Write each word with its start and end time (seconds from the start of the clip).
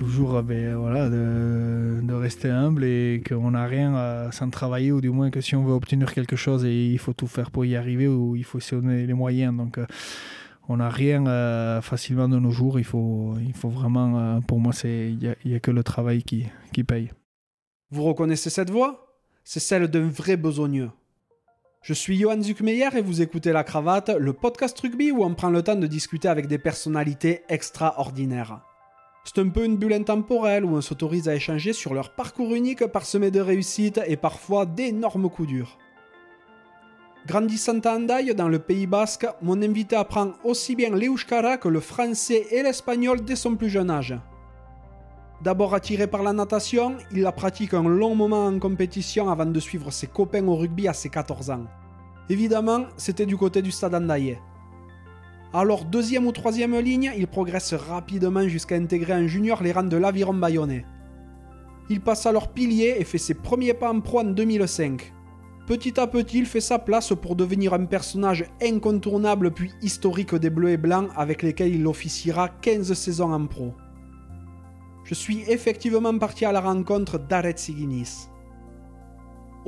toujours 0.00 0.42
ben, 0.42 0.76
voilà, 0.76 1.10
de, 1.10 2.12
rester 2.14 2.48
humble 2.48 2.84
et 2.84 3.22
qu'on 3.28 3.50
n'a 3.50 3.66
rien 3.66 4.30
sans 4.32 4.48
travailler, 4.48 4.92
ou 4.92 5.00
du 5.02 5.10
moins 5.10 5.30
que 5.30 5.42
si 5.42 5.54
on 5.54 5.64
veut 5.64 5.74
obtenir 5.74 6.12
quelque 6.14 6.36
chose, 6.36 6.64
il 6.64 6.98
faut 6.98 7.12
tout 7.12 7.26
faire 7.26 7.50
pour 7.50 7.66
y 7.66 7.76
arriver, 7.76 8.08
ou 8.08 8.34
il 8.34 8.44
faut 8.44 8.60
se 8.60 8.74
donner 8.74 9.06
les 9.06 9.14
moyens. 9.14 9.54
Donc, 9.54 9.78
on 10.70 10.76
n'a 10.76 10.88
rien 10.88 11.26
euh, 11.26 11.82
facilement 11.82 12.28
de 12.28 12.38
nos 12.38 12.52
jours. 12.52 12.78
Il 12.78 12.84
faut, 12.84 13.34
il 13.44 13.52
faut 13.52 13.68
vraiment, 13.68 14.18
euh, 14.18 14.40
pour 14.40 14.60
moi, 14.60 14.72
il 14.84 15.18
n'y 15.18 15.28
a, 15.28 15.56
a, 15.56 15.60
que 15.60 15.72
le 15.72 15.82
travail 15.82 16.22
qui, 16.22 16.46
qui 16.72 16.84
paye. 16.84 17.10
Vous 17.90 18.04
reconnaissez 18.04 18.50
cette 18.50 18.70
voix? 18.70 19.18
C'est 19.42 19.60
celle 19.60 19.88
d'un 19.88 20.08
vrai 20.08 20.36
besogneux. 20.36 20.90
Je 21.82 21.92
suis 21.92 22.18
Johan 22.18 22.40
Zuckmeyer 22.40 22.88
et 22.96 23.02
vous 23.02 23.20
écoutez 23.20 23.52
La 23.52 23.64
Cravate, 23.64 24.10
le 24.10 24.32
podcast 24.32 24.78
rugby 24.78 25.10
où 25.10 25.24
on 25.24 25.34
prend 25.34 25.50
le 25.50 25.62
temps 25.62 25.76
de 25.76 25.86
discuter 25.88 26.28
avec 26.28 26.46
des 26.46 26.58
personnalités 26.58 27.42
extraordinaires. 27.48 28.62
C'est 29.24 29.38
un 29.38 29.48
peu 29.48 29.64
une 29.64 29.76
bulle 29.76 29.92
intemporelle 29.92 30.64
où 30.64 30.76
on 30.76 30.80
s'autorise 30.80 31.28
à 31.28 31.34
échanger 31.34 31.72
sur 31.72 31.94
leur 31.94 32.10
parcours 32.10 32.54
unique 32.54 32.86
parsemé 32.86 33.30
de 33.30 33.40
réussites 33.40 34.00
et 34.06 34.16
parfois 34.16 34.66
d'énormes 34.66 35.28
coups 35.28 35.48
durs. 35.48 35.78
Grandissant 37.26 37.80
à 37.80 37.96
Andaille, 37.96 38.34
dans 38.34 38.48
le 38.48 38.58
Pays 38.58 38.86
Basque, 38.86 39.26
mon 39.42 39.60
invité 39.60 39.94
apprend 39.94 40.32
aussi 40.42 40.74
bien 40.74 40.90
l'euskara 40.90 41.58
que 41.58 41.68
le 41.68 41.80
français 41.80 42.46
et 42.50 42.62
l'espagnol 42.62 43.22
dès 43.22 43.36
son 43.36 43.56
plus 43.56 43.68
jeune 43.68 43.90
âge. 43.90 44.16
D'abord 45.42 45.74
attiré 45.74 46.06
par 46.06 46.22
la 46.22 46.32
natation, 46.32 46.96
il 47.12 47.22
la 47.22 47.32
pratique 47.32 47.74
un 47.74 47.82
long 47.82 48.14
moment 48.14 48.46
en 48.46 48.58
compétition 48.58 49.30
avant 49.30 49.46
de 49.46 49.60
suivre 49.60 49.90
ses 49.90 50.06
copains 50.06 50.46
au 50.46 50.56
rugby 50.56 50.88
à 50.88 50.94
ses 50.94 51.10
14 51.10 51.50
ans. 51.50 51.66
Évidemment, 52.30 52.86
c'était 52.96 53.26
du 53.26 53.36
côté 53.36 53.60
du 53.60 53.70
stade 53.70 53.94
Andaillé. 53.94 54.38
Alors 55.52 55.84
deuxième 55.84 56.28
ou 56.28 56.32
troisième 56.32 56.78
ligne, 56.78 57.10
il 57.16 57.26
progresse 57.26 57.74
rapidement 57.74 58.46
jusqu'à 58.46 58.76
intégrer 58.76 59.14
en 59.14 59.26
junior 59.26 59.62
les 59.64 59.72
rangs 59.72 59.82
de 59.82 59.96
l'Aviron 59.96 60.34
Bayonnais. 60.34 60.86
Il 61.88 62.00
passe 62.00 62.24
alors 62.26 62.52
pilier 62.52 62.94
et 63.00 63.04
fait 63.04 63.18
ses 63.18 63.34
premiers 63.34 63.74
pas 63.74 63.92
en 63.92 64.00
pro 64.00 64.20
en 64.20 64.24
2005. 64.24 65.12
Petit 65.66 65.98
à 65.98 66.06
petit, 66.06 66.38
il 66.38 66.46
fait 66.46 66.60
sa 66.60 66.78
place 66.78 67.12
pour 67.20 67.34
devenir 67.34 67.74
un 67.74 67.84
personnage 67.84 68.44
incontournable 68.62 69.50
puis 69.50 69.72
historique 69.82 70.36
des 70.36 70.50
Bleus 70.50 70.70
et 70.70 70.76
Blancs 70.76 71.10
avec 71.16 71.42
lesquels 71.42 71.74
il 71.74 71.86
officiera 71.88 72.48
15 72.48 72.92
saisons 72.92 73.32
en 73.32 73.46
pro. 73.46 73.74
Je 75.02 75.14
suis 75.14 75.42
effectivement 75.48 76.16
parti 76.16 76.44
à 76.44 76.52
la 76.52 76.60
rencontre 76.60 77.18
d'Aret 77.18 77.56
Siginis. 77.56 78.29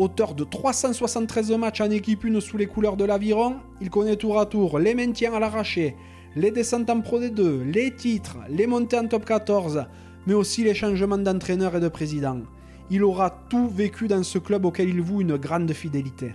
Auteur 0.02 0.34
de 0.34 0.42
373 0.42 1.52
matchs 1.52 1.80
en 1.80 1.90
équipe 1.90 2.24
1 2.24 2.40
sous 2.40 2.56
les 2.56 2.66
couleurs 2.66 2.96
de 2.96 3.04
l'Aviron, 3.04 3.58
il 3.80 3.88
connaît 3.88 4.16
tour 4.16 4.40
à 4.40 4.46
tour 4.46 4.80
les 4.80 4.96
maintiens 4.96 5.32
à 5.32 5.38
l'arraché, 5.38 5.94
les 6.34 6.50
descentes 6.50 6.90
en 6.90 7.00
Pro 7.02 7.20
D2, 7.20 7.62
les 7.62 7.94
titres, 7.94 8.38
les 8.48 8.66
montées 8.66 8.98
en 8.98 9.06
top 9.06 9.24
14, 9.24 9.84
mais 10.26 10.34
aussi 10.34 10.64
les 10.64 10.74
changements 10.74 11.18
d'entraîneur 11.18 11.76
et 11.76 11.80
de 11.80 11.86
président 11.86 12.40
il 12.90 13.04
aura 13.04 13.30
tout 13.30 13.68
vécu 13.68 14.08
dans 14.08 14.22
ce 14.22 14.38
club 14.38 14.64
auquel 14.64 14.88
il 14.88 15.00
voue 15.00 15.20
une 15.20 15.36
grande 15.36 15.72
fidélité. 15.72 16.34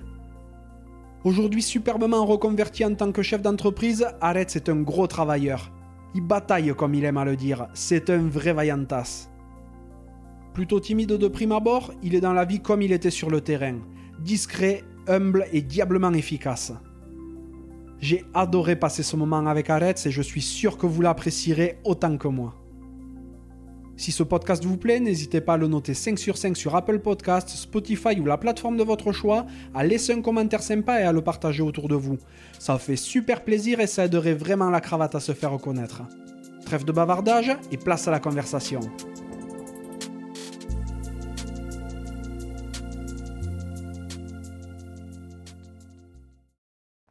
Aujourd'hui 1.26 1.62
superbement 1.62 2.26
reconverti 2.26 2.86
en 2.86 2.96
tant 2.96 3.12
que 3.12 3.22
chef 3.22 3.42
d'entreprise, 3.42 4.08
Arets 4.22 4.56
est 4.56 4.70
un 4.70 4.82
gros 4.82 5.08
travailleur. 5.08 5.72
Il 6.16 6.22
bataille 6.22 6.74
comme 6.76 6.96
il 6.96 7.04
aime 7.04 7.18
à 7.18 7.26
le 7.26 7.36
dire, 7.36 7.68
c'est 7.74 8.10
un 8.10 8.28
vrai 8.28 8.54
vaillantas. 8.54 9.30
Plutôt 10.58 10.80
timide 10.80 11.14
de 11.14 11.28
prime 11.28 11.52
abord, 11.52 11.94
il 12.02 12.16
est 12.16 12.20
dans 12.20 12.34
la 12.34 12.44
vie 12.44 12.62
comme 12.62 12.82
il 12.82 12.92
était 12.92 13.12
sur 13.12 13.30
le 13.30 13.42
terrain, 13.42 13.76
discret, 14.18 14.84
humble 15.08 15.46
et 15.54 15.62
diablement 15.62 16.12
efficace. 16.14 16.74
J'ai 18.00 18.26
adoré 18.34 18.76
passer 18.76 19.04
ce 19.04 19.16
moment 19.16 19.46
avec 19.46 19.70
Arets 19.70 19.94
et 20.08 20.10
je 20.10 20.22
suis 20.24 20.42
sûr 20.42 20.80
que 20.80 20.88
vous 20.88 21.04
l'apprécierez 21.04 21.78
autant 21.84 22.18
que 22.18 22.28
moi. 22.28 22.56
Si 23.98 24.12
ce 24.12 24.24
podcast 24.24 24.66
vous 24.66 24.78
plaît, 24.78 25.00
n'hésitez 25.00 25.42
pas 25.42 25.54
à 25.54 25.58
le 25.58 25.68
noter 25.68 25.94
5 25.94 26.18
sur 26.18 26.38
5 26.38 26.58
sur 26.58 26.76
Apple 26.76 27.02
Podcasts, 27.02 27.50
Spotify 27.50 28.20
ou 28.20 28.26
la 28.26 28.40
plateforme 28.40 28.78
de 28.78 28.84
votre 28.84 29.12
choix, 29.12 29.46
à 29.76 29.84
laisser 29.84 30.14
un 30.14 30.24
commentaire 30.24 30.64
sympa 30.64 31.00
et 31.00 31.04
à 31.04 31.12
le 31.12 31.22
partager 31.22 31.62
autour 31.62 31.88
de 31.88 31.96
vous. 31.96 32.18
Ça 32.58 32.80
fait 32.80 32.96
super 32.96 33.44
plaisir 33.44 33.80
et 33.80 33.86
ça 33.86 34.06
aiderait 34.06 34.34
vraiment 34.34 34.72
la 34.72 34.82
cravate 34.82 35.14
à 35.14 35.20
se 35.20 35.34
faire 35.34 35.52
reconnaître. 35.52 36.02
Trêve 36.66 36.84
de 36.84 36.92
bavardage 36.92 37.56
et 37.72 37.78
place 37.78 38.08
à 38.08 38.12
la 38.12 38.20
conversation. 38.20 38.80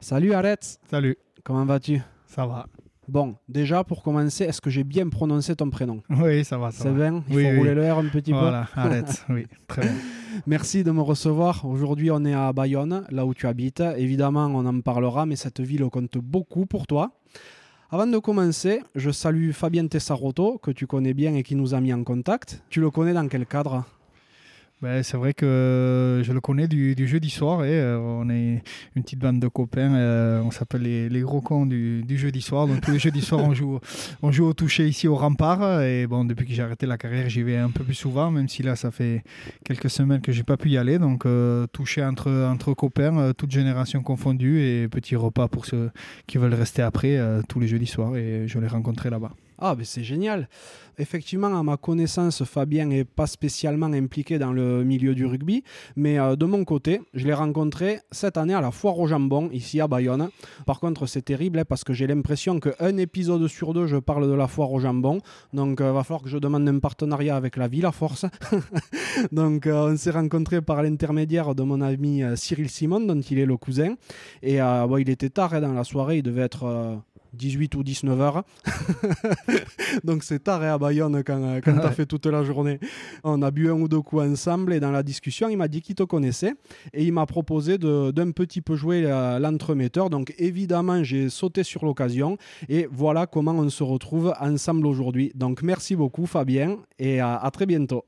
Salut 0.09 0.31
Arrête 0.31 0.79
Salut 0.89 1.17
Comment 1.43 1.65
vas-tu? 1.65 2.01
Ça 2.27 2.45
va 2.45 2.67
Bon, 3.09 3.35
déjà 3.49 3.83
pour 3.83 4.01
commencer, 4.01 4.45
est-ce 4.45 4.61
que 4.61 4.69
j'ai 4.69 4.85
bien 4.85 5.09
prononcé 5.09 5.53
ton 5.53 5.69
prénom? 5.69 6.01
Oui, 6.09 6.45
ça 6.45 6.57
va. 6.57 6.71
C'est 6.71 6.93
bien? 6.93 7.25
Il 7.27 7.33
faut 7.33 7.57
rouler 7.57 7.75
le 7.75 7.91
R 7.91 7.97
un 7.97 8.05
petit 8.05 8.31
peu 8.31 8.39
Voilà, 8.39 8.69
arrête. 8.75 9.25
oui, 9.27 9.47
très 9.67 9.81
bien. 9.81 9.91
Merci 10.47 10.85
de 10.85 10.91
me 10.91 11.01
recevoir. 11.01 11.65
Aujourd'hui, 11.65 12.09
on 12.09 12.23
est 12.23 12.33
à 12.33 12.53
Bayonne, 12.53 13.03
là 13.09 13.25
où 13.25 13.33
tu 13.33 13.47
habites. 13.47 13.83
Évidemment, 13.97 14.45
on 14.45 14.65
en 14.65 14.79
parlera, 14.79 15.25
mais 15.25 15.35
cette 15.35 15.59
ville 15.59 15.83
compte 15.89 16.17
beaucoup 16.19 16.65
pour 16.65 16.87
toi. 16.87 17.11
Avant 17.91 18.07
de 18.07 18.17
commencer, 18.17 18.83
je 18.95 19.11
salue 19.11 19.51
Fabien 19.51 19.87
Tessaroto, 19.87 20.57
que 20.57 20.71
tu 20.71 20.87
connais 20.87 21.13
bien 21.13 21.35
et 21.35 21.43
qui 21.43 21.55
nous 21.55 21.73
a 21.73 21.81
mis 21.81 21.91
en 21.91 22.05
contact. 22.05 22.63
Tu 22.69 22.79
le 22.79 22.91
connais 22.91 23.11
dans 23.11 23.27
quel 23.27 23.45
cadre? 23.45 23.83
Ben, 24.79 25.01
c'est 25.01 25.17
vrai 25.17 25.33
que 25.33 26.21
je 26.23 26.31
le 26.31 26.39
connais 26.39 26.67
du, 26.67 26.93
du 26.93 27.07
jeudi 27.07 27.31
soir 27.31 27.65
et 27.65 27.79
euh, 27.79 27.97
on 27.97 28.29
est 28.29 28.61
une 28.95 29.01
petite 29.01 29.17
bande 29.17 29.39
de 29.39 29.47
copains. 29.47 29.95
Euh, 29.95 30.39
on 30.43 30.51
s'appelle 30.51 30.83
les, 30.83 31.09
les, 31.09 31.21
gros 31.21 31.41
cons 31.41 31.65
du, 31.65 32.03
du, 32.03 32.15
jeudi 32.15 32.41
soir. 32.41 32.67
Donc 32.67 32.81
tous 32.81 32.91
les 32.91 32.99
jeudis 32.99 33.23
soirs, 33.23 33.43
on 33.43 33.55
joue, 33.55 33.79
on 34.21 34.31
joue 34.31 34.45
au 34.45 34.53
toucher 34.53 34.87
ici 34.87 35.07
au 35.07 35.15
rempart. 35.15 35.81
Et 35.81 36.05
bon, 36.05 36.25
depuis 36.25 36.45
que 36.45 36.53
j'ai 36.53 36.61
arrêté 36.61 36.85
la 36.85 36.99
carrière, 36.99 37.27
j'y 37.27 37.41
vais 37.41 37.57
un 37.57 37.71
peu 37.71 37.83
plus 37.83 37.95
souvent, 37.95 38.29
même 38.29 38.47
si 38.47 38.61
là, 38.61 38.75
ça 38.75 38.91
fait 38.91 39.23
quelques 39.65 39.89
semaines 39.89 40.21
que 40.21 40.31
j'ai 40.31 40.43
pas 40.43 40.57
pu 40.57 40.69
y 40.69 40.77
aller. 40.77 40.99
Donc 40.99 41.25
euh, 41.25 41.65
toucher 41.73 42.03
entre, 42.03 42.31
entre 42.31 42.75
copains, 42.75 43.33
toutes 43.35 43.51
générations 43.51 44.03
confondues 44.03 44.61
et 44.61 44.87
petit 44.87 45.15
repas 45.15 45.47
pour 45.47 45.65
ceux 45.65 45.89
qui 46.27 46.37
veulent 46.37 46.53
rester 46.53 46.83
après 46.83 47.19
tous 47.49 47.59
les 47.59 47.67
jeudis 47.67 47.87
soirs. 47.87 48.15
Et 48.15 48.47
je 48.47 48.59
l'ai 48.59 48.67
rencontré 48.67 49.09
là-bas. 49.09 49.31
Ah, 49.59 49.73
ben 49.73 49.83
c'est 49.83 50.03
génial. 50.03 50.47
Effectivement, 50.99 51.59
à 51.59 51.63
ma 51.63 51.77
connaissance, 51.77 52.43
Fabien 52.43 52.85
n'est 52.85 53.05
pas 53.05 53.25
spécialement 53.25 53.87
impliqué 53.87 54.37
dans 54.37 54.51
le 54.51 54.83
milieu 54.83 55.15
du 55.15 55.25
rugby, 55.25 55.63
mais 55.95 56.19
euh, 56.19 56.35
de 56.35 56.45
mon 56.45 56.63
côté, 56.63 57.01
je 57.13 57.25
l'ai 57.25 57.33
rencontré 57.33 57.99
cette 58.11 58.37
année 58.37 58.53
à 58.53 58.61
la 58.61 58.71
foire 58.71 58.99
au 58.99 59.07
jambon, 59.07 59.49
ici 59.51 59.81
à 59.81 59.87
Bayonne. 59.87 60.29
Par 60.65 60.79
contre, 60.79 61.07
c'est 61.07 61.23
terrible 61.23 61.59
hein, 61.59 61.65
parce 61.67 61.83
que 61.83 61.93
j'ai 61.93 62.05
l'impression 62.05 62.59
qu'un 62.59 62.97
épisode 62.97 63.47
sur 63.47 63.73
deux, 63.73 63.87
je 63.87 63.97
parle 63.97 64.27
de 64.27 64.33
la 64.33 64.47
foire 64.47 64.71
au 64.71 64.79
jambon. 64.79 65.21
Donc, 65.53 65.77
il 65.79 65.85
euh, 65.85 65.91
va 65.91 66.03
falloir 66.03 66.21
que 66.21 66.29
je 66.29 66.37
demande 66.37 66.67
un 66.67 66.79
partenariat 66.79 67.35
avec 67.35 67.57
la 67.57 67.67
ville 67.67 67.85
à 67.85 67.91
force. 67.91 68.25
Donc, 69.31 69.65
euh, 69.65 69.91
on 69.91 69.97
s'est 69.97 70.11
rencontré 70.11 70.61
par 70.61 70.83
l'intermédiaire 70.83 71.55
de 71.55 71.63
mon 71.63 71.81
ami 71.81 72.21
Cyril 72.35 72.69
Simon, 72.69 73.01
dont 73.01 73.21
il 73.21 73.39
est 73.39 73.45
le 73.45 73.57
cousin. 73.57 73.95
Et 74.43 74.57
il 74.57 75.09
était 75.09 75.29
tard 75.29 75.53
hein, 75.53 75.61
dans 75.61 75.73
la 75.73 75.83
soirée, 75.83 76.17
il 76.17 76.23
devait 76.23 76.41
être 76.41 77.01
18 77.33 77.75
ou 77.75 77.83
19 77.83 78.21
heures. 78.21 78.43
Donc 80.03 80.23
c'est 80.23 80.43
tard 80.43 80.61
hein, 80.61 80.73
à 80.73 80.77
Bayonne 80.77 81.23
quand, 81.23 81.41
euh, 81.41 81.61
quand 81.63 81.73
tu 81.73 81.85
as 81.85 81.91
fait 81.91 82.05
toute 82.05 82.25
la 82.25 82.43
journée. 82.43 82.79
On 83.23 83.41
a 83.41 83.51
bu 83.51 83.69
un 83.69 83.73
ou 83.73 83.87
deux 83.87 84.01
coups 84.01 84.23
ensemble 84.23 84.73
et 84.73 84.79
dans 84.79 84.91
la 84.91 85.03
discussion, 85.03 85.49
il 85.49 85.57
m'a 85.57 85.67
dit 85.67 85.81
qu'il 85.81 85.95
te 85.95 86.03
connaissait 86.03 86.53
et 86.93 87.03
il 87.03 87.13
m'a 87.13 87.25
proposé 87.25 87.77
d'un 87.77 88.31
petit 88.31 88.61
peu 88.61 88.75
jouer 88.75 89.01
l'entremetteur. 89.39 90.09
Donc 90.09 90.33
évidemment, 90.37 91.03
j'ai 91.03 91.29
sauté 91.29 91.63
sur 91.63 91.85
l'occasion 91.85 92.37
et 92.69 92.87
voilà 92.91 93.27
comment 93.27 93.53
on 93.53 93.69
se 93.69 93.83
retrouve 93.83 94.33
ensemble 94.39 94.87
aujourd'hui. 94.87 95.31
Donc 95.35 95.61
merci 95.61 95.95
beaucoup 95.95 96.25
Fabien 96.25 96.77
et 96.99 97.19
à 97.19 97.49
très 97.51 97.65
bientôt 97.65 98.05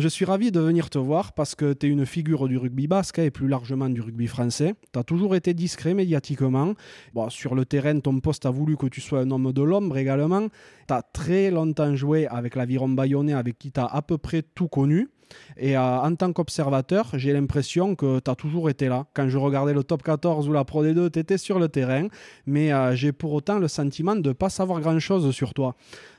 je 0.00 0.08
suis 0.08 0.24
ravi 0.24 0.50
de 0.50 0.60
venir 0.60 0.90
te 0.90 0.98
voir 0.98 1.32
parce 1.32 1.54
que 1.54 1.72
tu 1.72 1.86
es 1.86 1.88
une 1.88 2.06
figure 2.06 2.48
du 2.48 2.58
rugby 2.58 2.86
basque 2.86 3.18
et 3.18 3.30
plus 3.30 3.48
largement 3.48 3.88
du 3.88 4.00
rugby 4.00 4.26
français. 4.26 4.74
Tu 4.92 4.98
as 4.98 5.04
toujours 5.04 5.36
été 5.36 5.54
discret 5.54 5.94
médiatiquement. 5.94 6.74
Sur 7.28 7.54
le 7.54 7.64
terrain, 7.64 7.98
ton 8.00 8.18
poste 8.20 8.46
a 8.46 8.50
voulu 8.50 8.76
que 8.76 8.86
tu 8.86 9.00
sois 9.00 9.20
un 9.20 9.30
homme 9.30 9.52
de 9.52 9.62
l'ombre 9.62 9.96
également. 9.96 10.48
Tu 10.88 10.94
as 10.94 11.02
très 11.02 11.50
longtemps 11.50 11.94
joué 11.94 12.26
avec 12.26 12.56
l'aviron 12.56 12.88
bayonnais 12.88 13.34
avec 13.34 13.58
qui 13.58 13.72
tu 13.72 13.80
as 13.80 13.86
à 13.86 14.02
peu 14.02 14.18
près 14.18 14.42
tout 14.42 14.68
connu. 14.68 15.08
Et 15.56 15.76
euh, 15.76 15.80
en 15.80 16.14
tant 16.14 16.32
qu'observateur, 16.32 17.10
j'ai 17.14 17.32
l'impression 17.32 17.94
que 17.94 18.20
tu 18.20 18.30
as 18.30 18.34
toujours 18.34 18.70
été 18.70 18.88
là. 18.88 19.06
Quand 19.14 19.28
je 19.28 19.38
regardais 19.38 19.74
le 19.74 19.84
top 19.84 20.02
14 20.02 20.48
ou 20.48 20.52
la 20.52 20.64
Pro 20.64 20.84
D2, 20.84 21.10
tu 21.10 21.18
étais 21.18 21.38
sur 21.38 21.58
le 21.58 21.68
terrain. 21.68 22.08
Mais 22.46 22.72
euh, 22.72 22.94
j'ai 22.94 23.12
pour 23.12 23.32
autant 23.32 23.58
le 23.58 23.68
sentiment 23.68 24.16
de 24.16 24.28
ne 24.28 24.32
pas 24.32 24.50
savoir 24.50 24.80
grand-chose 24.80 25.30
sur 25.32 25.54
toi. 25.54 25.76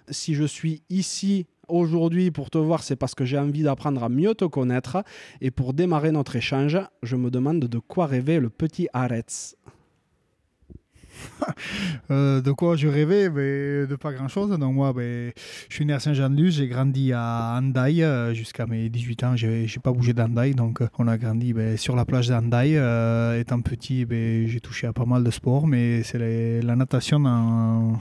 Si 0.10 0.36
je 0.36 0.44
suis 0.44 0.84
ici 0.90 1.48
aujourd'hui 1.68 2.32
pour 2.32 2.50
te 2.50 2.58
voir, 2.58 2.84
c'est 2.84 2.96
parce 2.96 3.16
que 3.16 3.26
j'ai 3.26 3.38
envie 3.38 3.64
d'apprendre 3.64 4.04
à 4.04 4.10
mieux 4.10 4.36
te 4.36 4.46
connaître. 4.46 5.04
Et 5.42 5.52
pour 5.52 5.74
démarrer 5.74 6.12
notre 6.12 6.36
échange, 6.36 6.80
je 7.04 7.16
me 7.16 7.30
demande 7.30 7.60
de 7.60 7.80
quoi 7.80 8.06
rêvait 8.06 8.40
le 8.40 8.50
petit 8.50 8.88
Aretz. 8.94 9.56
Euh, 12.12 12.40
de 12.40 12.52
quoi 12.52 12.76
je 12.76 12.88
rêvais 12.88 13.30
mais 13.30 13.88
De 13.88 13.96
pas 13.96 14.14
grand 14.14 14.28
chose. 14.28 14.50
Donc, 14.60 14.76
moi, 14.76 14.94
ben, 14.94 15.32
je 15.70 15.74
suis 15.74 15.86
né 15.86 15.94
à 15.94 16.00
Saint-Jean-de-Luz, 16.00 16.58
j'ai 16.58 16.68
grandi 16.68 17.14
à 17.14 17.58
Andaï 17.58 18.04
euh, 18.04 18.34
jusqu'à 18.34 18.68
mes 18.68 18.90
18 18.90 19.24
ans. 19.24 19.36
Je 19.36 19.48
n'ai 19.48 19.68
pas 19.82 19.92
bougé 19.92 20.14
d'Andaï, 20.14 20.54
donc 20.54 20.82
euh, 20.82 20.88
on 21.00 21.08
a 21.08 21.18
grandi 21.18 21.54
ben, 21.54 21.78
sur 21.78 21.96
la 21.96 22.06
plage 22.06 22.28
d'Andaï. 22.28 22.74
étant 23.40 23.62
petit, 23.62 24.06
ben, 24.06 24.48
j'ai 24.48 24.60
touché 24.60 24.86
à 24.86 24.94
pas 24.94 25.06
mal 25.06 25.24
de 25.24 25.32
sports, 25.32 25.66
mais 25.66 26.04
c'est 26.04 26.62
la 26.62 26.76
natation 26.76 27.20
dans 27.20 28.00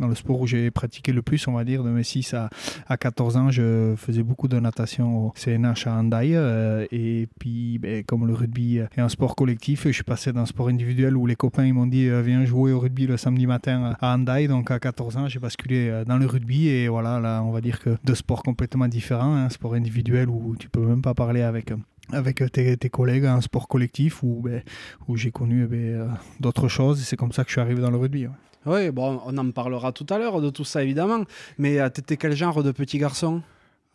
dans 0.00 0.08
le 0.08 0.14
sport 0.14 0.40
où 0.40 0.46
j'ai 0.46 0.70
pratiqué 0.70 1.12
le 1.12 1.22
plus, 1.22 1.46
on 1.48 1.52
va 1.52 1.64
dire, 1.64 1.82
de 1.82 1.90
mes 1.90 2.02
6 2.02 2.34
à, 2.34 2.50
à 2.86 2.96
14 2.96 3.36
ans, 3.36 3.50
je 3.50 3.94
faisais 3.96 4.22
beaucoup 4.22 4.48
de 4.48 4.58
natation 4.58 5.26
au 5.26 5.32
CNH 5.34 5.86
à 5.86 5.94
Handaï. 5.94 6.34
euh, 6.34 6.86
et 6.90 7.28
puis, 7.38 7.78
ben, 7.78 8.04
comme 8.04 8.26
le 8.26 8.34
rugby 8.34 8.78
est 8.78 9.00
un 9.00 9.08
sport 9.08 9.34
collectif, 9.36 9.84
je 9.86 9.92
suis 9.92 10.04
passé 10.04 10.32
d'un 10.32 10.46
sport 10.46 10.68
individuel 10.68 11.16
où 11.16 11.26
les 11.26 11.36
copains 11.36 11.72
m'ont 11.72 11.86
dit 11.86 12.08
euh, 12.08 12.22
viens 12.22 12.44
jouer 12.44 12.72
au 12.72 12.80
rugby 12.80 13.06
le 13.06 13.16
samedi 13.16 13.46
matin 13.46 13.96
à 14.00 14.14
Handaï. 14.14 14.48
Donc 14.48 14.70
à 14.70 14.78
14 14.78 15.16
ans, 15.16 15.28
j'ai 15.28 15.38
basculé 15.38 15.88
euh, 15.88 16.04
dans 16.04 16.18
le 16.18 16.26
rugby. 16.26 16.68
Et 16.68 16.88
voilà, 16.88 17.20
là, 17.20 17.42
on 17.42 17.50
va 17.50 17.60
dire 17.60 17.80
que 17.80 17.96
deux 18.04 18.14
sports 18.14 18.42
complètement 18.42 18.88
différents. 18.88 19.34
Un 19.34 19.48
sport 19.48 19.74
individuel 19.74 20.28
où 20.28 20.56
tu 20.58 20.68
peux 20.68 20.84
même 20.84 21.02
pas 21.02 21.14
parler 21.14 21.42
avec. 21.42 21.72
avec 22.12 22.42
tes, 22.52 22.90
collègues, 22.90 23.26
un 23.26 23.42
sport 23.42 23.68
collectif 23.68 24.22
où, 24.22 24.40
ben, 24.42 24.62
où 25.08 25.16
j'ai 25.16 25.30
connu 25.30 25.66
ben, 25.66 26.16
d'autres 26.40 26.68
choses 26.68 27.00
et 27.00 27.04
c'est 27.04 27.16
comme 27.16 27.32
ça 27.32 27.44
que 27.44 27.50
je 27.50 27.54
suis 27.54 27.60
arrivé 27.60 27.82
dans 27.82 27.90
le 27.90 27.98
rugby. 27.98 28.26
Oui, 28.66 28.90
bon, 28.90 29.20
on 29.24 29.36
en 29.38 29.50
parlera 29.50 29.92
tout 29.92 30.06
à 30.10 30.18
l'heure 30.18 30.40
de 30.40 30.50
tout 30.50 30.64
ça, 30.64 30.82
évidemment. 30.82 31.24
Mais 31.58 31.78
euh, 31.80 31.88
t'étais 31.88 32.16
quel 32.16 32.34
genre 32.36 32.62
de 32.62 32.72
petit 32.72 32.98
garçon? 32.98 33.42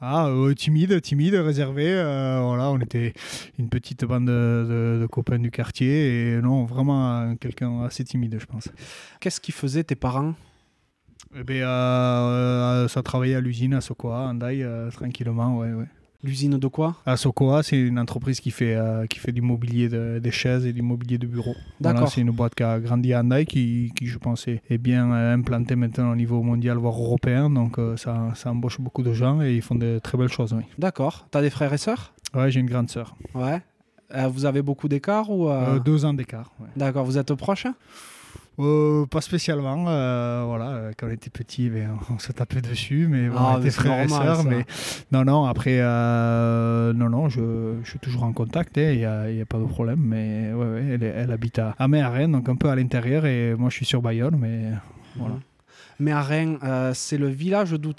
Ah, 0.01 0.27
euh, 0.27 0.54
timide, 0.54 1.01
timide, 1.01 1.36
réservé. 1.36 1.86
euh, 1.89 2.42
voilà, 2.42 2.69
on 2.71 2.80
était 2.80 3.13
une 3.57 3.69
petite 3.69 4.04
bande 4.04 4.25
de, 4.25 4.65
de- 4.68 5.01
de 5.01 5.07
copains 5.07 5.39
du 5.39 5.51
quartier 5.51 6.33
et 6.36 6.42
non, 6.42 6.65
vraiment 6.65 7.21
euh, 7.21 7.36
quelqu'un 7.36 7.83
assez 7.83 8.04
timide, 8.04 8.38
je 8.39 8.45
pense. 8.45 8.68
Qu'est-ce 9.19 9.39
qu'ils 9.39 9.54
faisaient 9.54 9.83
tes 9.83 9.95
parents? 9.95 10.33
Eh 11.36 11.44
euh, 11.62 12.88
ça 12.88 13.01
travaillait 13.01 13.36
à 13.36 13.42
l'usine 13.42 13.74
à 13.75 13.81
Sokoa, 13.81 14.27
en 14.27 14.33
Daï, 14.33 14.65
tranquillement, 14.92 15.57
ouais, 15.57 15.71
ouais. 15.71 15.86
L'usine 16.24 16.58
de 16.58 16.68
quoi? 16.68 16.96
À 17.06 17.18
Sokoa, 17.18 17.64
c'est 17.64 17.78
une 17.78 18.00
entreprise 18.00 18.40
qui 18.40 18.50
fait, 18.52 18.75
euh, 18.75 19.06
qui 19.08 19.20
fait 19.20 19.34
du 19.34 19.42
mobilier, 19.42 19.90
de- 19.90 20.20
des 20.24 20.31
chaises 20.31 20.66
et 20.66 20.72
du 20.72 20.81
mobilier 20.81 21.18
de 21.18 21.28
bureau. 21.28 21.54
Voilà, 21.81 21.94
D'accord. 22.00 22.08
c'est 22.14 22.22
une 22.22 22.31
boîte 22.31 22.56
qui 22.56 22.64
a 22.64 22.80
grandi 22.80 23.14
à 23.14 23.20
Andai, 23.20 23.46
qui, 23.46 23.92
qui 23.96 24.08
je 24.08 24.18
pense 24.18 24.48
est, 24.48 24.62
est 24.70 24.78
bien 24.78 25.12
euh, 25.12 25.34
implantée 25.34 25.75
maintenant 25.75 26.12
au 26.12 26.16
niveau 26.16 26.42
mondial, 26.42 26.78
voire 26.78 26.98
européen. 26.98 27.50
Donc 27.50 27.78
euh, 27.78 27.98
ça, 27.98 28.30
ça 28.36 28.52
embauche 28.52 28.80
beaucoup 28.80 29.04
de 29.04 29.12
gens 29.12 29.42
et 29.42 29.54
ils 29.56 29.62
font 29.62 29.75
de 29.75 30.00
très 30.02 30.18
belles 30.18 30.31
choses. 30.31 30.54
Oui. 30.54 30.64
D'accord. 30.78 31.28
T'as 31.30 31.42
des 31.42 31.50
frères 31.50 31.74
et 31.74 31.78
sœurs? 31.78 32.14
Ouais, 32.34 32.50
j'ai 32.50 32.62
une 32.62 32.70
grande 32.70 32.90
sœur. 32.90 33.16
Ouais. 33.36 33.62
Vous 34.30 34.46
avez 34.46 34.62
beaucoup 34.62 34.88
d'écart 34.88 35.30
ou 35.30 35.50
deux 35.84 36.06
ans 36.06 36.14
d'écart. 36.14 36.52
ouais. 36.60 36.68
D'accord, 36.78 37.04
vous 37.04 37.18
êtes 37.18 37.34
proches? 37.34 37.66
Euh, 38.60 39.06
pas 39.08 39.22
spécialement. 39.22 39.86
euh, 39.88 40.44
voilà, 40.46 40.70
euh, 40.70 40.92
quand 40.98 41.08
on 41.08 41.12
était 41.12 41.30
petit, 41.30 41.70
ben, 41.70 41.98
on 42.10 42.20
se 42.20 42.32
tapait 42.32 42.62
dessus, 42.62 43.08
mais 43.10 43.28
bon, 43.30 43.36
Ah, 43.38 43.56
on 43.56 43.60
était 43.60 43.72
frères 43.72 44.04
et 44.04 44.08
sœurs. 44.08 44.44
Mais 44.44 44.66
non, 45.12 45.24
non. 45.26 45.46
Après, 45.46 45.80
euh, 45.80 46.94
non, 46.94 47.10
non, 47.10 47.30
je, 47.30 47.76
je 47.84 47.90
suis 47.90 48.00
toujours 48.00 48.24
en 48.24 48.34
contact. 48.34 48.78
Il 48.78 48.98
n'y 48.98 49.06
a, 49.06 49.30
y 49.32 49.42
a 49.42 49.46
pas 49.46 49.58
de 49.58 49.66
problème. 49.66 50.00
Mais 50.02 50.54
ouais, 50.54 50.66
ouais, 50.66 51.00
elle, 51.02 51.32
habite 51.32 51.60
à, 51.60 51.76
à 51.80 51.88
donc 52.28 52.48
un 52.50 52.56
peu 52.56 52.70
à 52.70 52.76
l'intérieur, 52.76 53.26
et 53.26 53.56
moi, 53.56 53.70
je 53.70 53.76
suis 53.78 53.86
sur 53.86 54.02
Bayonne, 54.02 54.38
mais 54.40 54.70
voilà. 55.16 55.36
Mais 56.04 56.12
à 56.12 56.22
Rennes, 56.22 56.58
euh, 56.64 56.92
c'est 56.94 57.18
le 57.18 57.30
village 57.30 57.72
d'où 57.72 57.94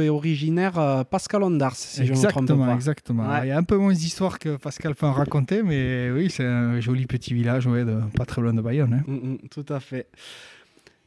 est, 0.00 0.08
originaire 0.08 0.78
euh, 0.78 1.02
Pascal 1.02 1.42
Ondars, 1.42 1.74
si 1.74 2.06
je 2.06 2.12
ne 2.12 2.16
me 2.16 2.22
trompe 2.28 2.44
exactement, 2.44 2.66
pas. 2.66 2.74
exactement. 2.74 3.28
Ouais. 3.28 3.40
Il 3.42 3.48
y 3.48 3.50
a 3.50 3.58
un 3.58 3.64
peu 3.64 3.76
moins 3.76 3.92
d'histoire 3.92 4.38
que 4.38 4.56
Pascal 4.56 4.94
peut 4.94 5.06
en 5.06 5.12
raconter, 5.12 5.64
mais 5.64 6.12
oui, 6.12 6.30
c'est 6.30 6.44
un 6.44 6.78
joli 6.78 7.06
petit 7.06 7.34
village, 7.34 7.66
ouais, 7.66 7.84
de, 7.84 7.98
pas 8.16 8.24
très 8.24 8.40
loin 8.40 8.54
de 8.54 8.60
Bayonne. 8.60 8.94
hein. 8.94 9.02
Mm, 9.04 9.32
mm, 9.32 9.38
tout 9.50 9.66
à 9.68 9.80
fait. 9.80 10.06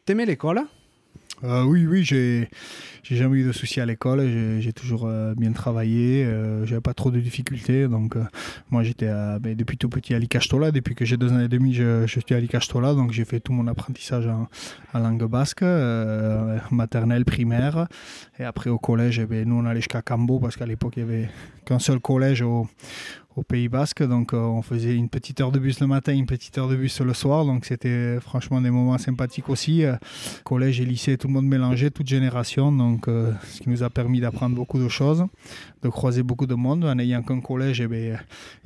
T'aimais 0.06 0.26
l'école? 0.26 0.64
Euh, 1.44 1.64
oui, 1.64 1.86
oui, 1.86 2.04
j'ai 2.06 2.48
jamais 3.04 3.40
eu 3.40 3.44
de 3.46 3.52
soucis 3.52 3.82
à 3.82 3.86
l'école. 3.86 4.26
J'ai 4.60 4.72
toujours 4.72 5.06
euh, 5.08 5.34
bien 5.36 5.52
travaillé. 5.52 6.24
Euh, 6.24 6.66
J'avais 6.66 6.82
pas 6.82 6.94
trop 6.94 7.12
de 7.12 7.20
difficultés. 7.20 7.88
Donc, 7.90 8.16
euh, 8.16 8.24
moi, 8.72 8.84
j'étais 8.84 9.12
ben, 9.42 9.54
depuis 9.56 9.78
tout 9.78 9.90
petit 9.90 10.14
à 10.14 10.20
l'Icastola. 10.20 10.72
Depuis 10.72 10.96
que 10.96 11.04
j'ai 11.04 11.18
deux 11.18 11.34
ans 11.34 11.40
et 11.40 11.50
demi, 11.50 11.74
je, 11.74 12.06
suis 12.08 12.24
à 12.34 12.40
l'Icastola. 12.40 12.94
Donc, 12.94 13.12
j'ai 13.12 13.26
fait 13.26 13.42
tout 13.42 13.52
mon 13.52 13.68
apprentissage 13.68 14.28
en, 14.28 14.48
langue 14.98 15.26
basque, 15.26 15.66
maternelle, 16.72 17.26
primaire. 17.26 17.88
Et 18.40 18.46
après, 18.46 18.70
au 18.70 18.78
collège, 18.80 19.20
eh 19.20 19.26
ben, 19.26 19.48
nous, 19.48 19.56
on 19.56 19.66
allait 19.66 19.82
jusqu'à 19.82 20.02
Cambo 20.02 20.40
parce 20.40 20.56
qu'à 20.56 20.66
l'époque, 20.66 20.94
il 20.96 21.00
y 21.02 21.04
avait 21.04 21.30
qu'un 21.66 21.80
seul 21.80 22.00
collège 22.00 22.42
au, 22.42 22.68
au 23.36 23.44
Pays 23.44 23.68
Basque. 23.68 24.04
Donc, 24.04 24.34
euh, 24.34 24.38
on 24.38 24.62
faisait 24.62 24.96
une 24.96 25.10
petite 25.10 25.42
heure 25.42 25.52
de 25.52 25.60
bus 25.60 25.80
le 25.80 25.88
matin, 25.88 26.14
une 26.14 26.26
petite 26.26 26.58
heure 26.58 26.68
de 26.68 26.76
bus 26.76 27.02
le 27.02 27.14
soir. 27.14 27.46
Donc, 27.46 27.66
c'était 27.66 28.20
franchement 28.20 28.62
des 28.62 28.70
moments 28.70 28.98
sympathiques 28.98 29.50
aussi. 29.50 29.84
Euh, 29.84 29.96
collège 30.44 30.80
et 30.82 30.86
lycée, 30.86 31.18
tout 31.18 31.28
le 31.28 31.34
monde 31.34 31.48
mélangé, 31.48 31.92
toute 31.92 32.08
génération. 32.08 32.72
Donc, 32.72 33.08
euh, 33.08 33.32
ce 33.44 33.62
qui 33.62 33.70
nous 33.70 33.84
a 33.84 33.90
permis 33.90 34.20
d'apprendre 34.20 34.56
beaucoup 34.56 34.80
de 34.80 34.88
choses, 34.88 35.26
de 35.82 35.90
croiser 35.90 36.24
beaucoup 36.24 36.48
de 36.48 36.56
monde. 36.56 36.86
En 36.86 36.96
n'ayant 36.96 37.24
qu'un 37.24 37.42
collège, 37.42 37.82
eh 37.82 37.88
ben, 37.88 38.20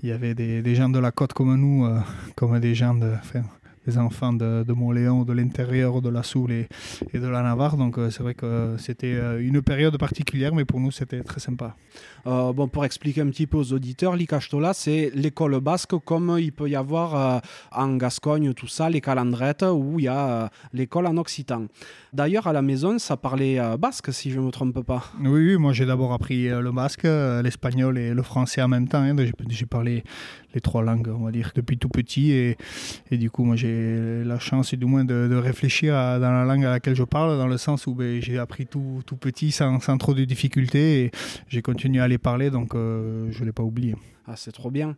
il 0.03 0.09
y 0.09 0.11
avait 0.11 0.35
des, 0.35 0.75
gens 0.75 0.89
de 0.89 0.99
la 0.99 1.11
côte 1.11 1.33
comme 1.33 1.55
nous, 1.55 1.87
comme 2.35 2.59
des 2.59 2.75
gens 2.75 2.95
des 3.85 3.97
enfants 3.97 4.33
de, 4.33 4.65
de 4.67 4.73
Montléon, 4.73 5.23
de 5.23 5.31
l'intérieur, 5.31 6.01
de 6.01 6.09
la 6.09 6.21
Soule 6.21 6.51
et, 6.51 6.67
et 7.13 7.19
de 7.19 7.27
la 7.27 7.41
Navarre. 7.41 7.77
Donc 7.77 7.97
c'est 8.11 8.21
vrai 8.21 8.33
que 8.33 8.75
c'était 8.77 9.17
une 9.39 9.61
période 9.61 9.97
particulière, 9.97 10.53
mais 10.53 10.65
pour 10.65 10.81
nous 10.81 10.91
c'était 10.91 11.21
très 11.21 11.39
sympa. 11.39 11.75
Euh, 12.27 12.51
bon, 12.51 12.68
pour 12.68 12.83
expliquer 12.83 13.21
un 13.21 13.27
petit 13.27 13.47
peu 13.47 13.57
aux 13.57 13.71
auditeurs, 13.71 14.18
l'Icastola, 14.18 14.74
c'est 14.74 15.12
l'école 15.15 15.62
basque 15.62 15.95
comme 16.03 16.38
il 16.38 16.51
peut 16.51 16.69
y 16.69 16.75
avoir 16.75 17.15
euh, 17.15 17.39
en 17.71 17.95
Gascogne, 17.95 18.53
tout 18.53 18.68
ça, 18.68 18.89
les 18.89 19.00
calandrettes, 19.00 19.63
où 19.63 19.97
il 19.97 20.06
y 20.06 20.07
a 20.09 20.27
euh, 20.27 20.47
l'école 20.74 21.07
en 21.07 21.15
occitan. 21.15 21.68
D'ailleurs, 22.12 22.47
à 22.47 22.53
la 22.53 22.62
maison, 22.62 23.00
ça 23.00 23.15
parlait 23.15 23.59
basque, 23.77 24.12
si 24.12 24.31
je 24.31 24.39
ne 24.39 24.45
me 24.45 24.51
trompe 24.51 24.81
pas. 24.81 25.06
Oui, 25.21 25.51
oui, 25.51 25.57
moi 25.57 25.71
j'ai 25.71 25.85
d'abord 25.85 26.13
appris 26.13 26.50
le 26.50 26.71
basque, 26.71 27.03
l'espagnol 27.03 27.97
et 27.97 28.13
le 28.13 28.24
français 28.24 28.62
en 28.62 28.68
même 28.68 28.88
temps. 28.88 29.01
hein. 29.01 29.15
J'ai 29.50 29.65
parlé 29.65 30.03
les 30.53 30.62
trois 30.62 30.81
langues, 30.81 31.09
on 31.09 31.25
va 31.25 31.31
dire, 31.31 31.51
depuis 31.53 31.77
tout 31.77 31.89
petit. 31.89 32.31
Et, 32.31 32.57
du 33.12 33.30
coup, 33.30 33.44
moi 33.44 33.56
j'ai 33.56 34.23
la 34.23 34.39
chance, 34.39 34.73
du 34.73 34.85
moins, 34.85 35.06
de, 35.06 35.35
réfléchir 35.35 35.94
dans 35.94 36.31
la 36.31 36.44
langue 36.44 36.65
à 36.65 36.71
laquelle 36.71 36.95
je 36.95 37.03
parle, 37.03 37.38
dans 37.38 37.47
le 37.47 37.57
sens 37.57 37.85
où 37.85 37.94
ben, 37.94 38.19
j'ai 38.21 38.39
appris 38.39 38.65
tout, 38.65 39.01
tout 39.06 39.18
petit 39.18 39.51
sans, 39.51 39.80
sans 39.80 39.97
trop 39.97 40.13
de 40.13 40.25
difficultés. 40.25 41.03
Et 41.03 41.12
j'ai 41.50 41.62
continué 41.62 42.01
à 42.01 42.07
les 42.17 42.19
parler, 42.19 42.49
donc 42.49 42.73
euh, 42.73 43.27
je 43.31 43.41
ne 43.41 43.45
l'ai 43.45 43.51
pas 43.51 43.63
oublié. 43.63 43.95
Ah, 44.25 44.35
c'est 44.35 44.51
trop 44.51 44.71
bien. 44.71 44.95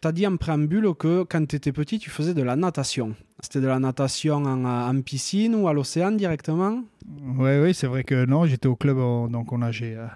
Tu 0.00 0.08
as 0.08 0.12
dit 0.12 0.26
en 0.26 0.36
préambule 0.36 0.94
que 0.94 1.24
quand 1.24 1.46
tu 1.46 1.56
étais 1.56 1.72
petit, 1.72 1.98
tu 1.98 2.10
faisais 2.10 2.34
de 2.34 2.42
la 2.42 2.56
natation. 2.56 3.14
C'était 3.42 3.60
de 3.60 3.66
la 3.66 3.80
natation 3.80 4.36
en, 4.36 4.64
en 4.64 5.02
piscine 5.02 5.54
ou 5.56 5.68
à 5.68 5.72
l'océan 5.72 6.12
directement? 6.12 6.82
Oui, 7.38 7.58
oui, 7.60 7.74
c'est 7.74 7.86
vrai 7.86 8.04
que 8.04 8.24
non, 8.26 8.46
j'étais 8.46 8.68
au 8.68 8.76
club, 8.76 8.98
euh, 8.98 9.26
donc 9.28 9.52
on 9.52 9.58
nageait 9.58 9.96
euh, 9.96 10.06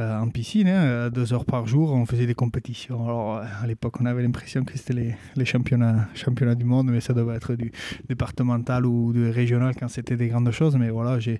euh, 0.00 0.20
en 0.20 0.28
piscine, 0.28 0.68
hein, 0.68 0.82
euh, 0.84 1.10
deux 1.10 1.32
heures 1.32 1.44
par 1.44 1.66
jour, 1.66 1.92
on 1.92 2.06
faisait 2.06 2.26
des 2.26 2.34
compétitions. 2.34 3.04
Alors 3.04 3.36
euh, 3.36 3.44
à 3.62 3.66
l'époque, 3.66 4.00
on 4.00 4.06
avait 4.06 4.22
l'impression 4.22 4.64
que 4.64 4.76
c'était 4.76 5.14
les, 5.36 5.44
championnats, 5.44 6.08
du 6.56 6.64
monde, 6.64 6.90
mais 6.90 7.00
ça 7.00 7.12
devait 7.12 7.34
être 7.36 7.54
du 7.54 7.70
départemental 8.08 8.86
ou 8.86 9.12
du 9.12 9.30
régional 9.30 9.74
quand 9.78 9.88
c'était 9.88 10.16
des 10.16 10.28
grandes 10.28 10.50
choses. 10.50 10.76
Mais 10.76 10.90
voilà, 10.90 11.18
j'ai 11.18 11.38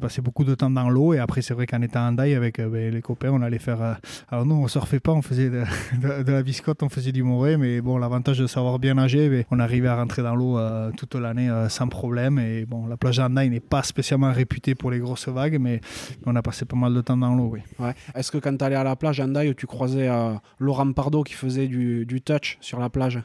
passé 0.00 0.22
beaucoup 0.22 0.44
de 0.44 0.54
temps 0.54 0.70
dans 0.70 0.88
l'eau 0.88 1.14
et 1.14 1.18
après, 1.18 1.42
c'est 1.42 1.54
vrai 1.54 1.66
qu'en 1.66 1.82
étant 1.82 2.06
en 2.06 2.12
daille 2.12 2.34
avec 2.34 2.58
euh, 2.58 2.68
ben, 2.68 2.92
les 2.92 3.02
copains, 3.02 3.30
on 3.30 3.42
allait 3.42 3.58
faire. 3.58 3.82
euh, 3.82 3.94
alors 4.30 4.46
non, 4.46 4.62
on 4.62 4.68
surfait 4.68 5.00
pas, 5.00 5.12
on 5.12 5.22
faisait 5.22 5.50
de, 5.50 5.64
la 6.30 6.42
biscotte, 6.42 6.82
on 6.82 6.88
faisait 6.88 7.12
du 7.12 7.22
moré, 7.22 7.56
mais 7.56 7.80
bon, 7.80 7.98
l'avantage 7.98 8.38
de 8.38 8.46
savoir 8.46 8.78
bien 8.78 8.94
nager, 8.94 9.28
ben, 9.28 9.44
on 9.50 9.58
arrivait 9.58 9.88
à 9.88 9.96
rentrer 9.96 10.22
dans 10.22 10.34
l'eau 10.34 10.56
euh, 10.76 10.90
toute 10.96 11.14
l'année 11.14 11.48
euh, 11.50 11.68
sans 11.68 11.88
problème. 11.88 12.38
Et 12.38 12.64
bon, 12.66 12.86
la 12.86 12.96
plage 12.96 13.16
d'Andaï 13.16 13.50
n'est 13.50 13.60
pas 13.60 13.82
spécialement 13.82 14.32
réputée 14.32 14.74
pour 14.74 14.90
les 14.90 14.98
grosses 14.98 15.28
vagues, 15.28 15.58
mais 15.60 15.80
on 16.24 16.36
a 16.36 16.42
passé 16.42 16.64
pas 16.64 16.76
mal 16.76 16.94
de 16.94 17.00
temps 17.00 17.16
dans 17.16 17.34
l'eau, 17.34 17.50
oui. 17.52 17.60
Ouais. 17.78 17.94
Est-ce 18.14 18.30
que 18.30 18.38
quand 18.38 18.56
tu 18.56 18.64
allais 18.64 18.76
à 18.76 18.84
la 18.84 18.96
plage, 18.96 19.20
Andaï, 19.20 19.54
tu 19.54 19.66
croisais 19.66 20.08
euh, 20.08 20.34
Laurent 20.58 20.92
Pardo 20.92 21.22
qui 21.22 21.34
faisait 21.34 21.66
du 21.68 22.20
touch 22.24 22.58
sur 22.60 22.78
la 22.78 22.90
plage? 22.90 23.20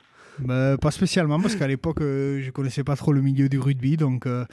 Pas 0.81 0.91
spécialement, 0.91 1.39
parce 1.39 1.55
qu'à 1.55 1.67
l'époque, 1.67 2.01
euh, 2.01 2.41
je 2.41 2.51
connaissais 2.51 2.83
pas 2.83 2.95
trop 2.95 3.13
le 3.13 3.21
milieu 3.21 3.49
du 3.49 3.59
rugby. 3.59 3.97
Donc, 3.97 4.25
euh, 4.25 4.45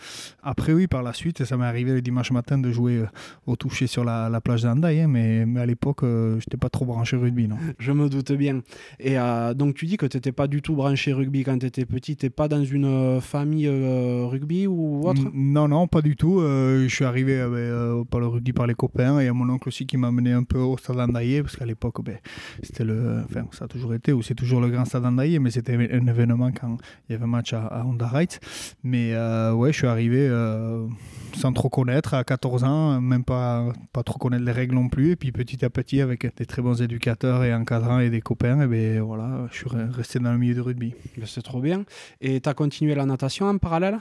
après, 0.42 0.72
oui, 0.72 0.86
par 0.86 1.02
la 1.02 1.12
suite, 1.12 1.44
ça 1.44 1.56
m'est 1.56 1.64
arrivé 1.64 1.92
le 1.92 2.02
dimanche 2.02 2.30
matin 2.30 2.58
de 2.58 2.70
jouer 2.70 2.96
euh, 2.98 3.06
au 3.46 3.56
toucher 3.56 3.86
sur 3.86 4.04
la, 4.04 4.28
la 4.28 4.40
plage 4.40 4.62
d'Andaï. 4.62 5.00
hein, 5.00 5.08
mais, 5.08 5.46
mais 5.46 5.60
à 5.60 5.66
l'époque, 5.66 6.02
euh, 6.02 6.38
j'étais 6.40 6.56
pas 6.56 6.68
trop 6.68 6.84
branché 6.84 7.16
rugby, 7.16 7.48
non. 7.48 7.56
Je 7.78 7.92
me 7.92 8.08
doute 8.08 8.32
bien. 8.32 8.60
Et 8.98 9.16
donc 9.54 9.74
tu 9.74 9.86
dis 9.86 9.96
que 9.96 10.06
tu 10.06 10.16
n'étais 10.16 10.32
pas 10.32 10.46
du 10.46 10.62
tout 10.62 10.74
branché 10.74 11.12
rugby 11.12 11.44
quand 11.44 11.58
tu 11.58 11.66
étais 11.66 11.84
petit. 11.84 12.16
Tu 12.16 12.30
pas 12.30 12.48
dans 12.48 12.64
une 12.64 13.20
famille 13.20 13.68
rugby 13.68 14.66
ou 14.66 15.06
autre? 15.08 15.22
Non, 15.32 15.68
non, 15.68 15.86
pas 15.86 16.02
du 16.02 16.16
tout. 16.16 16.40
Je 16.40 16.88
suis 16.88 17.04
arrivé 17.04 17.38
ben, 17.38 18.04
par 18.10 18.20
le 18.20 18.26
rugby 18.26 18.52
par 18.52 18.66
les 18.66 18.74
copains 18.74 19.20
et 19.20 19.28
à 19.28 19.32
mon 19.32 19.48
oncle 19.48 19.68
aussi 19.68 19.86
qui 19.86 19.96
m'a 19.96 20.10
mené 20.10 20.32
un 20.32 20.42
peu 20.44 20.58
au 20.58 20.76
stade 20.76 20.98
Andaillé 20.98 21.42
parce 21.42 21.56
qu'à 21.56 21.64
l'époque, 21.66 22.02
ben, 22.04 22.18
c'était 22.62 22.84
le, 22.84 23.22
enfin, 23.24 23.46
ça 23.52 23.64
a 23.64 23.68
toujours 23.68 23.94
été 23.94 24.12
ou 24.12 24.22
c'est 24.22 24.34
toujours 24.34 24.60
le 24.60 24.68
grand 24.68 24.84
stade 24.84 25.04
Andaillé, 25.04 25.38
mais 25.38 25.50
c'était 25.50 25.67
un 25.74 26.06
événement 26.06 26.50
quand 26.52 26.76
il 27.08 27.12
y 27.12 27.14
avait 27.14 27.24
un 27.24 27.28
match 27.28 27.52
à, 27.52 27.66
à 27.66 27.84
Honda 27.84 28.10
Heights. 28.14 28.40
Mais 28.82 29.12
euh, 29.14 29.52
ouais, 29.52 29.72
je 29.72 29.78
suis 29.78 29.86
arrivé 29.86 30.26
euh, 30.28 30.86
sans 31.34 31.52
trop 31.52 31.68
connaître 31.68 32.14
à 32.14 32.24
14 32.24 32.64
ans, 32.64 33.00
même 33.00 33.24
pas, 33.24 33.72
pas 33.92 34.02
trop 34.02 34.18
connaître 34.18 34.44
les 34.44 34.52
règles 34.52 34.74
non 34.74 34.88
plus. 34.88 35.10
Et 35.12 35.16
puis 35.16 35.32
petit 35.32 35.64
à 35.64 35.70
petit, 35.70 36.00
avec 36.00 36.26
des 36.36 36.46
très 36.46 36.62
bons 36.62 36.80
éducateurs 36.82 37.44
et 37.44 37.54
encadrants 37.54 38.00
et 38.00 38.10
des 38.10 38.20
copains, 38.20 38.60
et 38.62 38.66
ben 38.66 39.00
voilà, 39.00 39.46
je 39.50 39.56
suis 39.58 39.66
re- 39.68 39.90
resté 39.90 40.18
dans 40.18 40.32
le 40.32 40.38
milieu 40.38 40.54
du 40.54 40.60
rugby. 40.60 40.94
Ben, 41.16 41.24
C'est 41.26 41.42
trop 41.42 41.60
bien. 41.60 41.84
Et 42.20 42.40
tu 42.40 42.48
as 42.48 42.54
continué 42.54 42.94
la 42.94 43.06
natation 43.06 43.46
en 43.46 43.58
parallèle? 43.58 43.98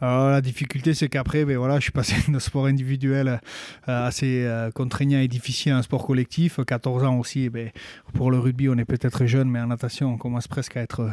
Alors, 0.00 0.30
la 0.30 0.40
difficulté, 0.40 0.94
c'est 0.94 1.08
qu'après, 1.08 1.44
ben, 1.44 1.56
voilà, 1.56 1.76
je 1.76 1.82
suis 1.82 1.92
passé 1.92 2.14
d'un 2.28 2.38
sport 2.38 2.66
individuel 2.66 3.40
euh, 3.88 4.06
assez 4.06 4.44
euh, 4.44 4.70
contraignant 4.70 5.18
et 5.18 5.28
difficile 5.28 5.72
à 5.72 5.78
un 5.78 5.82
sport 5.82 6.06
collectif. 6.06 6.60
14 6.64 7.04
ans 7.04 7.18
aussi, 7.18 7.44
eh 7.44 7.50
ben, 7.50 7.70
pour 8.14 8.30
le 8.30 8.38
rugby, 8.38 8.68
on 8.68 8.76
est 8.78 8.84
peut-être 8.84 9.26
jeune, 9.26 9.50
mais 9.50 9.60
en 9.60 9.66
natation, 9.66 10.14
on 10.14 10.18
commence 10.18 10.48
presque 10.48 10.76
à 10.76 10.82
être 10.82 11.00
euh, 11.00 11.10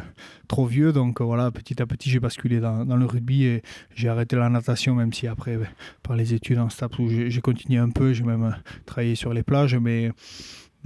trop 0.48 0.66
vieux. 0.66 0.92
Donc 0.92 1.20
euh, 1.20 1.24
voilà, 1.24 1.50
petit 1.50 1.80
à 1.82 1.86
petit, 1.86 2.10
j'ai 2.10 2.20
basculé 2.20 2.60
dans, 2.60 2.84
le 2.84 3.06
rugby 3.06 3.44
et 3.44 3.62
j'ai 3.94 4.08
arrêté 4.08 4.36
la 4.36 4.48
natation, 4.48 4.94
même 4.94 5.12
si 5.12 5.26
après, 5.26 5.56
ben, 5.56 5.68
par 6.02 6.16
les 6.16 6.34
études 6.34 6.58
en 6.58 6.68
STAPS 6.68 6.96
j'ai 7.28 7.40
continué 7.40 7.78
un 7.78 7.90
peu, 7.90 8.12
j'ai 8.12 8.24
même 8.24 8.56
travaillé 8.86 9.14
sur 9.14 9.32
les 9.32 9.42
plages, 9.42 9.74
mais 9.76 10.10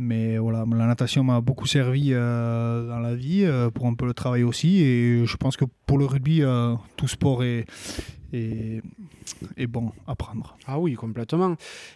mais 0.01 0.39
voilà, 0.39 0.65
la 0.67 0.87
natation 0.87 1.23
m'a 1.23 1.43
beaucoup 1.43 1.67
servi 1.67 2.13
euh, 2.13 2.89
dans 2.89 3.01
la 3.01 3.15
vie 3.15 3.45
euh, 3.45 3.71
pour 3.71 3.87
un 3.87 3.93
peu 3.93 4.07
le 4.07 4.15
travail 4.15 4.43
aussi. 4.43 4.83
Et 4.83 5.27
je 5.27 5.37
pense 5.37 5.59
que 5.59 5.67
pour 5.87 5.99
le 5.99 6.07
rugby, 6.07 6.43
euh, 6.43 6.75
tout 6.97 7.07
sport 7.07 7.45
est, 7.45 7.67
est, 8.33 9.67
bon 9.69 9.93
à 10.07 10.17
prendre. 10.17 10.57
Ah 10.67 10.79
oui, 10.79 10.95
complètement. 10.95 11.55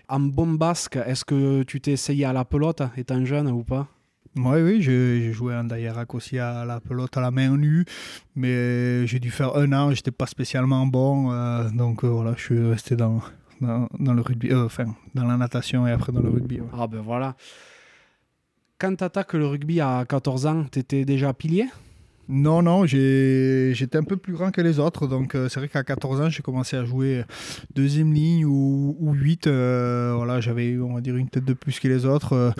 En 0.08 0.20
bon 0.20 0.52
basque, 0.52 0.96
est-ce 0.96 1.24
que 1.24 1.62
tu 1.62 1.80
t'es 1.80 1.92
essayé 1.92 2.26
à 2.26 2.34
la 2.34 2.44
pelote 2.44 2.82
étant 2.98 3.24
jeune 3.24 3.48
ou 3.48 3.64
pas? 3.64 3.88
Oui, 4.36 4.60
oui, 4.60 4.82
j'ai 4.82 5.32
joué 5.32 5.54
en 5.54 5.64
Dayerac 5.64 6.12
aussi 6.14 6.38
à 6.38 6.64
la 6.66 6.80
pelote 6.80 7.16
à 7.16 7.22
la 7.22 7.30
main 7.30 7.56
nue, 7.56 7.86
mais 8.34 9.06
j'ai 9.06 9.20
dû 9.20 9.30
faire 9.30 9.56
un 9.56 9.72
an, 9.72 9.92
j'étais 9.92 10.10
pas 10.10 10.26
spécialement 10.26 10.84
bon, 10.88 11.30
donc 11.70 12.04
voilà, 12.04 12.34
je 12.36 12.42
suis 12.42 12.66
resté 12.66 12.96
dans, 12.96 13.20
dans, 13.60 14.12
le 14.12 14.20
rugby, 14.22 14.52
enfin, 14.52 14.86
dans 15.14 15.24
la 15.24 15.36
natation 15.36 15.86
et 15.86 15.92
après 15.92 16.10
dans 16.10 16.20
le 16.20 16.30
rugby. 16.30 16.58
Ah 16.76 16.88
ben 16.88 17.00
voilà 17.00 17.36
quand 18.78 18.96
tu 18.96 19.04
attaques 19.04 19.34
le 19.34 19.46
rugby 19.46 19.80
à 19.80 20.04
14 20.08 20.46
ans, 20.46 20.64
tu 20.70 20.78
étais 20.78 21.04
déjà 21.04 21.32
pilier? 21.32 21.66
Non, 22.28 22.62
non, 22.62 22.86
j'étais 22.86 23.98
un 23.98 24.02
peu 24.02 24.16
plus 24.16 24.32
grand 24.32 24.50
que 24.50 24.62
les 24.62 24.78
autres. 24.78 25.06
Donc, 25.06 25.34
euh, 25.34 25.48
c'est 25.48 25.60
vrai 25.60 25.68
qu'à 25.68 25.84
14 25.84 26.20
ans, 26.22 26.30
j'ai 26.30 26.42
commencé 26.42 26.76
à 26.76 26.84
jouer 26.84 27.22
deuxième 27.74 28.14
ligne 28.14 28.46
ou, 28.46 28.96
ou 28.98 29.12
8. 29.12 29.46
Euh, 29.46 30.40
j'avais, 30.40 30.78
on 30.78 30.94
va 30.94 31.00
dire, 31.02 31.16
une 31.16 31.28
tête 31.28 31.44
de 31.44 31.52
plus 31.52 31.78
que 31.80 31.88
les 31.88 32.06
autres. 32.06 32.32
Euh, 32.32 32.50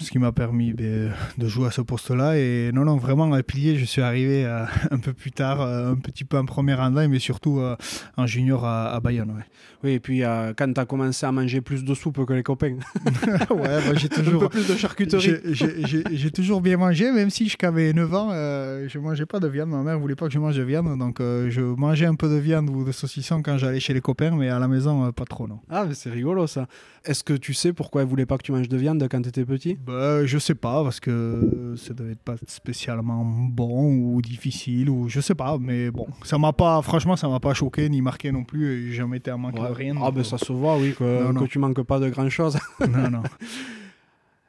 ce 0.00 0.10
qui 0.10 0.18
m'a 0.18 0.32
permis 0.32 0.72
ben, 0.72 1.12
de 1.36 1.48
jouer 1.48 1.68
à 1.68 1.70
ce 1.70 1.80
poste-là. 1.80 2.38
Et 2.38 2.70
non, 2.72 2.84
non, 2.84 2.96
vraiment, 2.96 3.32
à 3.32 3.42
pilier, 3.42 3.76
je 3.76 3.84
suis 3.84 4.02
arrivé 4.02 4.44
euh, 4.44 4.64
un 4.90 4.98
peu 4.98 5.12
plus 5.12 5.32
tard, 5.32 5.60
euh, 5.60 5.92
un 5.92 5.96
petit 5.96 6.24
peu 6.24 6.38
en 6.38 6.44
première 6.44 6.80
année, 6.80 7.08
mais 7.08 7.18
surtout 7.18 7.58
euh, 7.58 7.76
en 8.16 8.26
junior 8.26 8.64
à, 8.64 8.98
Bayonne. 9.00 9.44
Oui, 9.84 9.92
et 9.92 10.00
puis 10.00 10.22
quand 10.56 10.72
tu 10.72 10.80
as 10.80 10.84
commencé 10.86 11.24
à 11.24 11.32
manger 11.32 11.60
plus 11.60 11.84
de 11.84 11.94
soupe 11.94 12.24
que 12.24 12.32
les 12.32 12.42
copains. 12.42 12.76
ouais, 13.50 13.96
j'ai 13.96 14.08
toujours. 14.08 14.44
un 14.44 14.46
peu 14.46 14.48
plus 14.48 14.68
de 14.68 14.76
charcuterie. 14.76 15.36
J'ai 16.12 16.30
toujours 16.30 16.60
bien 16.60 16.76
mangé, 16.76 17.12
même 17.12 17.30
si 17.30 17.48
j'avais 17.48 17.92
9 17.92 18.14
ans, 18.14 18.30
je 18.30 18.98
mangeais 18.98 19.26
pas 19.26 19.40
de 19.40 19.48
viande. 19.48 19.70
Ma 19.70 19.82
mère 19.82 19.98
voulait 19.98 20.16
pas 20.16 20.26
que 20.26 20.32
je 20.32 20.38
mange 20.38 20.56
de 20.56 20.62
viande, 20.62 20.98
donc 20.98 21.18
je 21.20 21.60
mangeais 21.60 22.06
un 22.06 22.14
peu 22.14 22.28
de 22.28 22.38
viande 22.38 22.70
ou 22.70 22.84
de 22.84 22.92
saucisson 22.92 23.42
quand 23.42 23.58
j'allais 23.58 23.80
chez 23.80 23.94
les 23.94 24.00
copains, 24.00 24.34
mais 24.34 24.48
à 24.48 24.58
la 24.58 24.68
maison, 24.68 25.12
pas 25.12 25.24
trop, 25.24 25.46
non. 25.46 25.60
Ah, 25.68 25.84
mais 25.86 25.94
c'est 25.94 26.10
rigolo 26.10 26.46
ça. 26.46 26.66
Est-ce 27.04 27.22
que 27.22 27.34
tu 27.34 27.54
sais 27.54 27.72
pourquoi 27.72 28.02
elle 28.02 28.08
voulait 28.08 28.26
pas 28.26 28.36
que 28.36 28.42
tu 28.42 28.52
manges 28.52 28.68
de 28.68 28.76
viande 28.76 29.06
quand 29.10 29.22
tu 29.22 29.28
étais 29.28 29.44
petit? 29.44 29.78
Bah, 29.88 30.24
Je 30.26 30.38
sais 30.38 30.54
pas, 30.54 30.82
parce 30.82 31.00
que 31.00 31.74
ça 31.76 31.94
devait 31.94 32.12
être 32.12 32.22
pas 32.22 32.36
spécialement 32.46 33.24
bon 33.24 33.94
ou 33.94 34.22
difficile, 34.22 34.90
ou 34.90 35.08
je 35.08 35.20
sais 35.20 35.34
pas, 35.34 35.56
mais 35.58 35.90
bon, 35.90 36.06
ça 36.22 36.38
m'a 36.38 36.52
pas, 36.52 36.80
franchement, 36.82 37.16
ça 37.16 37.28
m'a 37.28 37.40
pas 37.40 37.54
choqué 37.54 37.88
ni 37.88 38.02
marqué 38.02 38.30
non 38.30 38.44
plus, 38.44 38.90
et 38.90 38.92
jamais 38.92 39.16
été 39.16 39.30
à 39.30 39.36
manquer 39.36 39.60
de 39.60 39.66
rien. 39.66 39.94
Ah, 40.02 40.10
ben 40.10 40.22
ça 40.24 40.38
se 40.38 40.52
voit, 40.52 40.76
oui, 40.76 40.94
que, 40.98 41.32
que 41.32 41.44
tu 41.46 41.58
manques 41.58 41.82
pas 41.82 41.98
de 41.98 42.08
grand 42.10 42.28
chose. 42.28 42.58
non, 42.80 43.10
non. 43.10 43.22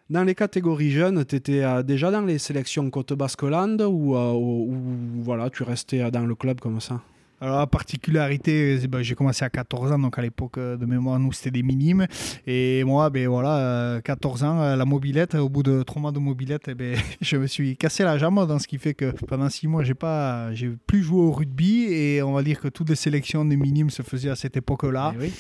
Dans 0.10 0.24
les 0.24 0.34
catégories 0.34 0.90
jeunes, 0.90 1.24
tu 1.24 1.36
étais 1.36 1.62
euh, 1.62 1.84
déjà 1.84 2.10
dans 2.10 2.22
les 2.22 2.40
sélections 2.40 2.90
Côte-Basque-Land 2.90 3.78
ou, 3.82 4.16
euh, 4.16 4.34
ou, 4.34 4.82
voilà, 5.22 5.52
tu 5.52 5.62
restais 5.62 6.10
dans 6.10 6.26
le 6.26 6.34
club 6.34 6.60
comme 6.60 6.80
ça? 6.80 7.00
Alors, 7.42 7.60
la 7.60 7.68
particularité, 7.68 8.80
ben, 8.90 9.02
j'ai 9.02 9.16
commencé 9.16 9.46
à 9.46 9.50
14 9.50 9.94
ans, 9.94 10.00
donc 10.00 10.20
à 10.20 10.22
l'époque 10.22 10.58
euh, 10.58 10.76
de 10.76 10.86
mémoire, 10.86 11.18
nous, 11.20 11.32
c'était 11.32 11.52
des 11.52 11.64
minimes. 11.64 12.06
Et 12.46 12.84
moi, 12.84 13.10
ben, 13.10 13.30
voilà, 13.30 14.02
14 14.04 14.44
euh, 14.44 14.46
ans, 14.46 14.62
euh, 14.62 14.76
la 14.76 14.84
mobilette, 14.84 15.36
au 15.36 15.48
bout 15.48 15.64
de 15.64 15.82
3 15.84 16.02
mois 16.02 16.12
de 16.12 16.20
mobilette, 16.20 16.64
eh 16.68 16.76
ben, 16.76 16.98
je 17.22 17.38
me 17.38 17.48
suis 17.48 17.78
cassé 17.78 18.04
la 18.04 18.18
jambe, 18.18 18.46
dans 18.46 18.60
ce 18.60 18.68
qui 18.68 18.78
fait 18.78 18.94
que 18.94 19.12
pendant 19.26 19.50
6 19.50 19.68
mois, 19.68 19.84
j'ai 19.84 19.94
pas, 19.94 20.54
j'ai 20.54 20.70
plus 20.86 21.02
joué 21.02 21.22
au 21.22 21.32
rugby. 21.32 21.86
Et 21.86 22.22
on 22.22 22.34
va 22.34 22.44
dire 22.44 22.60
que 22.60 22.68
toutes 22.68 22.90
les 22.90 22.96
sélections 22.96 23.46
des 23.46 23.56
minimes 23.56 23.90
se 23.90 24.02
faisaient 24.02 24.30
à 24.30 24.36
cette 24.36 24.58
époque-là. 24.58 25.14
Eh 25.22 25.32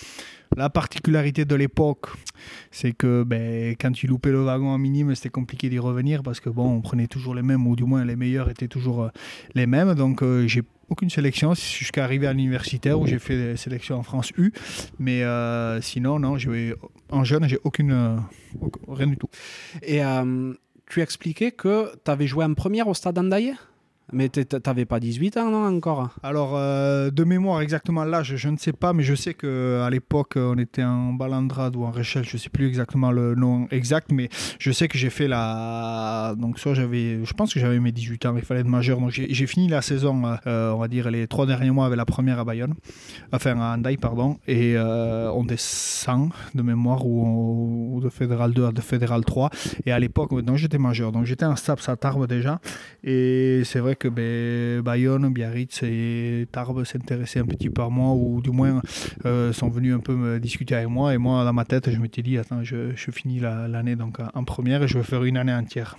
la 0.57 0.67
particularité 0.71 1.45
de 1.45 1.53
l'époque, 1.53 2.07
c'est 2.71 2.91
que 2.91 3.23
ben, 3.23 3.75
quand 3.79 3.91
tu 3.91 4.07
loupais 4.07 4.31
le 4.31 4.41
wagon 4.41 4.69
en 4.69 4.79
minime, 4.79 5.13
c'était 5.13 5.29
compliqué 5.29 5.69
d'y 5.69 5.77
revenir 5.77 6.23
parce 6.23 6.39
que 6.39 6.49
bon, 6.49 6.67
on 6.67 6.81
prenait 6.81 7.05
toujours 7.05 7.35
les 7.35 7.43
mêmes, 7.43 7.67
ou 7.67 7.75
du 7.75 7.83
moins 7.83 8.03
les 8.03 8.15
meilleurs 8.15 8.49
étaient 8.49 8.67
toujours 8.67 9.11
les 9.53 9.67
mêmes. 9.67 9.93
Donc 9.93 10.23
j'ai 10.47 10.63
aucune 10.89 11.09
sélection 11.09 11.53
jusqu'à 11.53 12.03
arriver 12.03 12.27
à 12.27 12.33
l'universitaire 12.33 12.99
où 12.99 13.07
j'ai 13.07 13.19
fait 13.19 13.37
des 13.37 13.57
sélections 13.57 13.97
en 13.97 14.03
France 14.03 14.31
U. 14.37 14.51
Mais 14.97 15.23
euh, 15.23 15.81
sinon, 15.81 16.19
non, 16.19 16.37
en 17.11 17.23
jeune, 17.23 17.47
j'ai 17.47 17.59
aucune. 17.63 17.91
Euh, 17.91 18.17
rien 18.87 19.07
du 19.07 19.17
tout. 19.17 19.29
Et 19.83 20.03
euh, 20.03 20.53
tu 20.89 21.01
expliquais 21.01 21.51
que 21.51 21.91
tu 22.03 22.11
avais 22.11 22.27
joué 22.27 22.45
en 22.45 22.53
première 22.53 22.87
au 22.87 22.93
stade 22.93 23.17
Andaye 23.17 23.53
mais 24.11 24.29
tu 24.29 24.43
n'avais 24.65 24.85
pas 24.85 24.99
18 24.99 25.37
ans, 25.37 25.51
non, 25.51 25.65
encore? 25.65 26.09
Alors, 26.23 26.55
euh, 26.55 27.11
de 27.11 27.23
mémoire, 27.23 27.61
exactement 27.61 28.03
l'âge, 28.03 28.35
je 28.35 28.49
ne 28.49 28.57
sais 28.57 28.73
pas, 28.73 28.93
mais 28.93 29.03
je 29.03 29.15
sais 29.15 29.33
qu'à 29.33 29.89
l'époque, 29.89 30.33
on 30.35 30.57
était 30.57 30.83
en 30.83 31.13
Balandrade 31.13 31.75
ou 31.75 31.83
en 31.83 31.91
Réchelle, 31.91 32.23
je 32.25 32.35
ne 32.35 32.39
sais 32.39 32.49
plus 32.49 32.67
exactement 32.67 33.11
le 33.11 33.35
nom 33.35 33.67
exact, 33.71 34.11
mais 34.11 34.29
je 34.59 34.71
sais 34.71 34.87
que 34.87 34.97
j'ai 34.97 35.09
fait 35.09 35.27
la. 35.27 36.35
Donc, 36.37 36.59
soit 36.59 36.73
j'avais. 36.73 37.23
Je 37.23 37.33
pense 37.33 37.53
que 37.53 37.59
j'avais 37.59 37.79
mes 37.79 37.91
18 37.91 38.25
ans, 38.25 38.35
il 38.35 38.43
fallait 38.43 38.61
être 38.61 38.67
majeur. 38.67 38.99
Donc, 38.99 39.11
j'ai 39.11 39.47
fini 39.47 39.67
la 39.67 39.81
saison, 39.81 40.23
euh, 40.47 40.71
on 40.71 40.77
va 40.77 40.87
dire, 40.87 41.09
les 41.09 41.27
trois 41.27 41.45
derniers 41.45 41.71
mois 41.71 41.85
avec 41.85 41.97
la 41.97 42.05
première 42.05 42.39
à 42.39 42.45
Bayonne, 42.45 42.73
enfin 43.31 43.59
à 43.59 43.75
Andai, 43.75 43.97
pardon, 43.97 44.37
et 44.47 44.75
euh, 44.75 45.31
on 45.31 45.43
descend 45.43 46.29
de 46.55 46.61
mémoire 46.61 47.05
ou, 47.05 47.99
de 48.01 48.09
Fédéral 48.09 48.53
2 48.53 48.65
à 48.65 48.71
de 48.71 48.81
Fédéral 48.81 49.25
3. 49.25 49.49
Et 49.85 49.91
à 49.91 49.99
l'époque, 49.99 50.31
j'étais 50.55 50.77
majeur, 50.77 51.11
donc 51.11 51.25
j'étais 51.25 51.45
en 51.45 51.55
STAPS 51.55 51.89
à 51.89 51.95
Tarbes 51.95 52.27
déjà, 52.27 52.59
et 53.03 53.61
c'est 53.65 53.79
vrai 53.79 53.95
que 53.95 53.98
ben, 54.07 54.81
Bayonne, 54.81 55.31
Biarritz 55.33 55.83
et 55.83 56.47
Tarbes 56.51 56.83
s'intéressaient 56.83 57.39
un 57.39 57.45
petit 57.45 57.69
peu 57.69 57.81
à 57.81 57.89
moi, 57.89 58.13
ou 58.13 58.41
du 58.41 58.51
moins 58.51 58.81
euh, 59.25 59.53
sont 59.53 59.69
venus 59.69 59.93
un 59.93 59.99
peu 59.99 60.15
me 60.15 60.39
discuter 60.39 60.75
avec 60.75 60.89
moi. 60.89 61.13
Et 61.13 61.17
moi, 61.17 61.43
dans 61.43 61.53
ma 61.53 61.65
tête, 61.65 61.91
je 61.91 61.99
m'étais 61.99 62.21
dit, 62.21 62.37
attends, 62.37 62.63
je, 62.63 62.95
je 62.95 63.11
finis 63.11 63.39
l'année 63.39 63.95
donc 63.95 64.17
en 64.33 64.43
première 64.43 64.83
et 64.83 64.87
je 64.87 64.97
vais 64.97 65.03
faire 65.03 65.23
une 65.23 65.37
année 65.37 65.53
entière 65.53 65.97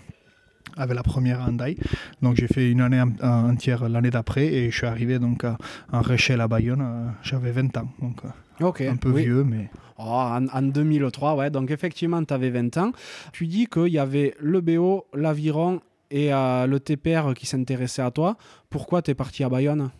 avec 0.76 0.94
la 0.94 1.02
première 1.02 1.40
Andai. 1.40 1.76
Donc 2.22 2.36
j'ai 2.36 2.46
fait 2.46 2.70
une 2.70 2.80
année 2.80 3.02
entière 3.22 3.88
l'année 3.88 4.10
d'après 4.10 4.46
et 4.46 4.70
je 4.70 4.76
suis 4.76 4.86
arrivé 4.86 5.18
donc 5.18 5.44
en 5.92 6.00
Réchelle 6.00 6.40
à 6.40 6.48
Bayonne, 6.48 6.82
euh, 6.82 7.10
j'avais 7.22 7.50
20 7.50 7.76
ans. 7.78 7.88
Donc 8.00 8.22
euh, 8.24 8.90
un 8.90 8.96
peu 8.96 9.10
vieux, 9.10 9.44
mais... 9.44 9.70
Oh, 9.98 10.02
en, 10.02 10.46
en, 10.48 10.62
2003, 10.62 11.34
ouais. 11.34 11.50
Donc 11.50 11.70
effectivement, 11.70 12.24
tu 12.24 12.32
avais 12.32 12.50
20 12.50 12.76
ans. 12.78 12.92
Tu 13.32 13.46
dis 13.46 13.66
qu'il 13.66 13.88
y 13.88 13.98
avait 13.98 14.34
le 14.40 14.60
BO, 14.60 15.06
l'aviron 15.12 15.80
et 16.10 16.32
à 16.32 16.66
le 16.66 16.80
TPR 16.80 17.34
qui 17.34 17.46
s'intéressait 17.46 18.02
à 18.02 18.10
toi. 18.10 18.36
Pourquoi 18.68 19.02
tu 19.02 19.10
es 19.10 19.14
parti 19.14 19.44
à 19.44 19.48
Bayonne? 19.48 19.90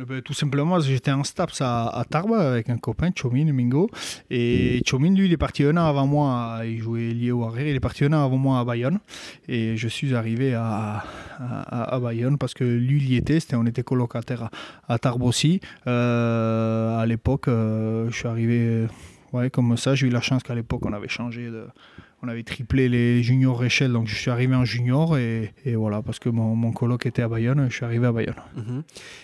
Eh 0.00 0.04
ben, 0.04 0.20
tout 0.22 0.32
simplement, 0.32 0.80
j'étais 0.80 1.12
en 1.12 1.22
STAPS 1.22 1.60
à, 1.60 2.04
Tarbes 2.10 2.32
avec 2.32 2.68
un 2.68 2.78
copain, 2.78 3.10
Chomin 3.14 3.52
Mingo. 3.52 3.88
Et 4.28 4.82
Chomin, 4.84 5.14
lui, 5.14 5.26
il 5.26 5.32
est 5.32 5.36
parti 5.36 5.62
un 5.62 5.76
an 5.76 5.86
avant 5.86 6.06
moi. 6.06 6.62
Il 6.64 6.80
jouait 6.80 7.12
lié 7.12 7.30
au 7.30 7.44
arrière. 7.44 7.68
Il 7.68 7.76
est 7.76 7.80
parti 7.80 8.04
un 8.04 8.12
an 8.12 8.24
avant 8.24 8.36
moi 8.36 8.58
à 8.58 8.64
Bayonne. 8.64 8.98
Et 9.46 9.76
je 9.76 9.86
suis 9.86 10.14
arrivé 10.16 10.54
à, 10.54 11.04
à, 11.38 12.00
Bayonne 12.00 12.38
parce 12.38 12.54
que 12.54 12.64
lui, 12.64 12.96
il 12.96 13.12
y 13.12 13.16
était. 13.16 13.38
on 13.54 13.66
était 13.66 13.84
colocataire 13.84 14.50
à, 14.88 14.98
Tarbes 14.98 15.22
aussi. 15.22 15.60
Euh, 15.86 16.98
à 16.98 17.06
l'époque, 17.06 17.46
euh, 17.46 18.10
je 18.10 18.16
suis 18.16 18.26
arrivé 18.26 18.86
ouais, 19.32 19.48
comme 19.50 19.76
ça. 19.76 19.94
J'ai 19.94 20.08
eu 20.08 20.10
la 20.10 20.20
chance 20.20 20.42
qu'à 20.42 20.56
l'époque, 20.56 20.84
on 20.86 20.92
avait 20.92 21.08
changé 21.08 21.50
de 21.50 21.66
on 22.24 22.28
avait 22.28 22.42
triplé 22.42 22.88
les 22.88 23.22
juniors 23.22 23.58
Réchelle, 23.58 23.92
donc 23.92 24.06
je 24.06 24.14
suis 24.14 24.30
arrivé 24.30 24.54
en 24.54 24.64
junior 24.64 25.18
et, 25.18 25.52
voilà, 25.74 26.02
parce 26.02 26.18
que 26.18 26.28
mon, 26.28 26.54
mon, 26.54 26.72
coloc 26.72 27.06
était 27.06 27.22
à 27.22 27.28
Bayonne, 27.28 27.66
je 27.68 27.74
suis 27.74 27.84
arrivé 27.84 28.06
à 28.06 28.12
Bayonne. 28.12 28.34
Mhm. 28.56 28.82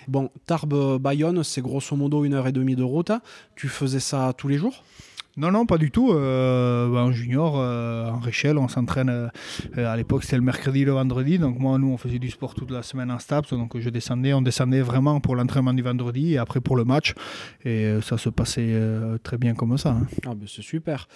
Bon, 0.08 0.30
Tarbes-Bayonne, 0.46 1.42
c'est 1.42 1.62
grosso 1.62 1.96
modo 1.96 2.24
une 2.24 2.34
heure 2.34 2.46
et 2.46 2.52
demie 2.52 2.76
de 2.76 2.82
route. 2.82 3.12
Tu 3.56 3.68
faisais 3.68 4.00
ça 4.00 4.32
tous 4.36 4.48
les 4.48 4.58
jours? 4.58 4.84
Non, 5.36 5.52
non, 5.52 5.64
pas 5.64 5.78
du 5.78 5.90
tout. 5.90 6.12
Euh, 6.12 6.92
bah, 6.92 7.02
en 7.02 7.12
junior, 7.12 7.54
euh, 7.56 8.10
en 8.10 8.18
Réchelle, 8.18 8.58
on 8.58 8.68
s'entraîne. 8.68 9.08
Euh, 9.08 9.28
à 9.76 9.96
l'époque, 9.96 10.24
c'était 10.24 10.36
le 10.36 10.42
mercredi, 10.42 10.84
le 10.84 10.92
vendredi. 10.92 11.38
Donc, 11.38 11.58
moi, 11.58 11.78
nous, 11.78 11.88
on 11.88 11.96
faisait 11.96 12.18
du 12.18 12.30
sport 12.30 12.54
toute 12.54 12.70
la 12.70 12.82
semaine 12.82 13.10
en 13.10 13.18
STAPS. 13.18 13.50
Donc, 13.50 13.78
je 13.78 13.90
descendais. 13.90 14.34
On 14.34 14.42
descendait 14.42 14.82
vraiment 14.82 15.20
pour 15.20 15.36
l'entraînement 15.36 15.72
du 15.72 15.82
vendredi 15.82 16.34
et 16.34 16.38
après 16.38 16.60
pour 16.60 16.76
le 16.76 16.84
match. 16.84 17.14
Et 17.64 18.00
ça 18.02 18.18
se 18.18 18.28
passait 18.28 18.78
très 19.22 19.38
bien 19.38 19.54
comme 19.54 19.78
ça. 19.78 19.90
Hein. 19.90 20.06
Ah, 20.26 20.34
ben, 20.34 20.46
c'est 20.46 20.62
super. 20.62 21.06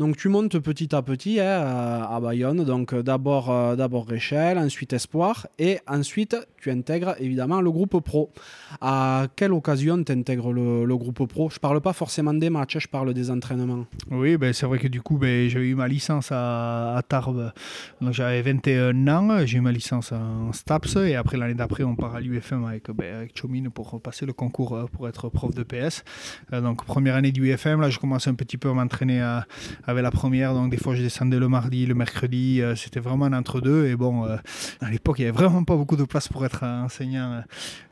Donc 0.00 0.16
tu 0.16 0.30
montes 0.30 0.58
petit 0.58 0.94
à 0.94 1.02
petit 1.02 1.40
hein, 1.40 2.06
à 2.10 2.18
Bayonne. 2.22 2.64
Donc 2.64 2.94
d'abord 2.94 3.50
euh, 3.50 3.76
d'abord 3.76 4.06
Réchelle, 4.08 4.56
ensuite 4.56 4.94
Espoir 4.94 5.46
et 5.58 5.78
ensuite 5.86 6.34
tu 6.60 6.70
intègres 6.70 7.16
évidemment 7.18 7.60
le 7.60 7.70
groupe 7.70 8.00
pro. 8.00 8.30
À 8.80 9.26
quelle 9.34 9.52
occasion 9.52 10.02
tu 10.04 10.12
intègres 10.12 10.52
le, 10.52 10.96
groupe 10.96 11.26
pro? 11.26 11.50
Je 11.50 11.58
parle 11.58 11.80
pas 11.80 11.92
forcément 11.92 12.34
des 12.34 12.50
matchs, 12.50 12.78
je 12.78 12.88
parle 12.88 13.12
des 13.14 13.30
entraînements. 13.30 13.86
Oui, 14.10 14.36
ben, 14.36 14.52
c'est 14.52 14.66
vrai 14.66 14.78
que 14.78 14.88
du 14.88 15.00
coup, 15.00 15.16
ben, 15.16 15.48
j'avais 15.48 15.68
eu 15.68 15.74
ma 15.74 15.88
licence 15.88 16.28
à, 16.32 17.02
Tarbes. 17.08 17.52
Donc 18.00 18.12
j'avais 18.12 18.42
21 18.42 19.08
ans, 19.08 19.46
j'ai 19.46 19.58
eu 19.58 19.60
ma 19.60 19.72
licence 19.72 20.12
en 20.12 20.52
STAPS. 20.52 20.96
Et 20.96 21.16
après, 21.16 21.36
l'année 21.36 21.54
d'après, 21.54 21.82
on 21.82 21.96
part 21.96 22.14
à 22.14 22.20
l'UFM 22.20 22.64
avec, 22.64 22.90
ben, 22.90 23.16
avec 23.16 23.38
Chomine 23.38 23.70
pour 23.70 24.00
passer 24.00 24.26
le 24.26 24.32
concours 24.32 24.76
euh, 24.76 24.84
pour 24.86 25.08
être 25.08 25.28
prof 25.28 25.54
de 25.54 25.62
PS. 25.62 26.04
Euh, 26.52 26.60
donc 26.60 26.84
première 26.84 27.16
année 27.16 27.32
du 27.32 27.50
UFM, 27.50 27.80
là, 27.80 27.90
je 27.90 27.98
commençais 27.98 28.30
un 28.30 28.34
petit 28.34 28.58
peu 28.58 28.68
à 28.68 28.74
m'entraîner 28.74 29.20
avec 29.90 30.02
la 30.02 30.10
première. 30.10 30.54
Donc 30.54 30.70
des 30.70 30.76
fois, 30.76 30.94
je 30.94 31.02
descendais 31.02 31.38
le 31.38 31.48
mardi, 31.48 31.86
le 31.86 31.94
mercredi. 31.94 32.60
C'était 32.76 33.00
vraiment 33.00 33.26
un 33.26 33.32
entre-deux. 33.32 33.86
Et 33.86 33.96
bon, 33.96 34.24
à 34.24 34.90
l'époque, 34.90 35.18
il 35.18 35.22
n'y 35.22 35.28
avait 35.28 35.38
vraiment 35.38 35.64
pas 35.64 35.76
beaucoup 35.76 35.96
de 35.96 36.04
place 36.04 36.28
pour 36.28 36.44
être 36.44 36.64
enseignant 36.64 37.42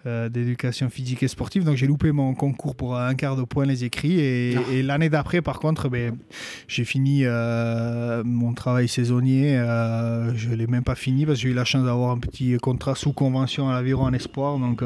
d'éducation 0.05 0.89
physique 0.89 1.23
et 1.23 1.29
sportive. 1.29 1.65
Donc 1.65 1.77
j'ai 1.77 1.87
loupé 1.87 2.13
mon 2.13 2.35
concours 2.35 2.75
pour 2.75 2.97
un 2.97 3.15
quart 3.15 3.37
de 3.37 3.43
point 3.43 3.67
les 3.67 3.85
écrits. 3.85 4.19
Et, 4.21 4.57
ah. 4.57 4.73
et 4.73 4.83
l'année 4.83 5.09
d'après, 5.09 5.43
par 5.43 5.61
contre, 5.61 5.89
ben, 5.89 6.17
j'ai 6.67 6.85
fini 6.85 7.23
euh, 7.25 8.23
mon 8.25 8.55
travail 8.55 8.89
saisonnier. 8.89 9.59
Euh, 9.59 10.35
je 10.35 10.49
ne 10.49 10.55
l'ai 10.55 10.67
même 10.67 10.85
pas 10.85 10.95
fini 10.95 11.27
parce 11.27 11.39
que 11.39 11.43
j'ai 11.43 11.51
eu 11.51 11.55
la 11.55 11.65
chance 11.65 11.85
d'avoir 11.85 12.11
un 12.11 12.19
petit 12.19 12.57
contrat 12.59 12.95
sous 12.95 13.13
convention 13.13 13.69
à 13.69 13.75
l'Aviron 13.75 14.05
en 14.05 14.13
espoir. 14.13 14.59
Donc, 14.59 14.83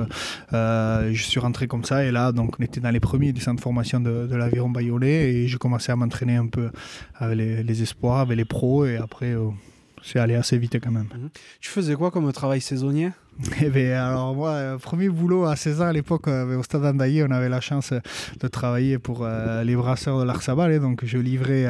euh, 0.53 1.11
je 1.13 1.23
suis 1.23 1.41
rentré 1.41 1.67
comme 1.67 1.85
ça. 1.85 2.05
Et 2.05 2.11
là, 2.11 2.33
donc, 2.33 2.57
on 2.59 2.63
était 2.63 2.81
dans 2.81 2.91
les 2.91 3.01
premiers 3.01 3.33
des 3.33 3.41
centres 3.41 3.57
de 3.57 3.63
formation 3.63 4.01
de, 4.01 4.27
de 4.27 4.37
l'Aviron 4.37 4.71
Bayonnais. 4.71 5.33
Et 5.33 5.49
j'ai 5.49 5.59
commencé 5.59 5.93
à 5.93 5.97
m'entraîner 5.97 6.37
un 6.37 6.47
peu 6.47 6.71
avec 7.15 7.39
les, 7.39 7.63
les, 7.63 7.83
espoirs, 7.83 8.21
avec 8.21 8.37
les 8.37 8.45
pros. 8.45 8.85
Et 8.87 8.97
après, 8.97 9.35
c'est 10.03 10.19
allé 10.19 10.35
assez 10.35 10.59
vite 10.59 10.79
quand 10.81 10.91
même. 10.91 11.09
Mhm. 11.15 11.31
Tu 11.61 11.71
faisais 11.71 11.95
quoi 11.95 12.11
comme 12.11 12.31
travail 12.33 12.61
saisonnier? 12.61 13.11
Eh 13.63 13.71
bien, 13.71 14.05
alors 14.05 14.35
moi, 14.35 14.51
euh, 14.51 14.79
premier 14.79 15.09
boulot 15.09 15.45
à 15.45 15.57
16 15.57 15.81
ans 15.81 15.87
à 15.87 15.93
l'époque 15.93 16.29
euh, 16.29 16.59
au 16.59 16.63
Stade 16.63 16.85
Andaillé, 16.85 17.25
on 17.25 17.31
avait 17.31 17.49
la 17.49 17.61
chance 17.61 17.93
de 18.41 18.49
travailler 18.49 18.99
pour 18.99 19.23
euh, 19.23 19.65
les 19.65 19.75
brasseurs 19.75 20.21
de 20.21 20.25
l'Arsabal. 20.25 20.79
donc 20.81 21.05
je 21.05 21.19
livrais, 21.19 21.67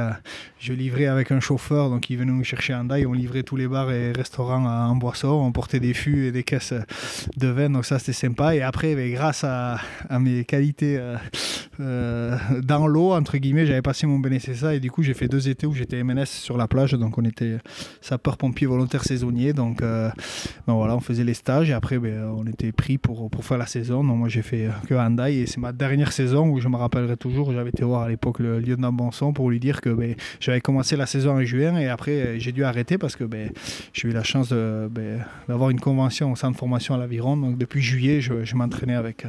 je 0.59 0.73
livrais 0.73 1.07
avec 1.07 1.31
un 1.31 1.41
chauffeur, 1.41 1.89
donc 1.89 2.11
il 2.11 2.19
venait 2.19 2.33
nous 2.33 2.45
chercher 2.45 2.73
à 2.73 2.81
Andaille. 2.81 3.07
On 3.07 3.13
livrait 3.13 3.43
tous 3.43 3.57
les 3.57 3.69
bars 3.69 3.91
et 3.93 4.13
restaurants 4.13 4.65
en 4.65 4.97
boisson. 4.97 5.29
On 5.29 5.53
portait 5.53 5.81
des 5.81 5.95
fûts 5.95 6.27
et 6.27 6.33
des 6.33 6.43
caisses 6.43 6.75
de 7.37 7.49
vin, 7.49 7.71
donc 7.71 7.85
ça 7.85 7.99
c'était 7.99 8.13
sympa. 8.13 8.55
Et 8.55 8.63
après, 8.63 8.93
eh 8.93 9.13
grâce 9.13 9.45
à, 9.45 9.79
mes 10.19 10.45
qualités 10.45 11.01
dans 11.79 12.87
l'eau, 12.87 13.13
entre 13.13 13.39
guillemets, 13.39 13.67
j'avais 13.67 13.83
passé 13.83 14.07
mon 14.07 14.19
BNSSA 14.19 14.75
et 14.75 14.81
du 14.81 14.91
coup 14.91 15.03
j'ai 15.03 15.15
fait 15.15 15.29
deux 15.29 15.49
étés 15.49 15.67
où 15.67 15.73
j'étais 15.73 16.03
MNS 16.03 16.27
sur 16.27 16.57
la 16.57 16.69
plage. 16.69 16.93
Donc 16.93 17.19
on 17.19 17.25
était 17.25 17.59
sapeur-pompier 18.01 18.67
volontaire 18.67 19.05
saisonnier. 19.05 19.53
Donc 19.53 19.81
ben 19.81 20.13
voilà, 20.67 20.97
on 20.97 21.01
faisait 21.01 21.25
les 21.25 21.35
stages 21.35 21.52
et 21.61 21.73
après 21.73 21.99
ben, 21.99 22.25
on 22.37 22.47
était 22.47 22.73
pris 22.73 22.99
pour, 22.99 23.31
pour 23.31 23.45
faire 23.45 23.59
la 23.59 23.67
saison. 23.67 24.03
Moi 24.03 24.29
j'ai 24.29 24.43
fait 24.43 24.69
que 24.89 24.95
Handai 24.95 25.37
et 25.37 25.47
c'est 25.47 25.59
ma 25.59 25.73
dernière 25.73 26.13
saison 26.13 26.49
où 26.49 26.61
je 26.61 26.69
me 26.69 26.77
rappellerai 26.77 27.17
toujours. 27.17 27.53
J'avais 27.53 27.71
été 27.71 27.85
voir 27.85 28.03
à 28.03 28.09
l'époque 28.09 28.39
le 28.39 28.59
lieutenant 28.59 28.93
Bonson 28.93 29.33
pour 29.33 29.51
lui 29.51 29.61
dire 29.61 29.81
que 29.81 29.91
ben, 29.91 30.15
j'avais 30.41 30.61
commencé 30.61 30.97
la 30.97 31.07
saison 31.07 31.33
en 31.33 31.45
juin 31.45 31.79
et 31.79 31.89
après 31.89 32.39
j'ai 32.39 32.53
dû 32.53 32.65
arrêter 32.65 32.99
parce 32.99 33.17
que 33.17 33.25
ben, 33.25 33.51
j'ai 33.93 34.09
eu 34.09 34.13
la 34.13 34.23
chance 34.23 34.53
ben, 34.53 35.25
d'avoir 35.49 35.71
une 35.71 35.81
convention 35.81 36.33
au 36.33 36.37
centre 36.37 36.55
de 36.55 36.59
formation 36.59 36.95
à 36.95 36.99
l'Aviron. 36.99 37.37
Donc 37.37 37.59
depuis 37.59 37.83
juillet 37.83 38.21
je, 38.21 38.45
je 38.45 38.55
m'entraînais 38.55 38.95
avec 38.95 39.27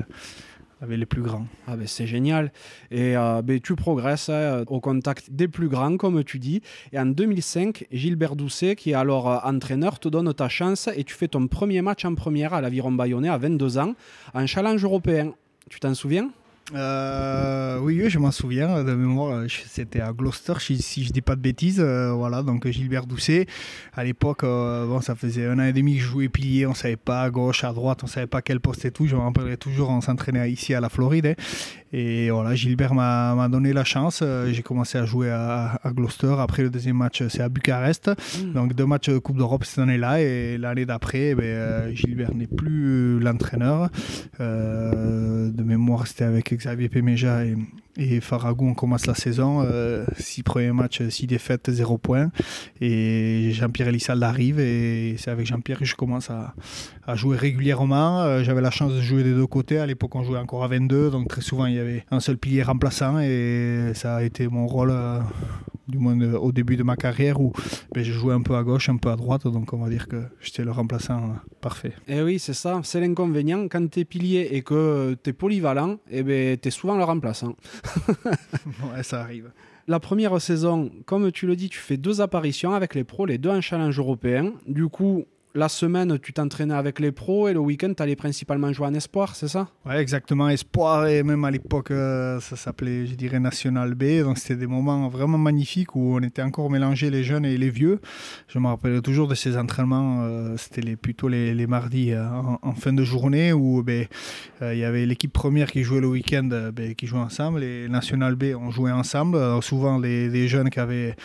avec 0.83 0.99
les 0.99 1.05
plus 1.05 1.21
grands. 1.21 1.47
Ah 1.65 1.77
ben 1.77 1.87
c'est 1.87 2.05
génial. 2.05 2.51
Et 2.91 3.15
euh, 3.15 3.41
ben, 3.41 3.59
tu 3.59 3.75
progresses 3.75 4.29
hein, 4.29 4.63
au 4.67 4.81
contact 4.81 5.31
des 5.31 5.47
plus 5.47 5.69
grands, 5.69 5.95
comme 5.95 6.23
tu 6.23 6.39
dis. 6.39 6.61
Et 6.91 6.99
en 6.99 7.05
2005, 7.05 7.87
Gilbert 7.91 8.35
Doucet, 8.35 8.75
qui 8.75 8.91
est 8.91 8.95
alors 8.95 9.31
euh, 9.31 9.49
entraîneur, 9.49 9.99
te 9.99 10.09
donne 10.09 10.33
ta 10.33 10.49
chance 10.49 10.89
et 10.95 11.05
tu 11.05 11.15
fais 11.15 11.29
ton 11.29 11.47
premier 11.47 11.81
match 11.81 12.03
en 12.03 12.15
première 12.15 12.53
à 12.53 12.61
l'Aviron 12.61 12.91
Bayonnais 12.91 13.29
à 13.29 13.37
22 13.37 13.77
ans, 13.77 13.93
en 14.33 14.45
challenge 14.45 14.83
européen. 14.83 15.33
Tu 15.69 15.79
t'en 15.79 15.93
souviens? 15.93 16.29
Euh, 16.73 17.77
oui, 17.79 18.09
je 18.09 18.19
m'en 18.19 18.31
souviens 18.31 18.83
de 18.83 18.93
mémoire. 18.93 19.43
C'était 19.49 19.99
à 19.99 20.13
Gloucester, 20.13 20.53
si, 20.59 21.03
je 21.03 21.11
dis 21.11 21.21
pas 21.21 21.35
de 21.35 21.41
bêtises. 21.41 21.81
Euh, 21.81 22.13
voilà, 22.13 22.41
donc 22.41 22.67
Gilbert 22.67 23.05
Doucet. 23.05 23.47
À 23.93 24.03
l'époque, 24.03 24.43
euh, 24.43 24.87
bon, 24.87 25.01
ça 25.01 25.15
faisait 25.15 25.45
un 25.45 25.59
an 25.59 25.63
et 25.63 25.73
demi 25.73 25.95
que 25.95 26.01
je 26.01 26.07
jouais 26.07 26.29
pilier. 26.29 26.65
On 26.65 26.73
savait 26.73 26.95
pas 26.95 27.23
à 27.23 27.29
gauche, 27.29 27.63
à 27.63 27.73
droite, 27.73 28.01
on 28.03 28.07
savait 28.07 28.27
pas 28.27 28.41
quel 28.41 28.59
poste 28.59 28.85
et 28.85 28.91
tout. 28.91 29.07
Je 29.07 29.15
me 29.15 29.21
rappellerai 29.21 29.57
toujours, 29.57 29.89
on 29.89 30.01
s'entraînait 30.01 30.51
ici 30.51 30.73
à 30.73 30.79
la 30.79 30.89
Floride. 30.89 31.25
Hein. 31.27 31.43
Et 31.93 32.31
voilà, 32.31 32.55
Gilbert 32.55 32.93
m'a 32.95 33.47
donné 33.49 33.71
la 33.71 33.83
chance. 33.83 34.23
J'ai 34.51 34.63
commencé 34.63 34.97
à 34.97 35.05
jouer 35.05 35.29
à, 35.29 35.79
Gloucester. 35.85 36.35
Après, 36.39 36.63
le 36.63 36.69
deuxième 36.69 36.97
match, 36.97 37.23
c'est 37.27 37.41
à 37.41 37.49
Bucarest. 37.49 38.09
Mm. 38.09 38.53
Donc, 38.53 38.73
deux 38.73 38.85
matchs 38.85 39.09
de 39.09 39.19
Coupe 39.19 39.37
d'Europe 39.37 39.63
cette 39.63 39.79
année-là. 39.79 40.19
Et 40.21 40.57
l'année 40.57 40.85
d'après, 40.85 41.29
eh 41.29 41.35
ben, 41.35 41.93
Gilbert 41.93 42.33
n'est 42.33 42.47
plus 42.47 43.19
l'entraîneur. 43.19 43.89
de 44.39 45.63
mémoire, 45.63 46.07
c'était 46.07 46.25
avec 46.25 46.53
Xavier 46.53 46.89
Péméja 46.89 47.45
et, 47.45 47.55
et 47.97 48.21
Faragou, 48.21 48.67
on 48.67 48.73
commence 48.73 49.05
la 49.05 49.13
saison. 49.13 49.61
6 49.61 49.67
euh, 49.71 50.05
six 50.17 50.43
premiers 50.43 50.71
matchs, 50.71 51.07
six 51.09 51.27
défaites, 51.27 51.69
zéro 51.69 51.97
point. 51.97 52.31
Et 52.81 53.51
Jean-Pierre 53.51 53.89
Elissalde 53.89 54.23
arrive 54.23 54.59
et 54.59 55.15
c'est 55.17 55.29
avec 55.29 55.45
Jean-Pierre 55.45 55.79
que 55.79 55.85
je 55.85 55.95
commence 55.95 56.29
à, 56.29 56.53
jouer 57.15 57.37
régulièrement. 57.37 58.21
Euh, 58.21 58.43
j'avais 58.43 58.61
la 58.61 58.71
chance 58.71 58.93
de 58.93 59.01
jouer 59.01 59.23
des 59.23 59.33
deux 59.33 59.47
côtés. 59.47 59.77
À 59.77 59.85
l'époque, 59.85 60.15
on 60.15 60.23
jouait 60.23 60.39
encore 60.39 60.63
à 60.63 60.67
22, 60.67 61.11
donc 61.11 61.27
très 61.27 61.41
souvent, 61.41 61.65
il 61.67 61.75
y 61.75 61.79
avait 61.79 62.05
un 62.09 62.19
seul 62.19 62.37
pilier 62.37 62.63
remplaçant 62.63 63.19
et 63.19 63.91
ça 63.93 64.17
a 64.17 64.23
été 64.23 64.47
mon 64.47 64.65
rôle. 64.67 64.91
Euh, 64.91 65.19
du 65.87 65.97
moins 65.97 66.19
au 66.35 66.51
début 66.51 66.77
de 66.77 66.83
ma 66.83 66.95
carrière 66.95 67.39
où 67.41 67.51
ben, 67.93 68.03
je 68.03 68.11
jouais 68.11 68.33
un 68.33 68.41
peu 68.41 68.55
à 68.55 68.63
gauche, 68.63 68.89
un 68.89 68.97
peu 68.97 69.09
à 69.09 69.15
droite, 69.15 69.47
donc 69.47 69.73
on 69.73 69.77
va 69.77 69.89
dire 69.89 70.07
que 70.07 70.23
j'étais 70.41 70.63
le 70.63 70.71
remplaçant 70.71 71.35
parfait. 71.61 71.93
Et 72.07 72.17
eh 72.17 72.21
oui, 72.21 72.39
c'est 72.39 72.53
ça, 72.53 72.79
c'est 72.83 73.01
l'inconvénient. 73.01 73.67
Quand 73.67 73.89
tu 73.89 73.99
es 73.99 74.05
pilier 74.05 74.49
et 74.51 74.61
que 74.61 75.17
tu 75.23 75.29
es 75.29 75.33
polyvalent, 75.33 75.93
et 76.09 76.19
eh 76.19 76.23
ben, 76.23 76.57
tu 76.57 76.67
es 76.67 76.71
souvent 76.71 76.97
le 76.97 77.03
remplaçant. 77.03 77.55
ouais, 78.25 79.03
ça 79.03 79.21
arrive. 79.21 79.51
La 79.87 79.99
première 79.99 80.39
saison, 80.41 80.91
comme 81.05 81.31
tu 81.31 81.45
le 81.45 81.55
dis, 81.55 81.69
tu 81.69 81.79
fais 81.79 81.97
deux 81.97 82.21
apparitions 82.21 82.73
avec 82.73 82.95
les 82.95 83.03
pros, 83.03 83.25
les 83.25 83.37
deux 83.37 83.49
en 83.49 83.61
challenge 83.61 83.99
européen. 83.99 84.53
Du 84.67 84.87
coup, 84.87 85.25
la 85.55 85.69
semaine, 85.69 86.17
tu 86.19 86.33
t'entraînais 86.33 86.73
avec 86.73 86.99
les 86.99 87.11
pros 87.11 87.47
et 87.47 87.53
le 87.53 87.59
week-end, 87.59 87.93
tu 87.95 88.01
allais 88.01 88.15
principalement 88.15 88.73
jouer 88.73 88.87
en 88.87 88.93
espoir, 88.95 89.35
c'est 89.35 89.47
ça? 89.47 89.67
Oui, 89.85 89.95
exactement. 89.95 90.49
Espoir, 90.49 91.05
et 91.05 91.21
même 91.21 91.45
à 91.45 91.51
l'époque, 91.51 91.91
euh, 91.91 92.39
ça 92.39 92.55
s'appelait, 92.55 93.05
je 93.05 93.13
dirais, 93.13 93.39
National 93.39 93.93
B. 93.93 94.21
Donc, 94.23 94.39
c'était 94.39 94.55
des 94.55 94.67
moments 94.67 95.07
vraiment 95.09 95.37
magnifiques 95.37 95.95
où 95.95 96.15
on 96.15 96.21
était 96.21 96.41
encore 96.41 96.71
mélangés, 96.71 97.11
les 97.11 97.23
jeunes 97.23 97.45
et 97.45 97.57
les 97.57 97.69
vieux. 97.69 97.99
Je 98.47 98.57
me 98.57 98.67
rappelle 98.67 98.99
toujours 99.03 99.27
de 99.27 99.35
ces 99.35 99.55
entraînements. 99.55 100.23
Euh, 100.23 100.55
c'était 100.57 100.95
plutôt 100.95 101.27
les, 101.27 101.67
mardis 101.67 102.13
euh, 102.13 102.25
en, 102.61 102.73
fin 102.73 102.91
de 102.91 103.03
journée 103.03 103.53
où 103.53 103.83
ben, 103.83 104.07
il 104.61 104.77
y 104.77 104.83
avait 104.83 105.05
l'équipe 105.05 105.31
première 105.31 105.71
qui 105.71 105.83
jouait 105.83 106.01
le 106.01 106.07
week-end, 106.07 106.49
ben, 106.73 106.95
qui 106.95 107.05
jouait 107.05 107.19
ensemble. 107.19 107.63
Et 107.63 107.87
National 107.89 108.35
B, 108.35 108.55
on 108.59 108.71
jouait 108.71 108.91
ensemble. 108.91 109.37
souvent, 109.61 109.99
les, 109.99 110.47
jeunes 110.47 110.71
qui 110.71 110.79
avaient, 110.79 111.15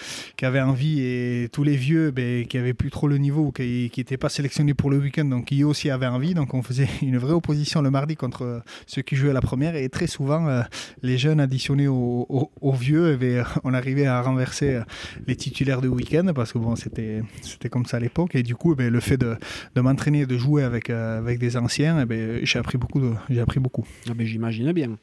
envie 0.61 1.01
et 1.01 1.49
tous 1.51 1.65
les 1.65 1.77
vieux 1.77 2.11
ben, 2.11 2.47
qui 2.47 2.59
n'avaient 2.59 2.75
plus 2.75 2.91
trop 2.91 3.09
le 3.09 3.17
niveau 3.17 3.53
qui, 3.53 3.91
qui 3.91 4.01
étaient 4.01 4.18
pas 4.19 4.29
sélectionné 4.29 4.75
pour 4.75 4.91
le 4.91 4.99
week-end, 4.99 5.25
donc 5.25 5.47
qui 5.47 5.65
aussi 5.65 5.91
avait 5.91 6.07
envie. 6.07 6.35
Donc 6.35 6.55
on 6.55 6.63
faisait 6.63 6.89
une 7.03 7.19
vraie 7.19 7.33
opposition 7.33 7.81
le 7.83 7.91
mardi 7.91 8.17
contre 8.17 8.43
euh, 8.43 8.61
ceux 8.87 9.03
qui 9.03 9.17
jouaient 9.17 9.33
la 9.33 9.41
première. 9.41 9.77
Et 9.77 9.89
très 9.89 10.07
souvent, 10.07 10.47
euh, 10.49 10.63
les 11.03 11.19
jeunes 11.19 11.41
additionnés 11.41 11.89
aux, 11.89 12.51
vieux, 12.79 13.21
et 13.23 13.39
eh 13.39 13.43
on 13.65 13.75
arrivait 13.75 14.07
à 14.07 14.21
renverser 14.21 14.75
euh, 14.75 14.83
les 15.27 15.37
titulaires 15.37 15.81
du 15.81 15.89
week-end 15.89 16.33
parce 16.35 16.53
que 16.53 16.59
bon, 16.59 16.77
c'était 16.77 17.23
comme 17.71 17.87
ça 17.87 17.97
à 17.97 18.01
l'époque. 18.01 18.35
Et 18.35 18.43
du 18.43 18.55
coup, 18.55 18.75
eh 18.79 18.91
le 18.91 19.01
fait 19.01 19.17
de, 19.17 19.37
de 19.75 19.81
m'entraîner, 19.81 20.27
de 20.27 20.37
jouer 20.37 20.63
avec, 20.63 20.91
avec 20.91 21.39
des 21.39 21.57
anciens, 21.57 22.07
eh 22.09 22.41
j'ai 22.45 22.59
appris 22.59 22.79
beaucoup. 22.79 23.01
J'ai 23.31 23.41
appris 23.41 23.61
beaucoup. 23.61 23.87
Ah 24.09 24.15
ben, 24.15 24.73
bien. 24.73 24.97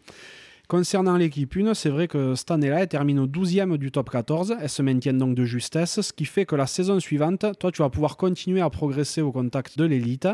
Concernant 0.68 1.16
l'équipe 1.18 1.56
1, 1.56 1.76
c'est 1.76 1.90
vrai 1.90 2.08
que 2.08 2.34
cette 2.34 2.50
année-là, 2.50 2.82
elle 2.82 2.88
termine 2.88 3.20
au 3.20 3.28
12e 3.28 3.78
du 3.78 3.92
top 3.92 4.10
14. 4.10 4.56
Elle 4.60 4.70
se 4.70 4.82
maintient 4.82 5.14
donc 5.14 5.36
de 5.36 5.46
justesse, 5.46 6.02
ce 6.02 6.12
qui 6.12 6.26
fait 6.26 6.46
que 6.46 6.56
la 6.56 6.66
saison 6.66 7.00
suivante, 7.00 7.46
toi, 7.60 7.72
tu 7.72 7.84
vas 7.84 7.90
pouvoir 7.90 8.18
continuer 8.18 8.62
à 8.62 8.70
progresser 8.72 9.22
au 9.22 9.32
contact 9.32 9.78
de 9.78 9.86
l'élite. 9.86 10.28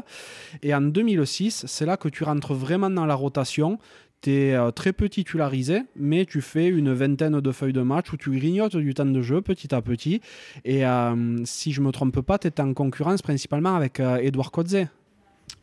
Et 0.64 0.74
en 0.74 0.82
2006, 0.82 1.66
c'est 1.68 1.86
là 1.86 1.98
que 1.98 2.08
tu 2.08 2.24
rentres 2.24 2.54
vraiment 2.54 2.90
dans 2.90 3.06
la 3.06 3.16
rotation. 3.16 3.78
Tu 4.22 4.32
es 4.32 4.54
euh, 4.54 4.72
très 4.72 4.94
peu 4.94 5.10
titularisé, 5.10 5.82
mais 5.96 6.26
tu 6.26 6.42
fais 6.42 6.68
une 6.68 6.94
vingtaine 6.94 7.42
de 7.42 7.52
feuilles 7.52 7.74
de 7.74 7.82
match 7.82 8.14
où 8.14 8.18
tu 8.18 8.30
grignotes 8.30 8.78
du 8.78 8.94
temps 8.94 9.06
de 9.06 9.22
jeu 9.22 9.42
petit 9.42 9.74
à 9.74 9.82
petit. 9.82 10.22
Et 10.64 10.86
euh, 10.86 11.44
si 11.44 11.74
je 11.74 11.82
me 11.82 11.92
trompe 11.92 12.22
pas, 12.22 12.38
tu 12.38 12.48
es 12.48 12.62
en 12.62 12.74
concurrence 12.74 13.22
principalement 13.22 13.76
avec 13.76 14.00
Edouard 14.00 14.48
euh, 14.48 14.52
Kodze. 14.52 14.88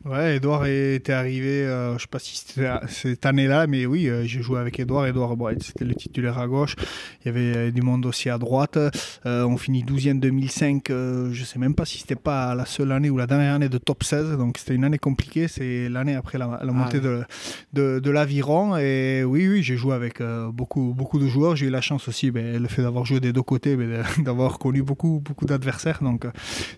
Ouais, 0.05 0.37
Edouard 0.37 0.65
était 0.67 1.13
arrivé, 1.13 1.65
euh, 1.65 1.91
je 1.91 1.95
ne 1.95 1.99
sais 1.99 2.07
pas 2.09 2.21
si 2.21 2.37
c'était 2.37 2.71
cette 2.87 3.27
année-là, 3.27 3.67
mais 3.67 3.85
oui, 3.85 4.09
euh, 4.09 4.23
j'ai 4.25 4.43
joué 4.43 4.61
avec 4.61 4.79
Edouard. 4.79 5.07
Edouard, 5.07 5.35
c'était 5.61 5.85
le 5.85 5.95
titulaire 5.95 6.39
à 6.39 6.47
gauche. 6.47 6.77
Il 7.21 7.27
y 7.27 7.29
avait 7.31 7.57
euh, 7.57 7.71
du 7.73 7.83
monde 7.83 8.07
aussi 8.07 8.31
à 8.31 8.39
droite. 8.39 8.79
on 9.25 9.57
finit 9.57 9.83
12e 9.83 10.21
2005. 10.21 10.85
je 10.89 11.29
ne 11.29 11.45
sais 11.45 11.59
même 11.59 11.75
pas 11.75 11.85
si 11.85 11.99
c'était 11.99 12.15
pas 12.15 12.55
la 12.55 12.65
seule 12.65 12.93
année 12.93 13.11
ou 13.11 13.19
la 13.19 13.27
dernière 13.27 13.55
année 13.55 13.69
de 13.69 13.79
top 13.79 14.05
16. 14.05 14.39
Donc 14.39 14.59
c'était 14.59 14.77
une 14.77 14.85
année 14.85 14.99
compliquée. 14.99 15.49
C'est 15.49 15.89
l'année 15.89 16.15
après 16.15 16.39
la, 16.39 16.61
ah 16.61 16.65
montée 16.67 17.01
de, 17.01 17.25
de, 17.73 18.11
l'aviron. 18.11 18.77
Et 18.77 19.25
oui, 19.25 19.49
oui, 19.49 19.65
j'ai 19.65 19.77
joué 19.77 19.95
avec 19.95 20.23
beaucoup, 20.53 20.95
beaucoup 20.97 21.19
de 21.19 21.27
joueurs. 21.27 21.57
J'ai 21.57 21.67
eu 21.67 21.71
la 21.71 21.81
chance 21.81 22.07
aussi, 22.07 22.31
ben, 22.31 22.63
le 22.63 22.69
fait 22.69 22.83
d'avoir 22.83 23.05
joué 23.05 23.19
des 23.19 23.33
deux 23.33 23.43
côtés, 23.43 23.75
ben, 23.75 24.05
d'avoir 24.25 24.61
connu 24.61 24.83
beaucoup, 24.83 25.21
beaucoup 25.25 25.45
d'adversaires. 25.45 25.99
Donc 26.03 26.25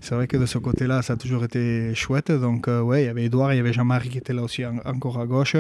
c'est 0.01 0.15
vrai 0.15 0.27
que 0.27 0.39
de 0.39 0.47
ce 0.47 0.57
côté-là, 0.57 1.03
ça 1.03 1.13
a 1.13 1.17
toujours 1.17 1.45
été 1.45 1.95
chouette. 1.95 2.33
Donc 2.33 2.67
ouais, 2.67 3.10
avait 3.11 3.21
avait 3.21 3.27
Edouard, 3.27 3.53
il 3.53 3.57
y 3.57 3.61
avait 3.61 3.73
Jean-Marie 3.73 4.09
qui 4.09 4.19
était 4.19 4.33
là 4.33 4.43
aussi 4.43 4.65
encore 4.67 5.19
à 5.21 5.27
gauche. 5.27 5.57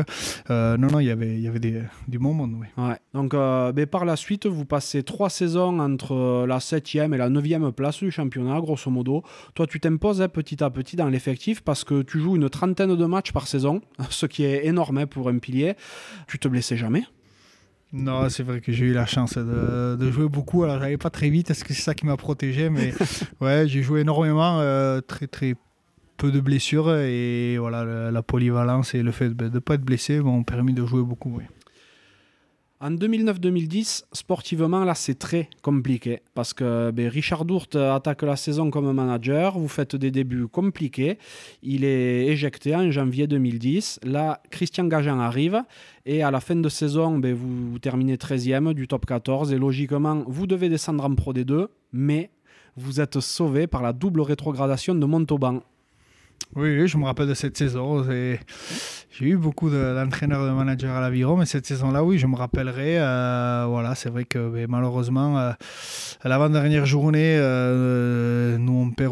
non, 0.49 0.77
non, 0.79 1.01
il 1.01 1.07
y 1.07 1.11
avait, 1.11 1.35
il 1.35 1.41
y 1.41 1.49
avait 1.49 1.59
des, 1.59 1.83
du 2.09 2.19
bon 2.19 2.33
monde. 2.33 2.55
Oui. 2.59 2.67
Ouais. 2.83 2.97
Donc, 3.15 3.33
ben, 3.33 3.87
par 3.87 4.05
la 4.05 4.17
suite, 4.17 4.47
vous 4.47 4.65
passez 4.65 5.03
trois 5.03 5.31
saisons 5.31 5.79
entre 5.81 6.47
la 6.47 6.59
7e 6.59 7.15
et 7.15 7.19
la 7.19 7.29
9e 7.29 7.73
place 7.73 7.99
du 7.99 8.11
championnat, 8.11 8.61
grosso 8.61 8.91
modo. 8.91 9.23
Toi, 9.55 9.67
tu 9.67 9.81
t'imposes 9.81 10.23
hein, 10.23 10.29
petit 10.29 10.63
à 10.63 10.71
petit 10.71 10.97
dans 10.97 11.09
l'effectif 11.09 11.63
parce 11.63 11.85
que 11.85 12.03
tu 12.03 12.21
joues 12.21 12.37
une 12.37 12.49
trentaine 12.49 12.95
de 12.97 13.07
matchs 13.07 13.33
par 13.33 13.47
saison, 13.47 13.81
ce 14.11 14.27
qui 14.27 14.45
est 14.45 14.67
énorme 14.67 14.99
hein, 14.99 15.07
pour 15.07 15.29
un 15.29 15.39
pilier. 15.39 15.75
Tu 16.27 16.39
te 16.39 16.49
blessais 16.49 16.77
jamais? 16.77 17.05
Non, 17.93 18.29
c'est 18.29 18.45
vrai 18.45 18.61
que 18.61 18.71
j'ai 18.71 18.87
eu 18.87 18.93
la 18.93 19.07
chance 19.07 19.37
de, 19.37 20.11
jouer 20.11 20.29
beaucoup. 20.29 20.63
Alors, 20.63 20.79
j'allais 20.79 20.97
pas 20.97 21.11
très 21.11 21.29
vite, 21.29 21.49
parce 21.49 21.65
que 21.65 21.75
c'est 21.75 21.83
ça 21.83 21.95
qui 21.95 22.07
m'a 22.07 22.17
protégé. 22.17 22.71
Mais 22.71 22.93
ouais, 23.41 23.65
j'ai 23.67 23.83
joué 23.83 24.03
énormément, 24.03 24.61
euh, 24.61 25.01
très 25.01 25.27
très 25.27 25.55
peu 26.21 26.31
de 26.31 26.41
blessures. 26.41 26.95
Et 26.97 27.57
voilà, 27.59 28.11
la, 28.11 28.23
polyvalence 28.23 28.95
et 28.95 29.03
le 29.03 29.11
fait 29.11 29.31
de 29.31 29.49
ne 29.49 29.59
pas 29.59 29.75
être 29.75 29.85
blessé 29.85 30.21
m'ont 30.21 30.45
permis 30.45 30.75
de 30.75 30.85
jouer 30.85 31.03
beaucoup. 31.03 31.41
En 32.83 32.91
2009-2010, 32.91 34.05
sportivement, 34.13 34.85
là, 34.85 34.95
c'est 34.95 35.19
très 35.19 35.49
compliqué 35.63 36.21
parce 36.35 36.53
que 36.53 36.91
ben, 36.91 37.09
Richard 37.09 37.45
Dourte 37.45 37.77
attaque 37.77 38.23
la 38.23 38.37
saison 38.37 38.71
comme 38.71 38.91
manager. 38.93 39.59
Vous 39.59 39.69
faites 39.69 39.97
des 39.97 40.11
débuts 40.11 40.47
compliqués. 40.47 41.19
Il 41.63 41.85
est 41.85 42.27
éjecté 42.27 42.75
en 42.77 42.91
janvier 42.91 43.27
2010. 43.27 44.01
Là, 44.05 44.43
Christian 44.51 44.85
Gajan 44.85 45.21
arrive 45.21 45.63
et 46.05 46.23
à 46.23 46.31
la 46.31 46.41
fin 46.41 46.57
de 46.57 46.69
saison, 46.69 47.19
ben, 47.19 47.35
vous 47.35 47.79
terminez 47.79 48.17
13e 48.17 48.75
du 48.75 48.87
top 48.89 49.07
14 49.07 49.53
et 49.53 49.59
logiquement, 49.59 50.25
vous 50.27 50.47
devez 50.47 50.69
descendre 50.69 51.05
en 51.05 51.15
Pro 51.15 51.33
D2, 51.33 51.69
mais 51.93 52.31
vous 52.77 53.01
êtes 53.01 53.21
sauvé 53.21 53.67
par 53.67 53.83
la 53.83 53.93
double 53.93 54.21
rétrogradation 54.21 54.95
de 54.95 55.05
Montauban. 55.07 55.61
Oui, 56.57 56.88
je 56.88 56.96
me 56.98 57.05
rappelle 57.05 57.29
de 57.29 57.35
cette 57.35 57.57
saison. 57.57 58.05
J'ai 59.12 59.26
eu 59.26 59.37
beaucoup 59.37 59.70
d'entraîneurs, 59.70 60.46
de, 60.46 60.50
managers 60.50 60.88
à 60.88 61.00
l'Aviron, 61.00 61.37
mais 61.37 61.44
cette 61.44 61.66
saison-là, 61.66 62.03
oui, 62.03 62.18
je 62.18 62.26
me 62.26 62.37
rappellerai. 62.37 62.98
Euh, 62.98 63.66
voilà, 63.68 63.94
c'est 63.94 64.09
vrai 64.09 64.24
que 64.24 64.48
ben, 64.48 64.66
malheureusement, 64.68 65.38
euh, 65.38 65.53
à 66.22 66.29
l'avant-dernière 66.29 66.87
journée, 66.87 67.37
euh, 67.38 68.57
nous 68.59 68.72
on 68.72 68.90
perd. 68.90 69.11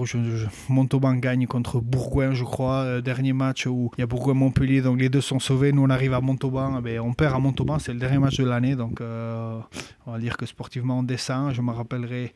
Montauban 0.69 1.15
gagne 1.15 1.47
contre 1.47 1.81
Bourgoin, 1.81 2.33
je 2.33 2.45
crois. 2.45 3.01
dernier 3.03 3.33
match 3.33 3.67
où 3.67 3.91
il 3.99 4.01
y 4.01 4.05
a 4.05 4.07
Bourgoin-Montpellier, 4.07 4.81
donc 4.81 4.99
les 4.99 5.09
deux 5.09 5.21
sont 5.21 5.41
sauvés. 5.41 5.73
Nous 5.73 5.83
on 5.83 5.91
arrive 5.91 6.15
à 6.15 6.21
Montauban, 6.21 6.81
ben, 6.81 7.01
on 7.01 7.13
perd 7.13 7.35
à 7.35 7.39
Montauban, 7.39 7.79
c'est 7.79 7.93
le 7.93 7.99
dernier 7.99 8.19
match 8.19 8.39
de 8.39 8.45
l'année, 8.45 8.77
donc 8.77 9.01
on 9.01 10.13
va 10.13 10.19
dire 10.19 10.37
que 10.37 10.47
sportivement 10.47 11.01
on 11.01 11.03
descend. 11.03 11.53
Je 11.53 11.61
me 11.61 11.73
rappellerai 11.73 12.33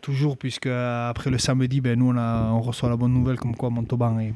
toujours, 0.00 0.36
puisque 0.36 0.66
après 0.68 1.30
le 1.30 1.38
samedi, 1.38 1.80
ben, 1.80 1.98
nous 1.98 2.10
on, 2.10 2.16
on 2.16 2.60
reçoit 2.60 2.88
la 2.88 2.96
bonne 2.96 3.12
nouvelle 3.12 3.36
comme 3.36 3.56
quoi 3.56 3.70
Montauban 3.70 4.20
est 4.20 4.34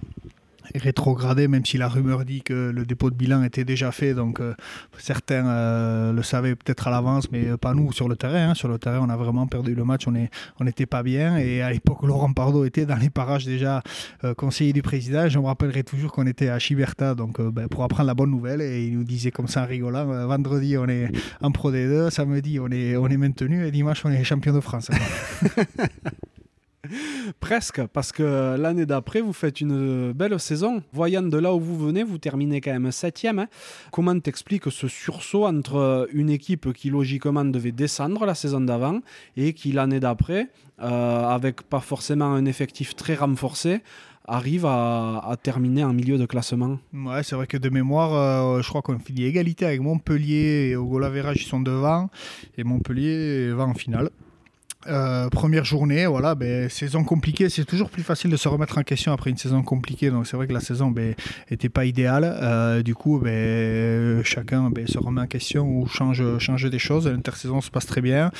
rétrogradé, 0.78 1.48
même 1.48 1.64
si 1.64 1.78
la 1.78 1.88
rumeur 1.88 2.24
dit 2.24 2.42
que 2.42 2.70
le 2.70 2.84
dépôt 2.84 3.10
de 3.10 3.14
bilan 3.14 3.42
était 3.42 3.64
déjà 3.64 3.90
fait. 3.92 4.14
Donc 4.14 4.40
euh, 4.40 4.54
certains 4.98 5.46
euh, 5.46 6.12
le 6.12 6.22
savaient 6.22 6.54
peut-être 6.54 6.88
à 6.88 6.90
l'avance, 6.90 7.30
mais 7.32 7.56
pas 7.56 7.74
nous 7.74 7.92
sur 7.92 8.08
le 8.08 8.16
terrain. 8.16 8.50
Hein. 8.50 8.54
Sur 8.54 8.68
le 8.68 8.78
terrain, 8.78 9.00
on 9.02 9.08
a 9.08 9.16
vraiment 9.16 9.46
perdu 9.46 9.74
le 9.74 9.84
match, 9.84 10.06
on 10.06 10.12
n'était 10.12 10.84
on 10.84 10.86
pas 10.86 11.02
bien. 11.02 11.38
Et 11.38 11.62
à 11.62 11.70
l'époque, 11.70 12.02
Laurent 12.02 12.32
Pardo 12.32 12.64
était 12.64 12.86
dans 12.86 12.96
les 12.96 13.10
parages 13.10 13.44
déjà 13.44 13.82
euh, 14.24 14.34
conseiller 14.34 14.72
du 14.72 14.82
président. 14.82 15.28
Je 15.28 15.38
me 15.38 15.46
rappellerai 15.46 15.82
toujours 15.82 16.12
qu'on 16.12 16.26
était 16.26 16.48
à 16.48 16.58
Chiberta 16.58 17.14
donc, 17.14 17.40
ben, 17.40 17.68
pour 17.68 17.82
apprendre 17.84 18.06
la 18.06 18.14
bonne 18.14 18.30
nouvelle. 18.30 18.60
Et 18.60 18.86
il 18.86 18.96
nous 18.96 19.04
disait 19.04 19.30
comme 19.30 19.48
ça 19.48 19.62
en 19.62 19.66
rigolant, 19.66 20.06
vendredi 20.26 20.76
on 20.78 20.88
est 20.88 21.10
en 21.40 21.50
Pro 21.50 21.72
D2, 21.72 22.10
samedi 22.10 22.58
on 22.60 22.68
est, 22.68 22.96
on 22.96 23.08
est 23.08 23.16
maintenu 23.16 23.66
et 23.66 23.70
dimanche 23.70 24.04
on 24.04 24.10
est 24.10 24.24
champion 24.24 24.54
de 24.54 24.60
France. 24.60 24.90
Presque, 27.40 27.84
parce 27.86 28.10
que 28.10 28.56
l'année 28.56 28.86
d'après, 28.86 29.20
vous 29.20 29.32
faites 29.32 29.60
une 29.60 30.12
belle 30.12 30.38
saison. 30.40 30.82
Voyant 30.92 31.22
de 31.22 31.36
là 31.36 31.54
où 31.54 31.60
vous 31.60 31.78
venez, 31.78 32.02
vous 32.02 32.18
terminez 32.18 32.60
quand 32.60 32.72
même 32.72 32.90
septième. 32.90 33.40
Hein. 33.40 33.48
Comment 33.92 34.18
t'expliques 34.18 34.70
ce 34.70 34.88
sursaut 34.88 35.46
entre 35.46 36.08
une 36.12 36.30
équipe 36.30 36.72
qui 36.72 36.90
logiquement 36.90 37.44
devait 37.44 37.72
descendre 37.72 38.24
la 38.24 38.34
saison 38.34 38.60
d'avant 38.60 39.00
et 39.36 39.52
qui 39.52 39.72
l'année 39.72 40.00
d'après, 40.00 40.48
euh, 40.80 41.24
avec 41.28 41.62
pas 41.62 41.80
forcément 41.80 42.32
un 42.32 42.46
effectif 42.46 42.96
très 42.96 43.14
renforcé, 43.14 43.82
arrive 44.26 44.64
à, 44.64 45.36
terminer 45.42 45.84
en 45.84 45.92
milieu 45.92 46.16
de 46.16 46.24
classement? 46.24 46.78
Ouais, 46.94 47.22
c'est 47.22 47.34
vrai 47.34 47.46
que 47.46 47.56
de 47.56 47.68
mémoire, 47.68 48.14
euh, 48.14 48.62
je 48.62 48.68
crois 48.68 48.80
qu'on 48.80 48.98
finit 48.98 49.24
égalité 49.24 49.66
avec 49.66 49.80
Montpellier 49.80 50.70
et 50.70 50.76
au 50.76 50.86
Golavera, 50.86 51.32
ils 51.34 51.42
sont 51.42 51.60
devant 51.60 52.10
et 52.56 52.64
Montpellier 52.64 53.50
va 53.52 53.64
en 53.64 53.74
finale. 53.74 54.10
Euh, 54.86 55.28
première 55.28 55.66
journée, 55.66 56.06
voilà, 56.06 56.34
ben, 56.34 56.70
saison 56.70 57.04
compliquée, 57.04 57.50
c'est 57.50 57.66
toujours 57.66 57.90
plus 57.90 58.02
facile 58.02 58.30
de 58.30 58.36
se 58.36 58.48
remettre 58.48 58.78
en 58.78 58.82
question 58.82 59.12
après 59.12 59.28
une 59.28 59.36
saison 59.36 59.62
compliquée. 59.62 60.10
Donc 60.10 60.26
c'est 60.26 60.36
vrai 60.36 60.46
que 60.46 60.54
la 60.54 60.60
saison 60.60 60.90
n'était 60.90 61.16
ben, 61.50 61.70
pas 61.70 61.84
idéale. 61.84 62.24
Euh, 62.24 62.82
du 62.82 62.94
coup, 62.94 63.18
ben, 63.18 64.24
chacun 64.24 64.70
ben, 64.70 64.86
se 64.86 64.98
remet 64.98 65.20
en 65.20 65.26
question 65.26 65.68
ou 65.68 65.86
change, 65.86 66.38
change 66.38 66.68
des 66.70 66.78
choses. 66.78 67.06
L'intersaison 67.06 67.60
se 67.60 67.70
passe 67.70 67.84
très 67.84 68.00
bien. 68.00 68.30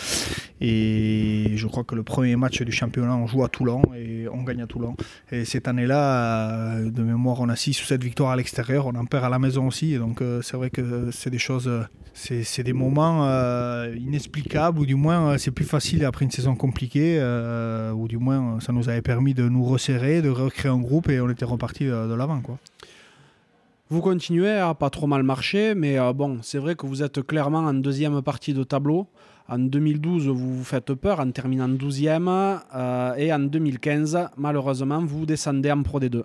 Et 0.62 1.52
je 1.56 1.66
crois 1.66 1.84
que 1.84 1.94
le 1.94 2.02
premier 2.02 2.36
match 2.36 2.62
du 2.62 2.72
championnat, 2.72 3.16
on 3.16 3.26
joue 3.26 3.44
à 3.44 3.48
Toulon 3.48 3.82
et 3.94 4.26
on 4.32 4.42
gagne 4.42 4.62
à 4.62 4.66
Toulon. 4.66 4.96
Et 5.30 5.44
cette 5.44 5.68
année-là, 5.68 6.76
euh, 6.76 6.90
de 6.90 7.02
mémoire, 7.02 7.40
on 7.40 7.50
a 7.50 7.56
6 7.56 7.82
ou 7.82 7.84
7 7.84 8.02
victoires 8.02 8.30
à 8.30 8.36
l'extérieur. 8.36 8.86
On 8.86 8.94
en 8.94 9.04
perd 9.04 9.24
à 9.24 9.28
la 9.28 9.38
maison 9.38 9.66
aussi. 9.66 9.98
Donc 9.98 10.22
c'est 10.42 10.56
vrai 10.56 10.70
que 10.70 11.10
c'est 11.12 11.30
des 11.30 11.38
choses, 11.38 11.70
c'est 12.14 12.62
des 12.62 12.72
moments 12.72 13.28
inexplicables 13.94 14.78
ou 14.78 14.86
du 14.86 14.94
moins 14.94 15.36
c'est 15.36 15.50
plus 15.50 15.64
facile 15.64 16.04
après 16.04 16.24
une 16.24 16.29
saison 16.30 16.54
compliquée, 16.54 17.18
euh, 17.18 17.92
ou 17.92 18.08
du 18.08 18.18
moins 18.18 18.60
ça 18.60 18.72
nous 18.72 18.88
avait 18.88 19.02
permis 19.02 19.34
de 19.34 19.48
nous 19.48 19.64
resserrer, 19.64 20.22
de 20.22 20.30
recréer 20.30 20.70
un 20.70 20.80
groupe 20.80 21.08
et 21.08 21.20
on 21.20 21.28
était 21.30 21.44
reparti 21.44 21.84
de, 21.84 22.08
de 22.08 22.14
l'avant. 22.14 22.40
quoi. 22.40 22.58
Vous 23.92 24.00
continuez 24.00 24.52
à 24.52 24.72
pas 24.74 24.88
trop 24.88 25.08
mal 25.08 25.24
marcher, 25.24 25.74
mais 25.74 25.98
euh, 25.98 26.12
bon, 26.12 26.38
c'est 26.42 26.58
vrai 26.58 26.76
que 26.76 26.86
vous 26.86 27.02
êtes 27.02 27.26
clairement 27.26 27.58
en 27.58 27.74
deuxième 27.74 28.22
partie 28.22 28.54
de 28.54 28.62
tableau. 28.62 29.08
En 29.48 29.58
2012, 29.58 30.28
vous 30.28 30.58
vous 30.58 30.62
faites 30.62 30.94
peur 30.94 31.18
en 31.18 31.28
terminant 31.32 31.68
12e, 31.68 32.60
euh, 32.72 33.14
et 33.16 33.32
en 33.32 33.40
2015, 33.40 34.28
malheureusement, 34.36 35.04
vous 35.04 35.26
descendez 35.26 35.72
en 35.72 35.82
Pro 35.82 35.98
D2. 35.98 36.22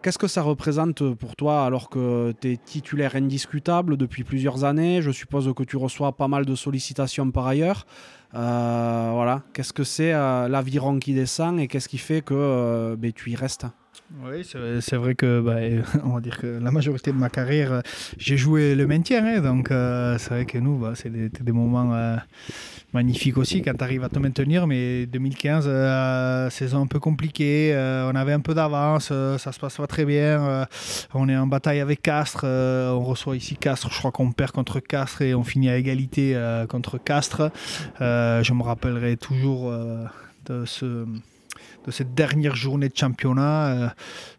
Qu'est-ce 0.00 0.16
que 0.16 0.28
ça 0.28 0.42
représente 0.42 1.12
pour 1.14 1.34
toi 1.34 1.66
alors 1.66 1.90
que 1.90 2.32
tu 2.40 2.52
es 2.52 2.56
titulaire 2.56 3.16
indiscutable 3.16 3.96
depuis 3.96 4.22
plusieurs 4.22 4.62
années? 4.62 5.02
Je 5.02 5.10
suppose 5.10 5.52
que 5.54 5.64
tu 5.64 5.76
reçois 5.76 6.12
pas 6.12 6.28
mal 6.28 6.46
de 6.46 6.54
sollicitations 6.54 7.32
par 7.32 7.48
ailleurs. 7.48 7.84
Euh, 8.34 9.10
voilà, 9.12 9.42
qu'est-ce 9.52 9.72
que 9.72 9.84
c'est 9.84 10.12
euh, 10.12 10.48
l'aviron 10.48 10.98
qui 10.98 11.14
descend 11.14 11.58
et 11.58 11.66
qu'est-ce 11.66 11.88
qui 11.88 11.98
fait 11.98 12.22
que 12.22 12.34
euh, 12.34 12.96
ben, 12.96 13.12
tu 13.12 13.30
y 13.30 13.36
restes? 13.36 13.66
Oui, 14.24 14.44
c'est 14.44 14.96
vrai 14.96 15.14
que 15.14 15.40
bah, 15.40 15.58
on 16.04 16.14
va 16.14 16.20
dire 16.20 16.38
que 16.38 16.46
la 16.46 16.72
majorité 16.72 17.12
de 17.12 17.16
ma 17.16 17.30
carrière, 17.30 17.82
j'ai 18.18 18.36
joué 18.36 18.74
le 18.74 18.86
maintien. 18.86 19.24
Hein, 19.24 19.40
donc 19.40 19.68
c'est 19.68 20.30
vrai 20.30 20.44
que 20.46 20.58
nous, 20.58 20.78
bah, 20.78 20.92
c'est 20.94 21.10
des, 21.10 21.52
moments 21.52 22.16
magnifiques 22.92 23.38
aussi 23.38 23.62
quand 23.62 23.74
tu 23.74 23.84
arrives 23.84 24.02
à 24.02 24.08
te 24.08 24.18
maintenir. 24.18 24.66
Mais 24.66 25.06
2015, 25.06 26.50
saison 26.50 26.82
un 26.82 26.86
peu 26.86 26.98
compliquée. 26.98 27.72
on 27.76 28.16
avait 28.16 28.32
un 28.32 28.40
peu 28.40 28.52
d'avance, 28.52 29.12
ça 29.38 29.52
se 29.52 29.60
passe 29.60 29.76
pas 29.76 29.86
très 29.86 30.04
bien. 30.04 30.66
on 31.14 31.28
est 31.28 31.36
en 31.36 31.46
bataille 31.46 31.80
avec 31.80 32.02
Castres. 32.02 32.44
on 32.44 33.04
reçoit 33.04 33.36
ici 33.36 33.56
Castres. 33.56 33.92
Je 33.92 33.98
crois 33.98 34.10
qu'on 34.10 34.32
perd 34.32 34.50
contre 34.50 34.80
Castres 34.80 35.22
et 35.22 35.34
on 35.34 35.44
finit 35.44 35.70
à 35.70 35.76
égalité 35.76 36.36
contre 36.68 36.98
Castres. 36.98 37.52
je 38.00 38.52
me 38.52 38.62
rappellerai 38.62 39.16
toujours 39.16 39.72
de 40.46 40.64
ce 40.64 41.06
de 41.86 41.90
cette 41.90 42.14
dernière 42.14 42.54
journée 42.54 42.88
de 42.88 42.96
championnat. 42.96 43.66
Euh, 43.66 43.88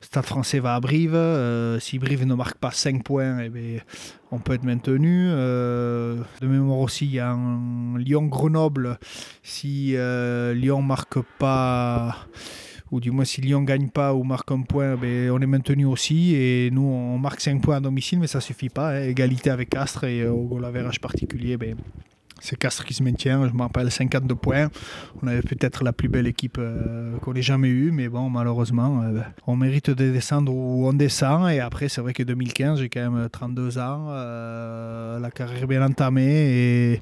Stade 0.02 0.26
français 0.26 0.60
va 0.60 0.76
à 0.76 0.80
Brive. 0.80 1.16
Euh, 1.16 1.80
si 1.80 2.00
Brive 2.00 2.26
ne 2.26 2.36
marque 2.36 2.58
pas 2.58 2.72
5 2.72 3.04
points, 3.04 3.40
eh 3.44 3.82
on 4.32 4.40
peut 4.40 4.54
être 4.54 4.64
maintenu. 4.64 5.28
Euh, 5.30 6.18
de 6.42 6.48
mémoire 6.48 6.80
aussi, 6.80 7.06
il 7.06 7.14
y 7.14 7.20
a 7.20 7.38
Lyon-Grenoble. 7.98 9.00
Si 9.44 9.96
Lyon 9.96 10.82
marque 10.82 11.20
pas 11.40 12.28
ou 12.92 13.00
du 13.00 13.10
moins 13.10 13.24
si 13.24 13.40
Lyon 13.40 13.64
gagne 13.64 13.88
pas 13.88 14.14
ou 14.14 14.24
marque 14.24 14.52
un 14.52 14.64
point, 14.64 14.98
ben, 14.98 15.32
on 15.32 15.40
est 15.40 15.48
maintenu 15.48 15.86
aussi. 15.86 16.36
Et 16.36 16.70
nous, 16.72 16.82
on 16.82 17.18
marque 17.18 17.40
5 17.40 17.62
points 17.62 17.78
à 17.78 17.80
domicile, 17.80 18.20
mais 18.20 18.28
ça 18.28 18.42
suffit 18.42 18.70
pas. 18.70 18.92
Hein. 18.92 19.04
Égalité 19.04 19.50
avec 19.50 19.70
Castres 19.70 20.04
et 20.04 20.28
au 20.28 20.44
goal 20.44 20.68
particulier, 21.02 21.58
ben, 21.58 21.78
c'est 22.42 22.58
Castres 22.58 22.86
qui 22.86 22.94
se 22.94 23.04
maintient, 23.04 23.48
je 23.48 23.54
me 23.54 23.62
rappelle 23.62 23.90
52 23.90 24.36
points. 24.36 24.70
On 25.22 25.28
avait 25.28 25.44
peut-être 25.44 25.84
la 25.84 25.94
plus 25.94 26.10
belle 26.10 26.28
équipe 26.28 26.58
euh, 26.60 27.18
qu'on 27.20 27.34
ait 27.34 27.42
jamais 27.42 27.70
eue, 27.70 27.92
mais 27.92 28.10
bon, 28.10 28.30
malheureusement, 28.30 29.04
euh, 29.04 29.22
on 29.46 29.56
mérite 29.56 29.92
de 29.92 30.12
descendre 30.12 30.52
où 30.54 30.88
on 30.88 30.94
descend. 30.94 31.50
Et 31.52 31.60
après, 31.60 31.88
c'est 31.88 32.02
vrai 32.02 32.14
que 32.14 32.24
2015, 32.24 32.80
j'ai 32.80 32.90
quand 32.90 33.12
même 33.12 33.30
32 33.30 33.78
ans, 33.78 34.08
euh, 34.10 35.20
la 35.20 35.30
carrière 35.30 35.68
bien 35.68 35.86
entamée, 35.86 37.00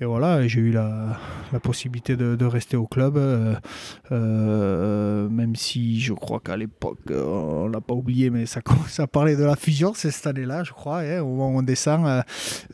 et, 0.00 0.04
voilà, 0.04 0.46
j'ai 0.46 0.60
eu 0.60 0.72
la, 0.72 1.18
possibilité 1.62 2.16
de, 2.16 2.44
rester 2.44 2.76
au 2.76 2.86
club, 2.86 3.18
même 4.10 5.56
si 5.56 6.00
je 6.00 6.12
crois 6.12 6.40
qu'à 6.40 6.56
l'époque, 6.56 6.98
on 7.10 7.68
l'a 7.68 7.80
pas 7.80 7.94
oublié, 7.94 8.28
mais 8.30 8.44
ça, 8.46 8.60
parlait 9.12 9.36
de 9.36 9.44
la 9.44 9.56
fusion, 9.56 9.92
c'est 9.94 10.10
cette 10.10 10.26
année-là, 10.26 10.64
je 10.64 10.72
crois. 10.72 11.00
Hein, 11.00 11.20
où 11.20 11.40
on 11.42 11.62
descend, 11.62 12.24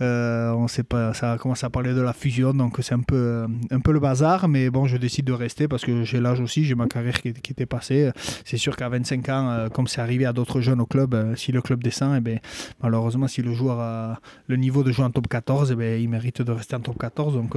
on 0.00 0.68
sait 0.68 0.82
pas, 0.82 1.14
ça 1.14 1.36
commence 1.38 1.62
à 1.62 1.70
parler 1.70 1.94
de 1.94 2.00
la 2.00 2.07
la 2.08 2.12
fusion, 2.12 2.52
donc 2.54 2.78
c'est 2.80 2.94
un 2.94 3.00
peu, 3.00 3.46
un 3.70 3.80
peu 3.80 3.92
le 3.92 4.00
bazar. 4.00 4.48
Mais 4.48 4.70
bon, 4.70 4.86
je 4.86 4.96
décide 4.96 5.26
de 5.26 5.32
rester 5.32 5.68
parce 5.68 5.84
que 5.84 6.04
j'ai 6.04 6.20
l'âge 6.20 6.40
aussi, 6.40 6.64
j'ai 6.64 6.74
ma 6.74 6.86
carrière 6.86 7.20
qui, 7.20 7.28
était 7.28 7.66
passée. 7.66 8.10
C'est 8.44 8.56
sûr 8.56 8.76
qu'à 8.76 8.88
25 8.88 9.28
ans, 9.28 9.68
comme 9.72 9.86
c'est 9.86 10.00
arrivé 10.00 10.26
à 10.26 10.32
d'autres 10.32 10.60
jeunes 10.60 10.80
au 10.80 10.86
club, 10.86 11.34
si 11.36 11.52
le 11.52 11.62
club 11.62 11.82
descend, 11.82 12.14
et 12.14 12.18
eh 12.18 12.20
bien, 12.20 12.38
malheureusement, 12.82 13.28
si 13.28 13.42
le 13.42 13.52
joueur 13.52 13.80
a 13.80 14.20
le 14.46 14.56
niveau 14.56 14.82
de 14.82 14.92
jouer 14.92 15.04
en 15.04 15.10
top 15.10 15.28
14, 15.28 15.70
et 15.70 15.74
eh 15.74 15.76
bien, 15.76 15.96
il 15.96 16.08
mérite 16.08 16.42
de 16.42 16.52
rester 16.52 16.76
en 16.76 16.80
top 16.80 16.98
14. 16.98 17.34
Donc 17.34 17.56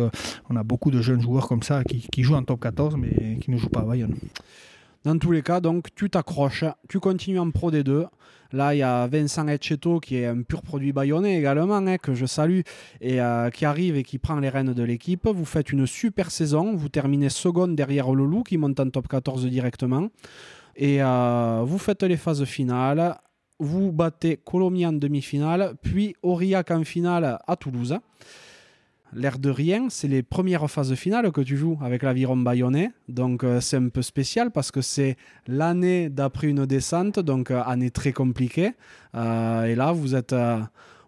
on 0.50 0.56
a 0.56 0.64
beaucoup 0.64 0.92
de 0.92 1.02
jeunes 1.02 1.22
joueurs 1.22 1.48
comme 1.48 1.64
ça 1.64 1.84
qui, 1.84 2.08
qui 2.12 2.24
jouent 2.24 2.36
en 2.36 2.44
top 2.44 2.60
14, 2.60 2.96
mais 2.98 3.38
qui 3.40 3.52
ne 3.52 3.58
jouent 3.58 3.70
pas 3.70 3.82
à 3.82 3.86
Bayonne. 3.86 4.16
Dans 5.04 5.18
tous 5.18 5.32
les 5.32 5.42
cas, 5.42 5.62
donc 5.62 5.88
tu 5.96 6.12
t'accroches, 6.12 6.66
tu 6.88 7.00
continues 7.00 7.40
en 7.40 7.50
Pro 7.50 7.72
D2. 7.72 8.06
Là, 8.54 8.76
il 8.76 8.80
y 8.80 8.84
a 8.84 9.08
Vincent 9.08 9.48
Etcheto 9.48 10.00
qui 10.00 10.18
est 10.18 10.26
un 10.26 10.42
pur 10.42 10.62
produit 10.62 10.92
bayonnais 10.92 11.38
également, 11.38 11.76
hein, 11.76 11.98
que 11.98 12.14
je 12.14 12.26
salue, 12.26 12.62
et 13.00 13.22
euh, 13.22 13.50
qui 13.50 13.66
arrive 13.66 13.96
et 13.96 14.04
qui 14.04 14.18
prend 14.18 14.40
les 14.40 14.50
rênes 14.50 14.74
de 14.74 14.84
l'équipe. 14.84 15.28
Vous 15.28 15.46
faites 15.46 15.72
une 15.72 15.88
super 15.88 16.32
saison. 16.32 16.76
Vous 16.76 16.90
terminez 16.90 17.30
seconde 17.30 17.76
derrière 17.76 18.12
Lolou 18.12 18.44
qui 18.44 18.58
monte 18.58 18.80
en 18.80 18.90
top 18.90 19.08
14 19.08 19.46
directement. 19.48 20.10
Et 20.76 21.02
euh, 21.02 21.64
vous 21.66 21.78
faites 21.78 22.04
les 22.04 22.18
phases 22.18 22.44
finales. 22.46 23.18
Vous 23.60 23.92
battez 23.92 24.38
Colomiers 24.38 24.88
en 24.88 24.94
demi-finale, 24.94 25.76
puis 25.84 26.16
Aurillac 26.24 26.72
en 26.72 26.84
finale 26.84 27.38
à 27.46 27.56
Toulouse 27.56 28.00
l'air 29.14 29.40
de 29.40 29.50
rien, 29.50 29.88
c'est 29.90 30.08
les 30.08 30.24
premières 30.24 30.70
phases 30.70 30.94
finales 30.96 31.32
que 31.32 31.42
tu 31.42 31.58
joues 31.58 31.78
avec 31.82 32.04
l'aviron 32.04 32.38
bayonnais. 32.38 32.92
Donc 33.08 33.44
euh, 33.44 33.60
c'est 33.60 33.78
un 33.78 33.90
peu 33.90 34.02
spécial 34.02 34.52
parce 34.52 34.72
que 34.72 34.82
c'est 34.82 35.18
l'année 35.48 36.10
d'après 36.10 36.48
une 36.48 36.66
descente, 36.66 37.20
donc 37.20 37.52
euh, 37.52 37.62
année 37.66 37.92
très 37.92 38.14
compliquée. 38.14 38.72
Euh, 39.16 39.66
et 39.66 39.76
là, 39.76 39.92
vous 39.92 40.16
êtes, 40.16 40.36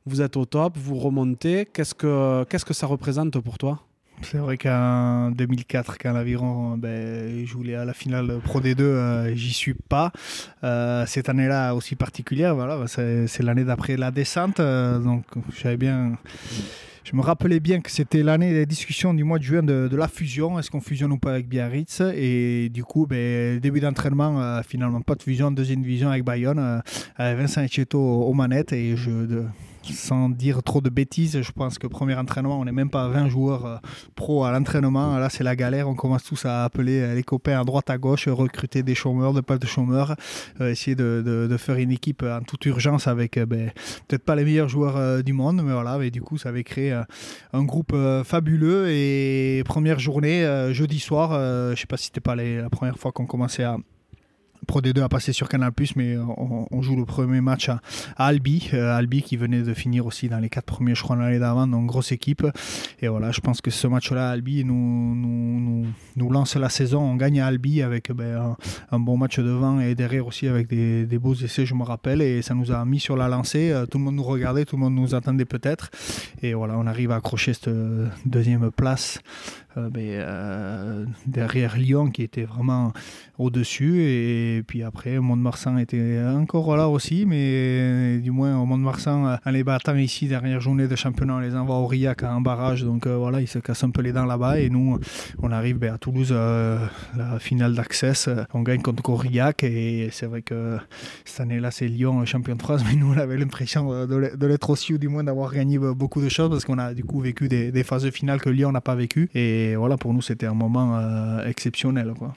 vous 0.06 0.22
êtes 0.22 0.38
au 0.38 0.46
top, 0.46 0.78
vous 0.78 0.96
remontez. 0.96 1.68
Qu'est-ce 1.72 1.96
que, 1.96 2.44
qu'est-ce 2.50 2.66
que 2.66 2.74
ça 2.74 2.88
représente 2.88 3.40
pour 3.40 3.58
toi? 3.58 3.80
C'est 4.22 4.38
vrai 4.38 4.58
qu'en 4.58 5.32
2004, 5.32 5.98
quand 5.98 6.14
l'aviron 6.14 6.78
ben, 6.78 7.46
jouait 7.46 7.76
à 7.76 7.84
la 7.84 7.94
finale 7.94 8.40
Pro 8.44 8.62
D2, 8.62 9.34
j'y 9.34 9.52
suis 9.52 9.74
pas. 9.74 10.12
cette 11.08 11.30
année-là 11.30 11.74
aussi 11.74 11.96
particulière, 11.96 12.56
voilà, 12.56 12.86
c'est, 12.88 13.40
l'année 13.42 13.66
d'après 13.66 13.98
la 13.98 14.12
descente, 14.12 14.62
donc 14.62 15.26
j'avais 15.52 15.78
bien 15.78 16.18
je 17.04 17.16
me 17.16 17.22
rappelais 17.22 17.60
bien 17.60 17.82
que 17.82 17.92
c'était 17.92 18.24
l'année 18.24 18.54
des 18.54 18.66
discussions 18.66 19.14
du 19.14 19.24
mois 19.24 19.38
de 19.38 19.44
juin 19.44 19.64
de, 19.64 19.90
la 19.96 20.08
fusion. 20.08 20.58
Est-ce 20.58 20.72
qu'on 20.72 20.82
fusionne 20.82 21.12
ou 21.12 21.18
pas 21.18 21.32
avec 21.32 21.48
Biarritz? 21.48 22.02
Et 22.16 22.70
du 22.70 22.84
coup, 22.84 23.06
ben, 23.06 23.60
début 23.60 23.82
d'entraînement, 23.82 24.42
euh, 24.42 24.62
finalement, 24.68 25.02
pas 25.02 25.16
de 25.16 25.24
fusion, 25.24 25.52
deuxième 25.52 25.82
division 25.82 26.10
avec 26.10 26.24
Bayonne, 26.24 26.60
euh, 26.60 26.80
avec 27.18 27.40
Vincent 27.40 27.62
Echetto 27.62 28.00
aux 28.00 28.34
manettes. 28.34 28.72
Et 28.72 28.96
je, 28.96 29.44
sans 29.92 30.30
dire 30.30 30.64
trop 30.64 30.80
de 30.80 30.90
bêtises, 30.90 31.42
je 31.42 31.52
pense 31.52 31.78
que 31.78 31.88
premier 31.88 32.16
entraînement, 32.16 32.60
on 32.60 32.66
n'est 32.66 32.72
même 32.72 32.90
pas 32.90 33.10
20 33.10 33.28
joueurs 33.28 33.66
euh, 33.66 33.78
pro 34.16 34.46
à 34.46 34.52
l'entraînement. 34.52 35.18
Là, 35.18 35.30
c'est 35.30 35.44
la 35.44 35.56
galère. 35.56 35.90
On 35.90 35.96
commence 35.96 36.24
tous 36.24 36.46
à 36.46 36.64
appeler 36.64 37.02
euh, 37.02 37.16
les 37.16 37.24
copains 37.24 37.60
à 37.60 37.64
droite, 37.64 37.90
à 37.90 37.98
gauche, 37.98 38.28
recruter 38.28 38.84
des 38.84 38.96
chômeurs, 38.96 39.34
de 39.34 39.42
pas 39.42 39.58
de 39.58 39.66
chômeurs, 39.66 40.16
euh, 40.62 40.70
essayer 40.70 40.96
de, 40.96 41.58
faire 41.58 41.76
une 41.76 41.92
équipe 41.92 42.24
en 42.24 42.42
toute 42.42 42.66
urgence 42.66 43.08
avec 43.08 43.38
ben, 43.38 43.72
peut-être 44.08 44.24
pas 44.24 44.36
les 44.36 44.44
meilleurs 44.44 44.70
joueurs 44.70 45.24
du 45.24 45.34
monde, 45.34 45.62
mais 45.64 45.74
voilà. 45.74 46.04
Et 46.04 46.12
du 46.12 46.22
coup, 46.22 46.38
ça 46.38 46.50
avait 46.50 46.64
créé 46.64 47.00
un 47.54 47.64
groupe 47.64 47.96
fabuleux. 48.24 48.90
Et 48.90 49.64
première 49.66 50.00
journée, 50.00 50.44
jeudi 50.72 51.00
soir, 51.00 51.32
je 51.74 51.80
sais 51.80 51.86
pas 51.86 51.98
si 51.98 52.06
c'était 52.06 52.22
pas 52.22 52.36
la 52.36 52.70
première 52.70 52.98
fois 52.98 53.12
qu'on 53.12 53.26
commençait 53.26 53.64
à 53.64 53.78
Pro 54.64 54.82
D2 54.82 55.02
a 55.02 55.10
passé 55.10 55.34
sur 55.34 55.50
Canal+, 55.50 55.72
mais 55.96 56.18
on, 56.18 56.82
joue 56.82 56.96
le 56.96 57.06
premier 57.06 57.42
match 57.42 57.70
à, 57.70 57.80
Albi, 58.18 58.70
euh, 58.74 58.96
Albi 58.96 59.22
qui 59.22 59.38
venait 59.38 59.62
de 59.62 59.74
finir 59.74 60.06
aussi 60.06 60.30
dans 60.30 60.40
les 60.40 60.50
quatre 60.50 60.66
premiers, 60.66 60.96
je 60.96 61.04
crois, 61.04 61.16
l'année 61.16 61.40
d'avant, 61.40 61.68
donc 61.68 61.86
grosse 61.86 62.12
équipe. 62.12 62.46
Et 63.02 63.08
voilà, 63.08 63.32
je 63.32 63.42
pense 63.42 63.62
que 63.62 63.72
ce 63.72 63.88
match-là, 63.88 64.30
Albi, 64.30 64.64
nous, 64.66 65.16
nous, 65.16 65.86
nous, 66.16 66.30
lance 66.30 66.56
la 66.56 66.70
saison. 66.70 67.02
On 67.02 67.16
gagne 67.16 67.40
à 67.40 67.48
Albi 67.48 67.82
avec 67.82 68.12
ben, 68.12 68.56
un, 68.92 69.00
bon 69.00 69.18
match 69.18 69.40
devant 69.40 69.80
et 69.80 69.96
derrière 69.96 70.28
aussi 70.28 70.48
avec 70.48 70.68
des, 70.68 71.06
des, 71.06 71.20
beaux 71.20 71.36
essais, 71.36 71.66
je 71.66 71.76
me 71.76 71.84
rappelle, 71.84 72.22
et 72.22 72.42
ça 72.42 72.54
nous 72.54 72.72
a 72.72 72.84
mis 72.86 73.00
sur 73.00 73.16
la 73.16 73.28
lancée. 73.28 73.72
Euh, 73.72 73.86
tout 73.86 73.98
le 73.98 74.06
monde 74.06 74.16
nous 74.16 74.24
regardait, 74.24 74.66
tout 74.66 74.76
le 74.76 74.82
monde 74.82 74.96
nous 74.96 75.16
attendait 75.16 75.46
peut-être. 75.46 75.90
Et 76.42 76.54
voilà, 76.54 76.78
on 76.78 76.88
arrive 76.88 77.12
à 77.12 77.16
accrocher 77.16 77.54
cette 77.54 77.70
deuxième 78.26 78.72
place 78.72 79.20
euh, 79.78 79.90
euh, 79.98 81.06
derrière 81.26 81.78
Lyon 81.78 82.12
qui 82.12 82.22
était 82.24 82.44
vraiment 82.44 82.94
au-dessus. 83.38 84.02
Et 84.04 84.64
puis 84.68 84.84
après, 84.84 85.20
Mont-de-Marsan 85.20 85.78
était 85.78 86.22
encore 86.28 86.76
là 86.78 86.88
aussi, 86.88 87.26
mais 87.26 88.20
du 88.20 88.32
moins 88.32 88.60
au 88.60 88.66
Mont-de-Marsan, 88.66 89.38
en 89.44 89.52
les 89.52 89.64
battant 89.64 89.96
ici, 89.96 90.28
dernière 90.28 90.62
journée 90.62 90.88
de 90.88 90.96
championnat, 90.96 91.36
on 91.36 91.40
les 91.40 91.56
envoie 91.56 91.78
au 91.78 91.88
Riac 91.88 92.24
en 92.24 92.42
barrage. 92.42 92.84
Donc 92.84 93.08
euh, 93.08 93.18
voilà, 93.18 93.42
ils 93.42 93.48
se 93.48 93.60
cassent 93.60 93.84
un 93.84 93.90
peu 93.90 94.02
les 94.02 94.14
dents 94.14 94.26
là-bas. 94.26 94.60
Et 94.60 94.70
nous, 94.70 95.00
on 95.42 95.52
arrive 95.52 95.78
ben, 95.78 95.94
à 95.94 95.98
Toulouse, 95.98 96.32
la 96.32 97.40
finale 97.40 97.74
d'accès. 97.74 98.14
On 98.54 98.62
gagne 98.62 98.82
contre 98.82 99.10
Aurillac. 99.10 99.64
Et 99.64 100.10
c'est 100.12 100.28
vrai 100.28 100.42
que 100.42 100.78
cette 101.26 101.42
année-là, 101.42 101.72
c'est 101.72 101.88
Lyon 101.88 102.26
champion 102.26 102.56
de 102.56 102.62
France. 102.62 102.82
Mais 102.90 102.96
nous, 102.96 103.14
on 103.14 103.18
avait 103.18 103.38
l'impression 103.38 104.06
de 104.06 104.46
l'être 104.46 104.70
aussi, 104.70 104.94
ou 104.94 104.98
du 104.98 105.08
moins 105.08 105.24
d'avoir 105.24 105.52
gagné 105.52 105.80
beaucoup 105.80 106.22
de 106.22 106.30
choses 106.30 106.50
parce 106.50 106.66
qu'on 106.66 106.78
a 106.78 106.94
du 106.94 107.04
coup 107.04 107.20
vécu 107.20 107.48
des, 107.48 107.72
des 107.72 107.84
phases 107.84 108.10
finales 108.12 108.40
que 108.40 108.50
Lyon 108.50 108.72
n'a 108.72 108.82
pas 108.82 108.96
vécues. 108.96 109.30
Et 109.34 109.63
et 109.64 109.76
voilà, 109.76 109.98
pour 109.98 110.14
nous, 110.14 110.22
c'était 110.22 110.46
un 110.46 110.54
moment 110.54 110.98
euh, 110.98 111.48
exceptionnel. 111.48 112.14
Quoi. 112.18 112.36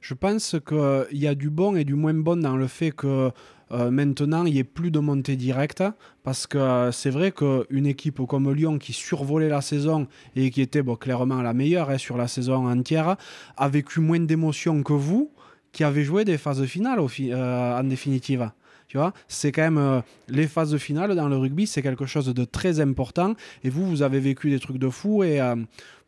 Je 0.00 0.14
pense 0.14 0.56
qu'il 0.66 1.18
y 1.18 1.26
a 1.26 1.34
du 1.34 1.50
bon 1.50 1.76
et 1.76 1.84
du 1.84 1.94
moins 1.94 2.14
bon 2.14 2.40
dans 2.40 2.56
le 2.56 2.68
fait 2.68 2.92
que 2.92 3.30
euh, 3.70 3.90
maintenant, 3.90 4.44
il 4.44 4.54
n'y 4.54 4.60
ait 4.60 4.64
plus 4.64 4.90
de 4.90 5.00
montée 5.00 5.36
directe. 5.36 5.82
Parce 6.22 6.46
que 6.46 6.58
euh, 6.58 6.92
c'est 6.92 7.10
vrai 7.10 7.32
qu'une 7.32 7.86
équipe 7.86 8.20
comme 8.26 8.52
Lyon 8.52 8.78
qui 8.78 8.92
survolait 8.92 9.48
la 9.48 9.60
saison 9.60 10.06
et 10.36 10.50
qui 10.50 10.60
était 10.62 10.82
clairement 11.00 11.42
la 11.42 11.52
meilleure 11.52 11.90
hein, 11.90 11.98
sur 11.98 12.16
la 12.16 12.28
saison 12.28 12.68
entière, 12.68 13.16
a 13.56 13.68
vécu 13.68 14.00
moins 14.00 14.20
d'émotions 14.20 14.82
que 14.82 14.92
vous 14.92 15.30
qui 15.72 15.84
avez 15.84 16.04
joué 16.04 16.24
des 16.24 16.38
phases 16.38 16.64
finales 16.64 17.00
au 17.00 17.08
en 17.32 17.84
définitive. 17.84 18.50
Tu 18.88 18.96
vois, 18.96 19.12
c'est 19.28 19.52
quand 19.52 19.70
même 19.70 20.02
les 20.28 20.48
phases 20.48 20.74
finales 20.78 21.14
dans 21.14 21.28
le 21.28 21.36
rugby, 21.36 21.66
c'est 21.66 21.82
quelque 21.82 22.06
chose 22.06 22.32
de 22.32 22.44
très 22.46 22.80
important. 22.80 23.34
Et 23.62 23.68
vous, 23.68 23.86
vous 23.86 24.00
avez 24.00 24.18
vécu 24.18 24.48
des 24.48 24.58
trucs 24.58 24.78
de 24.78 24.88
fou 24.88 25.22
et 25.22 25.42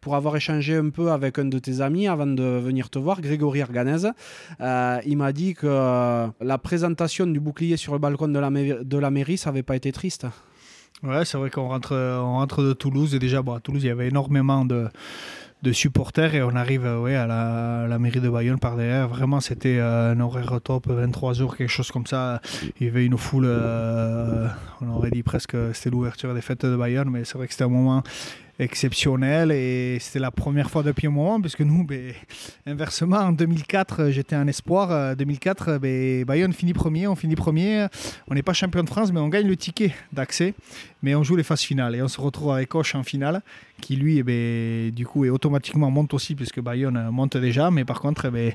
pour 0.01 0.17
avoir 0.17 0.37
échangé 0.37 0.77
un 0.77 0.91
peu 0.91 1.11
avec 1.13 1.39
un 1.39 1.45
de 1.45 1.59
tes 1.59 1.81
amis 1.81 2.09
avant 2.09 2.27
de 2.27 2.43
venir 2.43 2.91
te 2.91 2.99
voir, 2.99 3.21
Grégory 3.21 3.63
Arganez. 3.63 4.11
Euh, 4.61 4.99
il 5.07 5.17
m'a 5.17 5.33
dit 5.33 5.55
que 5.55 5.67
euh, 5.67 6.27
la 6.41 6.59
présentation 6.59 7.27
du 7.27 7.41
bouclier 7.41 7.77
sur 7.77 7.93
le 7.93 7.99
balcon 7.99 8.29
de 8.29 8.39
la, 8.39 9.11
mairie, 9.11 9.37
ça 9.37 9.51
n'avait 9.51 9.63
pas 9.63 9.77
été 9.77 9.93
triste. 9.93 10.27
Ouais, 11.03 11.25
c'est 11.25 11.39
vrai 11.39 11.51
qu'on 11.51 11.69
rentre, 11.69 12.63
de 12.63 12.73
Toulouse 12.73 13.15
et 13.15 13.19
déjà, 13.19 13.43
bon, 13.43 13.55
à 13.55 13.61
Toulouse, 13.61 13.83
il 13.85 13.89
y 13.89 13.91
avait 13.91 14.09
énormément 14.09 14.65
de, 14.65 14.89
supporters 15.73 16.35
et 16.35 16.43
on 16.43 16.57
arrive 16.57 16.87
euh, 16.87 17.23
à, 17.23 17.87
la, 17.87 17.99
mairie 17.99 18.21
de 18.21 18.31
Bayonne 18.31 18.59
par 18.59 18.77
derrière. 18.77 19.09
Vraiment, 19.09 19.41
c'était 19.41 19.81
un 19.81 20.19
horaire 20.21 20.61
top, 20.65 20.89
23 20.89 21.35
jours, 21.35 21.57
quelque 21.57 21.69
chose 21.69 21.91
comme 21.91 22.07
ça. 22.07 22.41
Il 22.81 22.87
y 22.87 22.89
avait 22.89 23.05
une 23.05 23.19
foule, 23.19 23.47
on 24.81 24.91
aurait 24.95 25.11
dit 25.11 25.23
presque 25.23 25.57
c'était 25.75 25.91
l'ouverture 25.91 26.33
des 26.33 26.41
fêtes 26.41 26.65
de 26.65 26.77
Bayonne, 26.77 27.11
mais 27.11 27.25
c'est 27.25 27.37
vrai 27.37 27.47
que 27.47 27.53
c'était 27.53 27.65
un 27.65 27.69
moment 27.69 28.03
exceptionnel 28.61 29.51
et 29.53 29.99
c'était 30.01 30.19
la 30.19 30.31
première 30.31 30.71
fois 30.71 30.83
depuis 30.83 31.07
un 31.07 31.11
moment 31.11 31.41
parce 31.41 31.57
que 31.57 31.63
nous, 31.63 31.85
ben, 31.85 32.13
inversement, 32.67 33.17
en 33.17 33.33
2004, 33.33 34.11
j'étais 34.11 34.37
un 34.37 34.47
espoir. 34.47 35.17
2004, 35.17 35.79
ben, 35.79 36.25
Bayonne 36.25 36.53
finit 36.53 36.75
premier, 36.75 37.07
on 37.07 37.17
finit 37.17 37.35
premier. 37.35 37.87
On 38.29 38.35
n'est 38.35 38.43
pas 38.43 38.53
champion 38.53 38.83
de 38.83 38.89
France, 38.89 39.13
mais 39.13 39.21
on 39.21 39.29
gagne 39.29 39.49
le 39.49 39.57
ticket 39.57 39.95
d'accès. 40.13 40.55
Mais 41.03 41.15
on 41.15 41.23
joue 41.23 41.37
les 41.37 41.43
phases 41.43 41.63
finales 41.63 41.97
et 41.97 42.03
on 42.03 42.09
se 42.09 42.21
retrouve 42.21 42.53
avec 42.53 42.75
Hoche 42.75 42.95
en 42.95 43.03
finale 43.03 43.43
qui 43.81 43.97
lui, 43.97 44.19
eh 44.19 44.23
ben, 44.23 44.91
du 44.91 45.07
coup, 45.07 45.25
est 45.25 45.31
automatiquement 45.31 45.91
monte 45.91 46.13
aussi 46.13 46.35
puisque 46.35 46.61
Bayonne 46.61 47.09
monte 47.11 47.39
déjà. 47.39 47.71
Mais 47.71 47.87
par 47.87 48.01
contre, 48.01 48.31
eh 48.35 48.55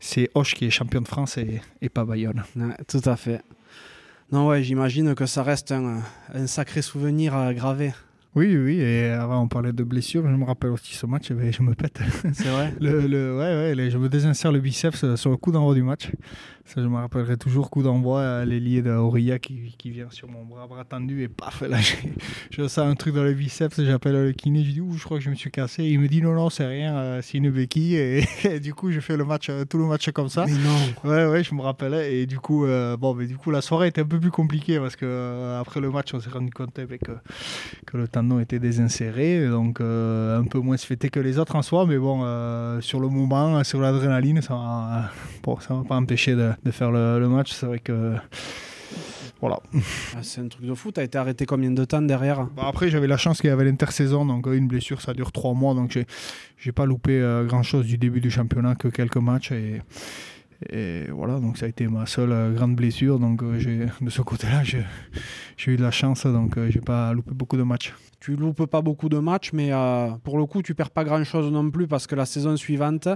c'est 0.00 0.30
Hoche 0.34 0.54
qui 0.54 0.66
est 0.66 0.70
champion 0.70 1.00
de 1.00 1.08
France 1.08 1.38
et, 1.38 1.88
pas 1.88 2.04
Bayonne. 2.04 2.44
tout 2.86 3.02
à 3.04 3.16
fait. 3.16 3.40
Non, 4.32 4.48
ouais, 4.48 4.62
j'imagine 4.62 5.14
que 5.14 5.24
ça 5.24 5.42
reste 5.42 5.72
un 5.72 6.02
sacré 6.46 6.82
souvenir 6.82 7.34
à 7.34 7.54
graver. 7.54 7.92
Oui, 8.36 8.54
oui, 8.54 8.80
et 8.80 9.08
avant 9.08 9.40
on 9.40 9.48
parlait 9.48 9.72
de 9.72 9.82
blessures, 9.82 10.22
je 10.28 10.36
me 10.36 10.44
rappelle 10.44 10.68
aussi 10.68 10.94
ce 10.94 11.06
match, 11.06 11.28
je 11.28 11.62
me 11.62 11.74
pète. 11.74 11.98
C'est 12.34 12.48
vrai 12.48 12.70
le, 12.78 13.06
le, 13.06 13.34
Ouais, 13.34 13.74
ouais, 13.74 13.90
je 13.90 13.96
me 13.96 14.10
désinsère 14.10 14.52
le 14.52 14.60
biceps 14.60 15.14
sur 15.14 15.30
le 15.30 15.38
coup 15.38 15.52
d'envoi 15.52 15.74
du 15.74 15.82
match. 15.82 16.10
Ça, 16.66 16.82
je 16.82 16.88
me 16.88 16.96
rappellerai 16.96 17.36
toujours 17.36 17.70
coup 17.70 17.84
d'envoi, 17.84 18.18
euh, 18.18 18.44
l'ailier 18.44 18.82
d'Auria 18.82 19.38
qui, 19.38 19.72
qui 19.78 19.90
vient 19.90 20.10
sur 20.10 20.28
mon 20.28 20.44
bras, 20.44 20.66
bras 20.66 20.84
tendu 20.84 21.22
et 21.22 21.28
paf, 21.28 21.60
là, 21.60 21.78
je 22.50 22.66
sens 22.66 22.78
un 22.78 22.96
truc 22.96 23.14
dans 23.14 23.22
le 23.22 23.34
biceps, 23.34 23.80
j'appelle 23.84 24.14
le 24.14 24.32
kiné, 24.32 24.64
je 24.64 24.72
dis, 24.72 24.80
ouh, 24.80 24.94
je 24.94 25.04
crois 25.04 25.18
que 25.18 25.22
je 25.22 25.30
me 25.30 25.36
suis 25.36 25.52
cassé. 25.52 25.84
il 25.84 26.00
me 26.00 26.08
dit, 26.08 26.20
non, 26.20 26.34
non, 26.34 26.50
c'est 26.50 26.66
rien, 26.66 26.96
euh, 26.96 27.20
c'est 27.22 27.38
une 27.38 27.50
béquille. 27.50 27.94
Et, 28.44 28.58
du 28.58 28.74
coup, 28.74 28.90
je 28.90 28.98
fais 28.98 29.16
le 29.16 29.24
match, 29.24 29.48
euh, 29.48 29.64
tout 29.64 29.78
le 29.78 29.84
match 29.84 30.10
comme 30.10 30.28
ça. 30.28 30.44
Mais 30.44 30.54
non. 30.54 31.08
Ouais, 31.08 31.26
ouais, 31.26 31.44
je 31.44 31.54
me 31.54 31.62
rappelais. 31.62 32.16
Et 32.16 32.26
du 32.26 32.40
coup, 32.40 32.66
bon, 32.98 33.14
mais 33.14 33.26
du 33.26 33.36
coup, 33.36 33.52
la 33.52 33.60
soirée 33.60 33.86
était 33.86 34.00
un 34.00 34.06
peu 34.06 34.18
plus 34.18 34.32
compliquée 34.32 34.80
parce 34.80 34.96
que 34.96 35.58
après 35.60 35.80
le 35.80 35.90
match, 35.90 36.14
on 36.14 36.20
s'est 36.20 36.30
rendu 36.30 36.50
compte 36.50 36.76
avec, 36.80 37.02
que 37.86 37.96
le 37.96 38.08
tendon 38.26 38.40
était 38.40 38.58
désinséré, 38.58 39.46
donc 39.48 39.80
un 39.80 40.44
peu 40.44 40.58
moins 40.58 40.76
fêté 40.76 41.08
que 41.08 41.20
les 41.20 41.38
autres 41.38 41.56
en 41.56 41.62
soi, 41.62 41.86
mais 41.86 41.98
bon, 41.98 42.20
sur 42.80 43.00
le 43.00 43.08
moment, 43.08 43.62
sur 43.64 43.80
l'adrénaline, 43.80 44.42
ça 44.42 44.54
ne 44.54 45.42
bon, 45.42 45.58
m'a 45.70 45.84
pas 45.84 45.96
empêché 45.96 46.34
de, 46.34 46.50
de 46.64 46.70
faire 46.70 46.90
le, 46.90 47.26
match. 47.28 47.52
C'est 47.52 47.66
vrai 47.66 47.78
que 47.78 48.14
Voilà. 49.40 49.58
Ah, 50.16 50.22
c'est 50.22 50.40
un 50.40 50.48
truc 50.48 50.64
de 50.64 50.74
fou. 50.74 50.92
Tu 50.92 51.00
as 51.00 51.04
été 51.04 51.18
arrêté 51.18 51.46
combien 51.46 51.70
de 51.70 51.84
temps 51.84 52.02
derrière? 52.02 52.46
Bah, 52.56 52.64
Après, 52.66 52.88
j'avais 52.88 53.06
la 53.06 53.16
chance 53.16 53.40
qu'il 53.40 53.50
y 53.50 53.52
avait 53.52 53.64
l'intersaison, 53.64 54.24
donc 54.24 54.46
une 54.46 54.66
blessure, 54.66 55.00
ça 55.00 55.12
dure 55.12 55.30
trois 55.30 55.54
mois, 55.54 55.74
donc 55.74 55.92
j'ai, 55.92 56.06
j'ai 56.58 56.72
pas 56.72 56.86
loupé 56.86 57.22
grand-chose 57.46 57.86
du 57.86 57.98
début 57.98 58.20
du 58.20 58.30
championnat, 58.30 58.74
que 58.74 58.88
quelques 58.88 59.16
matchs. 59.18 59.52
Et, 59.52 59.82
et 60.70 61.04
voilà, 61.10 61.38
donc 61.38 61.58
ça 61.58 61.66
a 61.66 61.68
été 61.68 61.86
ma 61.86 62.06
seule 62.06 62.32
euh, 62.32 62.52
grande 62.52 62.74
blessure. 62.76 63.18
Donc 63.18 63.42
euh, 63.42 63.86
de 64.00 64.10
ce 64.10 64.22
côté-là, 64.22 64.62
j'ai, 64.64 64.84
eu 65.66 65.76
de 65.76 65.82
la 65.82 65.90
chance, 65.90 66.26
donc 66.26 66.56
euh, 66.56 66.70
j'ai 66.70 66.80
pas 66.80 67.12
loupé 67.12 67.32
beaucoup 67.32 67.56
de 67.56 67.62
matchs. 67.62 67.94
Tu 68.20 68.34
loupes 68.34 68.64
pas 68.66 68.80
beaucoup 68.80 69.08
de 69.08 69.18
matchs, 69.18 69.52
mais 69.52 69.70
pour 70.24 70.38
le 70.38 70.46
coup, 70.46 70.62
tu 70.62 70.74
perds 70.74 70.90
pas 70.90 71.04
grand-chose 71.04 71.52
non 71.52 71.70
plus 71.70 71.86
parce 71.86 72.06
que 72.06 72.14
la 72.14 72.24
saison 72.24 72.56
suivante, 72.56 73.08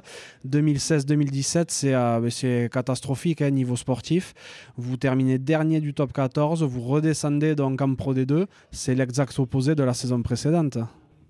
2016-2017, 0.46 1.64
c'est, 1.68 1.92
ben, 1.92 2.31
c'est 2.31 2.68
catastrophique 2.70 3.42
hein, 3.42 3.50
niveau 3.50 3.76
sportif. 3.76 4.35
Vous 4.76 4.96
terminez 4.98 5.38
dernier 5.38 5.81
du 5.81 5.94
top 5.94 6.12
14, 6.12 6.62
vous 6.62 6.83
redescendez 6.83 7.55
donc 7.55 7.81
en 7.81 7.94
Pro 7.94 8.14
D2. 8.14 8.46
C'est 8.70 8.94
l'exact 8.94 9.37
opposé 9.38 9.74
de 9.74 9.83
la 9.83 9.94
saison 9.94 10.22
précédente. 10.22 10.79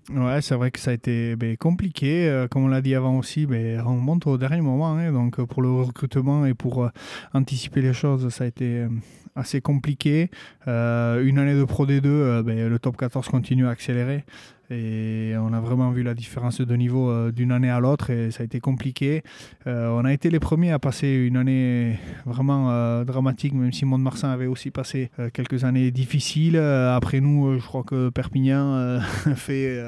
Ouais, 0.09 0.41
c'est 0.41 0.55
vrai 0.55 0.71
que 0.71 0.79
ça 0.79 0.91
a 0.91 0.93
été 0.93 1.35
ben, 1.35 1.55
compliqué. 1.57 2.27
Euh, 2.27 2.47
comme 2.47 2.63
on 2.63 2.67
l'a 2.67 2.81
dit 2.81 2.95
avant 2.95 3.17
aussi, 3.17 3.45
ben, 3.45 3.81
on 3.85 3.97
monte 3.97 4.25
au 4.27 4.37
dernier 4.37 4.61
moment. 4.61 4.97
Hein, 4.97 5.11
donc 5.11 5.39
euh, 5.39 5.45
pour 5.45 5.61
le 5.61 5.71
recrutement 5.71 6.45
et 6.45 6.53
pour 6.53 6.83
euh, 6.83 6.89
anticiper 7.33 7.81
les 7.81 7.93
choses, 7.93 8.27
ça 8.29 8.45
a 8.45 8.47
été 8.47 8.87
assez 9.35 9.61
compliqué. 9.61 10.29
une 10.67 11.39
année 11.39 11.55
de 11.55 11.63
Pro 11.63 11.85
D2, 11.85 12.41
ben, 12.43 12.69
le 12.69 12.79
top 12.79 12.97
14 12.97 13.27
continue 13.27 13.67
à 13.67 13.69
accélérer. 13.69 14.25
Et 14.71 15.33
on 15.37 15.51
a 15.51 15.59
vraiment 15.59 15.91
vu 15.91 16.01
la 16.01 16.13
différence 16.13 16.61
de 16.61 16.75
niveau 16.75 17.09
euh, 17.09 17.31
d'une 17.31 17.51
année 17.51 17.69
à 17.69 17.81
l'autre 17.81 18.09
et 18.09 18.31
ça 18.31 18.41
a 18.41 18.45
été 18.45 18.61
compliqué. 18.61 19.21
Euh, 19.67 19.89
on 19.89 20.05
a 20.05 20.13
été 20.13 20.29
les 20.29 20.39
premiers 20.39 20.71
à 20.71 20.79
passer 20.79 21.09
une 21.09 21.35
année 21.35 21.99
vraiment 22.25 22.71
euh, 22.71 23.03
dramatique, 23.03 23.53
même 23.53 23.73
si 23.73 23.83
Mont-de-Marsan 23.83 24.29
avait 24.29 24.45
aussi 24.45 24.71
passé 24.71 25.11
quelques 25.33 25.65
années 25.65 25.91
difficiles. 25.91 26.57
après 26.57 27.19
nous, 27.19 27.59
je 27.59 27.65
crois 27.65 27.83
que 27.83 28.09
Perpignan 28.09 29.01
fait, 29.35 29.83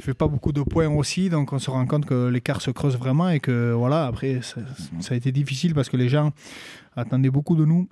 fait 0.00 0.14
pas 0.14 0.28
beaucoup 0.28 0.52
de 0.52 0.62
points 0.62 0.88
aussi, 0.88 1.28
donc 1.28 1.52
on 1.52 1.58
se 1.58 1.70
rend 1.70 1.86
compte 1.86 2.06
que 2.06 2.28
l'écart 2.28 2.62
se 2.62 2.70
creuse 2.70 2.96
vraiment 2.96 3.30
et 3.30 3.40
que 3.40 3.72
voilà, 3.72 4.06
après 4.06 4.40
ça 4.42 4.60
a 5.10 5.16
été 5.16 5.32
difficile 5.32 5.74
parce 5.74 5.88
que 5.88 5.96
les 5.96 6.08
gens 6.08 6.32
attendaient 6.94 7.30
beaucoup 7.30 7.56
de 7.56 7.64
nous. 7.64 7.88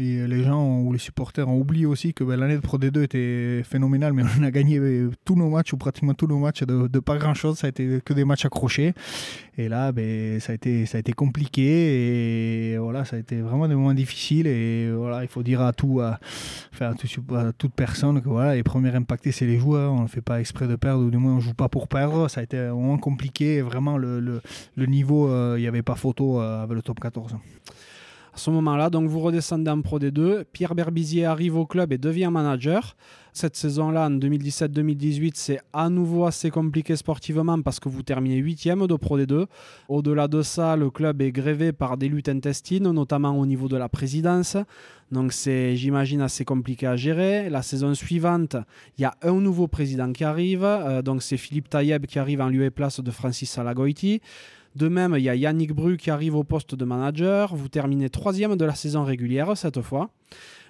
Et 0.00 0.26
les 0.26 0.42
gens 0.44 0.80
ou 0.80 0.94
les 0.94 0.98
supporters 0.98 1.46
ont 1.46 1.58
oublié 1.58 1.84
aussi 1.84 2.14
que 2.14 2.24
ben, 2.24 2.40
l'année 2.40 2.54
de 2.54 2.60
Pro 2.60 2.78
D2 2.78 3.02
était 3.02 3.62
phénoménale, 3.64 4.14
mais 4.14 4.22
on 4.40 4.42
a 4.42 4.50
gagné 4.50 4.78
euh, 4.78 5.10
tous 5.26 5.36
nos 5.36 5.50
matchs, 5.50 5.74
ou 5.74 5.76
pratiquement 5.76 6.14
tous 6.14 6.26
nos 6.26 6.38
matchs, 6.38 6.62
de, 6.62 6.98
pas 7.00 7.18
grand-chose. 7.18 7.58
Ça 7.58 7.66
a 7.66 7.70
été 7.70 8.00
que 8.02 8.14
des 8.14 8.24
matchs 8.24 8.46
accrochés. 8.46 8.94
Et 9.58 9.68
là, 9.68 9.92
ben, 9.92 10.40
ça, 10.40 10.52
a 10.52 10.54
été, 10.54 10.86
ça 10.86 10.96
a 10.96 11.00
été 11.00 11.12
compliqué. 11.12 12.72
Et 12.72 12.78
voilà, 12.78 13.04
ça 13.04 13.16
a 13.16 13.18
été 13.18 13.42
vraiment 13.42 13.68
des 13.68 13.74
moments 13.74 13.92
difficiles. 13.92 14.46
Et 14.46 14.90
voilà, 14.90 15.22
il 15.22 15.28
faut 15.28 15.42
dire 15.42 15.60
à, 15.60 15.74
tout, 15.74 16.00
à, 16.00 16.18
toute 17.58 17.74
personne 17.74 18.22
que 18.22 18.28
voilà, 18.30 18.54
les 18.54 18.62
premiers 18.62 18.94
impactés, 18.94 19.32
c'est 19.32 19.46
les 19.46 19.58
joueurs. 19.58 19.92
On 19.92 20.04
ne 20.04 20.08
fait 20.08 20.22
pas 20.22 20.40
exprès 20.40 20.66
de 20.66 20.76
perdre, 20.76 21.04
ou 21.04 21.10
du 21.10 21.18
moins, 21.18 21.32
on 21.32 21.36
ne 21.36 21.40
joue 21.42 21.52
pas 21.52 21.68
pour 21.68 21.88
perdre. 21.88 22.28
Ça 22.28 22.40
a 22.40 22.44
été 22.44 22.56
un 22.56 22.72
moment 22.72 22.96
compliqué. 22.96 23.60
vraiment, 23.60 23.98
le, 23.98 24.20
le, 24.20 24.86
niveau, 24.86 25.28
euh, 25.28 25.56
il 25.58 25.60
n'y 25.60 25.68
avait 25.68 25.82
pas 25.82 25.94
photo 25.94 26.40
euh, 26.40 26.62
avec 26.62 26.74
le 26.76 26.82
top 26.82 27.00
14 27.00 27.36
à 28.34 28.38
ce 28.38 28.50
moment-là. 28.50 28.90
Donc 28.90 29.08
vous 29.08 29.20
redescendez 29.20 29.70
en 29.70 29.80
Pro 29.82 29.98
D2. 29.98 30.44
Pierre 30.52 30.74
Berbizier 30.74 31.24
arrive 31.24 31.56
au 31.56 31.66
club 31.66 31.92
et 31.92 31.98
devient 31.98 32.30
manager. 32.30 32.96
Cette 33.32 33.56
saison-là, 33.56 34.06
en 34.06 34.10
2017-2018, 34.10 35.32
c'est 35.34 35.60
à 35.72 35.88
nouveau 35.88 36.26
assez 36.26 36.50
compliqué 36.50 36.96
sportivement 36.96 37.62
parce 37.62 37.78
que 37.78 37.88
vous 37.88 38.02
terminez 38.02 38.36
8 38.36 38.68
de 38.88 38.96
Pro 38.96 39.18
D2. 39.18 39.46
Au-delà 39.88 40.26
de 40.26 40.42
ça, 40.42 40.76
le 40.76 40.90
club 40.90 41.22
est 41.22 41.30
grévé 41.30 41.72
par 41.72 41.96
des 41.96 42.08
luttes 42.08 42.28
intestines, 42.28 42.90
notamment 42.90 43.38
au 43.38 43.46
niveau 43.46 43.68
de 43.68 43.76
la 43.76 43.88
présidence. 43.88 44.56
Donc 45.12 45.32
c'est, 45.32 45.76
j'imagine, 45.76 46.20
assez 46.20 46.44
compliqué 46.44 46.86
à 46.86 46.96
gérer. 46.96 47.50
La 47.50 47.62
saison 47.62 47.94
suivante, 47.94 48.56
il 48.98 49.02
y 49.02 49.04
a 49.04 49.14
un 49.22 49.40
nouveau 49.40 49.68
président 49.68 50.12
qui 50.12 50.24
arrive. 50.24 50.64
Euh, 50.64 51.02
donc 51.02 51.22
c'est 51.22 51.36
Philippe 51.36 51.68
Taïeb 51.68 52.06
qui 52.06 52.18
arrive 52.18 52.40
en 52.40 52.48
lieu 52.48 52.64
et 52.64 52.70
place 52.70 53.00
de 53.00 53.10
Francis 53.10 53.50
Salagoiti. 53.50 54.20
De 54.76 54.88
même, 54.88 55.14
il 55.16 55.22
y 55.22 55.28
a 55.28 55.34
Yannick 55.34 55.72
Bru 55.72 55.96
qui 55.96 56.10
arrive 56.10 56.36
au 56.36 56.44
poste 56.44 56.74
de 56.74 56.84
manager. 56.84 57.54
Vous 57.54 57.68
terminez 57.68 58.08
troisième 58.08 58.56
de 58.56 58.64
la 58.64 58.74
saison 58.74 59.04
régulière 59.04 59.56
cette 59.56 59.80
fois. 59.80 60.10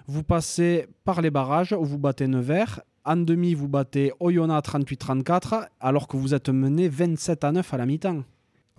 Vous 0.07 0.23
passez 0.23 0.87
par 1.03 1.21
les 1.21 1.29
barrages 1.29 1.73
où 1.73 1.85
vous 1.85 1.99
battez 1.99 2.27
Nevers. 2.27 2.81
En 3.05 3.17
demi, 3.17 3.53
vous 3.53 3.67
battez 3.67 4.11
Oyonnax 4.19 4.69
38-34 4.69 5.67
alors 5.79 6.07
que 6.07 6.17
vous 6.17 6.33
êtes 6.33 6.49
mené 6.49 6.89
27 6.89 7.43
à 7.43 7.51
9 7.51 7.73
à 7.73 7.77
la 7.77 7.85
mi-temps. 7.85 8.23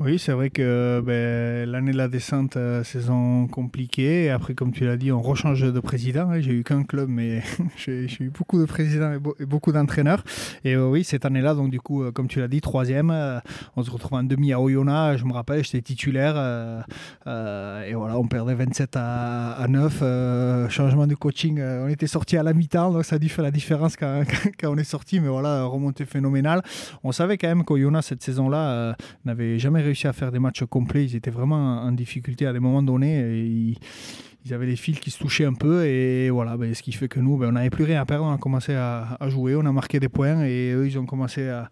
Oui, 0.05 0.19
c'est 0.19 0.33
vrai 0.33 0.51
que 0.51 1.01
ben, 1.01 1.71
l'année 1.71 1.93
de 1.93 1.97
la 1.97 2.09
descente, 2.09 2.57
euh, 2.57 2.83
saison 2.83 3.47
compliquée. 3.47 4.31
Après, 4.31 4.53
comme 4.53 4.73
tu 4.73 4.85
l'as 4.85 4.97
dit, 4.97 5.13
on 5.13 5.23
rechange 5.23 5.63
de 5.63 5.79
président. 5.79 6.29
Hein. 6.29 6.41
J'ai 6.41 6.51
eu 6.51 6.65
qu'un 6.65 6.83
club, 6.83 7.09
mais 7.09 7.41
j'ai 7.77 8.09
eu 8.19 8.31
beaucoup 8.31 8.59
de 8.59 8.65
présidents 8.65 9.13
et, 9.13 9.47
beaucoup 9.47 9.71
d'entraîneurs. 9.71 10.25
Et 10.65 10.75
euh, 10.75 10.89
oui, 10.89 11.05
cette 11.05 11.25
année-là, 11.25 11.55
donc 11.55 11.71
du 11.71 11.81
coup, 11.81 12.03
euh, 12.03 12.11
comme 12.11 12.27
tu 12.27 12.41
l'as 12.41 12.49
dit, 12.49 12.61
troisième. 12.61 13.15
on 13.77 13.85
se 13.85 13.93
retrouve 13.93 14.15
en 14.15 14.25
demi 14.25 14.53
à 14.53 14.61
Oyonnax. 14.61 15.21
Je 15.21 15.25
me 15.25 15.33
rappelle, 15.33 15.63
j'étais 15.63 15.83
titulaire. 15.83 16.35
et 17.25 17.95
voilà, 17.95 18.19
on 18.19 18.27
perdait 18.27 18.55
27 18.55 18.97
à, 18.97 19.65
9. 19.69 20.69
changement 20.69 21.07
de 21.07 21.15
coaching. 21.15 21.61
on 21.63 21.89
était 21.89 22.09
sorti 22.09 22.37
à 22.37 22.43
la 22.43 22.55
mi-temps, 22.55 22.91
donc 22.91 23.05
ça 23.05 23.17
a 23.17 23.19
dû 23.21 23.29
faire 23.29 23.45
la 23.45 23.53
différence 23.53 23.95
quand, 24.01 24.25
quand 24.59 24.73
on 24.73 24.77
est 24.79 24.85
sorti. 24.85 25.21
Mais 25.21 25.29
voilà, 25.29 25.63
remontée 25.63 26.07
phénoménale. 26.07 26.63
On 27.05 27.13
savait 27.13 27.39
quand 27.39 27.49
même 27.49 27.65
qu'Oyonnax, 27.65 28.09
cette 28.09 28.23
saison-là, 28.25 28.97
n'avait 29.25 29.61
jamais 29.61 29.81
réussi 29.81 29.92
réussi 29.93 30.07
à 30.07 30.15
faire 30.15 30.33
des 30.33 30.39
matchs 30.39 30.65
complets. 30.65 31.05
Ils 31.05 31.17
étaient 31.17 31.31
vraiment 31.31 31.83
en 31.83 31.93
difficulté 31.93 32.47
à 32.47 32.53
des 32.53 32.61
moments 32.61 32.83
donnés. 32.83 33.77
Ils, 34.45 34.55
avaient 34.55 34.67
les 34.67 34.77
fils 34.77 34.99
qui 34.99 35.11
se 35.11 35.19
touchaient 35.19 35.45
un 35.45 35.53
peu. 35.53 35.85
Et 35.85 36.31
voilà, 36.31 36.57
ben, 36.57 36.75
ce 36.75 36.83
qui 36.83 36.93
fait 36.93 37.09
que 37.09 37.21
nous, 37.21 37.37
ben, 37.37 37.51
on 37.51 37.53
n'avait 37.53 37.71
plus 37.71 37.85
rien 37.85 38.01
à 38.01 38.07
perdre. 38.07 38.25
On 38.25 38.33
a 38.33 38.39
commencé 38.39 38.75
à, 38.75 39.19
jouer, 39.29 39.55
on 39.55 39.67
a 39.67 39.73
marqué 39.73 40.01
des 40.01 40.09
points. 40.09 40.45
Et 40.45 40.73
eux, 40.73 40.87
ils 40.87 40.99
ont 40.99 41.05
commencé 41.05 41.49
à, 41.49 41.69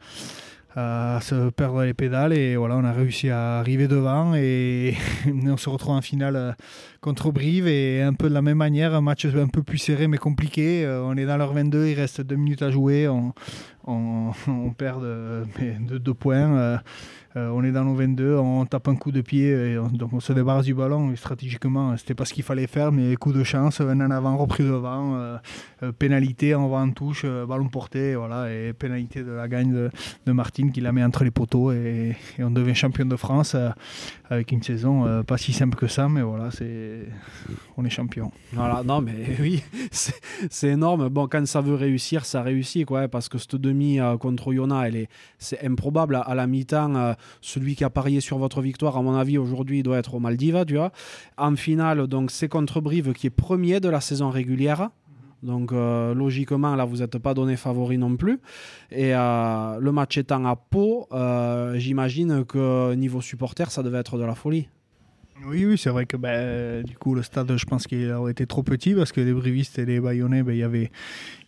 se 1.23 1.49
perdre 1.51 1.83
les 1.83 1.95
pédales. 1.95 2.35
Et 2.35 2.57
voilà, 2.57 2.77
on 2.77 2.85
a 2.85 2.93
réussi 2.93 3.31
à 3.31 3.59
arriver 3.59 3.89
devant. 3.89 4.35
Et 4.37 4.95
on 5.47 5.57
se 5.57 5.71
retrouve 5.71 5.95
en 5.95 6.03
finale 6.03 6.37
euh, 6.37 6.53
contre 7.01 7.33
Brive. 7.33 7.67
Et 7.67 8.03
un 8.03 8.13
peu 8.13 8.29
de 8.29 8.35
la 8.35 8.43
même 8.43 8.59
manière, 8.59 8.95
un 8.95 9.01
match 9.01 9.25
un 9.25 9.49
peu 9.49 9.63
plus 9.63 9.79
serré 9.79 10.09
mais 10.09 10.19
compliqué. 10.19 10.85
Euh, 10.85 11.03
on 11.03 11.17
est 11.17 11.25
dans 11.25 11.39
leur 11.39 11.55
22, 11.55 11.87
il 11.87 11.95
reste 11.95 12.21
deux 12.21 12.37
minutes 12.37 12.63
à 12.63 12.71
jouer. 12.71 13.09
On, 13.09 13.33
perd 14.79 15.03
de, 15.03 15.99
deux 15.99 16.15
points. 16.15 16.81
Euh, 17.37 17.49
on 17.51 17.63
est 17.63 17.71
dans 17.71 17.85
nos 17.85 17.95
22, 17.95 18.37
on 18.37 18.67
tape 18.67 18.89
un 18.89 18.97
coup 18.97 19.13
de 19.13 19.21
pied, 19.21 19.51
et 19.51 19.79
donc 19.93 20.13
on 20.13 20.21
se 20.21 20.33
débarrasse 20.33 20.65
du 20.65 20.75
ballon. 20.75 21.13
Et 21.13 21.17
stratégiquement, 21.17 21.97
c'était 21.97 22.15
pas 22.15 22.25
ce 22.25 22.35
qu'il 22.35 22.43
fallait 22.43 22.67
faire, 22.67 22.91
mais 22.91 23.15
coup 23.17 23.33
de 23.33 23.45
chance, 23.45 23.81
un 23.81 24.01
en 24.01 24.11
avant, 24.11 24.37
repris 24.37 24.65
devant, 24.65 25.15
euh, 25.15 25.37
euh, 25.83 25.93
pénalité, 25.93 26.55
on 26.55 26.69
va 26.69 26.79
en 26.79 26.91
touche, 26.91 27.25
ballon 27.25 27.69
porté, 27.69 28.17
voilà, 28.17 28.53
et 28.53 28.73
pénalité 28.73 29.23
de 29.23 29.31
la 29.31 29.47
gagne 29.47 29.91
de 30.27 30.33
Martine 30.33 30.73
qui 30.73 30.81
la 30.81 30.91
met 30.93 31.05
entre 31.05 31.23
les 31.23 31.31
poteaux 31.31 31.73
et, 31.73 32.17
on 32.41 32.51
devient 32.51 32.75
champion 32.75 33.05
de 33.05 33.17
France 33.17 33.55
avec 34.31 34.53
une 34.53 34.63
saison 34.63 35.23
pas 35.25 35.37
si 35.37 35.53
simple 35.53 35.77
que 35.77 35.87
ça, 35.87 36.09
mais 36.09 36.23
voilà, 36.23 36.51
c'est 36.51 37.01
on 37.77 37.85
est 37.85 37.91
champion. 37.91 38.31
Voilà, 38.53 38.83
non, 38.85 39.01
mais 39.01 39.13
oui, 39.41 39.63
c'est 39.91 40.69
énorme. 40.69 41.09
Bon, 41.09 41.29
quand 41.29 41.47
ça 41.47 41.61
veut 41.61 41.75
réussir, 41.75 42.25
ça 42.25 42.43
réussit, 42.43 42.87
quoi, 42.87 43.09
parce 43.09 43.29
que 43.29 43.39
cette 43.39 43.57
demi 43.57 43.99
contre 44.21 44.53
Yona, 44.53 44.89
elle 44.89 44.97
est, 44.97 45.09
c'est 45.39 45.65
improbable 45.65 46.21
à 46.25 46.35
la 46.35 46.47
mi-temps 46.47 47.15
celui 47.41 47.75
qui 47.75 47.85
a 47.85 47.91
parié 47.91 48.21
sur 48.21 48.39
votre 48.39 48.61
victoire, 48.61 48.97
à 48.97 49.03
mon 49.03 49.15
avis, 49.15 49.39
aujourd'hui, 49.39 49.83
doit 49.83 49.99
être 49.99 50.15
au 50.15 50.21
Maldives, 50.21 50.65
tu 50.67 50.77
vois. 50.77 50.93
En 51.37 51.57
finale, 51.57 52.07
donc, 52.07 52.31
c'est 52.31 52.49
contre 52.49 52.81
Brive 52.81 53.13
qui 53.13 53.27
est 53.27 53.31
premier 53.31 53.81
de 53.81 53.89
la 53.89 54.01
saison 54.01 54.31
régulière. 54.31 54.91
Donc 55.43 55.73
euh, 55.73 56.15
logiquement, 56.15 56.77
là, 56.77 56.85
vous 56.85 56.99
n'êtes 56.99 57.19
pas 57.19 57.35
donné 57.35 57.57
favori 57.57 57.99
non 57.99 58.17
plus. 58.17 58.41
Et 58.91 59.15
euh, 59.15 59.79
le 59.81 59.93
match 59.93 60.19
étant 60.19 60.45
à 60.45 60.57
Pau, 60.57 61.07
euh, 61.13 61.79
j'imagine 61.79 62.45
que 62.45 62.95
niveau 62.95 63.21
supporter, 63.21 63.71
ça 63.71 63.83
devait 63.83 63.99
être 63.99 64.19
de 64.19 64.25
la 64.25 64.35
folie. 64.35 64.69
Oui, 65.47 65.65
oui, 65.65 65.79
c'est 65.79 65.89
vrai 65.89 66.05
que 66.05 66.19
ben, 66.19 66.85
du 66.85 66.97
coup, 66.99 67.15
le 67.15 67.23
stade, 67.23 67.57
je 67.57 67.65
pense 67.65 67.87
qu'il 67.87 68.11
aurait 68.13 68.33
été 68.33 68.47
trop 68.47 68.63
petit 68.63 68.95
parce 68.95 69.11
que 69.11 69.23
les 69.23 69.33
brivistes 69.33 69.79
et 69.79 69.87
les 69.87 69.99
bayonnais, 69.99 70.43
ben, 70.43 70.53
il 70.53 70.59
y 70.59 70.63
avait 70.63 70.91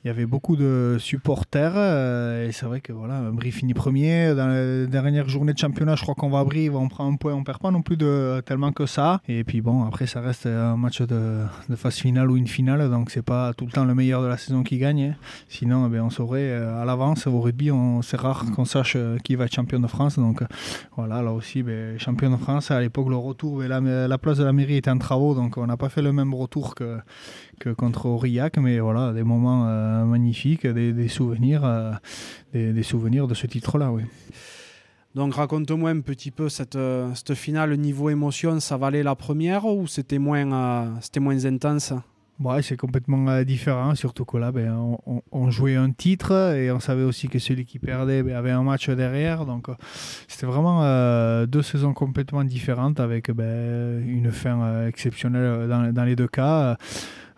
il 0.05 0.09
y 0.09 0.11
avait 0.11 0.27
beaucoup 0.27 0.57
de 0.57 0.97
supporters 0.99 1.75
euh, 1.77 2.49
et 2.49 2.53
c'est 2.53 2.67
vrai 2.67 2.81
que 2.81 2.93
voilà, 2.93 3.21
Brie 3.31 3.53
finit 3.53 3.73
premier. 3.73 4.35
Dans 4.35 4.49
la 4.49 4.87
dernière 4.87 5.29
journée 5.29 5.53
de 5.53 5.59
championnat, 5.59 5.95
je 5.95 6.03
crois 6.03 6.17
qu'on 6.17 6.29
va 6.29 6.41
à 6.41 6.45
Brie, 6.45 6.71
on 6.71 6.89
prend 6.89 7.09
un 7.09 7.15
point, 7.15 7.33
on 7.35 7.45
perd 7.45 7.61
pas 7.61 7.71
non 7.71 7.83
plus 7.83 7.97
de 7.97 8.43
tellement 8.45 8.73
que 8.73 8.85
ça. 8.87 9.21
Et 9.29 9.45
puis 9.45 9.61
bon, 9.61 9.85
après 9.85 10.07
ça 10.07 10.21
reste 10.21 10.47
un 10.47 10.77
match 10.77 11.03
de, 11.03 11.45
phase 11.77 11.99
finale 11.99 12.33
ou 12.33 12.37
une 12.37 12.49
finale, 12.49 12.91
donc 12.91 13.11
c'est 13.11 13.23
pas 13.23 13.53
tout 13.55 13.65
le 13.65 13.71
temps 13.71 13.85
le 13.85 13.95
meilleur 13.95 14.23
de 14.23 14.27
la 14.27 14.39
saison 14.39 14.65
qui 14.65 14.79
gagne. 14.79 15.03
Hein. 15.03 15.15
Sinon, 15.49 15.89
eh 15.95 16.01
on 16.01 16.11
saurait 16.11 16.51
euh, 16.51 16.83
à 16.83 16.85
l'avance 16.85 17.29
au 17.29 17.41
rugby, 17.41 17.71
c'est 18.03 18.19
rare 18.19 18.45
qu'on 18.57 18.65
sache 18.65 18.95
euh, 18.97 19.19
qui 19.19 19.37
va 19.37 19.45
être 19.45 19.55
champion 19.55 19.79
de 19.79 19.87
France. 19.87 20.19
Donc 20.19 20.43
voilà, 20.97 21.23
là 21.23 21.33
aussi, 21.33 21.63
ben, 21.63 21.97
champion 22.01 22.31
de 22.31 22.37
France. 22.37 22.73
À 22.73 22.81
l'époque, 22.81 23.09
le 23.09 23.17
retour, 23.17 23.59
ben, 23.59 23.69
la, 23.69 24.09
la 24.09 24.19
place 24.19 24.39
de 24.39 24.45
la 24.45 24.53
mairie 24.53 24.79
était 24.79 24.91
en 24.91 24.99
travaux, 24.99 25.37
donc 25.37 25.59
on 25.59 25.67
n'a 25.67 25.77
pas 25.77 25.91
fait 25.91 26.03
le 26.03 26.13
même 26.13 26.35
retour 26.35 26.75
que 26.75 26.99
contre 27.71 28.07
Aurillac, 28.07 28.59
mais 28.59 28.79
voilà, 28.81 29.13
des 29.13 29.23
moments 29.23 29.67
euh, 29.67 30.05
magnifiques, 30.05 30.67
des, 30.67 31.09
souvenirs, 31.09 31.65
euh, 31.65 31.93
des, 32.53 32.83
souvenirs 32.83 33.27
de 33.27 33.35
ce 33.35 33.47
titre-là, 33.47 33.93
oui. 33.93 34.03
Donc 35.15 35.35
raconte-moi 35.35 35.91
un 35.91 36.01
petit 36.01 36.31
peu 36.31 36.49
cette, 36.49 36.77
euh, 36.77 37.11
cette 37.15 37.35
finale, 37.35 37.77
niveau 37.77 38.09
émotion, 38.09 38.61
ça 38.61 38.77
valait 38.77 39.03
la 39.03 39.15
première 39.15 39.67
ou 39.67 39.87
c'était 39.87 40.19
moins, 40.19 40.95
c'était 41.01 41.21
moins 41.21 41.45
intense? 41.45 41.93
Ouais, 42.41 42.63
c'est 42.63 42.79
complètement 42.79 43.43
différent, 43.43 43.95
surtout 43.95 44.25
que 44.25 44.37
là, 44.39 44.51
ben, 44.51 44.75
on, 45.07 45.23
on, 45.31 45.51
jouait 45.51 45.77
un 45.77 45.93
titre 45.93 46.33
et 46.57 46.73
on 46.73 46.81
savait 46.81 47.05
aussi 47.05 47.29
que 47.29 47.39
celui 47.39 47.67
qui 47.67 47.79
perdait 47.79 48.23
ben, 48.23 48.35
avait 48.35 48.51
un 48.51 48.63
match 48.63 48.89
derrière. 48.89 49.45
Donc, 49.45 49.69
c'était 50.27 50.47
vraiment 50.47 50.83
euh, 50.83 51.47
deux 51.47 51.63
saisons 51.63 51.93
complètement 51.93 52.43
différentes 52.43 52.99
avec 52.99 53.31
ben, 53.31 54.03
une 54.09 54.33
fin 54.33 54.87
exceptionnelle 54.87 55.69
dans, 55.69 55.93
dans, 55.93 56.05
les 56.05 56.17
deux 56.17 56.27
cas. 56.27 56.79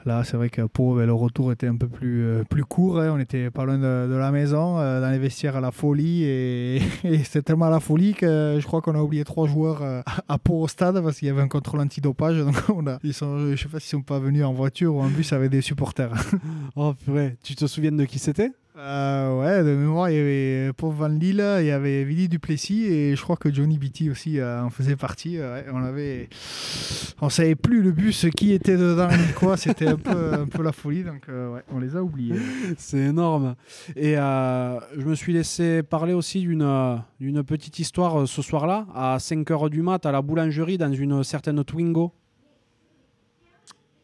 Là, 0.06 0.22
c'est 0.22 0.36
vrai 0.36 0.50
que 0.50 0.62
pour 0.62 0.96
le 0.96 1.12
retour 1.12 1.50
était 1.50 1.66
un 1.66 1.76
peu 1.76 1.88
plus, 1.88 2.24
euh, 2.24 2.44
plus 2.44 2.64
court. 2.64 3.00
Hein. 3.00 3.12
On 3.14 3.18
était 3.18 3.50
pas 3.50 3.64
loin 3.64 3.78
de, 3.78 4.14
la 4.14 4.30
maison, 4.30 4.78
euh, 4.78 5.00
dans 5.00 5.10
les 5.10 5.18
vestiaires 5.18 5.56
à 5.56 5.60
la 5.62 5.70
folie. 5.70 6.24
Et, 6.24 6.82
c'était 7.24 7.42
tellement 7.42 7.66
à 7.66 7.70
la 7.70 7.80
folie 7.80 8.12
que 8.12 8.58
je 8.60 8.66
crois 8.66 8.82
qu'on 8.82 8.94
a 8.94 9.00
oublié 9.00 9.24
trois 9.24 9.48
joueurs 9.48 9.82
euh, 9.82 10.02
à 10.28 10.38
Pau 10.38 10.60
au 10.60 10.68
stade 10.68 11.02
parce 11.02 11.18
qu'il 11.18 11.28
y 11.28 11.30
avait 11.30 11.40
un 11.40 11.48
contrôle 11.48 11.80
antidopage. 11.80 12.36
Donc 12.44 12.54
on 12.68 12.86
a, 12.86 12.98
ils 13.02 13.14
sont, 13.14 13.38
je 13.38 13.52
ne 13.52 13.56
sais 13.56 13.68
pas 13.68 13.80
s'ils 13.80 13.90
sont 13.90 14.02
pas 14.02 14.18
venus 14.18 14.44
en 14.44 14.52
voiture 14.52 14.94
ou 14.94 15.00
en 15.00 15.08
bus 15.08 15.32
avec 15.32 15.50
des 15.50 15.62
supporters. 15.62 16.12
oh 16.76 16.92
purée, 17.04 17.36
tu 17.42 17.54
te 17.54 17.66
souviens 17.66 17.92
de 17.92 18.04
qui 18.04 18.18
c'était? 18.18 18.52
Euh, 18.76 19.38
ouais, 19.38 19.62
de 19.62 19.76
mémoire, 19.76 20.10
il 20.10 20.16
y 20.16 20.18
avait 20.18 20.72
Paul 20.72 20.92
Van 20.92 21.06
Lille, 21.06 21.44
il 21.60 21.66
y 21.66 21.70
avait 21.70 22.02
Willy 22.02 22.28
Duplessis 22.28 22.86
et 22.86 23.14
je 23.14 23.22
crois 23.22 23.36
que 23.36 23.52
Johnny 23.52 23.78
Beatty 23.78 24.10
aussi 24.10 24.40
euh, 24.40 24.64
en 24.64 24.70
faisait 24.70 24.96
partie. 24.96 25.38
on 25.72 25.84
avait, 25.84 26.28
on 27.20 27.28
savait 27.28 27.54
plus 27.54 27.82
le 27.82 27.92
bus 27.92 28.26
qui 28.36 28.52
était 28.52 28.76
dedans 28.76 29.08
quoi. 29.38 29.56
C'était 29.56 29.86
un 29.86 29.96
peu, 29.96 30.34
un 30.34 30.46
peu 30.46 30.64
la 30.64 30.72
folie, 30.72 31.04
donc 31.04 31.28
euh, 31.28 31.54
ouais, 31.54 31.62
on 31.72 31.78
les 31.78 31.94
a 31.94 32.02
oubliés. 32.02 32.34
C'est 32.76 32.98
énorme. 32.98 33.54
Et 33.94 34.14
je 34.14 35.04
me 35.04 35.14
suis 35.14 35.32
laissé 35.32 35.84
parler 35.84 36.12
aussi 36.12 36.40
d'une 36.40 37.00
d'une 37.20 37.44
petite 37.44 37.78
histoire 37.78 38.26
ce 38.26 38.42
soir-là 38.42 38.88
à 38.92 39.18
5 39.20 39.48
h 39.48 39.70
du 39.70 39.82
mat 39.82 40.04
à 40.04 40.10
la 40.10 40.20
boulangerie 40.20 40.78
dans 40.78 40.92
une 40.92 41.22
certaine 41.22 41.62
Twingo. 41.62 42.12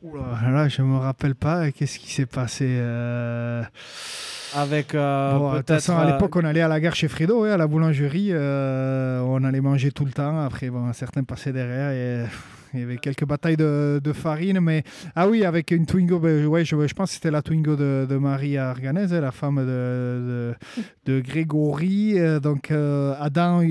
Oula, 0.03 0.39
là, 0.49 0.69
je 0.69 0.81
me 0.83 0.97
rappelle 0.97 1.35
pas. 1.35 1.73
Qu'est-ce 1.73 1.99
qui 1.99 2.13
s'est 2.13 2.25
passé 2.25 2.79
avec 4.55 4.95
euh, 4.95 5.01
à 5.01 5.63
euh, 5.63 6.05
l'époque, 6.05 6.37
on 6.37 6.45
allait 6.45 6.61
à 6.61 6.69
la 6.69 6.81
gare 6.81 6.95
chez 6.95 7.09
Fredo, 7.09 7.45
à 7.45 7.57
la 7.57 7.67
boulangerie. 7.67 8.29
Euh, 8.31 9.21
on 9.21 9.45
allait 9.45 9.61
manger 9.61 9.93
tout 9.93 10.05
le 10.05 10.13
temps. 10.13 10.45
Après, 10.45 10.71
bon, 10.71 10.93
certains 10.93 11.25
passaient 11.25 11.53
derrière 11.53 11.91
et 11.91 12.27
il 12.75 12.81
y 12.81 12.83
avait 12.83 12.99
quelques 12.99 13.25
batailles 13.25 13.57
de, 13.57 14.13
farine. 14.13 14.61
Mais 14.61 14.83
ah 15.15 15.29
oui, 15.29 15.45
avec 15.45 15.71
une 15.71 15.87
Twingo, 15.87 16.19
ben, 16.19 16.47
ouais, 16.47 16.65
je, 16.65 16.77
je, 16.87 16.95
pense 16.95 17.11
que 17.11 17.15
c'était 17.15 17.31
la 17.31 17.43
Twingo 17.43 17.77
de, 17.77 18.17
Marie 18.17 18.57
Arganez, 18.57 19.09
la 19.09 19.33
femme 19.33 19.65
de, 19.65 20.55
de, 21.07 21.21
Grégory. 21.21 22.17
Donc 22.43 22.71
Adam, 22.71 23.63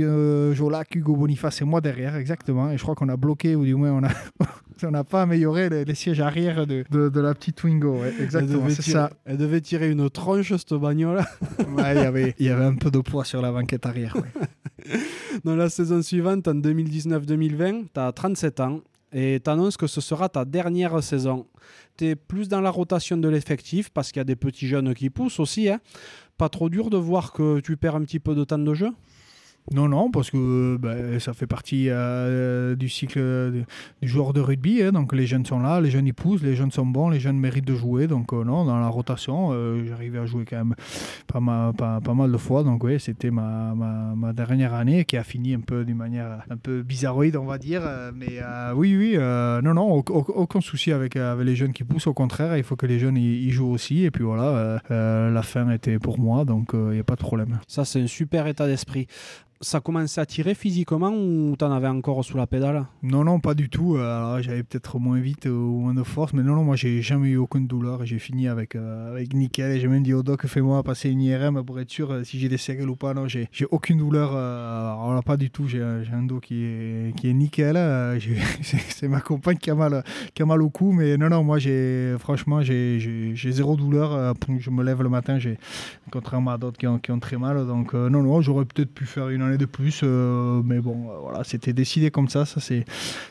Jolac, 0.54 0.95
Hugo 0.95 1.16
Boniface 1.16 1.62
et 1.62 1.66
moi 1.66 1.82
derrière, 1.82 2.16
exactement. 2.16 2.72
Et 2.72 2.78
je 2.78 2.84
crois 2.84 2.95
qu'on 2.95 3.10
a 3.10 3.18
bloqué, 3.18 3.56
ou 3.56 3.66
du 3.66 3.76
moins 3.76 3.91
on 3.91 4.04
a, 4.04 4.12
on 4.88 4.91
n'a 4.91 5.04
pas 5.04 5.24
amélioré 5.24 5.70
les, 5.70 5.95
sièges 5.95 6.22
arrière 6.22 6.66
de, 6.66 6.86
de, 6.89 7.20
la 7.20 7.34
petite 7.34 7.58
Twingo. 7.58 8.04
exactement, 8.20 8.70
c'est 8.70 8.82
ça. 8.82 9.10
Elle 9.26 9.38
devait 9.38 9.62
tirer 9.62 9.89
une 9.89 10.10
tronche, 10.10 10.50
cette 10.50 10.74
bagnole. 10.74 11.24
ouais, 11.78 11.95
y 11.95 12.00
avait, 12.00 12.36
il 12.39 12.45
y 12.45 12.50
avait 12.50 12.66
un 12.66 12.76
peu 12.76 12.91
de 12.91 13.00
poids 13.00 13.26
sur 13.26 13.41
la 13.41 13.52
banquette 13.52 13.86
arrière. 13.86 14.16
Dans 15.43 15.56
la 15.56 15.70
saison 15.70 16.02
suivante, 16.02 16.47
en 16.47 16.56
2019-2020, 16.56 17.86
tu 17.93 18.00
as 18.00 18.12
37 18.12 18.60
ans 18.60 18.82
et 19.12 19.39
tu 19.43 19.49
annonces 19.49 19.78
que 19.78 19.88
ce 19.88 20.01
sera 20.01 20.30
ta 20.30 20.45
dernière 20.45 21.01
saison. 21.03 21.47
Tu 21.97 22.07
es 22.07 22.16
plus 22.16 22.47
dans 22.47 22.62
la 22.62 22.70
rotation 22.70 23.18
de 23.18 23.28
l'effectif 23.28 23.89
parce 23.89 24.12
qu'il 24.12 24.20
y 24.20 24.22
a 24.22 24.26
des 24.26 24.36
petits 24.36 24.68
jeunes 24.68 24.93
qui 24.93 25.10
poussent 25.10 25.39
aussi. 25.39 25.70
Hein. 25.70 25.80
Pas 26.38 26.49
trop 26.49 26.70
dur 26.70 26.89
de 26.89 26.97
voir 26.97 27.34
que 27.34 27.60
tu 27.60 27.76
perds 27.76 27.95
un 27.95 28.03
petit 28.03 28.20
peu 28.20 28.36
de 28.36 28.43
temps 28.43 28.60
de 28.60 28.74
jeu? 28.74 28.89
Non, 29.72 29.88
non, 29.88 30.10
parce 30.10 30.32
que 30.32 30.78
ben, 30.78 31.20
ça 31.20 31.34
fait 31.34 31.46
partie 31.46 31.90
euh, 31.90 32.76
du 32.76 32.90
cycle 32.90 33.66
du 34.02 34.08
joueur 34.08 34.34
de 34.34 34.42
rugby. 34.42 34.82
Hein. 34.82 34.92
donc 34.92 35.14
les 35.14 35.28
jeunes 35.28 35.46
sont 35.46 35.60
là, 35.60 35.80
les 35.80 35.92
jeunes 35.92 36.08
y 36.08 36.14
poussent, 36.14 36.42
les 36.42 36.56
jeunes 36.56 36.72
sont 36.72 36.86
bons, 36.86 37.10
les 37.10 37.20
jeunes 37.20 37.38
méritent 37.38 37.68
de 37.68 37.76
jouer. 37.76 38.08
Donc 38.08 38.34
euh, 38.34 38.44
non, 38.44 38.66
dans 38.66 38.80
la 38.80 38.88
rotation, 38.88 39.50
euh, 39.52 39.86
j'arrivais 39.88 40.20
à 40.20 40.26
jouer 40.26 40.46
quand 40.46 40.58
même 40.58 40.76
pas 41.28 41.40
mal, 41.40 42.32
de 42.32 42.38
fois. 42.38 42.64
Donc 42.64 42.84
oui, 42.84 43.00
c'était 43.00 43.30
ma, 43.30 43.76
ma, 43.76 44.34
dernière 44.34 44.74
année 44.74 45.06
qui 45.06 45.18
a 45.18 45.24
fini 45.24 45.54
un 45.54 45.60
peu 45.60 45.86
d'une 45.86 45.98
manière 45.98 46.44
un 46.50 46.58
peu 46.58 46.82
bizarroïde, 46.82 47.36
on 47.36 47.46
va 47.46 47.58
dire. 47.58 47.84
Mais 48.16 48.40
oui, 48.76 48.96
oui, 48.98 49.18
non, 49.18 49.74
non, 49.74 50.04
aucun 50.10 50.62
souci 50.62 50.92
avec, 50.92 51.16
avec 51.16 51.46
les 51.46 51.56
jeunes 51.56 51.74
qui 51.74 51.84
poussent. 51.84 52.08
Au 52.08 52.14
contraire, 52.14 52.58
il 52.58 52.64
faut 52.64 52.76
que 52.76 52.86
les 52.86 53.00
jeunes 53.00 53.18
y, 53.18 53.50
jouent 53.52 53.72
aussi. 53.72 54.04
Et 54.04 54.12
puis 54.12 54.24
voilà, 54.24 54.82
la 54.90 55.42
fin 55.44 55.70
était 55.70 56.00
pour 56.00 56.20
moi, 56.20 56.46
donc 56.46 56.70
il 56.74 56.80
n'y 56.80 57.00
a 57.00 57.04
pas 57.04 57.16
de 57.16 57.22
problème. 57.22 57.60
Ça, 57.68 57.86
c'est 57.86 58.02
un 58.02 58.08
super 58.08 58.48
état 58.48 58.68
d'esprit 58.68 59.08
ça 59.62 59.82
commençait 59.82 60.22
à 60.22 60.26
tirer 60.26 60.55
physiquement 60.55 61.12
ou 61.12 61.55
tu 61.57 61.66
en 61.66 61.72
avais 61.72 61.88
encore 61.88 62.24
sous 62.24 62.38
la 62.38 62.47
pédale? 62.47 62.86
Non, 63.03 63.26
non, 63.26 63.39
pas 63.39 63.53
du 63.53 63.70
tout. 63.70 63.97
Euh, 63.97 64.41
j'avais 64.41 64.64
peut-être 64.64 64.99
moins 64.99 65.20
vite 65.20 65.47
ou 65.47 65.82
moins 65.82 65.93
de 65.93 66.03
force, 66.03 66.34
mais 66.34 66.43
non, 66.43 66.55
non, 66.55 66.64
moi 66.64 66.78
j'ai 66.78 67.01
jamais 67.01 67.30
eu 67.30 67.38
aucune 67.38 67.68
douleur 67.68 68.05
j'ai 68.05 68.20
fini 68.20 68.47
avec, 68.47 68.76
euh, 68.76 69.12
avec 69.12 69.34
nickel. 69.34 69.72
Et 69.72 69.80
j'ai 69.80 69.88
même 69.88 70.03
dit 70.03 70.14
au 70.14 70.24
doc, 70.24 70.45
fais-moi 70.47 70.82
passer 70.84 71.10
une 71.10 71.22
IRM 71.22 71.64
pour 71.64 71.80
être 71.80 71.91
sûr 71.91 72.12
euh, 72.12 72.24
si 72.24 72.39
j'ai 72.39 72.47
des 72.47 72.57
séquelles 72.57 72.89
ou 72.89 72.95
pas. 72.95 73.14
Non, 73.14 73.28
j'ai 73.28 73.49
aucune 73.70 73.97
douleur. 73.97 74.32
alors 74.32 75.24
pas 75.24 75.36
du 75.38 75.49
tout. 75.49 75.68
J'ai 75.68 75.82
un 75.82 76.24
dos 76.24 76.39
qui 76.39 76.64
est, 76.64 77.16
qui 77.18 77.30
est 77.30 77.34
nickel. 77.34 77.78
C'est 78.62 79.07
ma 79.07 79.20
compagne 79.20 79.57
qui 79.57 79.70
a, 79.72 79.76
mal, 79.76 80.03
qui 80.34 80.41
a 80.41 80.45
mal 80.45 80.62
au 80.62 80.70
cou, 80.70 80.91
mais 80.91 81.18
non, 81.18 81.30
non, 81.30 81.43
moi 81.43 81.60
j'ai 81.60 82.16
franchement, 82.20 82.62
j'ai 82.62 83.34
zéro 83.36 83.76
douleur. 83.76 84.34
je 84.57 84.70
me 84.70 84.84
lève 84.84 85.01
le 85.03 85.10
matin, 85.10 85.38
contrairement 86.12 86.51
à 86.51 86.57
d'autres 86.57 86.78
qui 86.78 86.88
ont, 86.88 86.99
qui 86.99 87.12
ont 87.12 87.20
très 87.20 87.38
mal. 87.38 87.68
Donc, 87.68 87.93
non, 87.93 88.24
non, 88.24 88.41
j'aurais 88.41 88.66
peut-être 88.66 88.93
pu 88.93 89.05
faire 89.05 89.30
une 89.30 89.49
de 89.58 89.66
plus. 89.66 90.02
Euh, 90.04 90.62
mais 90.64 90.80
bon, 90.80 91.10
euh, 91.10 91.18
voilà, 91.20 91.43
c'était 91.43 91.74
décidé 91.74 92.12
comme 92.12 92.30
ça. 92.30 92.45
Ça 92.45 92.60
s'est 92.60 92.86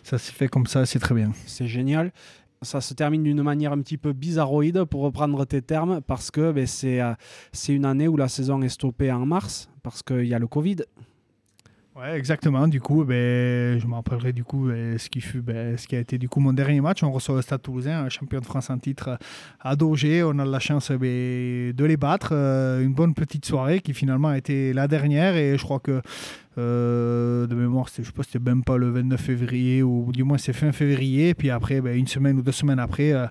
fait 0.05 0.49
comme 0.49 0.67
ça, 0.67 0.87
c'est 0.87 0.99
très 0.99 1.15
bien. 1.15 1.33
C'est 1.47 1.67
génial 1.67 2.13
ça 2.63 2.81
se 2.81 2.93
termine 2.93 3.23
d'une 3.23 3.43
manière 3.43 3.73
un 3.73 3.81
petit 3.81 3.99
peu 3.99 4.13
bizarroïde 4.13 4.85
pour 4.85 5.03
reprendre 5.03 5.45
tes 5.45 5.63
termes 5.63 6.01
parce 6.01 6.33
que 6.33 6.51
ben, 6.51 6.67
c'est 6.67 7.17
une 7.69 7.85
année 7.85 8.09
où 8.09 8.17
la 8.17 8.29
saison 8.29 8.61
est 8.63 8.69
stoppée 8.69 9.13
en 9.13 9.25
mars 9.27 9.71
parce 9.83 10.03
qu'il 10.03 10.27
y 10.27 10.35
a 10.35 10.41
le 10.41 10.49
Covid. 10.49 10.79
Ouais, 11.99 12.17
exactement. 12.17 12.69
Du 12.69 12.81
coup, 12.81 13.03
ben, 13.03 13.77
je 13.81 13.87
me 13.89 13.95
rappellerai 13.95 14.33
du 14.33 14.45
coup 14.45 14.69
ben, 14.69 14.97
ce 14.99 15.09
qui 15.09 15.21
fut, 15.21 15.41
ben, 15.41 15.77
ce 15.77 15.89
qui 15.89 15.97
a 15.97 15.99
été 15.99 16.17
du 16.17 16.29
coup 16.29 16.39
mon 16.39 16.53
dernier 16.53 16.81
match. 16.81 17.03
On 17.03 17.11
reçoit 17.11 17.35
le 17.35 17.43
Stade 17.43 17.61
Toulousain, 17.61 18.09
champion 18.09 18.39
de 18.39 18.45
France 18.45 18.71
en 18.71 18.79
titre 18.79 19.19
à 19.61 19.75
Daugé. 19.75 20.23
On 20.23 20.39
a 20.39 20.45
la 20.45 20.61
chance 20.61 20.93
ben, 20.93 21.73
de 21.73 21.85
les 21.85 21.97
battre. 21.97 22.29
Euh, 22.31 22.85
une 22.85 22.95
bonne 22.95 23.15
petite 23.15 23.45
soirée 23.45 23.81
qui 23.81 23.95
finalement 23.95 24.29
a 24.29 24.39
été 24.39 24.73
la 24.73 24.87
dernière 24.87 25.35
et 25.35 25.59
je 25.59 25.65
crois 25.65 25.81
que 25.81 26.01
euh, 26.59 27.47
de 27.47 27.55
mémoire, 27.55 27.87
je 27.89 28.03
sais 28.03 28.13
pas, 28.13 28.23
c'était 28.23 28.39
même 28.39 28.65
pas 28.65 28.77
le 28.77 28.91
29 28.91 29.21
février, 29.21 29.83
ou 29.83 30.11
du 30.13 30.25
moins 30.25 30.39
c'est 30.39 30.53
fin 30.53 30.73
février. 30.73 31.35
Puis 31.35 31.51
après, 31.51 31.81
ben, 31.81 31.97
une 31.97 32.07
semaine 32.07 32.39
ou 32.39 32.43
deux 32.43 32.53
semaines 32.53 32.81
après, 32.81 33.13
euh, 33.13 33.27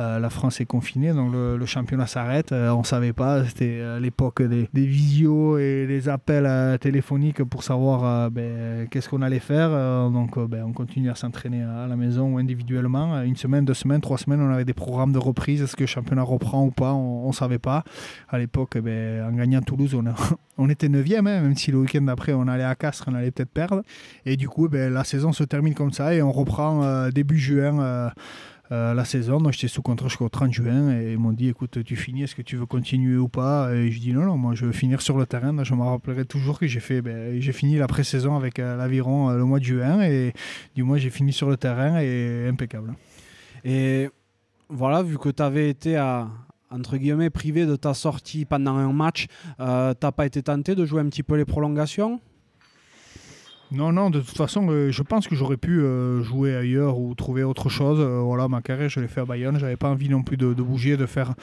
euh, 0.00 0.18
la 0.18 0.30
France 0.30 0.60
est 0.60 0.66
confinée, 0.66 1.12
donc 1.12 1.32
le, 1.32 1.66
championnat 1.66 2.06
s'arrête. 2.06 2.52
on 2.52 2.82
savait 2.82 3.12
pas, 3.12 3.44
c'était 3.44 3.82
à 3.82 4.00
l'époque 4.00 4.42
des, 4.42 4.68
visios 4.72 5.58
et 5.58 5.86
des 5.86 6.08
appels 6.08 6.78
téléphoniques 6.78 7.44
pour 7.44 7.62
savoir 7.62 8.30
ben, 8.30 8.88
qu'est-ce 8.90 9.08
qu'on 9.08 9.20
allait 9.20 9.38
faire. 9.38 9.70
donc 10.10 10.38
ben, 10.38 10.64
on 10.66 10.72
continue 10.72 11.10
à 11.10 11.14
s'entraîner 11.14 11.62
à 11.62 11.86
la 11.86 11.96
maison 11.96 12.34
ou 12.34 12.38
individuellement. 12.38 13.20
Une 13.22 13.36
semaine, 13.36 13.66
deux 13.66 13.74
semaines, 13.74 14.00
trois 14.00 14.16
semaines, 14.16 14.40
on 14.40 14.50
avait 14.50 14.64
des 14.64 14.72
programmes 14.72 15.12
de 15.12 15.18
reprise. 15.18 15.60
Est-ce 15.60 15.76
que 15.76 15.82
le 15.82 15.88
championnat 15.88 16.22
reprend 16.22 16.64
ou 16.64 16.70
pas 16.70 16.94
On 16.94 17.28
ne 17.28 17.32
savait 17.32 17.58
pas. 17.58 17.84
À 18.28 18.38
l'époque, 18.38 18.76
en 18.76 19.32
gagnant 19.32 19.60
Toulouse, 19.60 19.94
on, 19.94 20.04
on 20.58 20.68
était 20.70 20.88
9e, 20.88 21.18
hein, 21.18 21.22
même 21.22 21.56
si 21.56 21.70
le 21.70 21.78
week-end 21.78 22.02
d'après, 22.02 22.32
on 22.32 22.48
allait 22.48 22.64
à 22.68 22.74
Castres, 22.74 23.06
on 23.08 23.14
allait 23.14 23.30
peut-être 23.30 23.50
perdre. 23.50 23.82
Et 24.24 24.36
du 24.36 24.48
coup, 24.48 24.68
ben, 24.68 24.92
la 24.92 25.04
saison 25.04 25.32
se 25.32 25.44
termine 25.44 25.74
comme 25.74 25.92
ça 25.92 26.14
et 26.14 26.22
on 26.22 26.32
reprend 26.32 26.84
euh, 26.84 27.10
début 27.10 27.38
juin. 27.38 27.80
Euh, 27.80 28.10
euh, 28.70 28.92
la 28.92 29.06
saison. 29.06 29.40
Donc 29.40 29.54
j'étais 29.54 29.66
sous 29.68 29.80
contrat 29.80 30.08
jusqu'au 30.08 30.28
30 30.28 30.52
juin 30.52 30.94
et 30.94 31.12
ils 31.12 31.18
m'ont 31.18 31.32
dit 31.32 31.48
écoute, 31.48 31.82
tu 31.82 31.96
finis, 31.96 32.24
est-ce 32.24 32.34
que 32.34 32.42
tu 32.42 32.56
veux 32.56 32.66
continuer 32.66 33.16
ou 33.16 33.26
pas? 33.26 33.72
Et 33.72 33.90
je 33.90 33.98
dis 33.98 34.12
non, 34.12 34.26
non, 34.26 34.36
moi 34.36 34.54
je 34.54 34.66
veux 34.66 34.72
finir 34.72 35.00
sur 35.00 35.16
le 35.16 35.24
terrain. 35.24 35.64
je 35.64 35.74
me 35.74 35.82
rappellerai 35.82 36.26
toujours 36.26 36.58
que 36.58 36.66
j'ai 36.66 36.80
fait, 36.80 37.00
ben, 37.00 37.40
j'ai 37.40 37.52
fini 37.52 37.76
la 37.78 37.86
pré-saison 37.86 38.36
avec 38.36 38.58
l'aviron 38.58 39.30
le 39.30 39.42
mois 39.46 39.58
de 39.58 39.64
juin 39.64 40.02
et 40.02 40.34
du 40.74 40.82
moins 40.82 40.98
j'ai 40.98 41.08
fini 41.08 41.32
sur 41.32 41.48
le 41.48 41.56
terrain 41.56 41.98
et 41.98 42.46
impeccable. 42.46 42.92
Et 43.64 44.10
voilà, 44.68 45.02
vu 45.02 45.16
que 45.16 45.30
tu 45.30 45.42
avais 45.42 45.70
été 45.70 45.96
entre 46.70 46.96
guillemets, 46.96 47.30
privé 47.30 47.66
de 47.66 47.76
ta 47.76 47.94
sortie 47.94 48.44
pendant 48.44 48.76
un 48.76 48.92
match, 48.92 49.26
euh, 49.60 49.94
t'as 49.94 50.12
pas 50.12 50.26
été 50.26 50.42
tenté 50.42 50.74
de 50.74 50.84
jouer 50.84 51.00
un 51.00 51.08
petit 51.08 51.22
peu 51.22 51.36
les 51.36 51.44
prolongations? 51.44 52.20
Non, 53.70 53.92
non, 53.92 54.08
de 54.08 54.20
toute 54.20 54.36
façon, 54.36 54.66
euh, 54.70 54.90
je 54.90 55.02
pense 55.02 55.28
que 55.28 55.34
j'aurais 55.34 55.58
pu 55.58 55.80
euh, 55.80 56.22
jouer 56.22 56.56
ailleurs 56.56 56.98
ou 56.98 57.14
trouver 57.14 57.42
autre 57.42 57.68
chose. 57.68 57.98
Euh, 58.00 58.20
voilà, 58.20 58.48
ma 58.48 58.62
carrière, 58.62 58.88
je 58.88 58.98
l'ai 58.98 59.08
fait 59.08 59.20
à 59.20 59.26
Bayonne. 59.26 59.58
J'avais 59.58 59.76
pas 59.76 59.90
envie 59.90 60.08
non 60.08 60.22
plus 60.22 60.38
de, 60.38 60.54
bouger, 60.54 60.96
de 60.96 61.04
faire 61.04 61.34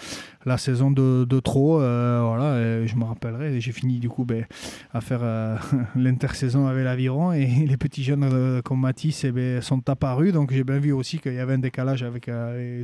la 0.43 0.57
saison 0.57 0.89
de, 0.89 1.39
trop. 1.39 1.77
voilà, 1.77 2.85
je 2.85 2.95
me 2.95 3.03
rappellerai. 3.03 3.61
J'ai 3.61 3.71
fini 3.71 3.99
du 3.99 4.09
coup 4.09 4.25
ben, 4.25 4.45
à 4.91 5.01
faire 5.01 5.21
l'intersaison 5.95 6.65
avec 6.65 6.83
l'Aviron 6.83 7.31
et 7.31 7.45
les 7.67 7.77
petits 7.77 8.03
jeunes 8.03 8.61
comme 8.63 8.79
Matisse 8.79 9.23
eh 9.23 9.31
ben, 9.31 9.61
sont 9.61 9.87
apparus. 9.87 10.33
Donc 10.33 10.51
j'ai 10.51 10.63
bien 10.63 10.79
vu 10.79 10.93
aussi 10.93 11.19
qu'il 11.19 11.33
y 11.33 11.39
avait 11.39 11.53
un 11.53 11.59
décalage 11.59 12.01
avec 12.01 12.29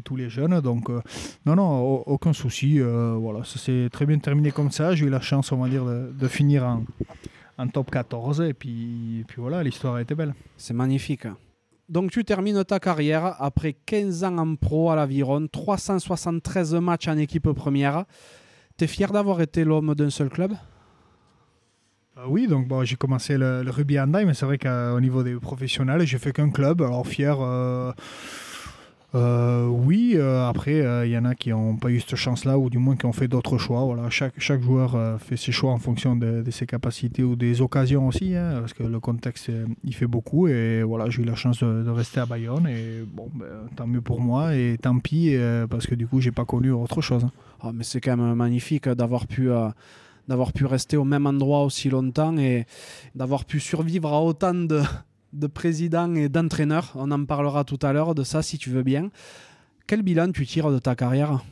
tous 0.03 0.15
les 0.15 0.29
jeunes. 0.29 0.61
Donc 0.61 0.89
non, 1.47 1.55
non, 1.55 2.03
aucun 2.05 2.33
souci. 2.33 2.79
voilà, 2.79 3.43
ça 3.43 3.57
s'est 3.57 3.89
très 3.91 4.05
bien 4.05 4.19
terminé 4.19 4.51
comme 4.51 4.69
ça. 4.69 4.93
J'ai 4.93 5.07
eu 5.07 5.09
la 5.09 5.21
chance, 5.21 5.51
on 5.51 5.57
va 5.57 5.67
dire, 5.67 5.85
de, 5.85 6.11
de 6.13 6.27
finir 6.27 6.63
en 6.63 6.83
en 7.61 7.67
top 7.67 7.91
14. 7.91 8.41
Et 8.41 8.53
puis, 8.53 9.23
puis 9.27 9.41
voilà, 9.41 9.63
l'histoire 9.63 9.95
a 9.95 10.01
été 10.01 10.15
belle. 10.15 10.33
C'est 10.57 10.73
magnifique. 10.73 11.27
donc 11.89 12.11
tu 12.11 12.23
termines 12.23 12.63
ta 12.63 12.79
carrière 12.79 13.35
après 13.39 13.73
15 13.85 14.23
ans 14.23 14.37
en 14.37 14.55
pro 14.55 14.91
à 14.91 14.95
l'Aviron, 14.95 15.47
373 15.47 16.75
matchs 16.75 17.07
en 17.07 17.17
équipe 17.17 17.51
première. 17.51 18.05
Tu 18.77 18.85
es 18.85 18.87
fier 18.87 19.11
d'avoir 19.11 19.41
été 19.41 19.63
l'homme 19.63 19.93
d'un 19.95 20.09
seul 20.09 20.29
club? 20.29 20.53
Euh, 22.17 22.23
oui, 22.27 22.47
donc 22.47 22.67
bon, 22.67 22.83
j'ai 22.83 22.95
commencé 22.95 23.37
le, 23.37 23.63
rugby 23.69 23.99
en 23.99 24.07
mais 24.07 24.33
c'est 24.33 24.45
vrai 24.45 24.57
qu'au 24.57 24.99
niveau 24.99 25.23
des 25.23 25.35
professionnels, 25.35 26.05
j'ai 26.05 26.17
fait 26.17 26.33
qu'un 26.33 26.49
club. 26.49 26.81
Alors 26.81 27.05
fier, 27.05 27.37
euh, 27.39 27.91
euh, 29.13 29.67
oui. 29.67 30.17
après, 30.17 30.77
il 31.05 31.11
y 31.11 31.17
en 31.17 31.25
a 31.25 31.35
qui 31.35 31.49
n'ont 31.49 31.75
pas 31.75 31.89
eu 31.89 31.99
cette 31.99 32.15
chance-là, 32.15 32.57
ou 32.57 32.69
du 32.69 32.77
moins 32.77 32.95
qui 32.95 33.05
ont 33.05 33.13
fait 33.13 33.27
d'autres 33.27 33.57
choix. 33.57 33.83
Voilà, 33.83 34.09
chaque, 34.09 34.33
chaque 34.37 34.61
joueur 34.61 35.19
fait 35.19 35.37
ses 35.37 35.51
choix 35.51 35.71
en 35.71 35.79
fonction 35.79 36.15
de, 36.15 36.43
ses 36.51 36.65
capacités 36.65 37.23
ou 37.23 37.35
des 37.35 37.61
occasions 37.61 38.07
aussi, 38.07 38.35
hein, 38.35 38.57
parce 38.59 38.73
que 38.73 38.83
le 38.83 38.99
contexte, 38.99 39.51
il 39.83 39.93
fait 39.93 40.07
beaucoup. 40.07 40.47
Et 40.47 40.83
voilà, 40.83 41.09
j'ai 41.09 41.23
eu 41.23 41.25
la 41.25 41.35
chance 41.35 41.63
de, 41.63 41.89
rester 41.89 42.21
à 42.21 42.25
Bayonne, 42.25 42.67
et 42.67 43.03
bon, 43.05 43.29
ben, 43.33 43.67
tant 43.75 43.87
mieux 43.87 44.01
pour 44.01 44.21
moi, 44.21 44.55
et 44.55 44.77
tant 44.81 44.97
pis, 44.99 45.35
parce 45.69 45.87
que 45.87 45.95
du 45.95 46.07
coup, 46.07 46.21
j'ai 46.21 46.31
pas 46.31 46.45
connu 46.45 46.71
autre 46.71 47.01
chose. 47.01 47.25
Ah, 47.61 47.71
mais 47.73 47.83
c'est 47.83 48.01
quand 48.01 48.17
même 48.17 48.35
magnifique 48.35 48.87
d'avoir 48.89 49.27
pu 49.27 49.49
d'avoir 50.27 50.53
pu 50.53 50.65
rester 50.65 50.97
au 50.97 51.03
même 51.03 51.25
endroit 51.25 51.63
aussi 51.63 51.89
longtemps 51.89 52.37
et 52.37 52.65
d'avoir 53.15 53.43
pu 53.43 53.59
survivre 53.59 54.13
à 54.13 54.21
autant 54.21 54.53
de, 54.53 54.81
de 55.33 55.47
présidents 55.47 56.13
et 56.15 56.29
d'entraîneurs. 56.29 56.91
On 56.95 57.11
en 57.11 57.25
parlera 57.25 57.63
tout 57.63 57.79
à 57.81 57.93
l'heure 57.93 58.15
de 58.15 58.23
ça 58.23 58.41
si 58.41 58.57
tu 58.57 58.69
veux 58.69 58.83
bien. 58.83 59.09
Quel 59.87 60.01
bilan 60.01 60.31
tu 60.31 60.45
tires 60.45 60.71
de 60.71 60.79
ta 60.79 60.95
carrière? 60.95 61.43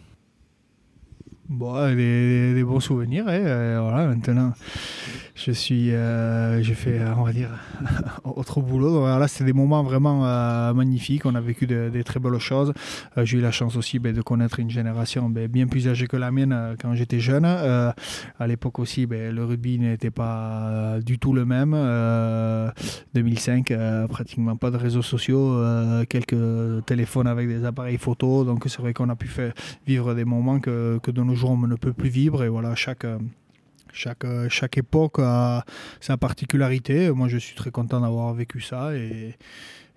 Bon, 1.49 1.73
des, 1.95 2.63
bons 2.63 2.79
souvenirs. 2.79 3.27
Et, 3.27 3.41
euh, 3.43 3.79
voilà, 3.81 4.05
maintenant, 4.05 4.53
je 5.33 5.51
suis, 5.51 5.91
euh, 5.91 6.61
j'ai 6.61 6.75
fait, 6.75 7.01
on 7.17 7.23
va 7.23 7.33
dire, 7.33 7.49
autre 8.23 8.61
boulot. 8.61 8.93
Donc, 8.93 9.19
là, 9.19 9.27
c'est 9.27 9.43
des 9.43 9.53
moments 9.53 9.81
vraiment 9.81 10.27
euh, 10.27 10.73
magnifiques. 10.75 11.25
On 11.25 11.33
a 11.33 11.41
vécu 11.41 11.65
des 11.65 12.03
très 12.03 12.19
belles 12.19 12.37
choses. 12.37 12.71
j'ai 13.17 13.39
eu 13.39 13.41
la 13.41 13.49
chance 13.49 13.75
aussi 13.77 13.97
ben, 13.97 14.13
de 14.13 14.21
connaître 14.21 14.59
une 14.59 14.69
génération 14.69 15.27
ben, 15.27 15.47
bien 15.47 15.65
plus 15.65 15.87
âgée 15.87 16.05
que 16.05 16.17
la 16.17 16.29
mienne 16.29 16.75
quand 16.79 16.93
j'étais 16.93 17.19
jeune. 17.19 17.45
à 17.45 17.95
l'époque 18.45 18.77
aussi, 18.77 19.07
ben, 19.07 19.33
le 19.33 19.43
rugby 19.43 19.79
n'était 19.79 20.11
pas 20.11 20.99
du 21.03 21.17
tout 21.17 21.33
le 21.33 21.45
même. 21.45 21.71
2005, 23.15 23.73
pratiquement 24.07 24.55
pas 24.55 24.69
de 24.69 24.77
réseaux 24.77 25.01
sociaux, 25.01 25.59
quelques 26.09 26.85
téléphones 26.85 27.25
avec 27.27 27.47
des 27.47 27.65
appareils 27.65 27.97
photo. 27.97 28.43
Donc, 28.43 28.65
c'est 28.67 28.81
vrai 28.83 28.93
qu'on 28.93 29.09
a 29.09 29.15
pu 29.15 29.27
faire 29.27 29.53
vivre 29.87 30.13
des 30.13 30.25
moments 30.25 30.59
que, 30.59 30.99
que 31.01 31.09
de 31.09 31.23
nos 31.23 31.38
on 31.47 31.57
ne 31.57 31.75
peut 31.75 31.93
plus 31.93 32.09
vivre. 32.09 32.43
Et 32.43 32.49
voilà, 32.49 32.75
chaque, 32.75 33.05
chaque, 33.93 34.25
chaque 34.49 34.77
époque 34.77 35.19
a 35.19 35.65
sa 35.99 36.17
particularité. 36.17 37.11
Moi, 37.11 37.27
je 37.27 37.37
suis 37.37 37.55
très 37.55 37.71
content 37.71 38.01
d'avoir 38.01 38.33
vécu 38.33 38.61
ça. 38.61 38.95
Et, 38.95 39.35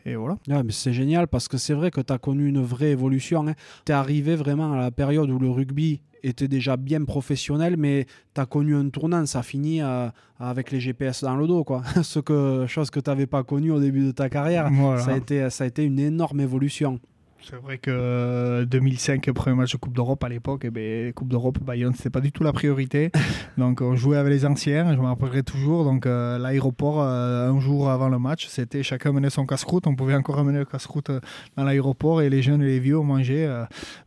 et 0.05 0.17
voilà. 0.17 0.37
mais 0.49 0.73
c'est 0.73 0.93
génial 0.93 1.29
parce 1.29 1.49
que 1.49 1.57
c'est 1.57 1.75
vrai 1.75 1.91
que 1.91 2.01
tu 2.01 2.13
as 2.13 2.19
connu 2.19 2.49
une 2.49 2.63
vraie 2.63 2.91
évolution. 2.91 3.47
Hein. 3.47 3.55
Tu 3.85 3.93
es 3.93 3.95
arrivé 3.95 4.35
vraiment 4.35 4.73
à 4.73 4.77
la 4.77 4.91
période 4.91 5.31
où 5.31 5.39
le 5.39 5.51
rugby 5.51 6.01
était 6.23 6.49
déjà 6.49 6.77
bien 6.77 7.05
professionnel, 7.05 7.77
mais 7.77 8.07
tu 8.35 8.41
as 8.41 8.47
connu 8.47 8.77
un 8.77 8.89
tournant. 8.89 9.27
Ça 9.27 9.43
finit 9.43 9.83
euh, 9.83 10.09
avec 10.39 10.71
les 10.71 10.81
GPS 10.81 11.23
dans 11.23 11.37
le 11.37 11.47
dos. 11.47 11.65
Quoi. 11.65 11.83
Ce 12.03 12.19
que, 12.19 12.67
chose 12.69 12.91
que 12.91 13.01
tu 13.01 13.11
n'avais 13.11 13.27
pas 13.27 13.43
connu 13.43 13.71
au 13.71 13.81
début 13.81 14.07
de 14.07 14.13
ta 14.13 14.29
carrière. 14.29 14.71
Ça, 14.99 15.13
a 15.13 15.17
été, 15.17 15.51
ça 15.51 15.65
a 15.65 15.67
été 15.67 15.85
une 15.85 15.99
énorme 15.99 16.41
évolution. 16.41 17.01
C'est 17.45 17.57
vrai 17.57 17.79
que 17.79 18.65
2005, 18.65 19.27
euh, 19.27 19.33
premier 19.33 19.57
match 19.57 19.73
de 19.73 19.77
Coupe 19.77 19.95
d'Europe 19.95 20.23
à 20.23 20.29
l'époque, 20.29 20.63
eh 20.65 20.71
ben, 20.71 21.13
Coupe 21.13 21.29
d'Europe, 21.29 21.59
Bayonne, 21.59 21.93
c'était 21.95 22.11
pas 22.11 22.21
du 22.21 22.31
tout 22.31 22.45
la 22.45 22.53
priorité. 22.53 23.11
donc 23.59 23.81
on 23.81 23.97
jouait 23.97 24.17
avec 24.17 24.33
les 24.33 24.47
anciens, 24.47 24.95
je 24.95 25.01
me 25.01 25.07
rappellerai 25.07 25.43
toujours. 25.43 25.85
Donc 25.85 26.07
euh, 26.07 26.39
l'aéroport, 26.39 27.03
euh, 27.03 27.51
un 27.51 27.59
jour 27.59 27.91
avant 27.91 28.09
le 28.09 28.21
match, 28.21 28.47
c'était 28.47 28.85
chacun 28.85 29.11
menait 29.11 29.31
son 29.31 29.45
casse-croûte. 29.45 29.89
On 29.89 29.97
pouvait 29.97 30.15
encore 30.15 30.39
amener 30.39 30.61
le 30.61 30.65
casse-croûte 30.65 31.11
dans 31.57 31.65
l'aéroport 31.65 32.23
et 32.23 32.31
les 32.31 32.43
jeunes 32.43 32.63
et 32.63 32.67
les 32.67 32.79
vieux 32.79 33.01
mangeaient. 33.01 33.49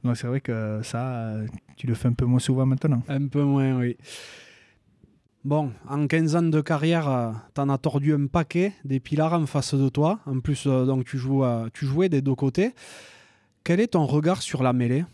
donc 0.04 0.16
c'est 0.16 0.28
vrai 0.28 0.40
que 0.40 0.80
ça, 0.84 1.34
tu 1.76 1.88
le 1.88 1.94
fais 1.94 2.08
un 2.08 2.14
peu 2.14 2.26
moins 2.26 2.40
souvent 2.40 2.66
maintenant. 2.66 3.04
Un 3.10 3.28
peu 3.28 3.44
moins, 3.44 3.78
oui. 3.78 3.98
Bon, 5.44 5.72
en 5.90 6.08
15 6.08 6.36
ans 6.38 6.42
de 6.42 6.62
carrière, 6.62 7.34
tu 7.54 7.62
en 7.62 7.70
as 7.70 7.78
tordu 7.78 8.14
un 8.14 8.28
paquet, 8.28 8.72
des 8.86 9.00
pilars 9.00 9.34
en 9.34 9.46
face 9.46 9.76
de 9.76 9.90
toi. 9.90 10.20
En 10.26 10.40
plus, 10.40 10.66
donc 10.68 11.04
tu, 11.06 11.18
joues, 11.18 11.44
tu 11.74 11.86
jouais 11.86 12.08
des 12.08 12.22
deux 12.22 12.34
côtés. 12.34 12.74
Quel 13.66 13.80
est 13.80 13.88
ton 13.88 14.05
regard 14.05 14.43
sur 14.43 14.61
la 14.61 14.74
mêlée? 14.74 15.05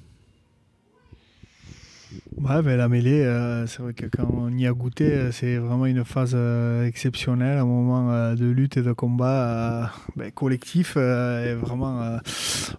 Ouais, 2.38 2.62
ben, 2.62 2.76
la 2.76 2.90
mêlée, 2.90 3.24
euh, 3.24 3.66
c'est 3.66 3.82
vrai 3.82 3.94
que 3.94 4.08
quand 4.08 4.30
on 4.30 4.52
y 4.58 4.68
a 4.68 4.74
goûté, 4.74 5.06
euh, 5.06 5.32
c'est 5.32 5.56
vraiment 5.56 5.86
une 5.86 6.04
phase 6.04 6.34
euh, 6.36 6.86
exceptionnelle, 6.86 7.60
un 7.60 7.66
moment 7.66 8.36
de 8.36 8.46
lutte 8.46 8.76
et 8.76 8.82
de 8.82 8.92
combat 8.92 9.94
ben, 10.18 10.32
collectif. 10.32 10.98
et 10.98 11.54
vraiment, 11.54 12.20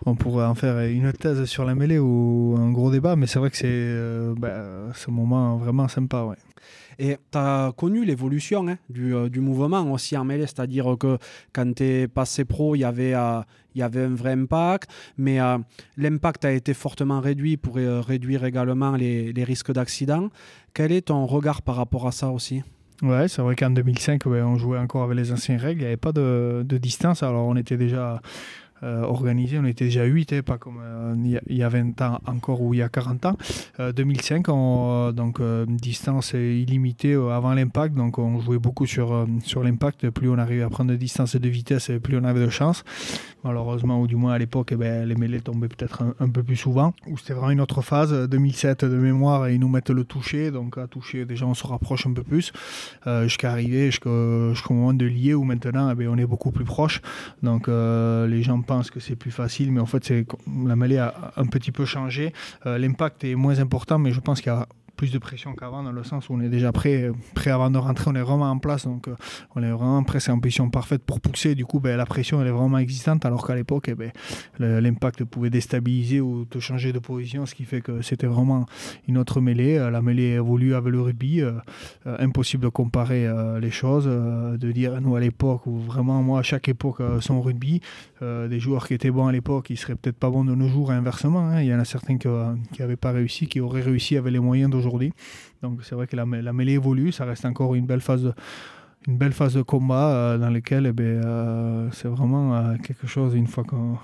on 0.05 0.15
pourrait 0.15 0.45
en 0.45 0.55
faire 0.55 0.79
une 0.81 1.11
thèse 1.15 1.47
sur 1.47 1.65
la 1.65 1.75
mêlée 1.75 1.99
ou 1.99 2.55
un 2.59 2.71
gros 2.71 2.91
débat, 2.91 3.17
mais 3.17 3.27
c'est 3.27 3.39
vrai 3.39 3.49
que 3.49 3.57
c'est 3.57 4.39
ben, 4.39 4.93
ce 4.93 5.11
moment 5.11 5.57
vraiment 5.57 5.89
sympa. 5.89 6.25
Ouais. 6.25 6.37
Et 6.99 7.17
tu 7.31 7.39
as 7.39 7.73
connu 7.77 8.05
l'évolution 8.05 8.67
hein, 8.69 8.77
du, 8.89 9.15
du, 9.31 9.41
mouvement 9.41 9.91
aussi 9.93 10.17
en 10.17 10.25
mêlée, 10.25 10.47
c'est-à-dire 10.47 10.97
que 10.99 11.19
quand 11.53 11.75
tu 11.75 11.85
es 11.85 12.09
passé 12.09 12.45
pro, 12.45 12.75
il 12.75 12.81
y 12.81 12.85
avait 12.85 13.15
il 13.75 13.81
y 13.81 13.83
avait 13.83 14.05
un 14.05 14.15
vrai 14.15 14.33
impact, 14.33 14.91
mais 15.17 15.41
euh, 15.41 15.59
l'impact 15.97 16.45
a 16.45 16.53
été 16.53 16.75
fortement 16.75 17.21
réduit 17.21 17.57
pour 17.57 17.79
euh, 17.79 18.01
réduire 18.01 18.45
également 18.45 18.97
les, 18.97 19.33
risques 19.45 19.73
d'accident. 19.73 20.29
Quel 20.75 20.93
est 20.93 21.03
ton 21.03 21.27
regard 21.27 21.63
par 21.63 21.77
rapport 21.77 22.07
à 22.07 22.13
ça 22.13 22.31
aussi? 22.31 22.63
Ouais, 23.03 23.27
c'est 23.27 23.43
vrai 23.43 23.57
qu'en 23.57 23.71
2005, 23.71 24.27
on 24.27 24.57
jouait 24.57 24.79
encore 24.79 25.03
avec 25.03 25.17
les 25.17 25.33
anciennes 25.33 25.59
règles, 25.59 25.81
il 25.81 25.85
n'y 25.85 25.89
avait 25.89 25.97
pas 25.97 26.13
de, 26.13 26.65
distance, 26.81 27.25
alors 27.25 27.47
on 27.47 27.57
était 27.57 27.77
déjà 27.77 28.23
euh, 28.85 29.03
organisé. 29.03 29.61
On 29.61 29.65
était 29.65 29.85
déjà 29.85 30.05
8, 30.05 30.33
hein, 30.33 30.41
pas 30.45 30.59
comme 30.59 30.81
euh, 30.83 31.15
il 31.47 31.57
y 31.57 31.63
a 31.63 31.69
20 31.69 32.01
ans 32.03 32.19
encore 32.27 32.61
ou 32.63 32.75
il 32.75 32.79
y 32.79 32.83
a 32.83 32.89
40 32.89 33.27
ans. 33.27 33.37
2005, 33.79 34.49
euh, 34.49 34.53
on, 34.53 35.13
donc 35.13 35.41
distance 35.69 36.33
illimitée 36.33 37.15
avant 37.15 37.55
l'impact, 37.55 37.95
donc 37.95 38.19
on 38.19 38.41
jouait 38.41 38.59
beaucoup 38.59 38.87
sur, 38.87 39.25
sur 39.45 39.63
l'impact. 39.63 40.11
Plus 40.11 40.29
on 40.29 40.37
arrivait 40.37 40.65
à 40.65 40.69
prendre 40.69 40.91
de 40.91 40.97
distance 40.97 41.37
et 41.37 41.39
de 41.39 41.49
vitesse, 41.49 41.93
plus 42.03 42.19
on 42.19 42.25
avait 42.25 42.45
de 42.45 42.51
chance. 42.51 42.83
Malheureusement, 43.45 44.01
ou 44.01 44.09
du 44.09 44.17
moins 44.17 44.33
à 44.33 44.39
l'époque, 44.39 44.71
eh 44.73 44.77
ben, 44.77 45.07
les 45.07 45.15
mêlées 45.15 45.41
tombaient 45.41 45.69
peut-être 45.69 46.03
un, 46.19 46.29
peu 46.29 46.43
plus 46.43 46.57
souvent. 46.57 46.93
Ou 47.07 47.19
c'était 47.19 47.35
vraiment 47.35 47.51
une 47.51 47.61
autre 47.61 47.83
phase. 47.83 48.13
2007 48.29 48.85
de 48.85 48.97
mémoire, 48.97 49.49
ils 49.49 49.61
nous 49.61 49.69
mettent 49.69 49.91
le 49.91 50.05
toucher, 50.05 50.51
donc 50.51 50.77
à 50.79 50.89
toucher, 50.89 51.25
déjà 51.25 51.47
on 51.47 51.55
se 51.55 51.67
rapproche 51.67 52.07
un 52.07 52.13
peu 52.13 52.25
plus 52.25 52.53
jusqu'à 53.23 53.53
arriver 53.53 53.91
jusqu'au 53.91 54.53
moment 54.71 54.95
de 54.95 55.07
lier 55.07 55.35
où 55.35 55.45
maintenant 55.45 55.91
eh 55.91 55.95
ben, 55.95 56.09
on 56.09 56.19
est 56.19 56.27
beaucoup 56.27 56.51
plus 56.51 56.65
proche. 56.65 57.01
Donc 57.45 57.69
les 57.69 58.43
gens 58.43 58.61
pense 58.73 58.91
que 58.91 59.01
c'est 59.01 59.17
plus 59.17 59.31
facile, 59.31 59.71
mais 59.71 59.81
en 59.81 59.87
fait, 59.87 60.11
la 60.67 60.77
mêlée 60.77 60.97
a 60.97 61.33
un 61.37 61.45
petit 61.45 61.73
peu 61.73 61.85
changé. 61.85 62.33
Euh, 62.65 62.79
l'impact 62.79 63.23
est 63.23 63.35
moins 63.35 63.59
important, 63.59 63.99
mais 63.99 64.13
je 64.13 64.21
pense 64.21 64.41
qu'il 64.41 64.51
y 64.51 64.55
a 64.55 64.67
plus 65.03 65.11
de 65.11 65.19
pression 65.19 65.53
qu'avant, 65.57 65.83
dans 65.83 65.91
le 65.91 66.05
sens 66.05 66.29
où 66.29 66.35
on 66.35 66.41
est 66.41 66.49
déjà 66.49 66.71
prêt, 66.71 67.11
prêt 67.35 67.51
avant 67.51 67.73
de 67.73 67.77
rentrer, 67.77 68.09
on 68.09 68.15
est 68.15 68.23
vraiment 68.23 68.49
en 68.49 68.59
place, 68.59 68.85
donc 68.85 69.09
euh, 69.09 69.17
on 69.57 69.63
est 69.65 69.71
vraiment 69.73 70.05
prêt, 70.05 70.21
c'est 70.21 70.31
en 70.31 70.39
position 70.39 70.71
parfaite 70.71 71.03
pour 71.03 71.21
pousser. 71.21 71.57
Du 71.57 71.65
coup, 71.65 71.81
ben, 71.81 71.97
la 71.97 72.07
pression 72.07 72.41
elle 72.41 72.47
est 72.47 72.53
vraiment 72.53 72.79
existante, 72.79 73.25
alors 73.25 73.45
qu'à 73.45 73.57
l'époque, 73.57 73.89
eh 73.89 73.97
ben, 73.97 74.13
l'impact 74.61 75.25
pouvait 75.25 75.51
déstabiliser 75.51 76.21
ou 76.21 76.45
te 76.45 76.61
changer 76.61 76.93
de 76.93 77.01
position, 77.01 77.47
ce 77.47 77.57
qui 77.57 77.65
fait 77.65 77.81
que 77.81 78.01
c'était 78.01 78.29
vraiment 78.29 78.67
une 79.09 79.19
autre 79.19 79.41
mêlée. 79.41 79.77
Euh, 79.77 79.91
la 79.91 80.03
mêlée 80.03 80.35
évolue 80.35 80.77
avec 80.77 80.93
le 80.93 81.01
rugby, 81.01 81.41
euh, 81.41 81.51
impossible 82.05 82.63
de 82.63 82.69
comparer 82.69 83.29
les 83.61 83.73
choses, 83.73 84.07
de 84.07 84.71
dire 84.71 85.01
nous 85.01 85.17
à 85.17 85.21
l'époque, 85.21 85.67
ou 85.67 85.79
vraiment 85.79 86.23
moi 86.23 86.39
à 86.39 86.43
chaque 86.45 86.69
époque, 86.69 86.99
son 87.19 87.43
rugby, 87.43 87.81
des 88.21 88.61
joueurs 88.61 88.87
qui 88.87 88.95
étaient 88.95 89.11
bons 89.11 89.27
à 89.27 89.33
l'époque, 89.33 89.71
ils 89.71 89.77
seraient 89.77 89.97
peut-être 89.97 90.19
pas 90.19 90.31
bons 90.31 90.45
de 90.45 90.55
nos 90.55 90.69
jours, 90.69 90.93
inversement. 90.93 91.41
Hein. 91.41 91.63
Il 91.63 91.67
y 91.67 91.75
en 91.75 91.81
a 91.81 91.85
certains 91.85 92.19
qui 92.19 92.29
n'avaient 92.79 92.97
pas 92.97 93.11
réussi, 93.11 93.49
qui 93.49 93.59
auraient 93.59 93.83
réussi 93.83 94.17
avec 94.17 94.33
les 94.33 94.39
moyens 94.39 94.71
d'aujourd'hui 94.71 94.92
donc 95.63 95.81
c'est 95.83 95.95
vrai 95.95 96.07
que 96.07 96.17
la, 96.17 96.25
mêlée 96.25 96.73
évolue, 96.73 97.13
ça 97.13 97.25
reste 97.25 97.45
encore 97.45 97.75
une 97.75 97.87
belle 97.87 98.01
phase 98.01 98.23
de, 98.23 98.33
une 99.07 99.19
belle 99.19 99.33
phase 99.33 99.55
de 99.55 99.63
combat 99.63 100.09
euh, 100.09 100.39
dans 100.39 100.51
laquelle 100.51 100.87
eh 100.87 100.93
ben, 100.93 101.05
euh, 101.05 101.89
c'est 101.93 102.09
vraiment 102.09 102.55
euh, 102.55 102.77
quelque 102.83 103.07
chose, 103.07 103.35
une 103.35 103.47
fois 103.47 103.65
qu'on 103.65 103.99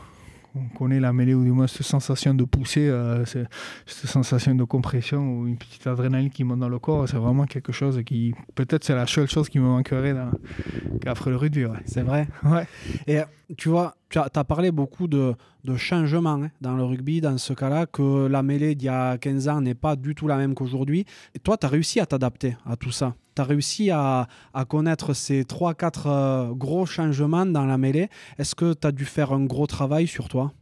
on 0.55 0.77
connaît 0.77 1.01
la 1.01 1.13
mêlée 1.13 1.35
ou 1.35 1.45
du 1.45 1.53
moins 1.53 1.67
cette 1.67 1.87
sensation 1.87 2.35
de 2.35 2.45
pousser, 2.45 2.89
euh, 2.89 3.25
cette 3.25 3.49
sensation 3.87 4.55
de 4.55 4.65
compression 4.65 5.19
ou 5.19 5.47
une 5.47 5.57
petite 5.57 5.87
adrénaline 5.87 6.31
qui 6.31 6.43
monte 6.45 6.61
dans 6.61 6.69
le 6.69 6.79
corps, 6.79 7.09
c'est 7.09 7.17
vraiment 7.17 7.45
quelque 7.45 7.73
chose 7.73 8.03
qui, 8.05 8.35
peut-être, 8.55 8.85
c'est 8.85 8.95
la 8.95 9.07
seule 9.07 9.29
chose 9.29 9.49
qui 9.49 9.59
me 9.59 9.67
manquerait 9.67 10.17
après 11.07 11.31
le 11.31 11.37
rugby. 11.37 11.65
C'est 11.85 12.03
vrai. 12.03 12.29
Ouais. 12.45 12.67
Et 13.07 13.21
tu 13.57 13.69
vois, 13.69 13.97
tu 14.11 14.19
as, 14.19 14.45
parlé 14.45 14.71
beaucoup 14.71 15.09
de, 15.09 15.35
changements 15.77 16.43
hein, 16.43 16.51
dans 16.61 16.77
le 16.77 16.85
rugby, 16.85 17.21
dans 17.21 17.39
ce 17.39 17.53
cas-là, 17.53 17.87
que 17.87 18.27
la 18.27 18.43
mêlée 18.43 18.75
d'il 18.75 18.87
y 18.87 18.91
a 18.91 19.17
15 19.19 19.49
ans 19.49 19.61
n'est 19.61 19.75
pas 19.75 19.97
du 19.97 20.15
tout 20.15 20.27
la 20.27 20.37
même 20.37 20.55
qu'aujourd'hui. 20.55 21.05
Et 21.35 21.39
toi, 21.39 21.57
tu 21.57 21.67
as 21.67 21.69
réussi 21.69 22.01
à 22.01 22.07
t'adapter 22.07 22.57
à 22.67 22.77
tout 22.77 22.91
ça 22.91 23.15
tu 23.39 23.43
as 23.43 23.45
réussi 23.45 23.91
à, 23.93 24.27
connaître 24.69 25.15
ces 25.15 25.45
3-4 25.45 26.03
euh, 26.07 26.55
gros 26.55 26.87
changements 26.87 27.47
dans 27.47 27.67
la 27.67 27.79
mêlée. 27.79 28.09
Est-ce 28.37 28.57
que 28.57 28.75
tu 28.75 28.85
as 28.85 28.91
dû 28.91 29.05
faire 29.05 29.33
un 29.33 29.45
gros 29.45 29.69
travail 29.69 30.09
sur 30.09 30.29
toi? 30.29 30.53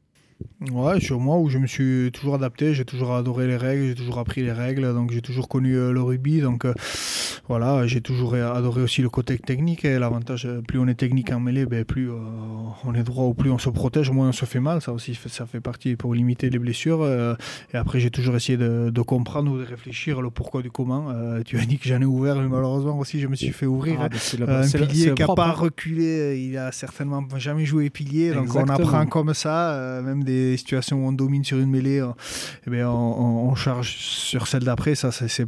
Ouais, 0.72 1.00
sur 1.00 1.20
moi 1.20 1.38
où 1.38 1.50
je 1.50 1.58
me 1.58 1.66
suis 1.66 2.10
toujours 2.12 2.34
adapté, 2.34 2.72
j'ai 2.72 2.86
toujours 2.86 3.14
adoré 3.14 3.46
les 3.46 3.58
règles, 3.58 3.88
j'ai 3.88 3.94
toujours 3.94 4.18
appris 4.18 4.42
les 4.42 4.52
règles, 4.52 4.94
donc 4.94 5.10
j'ai 5.10 5.20
toujours 5.20 5.48
connu 5.48 5.76
euh, 5.76 5.92
le 5.92 6.02
rugby, 6.02 6.40
donc 6.40 6.64
euh, 6.64 6.72
voilà, 7.46 7.86
j'ai 7.86 8.00
toujours 8.00 8.34
adoré 8.34 8.82
aussi 8.82 9.02
le 9.02 9.10
côté 9.10 9.38
technique 9.38 9.84
et 9.84 9.98
l'avantage, 9.98 10.46
euh, 10.46 10.62
plus 10.62 10.78
on 10.78 10.88
est 10.88 10.94
technique 10.94 11.30
en 11.30 11.40
mêlée, 11.40 11.66
ben, 11.66 11.84
plus 11.84 12.10
on 12.84 12.94
est 12.94 13.02
droit 13.02 13.26
ou 13.26 13.34
plus 13.34 13.50
on 13.50 13.58
se 13.58 13.68
protège, 13.68 14.10
moins 14.10 14.28
on 14.30 14.32
se 14.32 14.46
fait 14.46 14.60
mal, 14.60 14.80
ça 14.80 14.92
aussi 14.92 15.14
ça 15.14 15.46
fait 15.46 15.60
partie 15.60 15.94
pour 15.94 16.14
limiter 16.14 16.48
les 16.48 16.58
blessures. 16.58 17.06
et 17.06 17.76
après 17.76 18.00
j'ai 18.00 18.10
toujours 18.10 18.34
essayé 18.36 18.58
de, 18.58 19.02
comprendre 19.02 19.52
ou 19.52 19.58
de 19.58 19.64
réfléchir 19.64 20.22
le 20.22 20.30
pourquoi 20.30 20.62
du 20.62 20.70
comment. 20.70 21.12
tu 21.44 21.58
as 21.58 21.66
dit 21.66 21.78
que 21.78 21.88
j'en 21.88 22.00
ai 22.00 22.06
ouvert, 22.06 22.36
mais 22.36 22.48
malheureusement 22.48 22.98
aussi 22.98 23.20
je 23.20 23.28
me 23.28 23.36
suis 23.36 23.52
fait 23.52 23.66
ouvrir. 23.66 23.98
Ah, 24.00 24.08
ben, 24.08 24.48
un 24.48 24.68
pilier 24.68 25.14
qui 25.14 25.22
n'a 25.22 25.34
pas 25.34 25.48
hein. 25.48 25.52
reculé, 25.52 26.42
il 26.42 26.56
a 26.56 26.72
certainement 26.72 27.22
jamais 27.36 27.64
joué 27.64 27.90
pilier, 27.90 28.32
donc 28.32 28.54
on 28.54 28.68
apprend 28.68 29.06
comme 29.06 29.34
ça, 29.34 30.00
même 30.02 30.24
des 30.26 30.56
situations 30.58 31.02
où 31.02 31.08
on 31.08 31.12
domine 31.12 31.44
sur 31.44 31.58
une 31.58 31.70
mêlée, 31.70 32.00
euh, 32.00 32.12
eh 32.70 32.84
on, 32.84 33.54
charge 33.54 33.96
sur 33.96 34.46
celle 34.46 34.64
d'après. 34.64 34.94
Ça, 34.94 35.10
c'est 35.10 35.46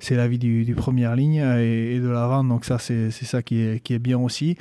c'est 0.00 0.14
la 0.14 0.28
vie 0.28 0.38
du, 0.38 0.64
du, 0.64 0.74
première 0.74 1.16
ligne 1.16 1.42
et, 1.58 1.98
de 1.98 2.08
l'avant. 2.08 2.44
Donc 2.44 2.64
ça, 2.64 2.78
c'est 2.78 3.10
ça 3.10 3.42
qui 3.42 3.60
est, 3.60 3.80
qui 3.82 3.94
est 3.94 3.98
bien 3.98 4.18
aussi. 4.18 4.56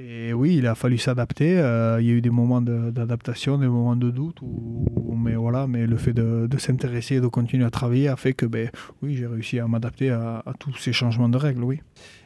Et 0.00 0.32
oui, 0.32 0.56
il 0.56 0.66
a 0.68 0.76
fallu 0.76 0.96
s'adapter. 0.96 1.58
Euh, 1.58 1.98
il 2.00 2.06
y 2.06 2.10
a 2.10 2.14
eu 2.14 2.20
des 2.20 2.30
moments 2.30 2.60
d'adaptation, 2.60 3.58
des 3.58 3.66
moments 3.66 3.96
de 3.96 4.10
doute. 4.10 4.40
mais 5.16 5.34
voilà, 5.34 5.66
mais 5.66 5.88
le 5.88 5.96
fait 5.96 6.12
de, 6.12 6.48
s'intéresser 6.58 7.16
et 7.16 7.20
de 7.20 7.26
continuer 7.26 7.64
à 7.64 7.70
travailler 7.70 8.06
a 8.06 8.16
fait 8.16 8.32
que, 8.32 8.46
ben, 8.46 8.70
oui, 9.02 9.16
j'ai 9.16 9.26
réussi 9.26 9.58
à 9.58 9.66
m'adapter 9.66 10.10
à, 10.10 10.44
tous 10.60 10.76
ces 10.76 10.92
changements 10.92 11.28
de 11.28 11.36
règles, 11.36 11.64
oui. 11.64 11.80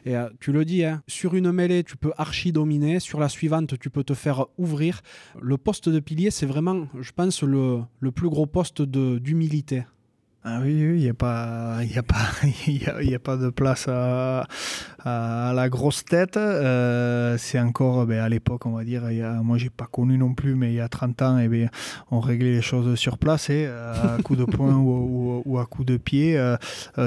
Et 0.05 0.15
euh, 0.15 0.29
tu 0.39 0.51
le 0.51 0.65
dis, 0.65 0.83
hein, 0.83 1.01
sur 1.07 1.35
une 1.35 1.51
mêlée, 1.51 1.83
tu 1.83 1.97
peux 1.97 2.11
archi 2.17 2.51
dominer. 2.51 2.99
Sur 2.99 3.19
la 3.19 3.29
suivante, 3.29 3.79
tu 3.79 3.89
peux 3.89 4.03
te 4.03 4.13
faire 4.13 4.47
ouvrir. 4.57 5.01
Le 5.41 5.57
poste 5.57 5.89
de 5.89 5.99
pilier, 5.99 6.31
c'est 6.31 6.45
vraiment, 6.45 6.87
je 6.99 7.11
pense, 7.11 7.43
le, 7.43 7.81
le 7.99 8.11
plus 8.11 8.29
gros 8.29 8.45
poste 8.45 8.81
d'humilité. 8.81 9.83
Ah 10.45 10.59
oui, 10.61 10.73
il 10.73 10.95
n'y 10.95 11.07
a, 11.07 11.13
pas, 11.13 11.77
y 11.83 11.97
a, 11.97 12.03
pas, 12.03 12.17
y 12.67 13.15
a, 13.15 13.19
pas 13.19 13.37
de 13.37 13.49
place 13.49 13.87
à, 13.87 14.43
la 15.05 15.69
grosse 15.69 16.03
tête. 16.03 16.35
Euh, 16.35 17.37
c'est 17.37 17.61
encore, 17.61 18.05
ben, 18.05 18.19
à 18.19 18.27
l'époque, 18.27 18.65
on 18.65 18.71
va 18.71 18.83
dire, 18.83 19.09
y 19.09 19.21
a, 19.21 19.41
moi 19.41 19.57
j'ai 19.57 19.69
pas 19.69 19.85
connu 19.85 20.17
non 20.17 20.33
plus, 20.33 20.55
mais 20.55 20.73
il 20.73 20.75
y 20.75 20.81
a 20.81 20.89
30 20.89 21.21
ans, 21.21 21.37
eh 21.39 21.67
on 22.11 22.19
réglait 22.19 22.51
les 22.51 22.61
choses 22.61 22.95
sur 22.95 23.17
place, 23.17 23.47
euh, 23.51 24.17
à 24.17 24.21
coup 24.21 24.35
de 24.35 24.43
poing 24.43 24.75
ou, 24.75 25.57
à 25.59 25.65
coup 25.65 25.85
de 25.85 25.95
pied. 25.95 26.37
Euh, 26.37 26.57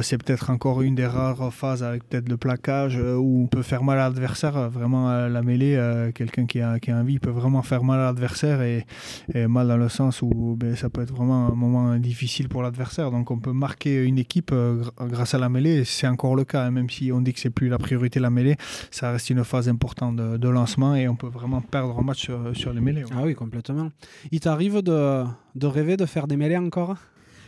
c'est 0.00 0.16
peut-être 0.16 0.48
encore 0.48 0.80
une 0.80 0.94
des 0.94 1.06
rares 1.06 1.52
phases 1.52 1.82
avec 1.82 2.08
peut-être 2.08 2.30
le 2.30 2.38
plaquage 2.38 2.96
où 2.96 3.42
on 3.44 3.46
peut 3.48 3.62
faire 3.62 3.82
mal 3.82 3.98
à 3.98 4.04
l'adversaire. 4.04 4.70
Vraiment, 4.70 5.28
la 5.28 5.42
mêlée, 5.42 5.78
quelqu'un 6.14 6.46
qui 6.46 6.62
a, 6.62 6.78
qui 6.78 6.90
a 6.90 6.96
envie 6.96 7.18
peut 7.18 7.28
vraiment 7.28 7.62
faire 7.62 7.84
mal 7.84 8.00
à 8.00 8.04
l'adversaire, 8.04 8.62
et, 8.62 8.86
mal 9.34 9.68
dans 9.68 9.76
le 9.76 9.90
sens 9.90 10.22
où 10.22 10.56
ben, 10.58 10.74
ça 10.74 10.88
peut 10.88 11.02
être 11.02 11.14
vraiment 11.14 11.48
un 11.48 11.54
moment 11.54 11.96
difficile 11.96 12.48
pour 12.48 12.62
l'adversaire. 12.62 13.10
Donc 13.10 13.25
on 13.30 13.38
peut 13.38 13.52
marquer 13.52 14.04
une 14.04 14.18
équipe 14.18 14.50
euh, 14.52 14.82
grâce 15.00 15.34
à 15.34 15.38
la 15.38 15.48
mêlée. 15.48 15.84
C'est 15.84 16.06
encore 16.06 16.36
le 16.36 16.44
cas, 16.44 16.64
hein, 16.64 16.70
même 16.70 16.90
si 16.90 17.12
on 17.12 17.20
dit 17.20 17.32
que 17.32 17.40
c'est 17.40 17.50
plus 17.50 17.68
la 17.68 17.78
priorité 17.78 18.20
la 18.20 18.30
mêlée, 18.30 18.56
ça 18.90 19.12
reste 19.12 19.30
une 19.30 19.44
phase 19.44 19.68
importante 19.68 20.16
de, 20.16 20.48
lancement 20.48 20.94
et 20.94 21.08
on 21.08 21.16
peut 21.16 21.26
vraiment 21.26 21.60
perdre 21.60 21.98
un 21.98 22.02
match 22.02 22.30
sur, 22.52 22.72
les 22.72 22.80
mêlées. 22.80 23.04
Ah 23.10 23.22
oui, 23.24 23.34
complètement. 23.34 23.90
Il 24.30 24.40
t'arrive 24.40 24.80
de, 24.80 25.24
de 25.54 25.66
rêver 25.66 25.96
de 25.96 26.06
faire 26.06 26.26
des 26.26 26.36
mêlées 26.36 26.56
encore? 26.56 26.96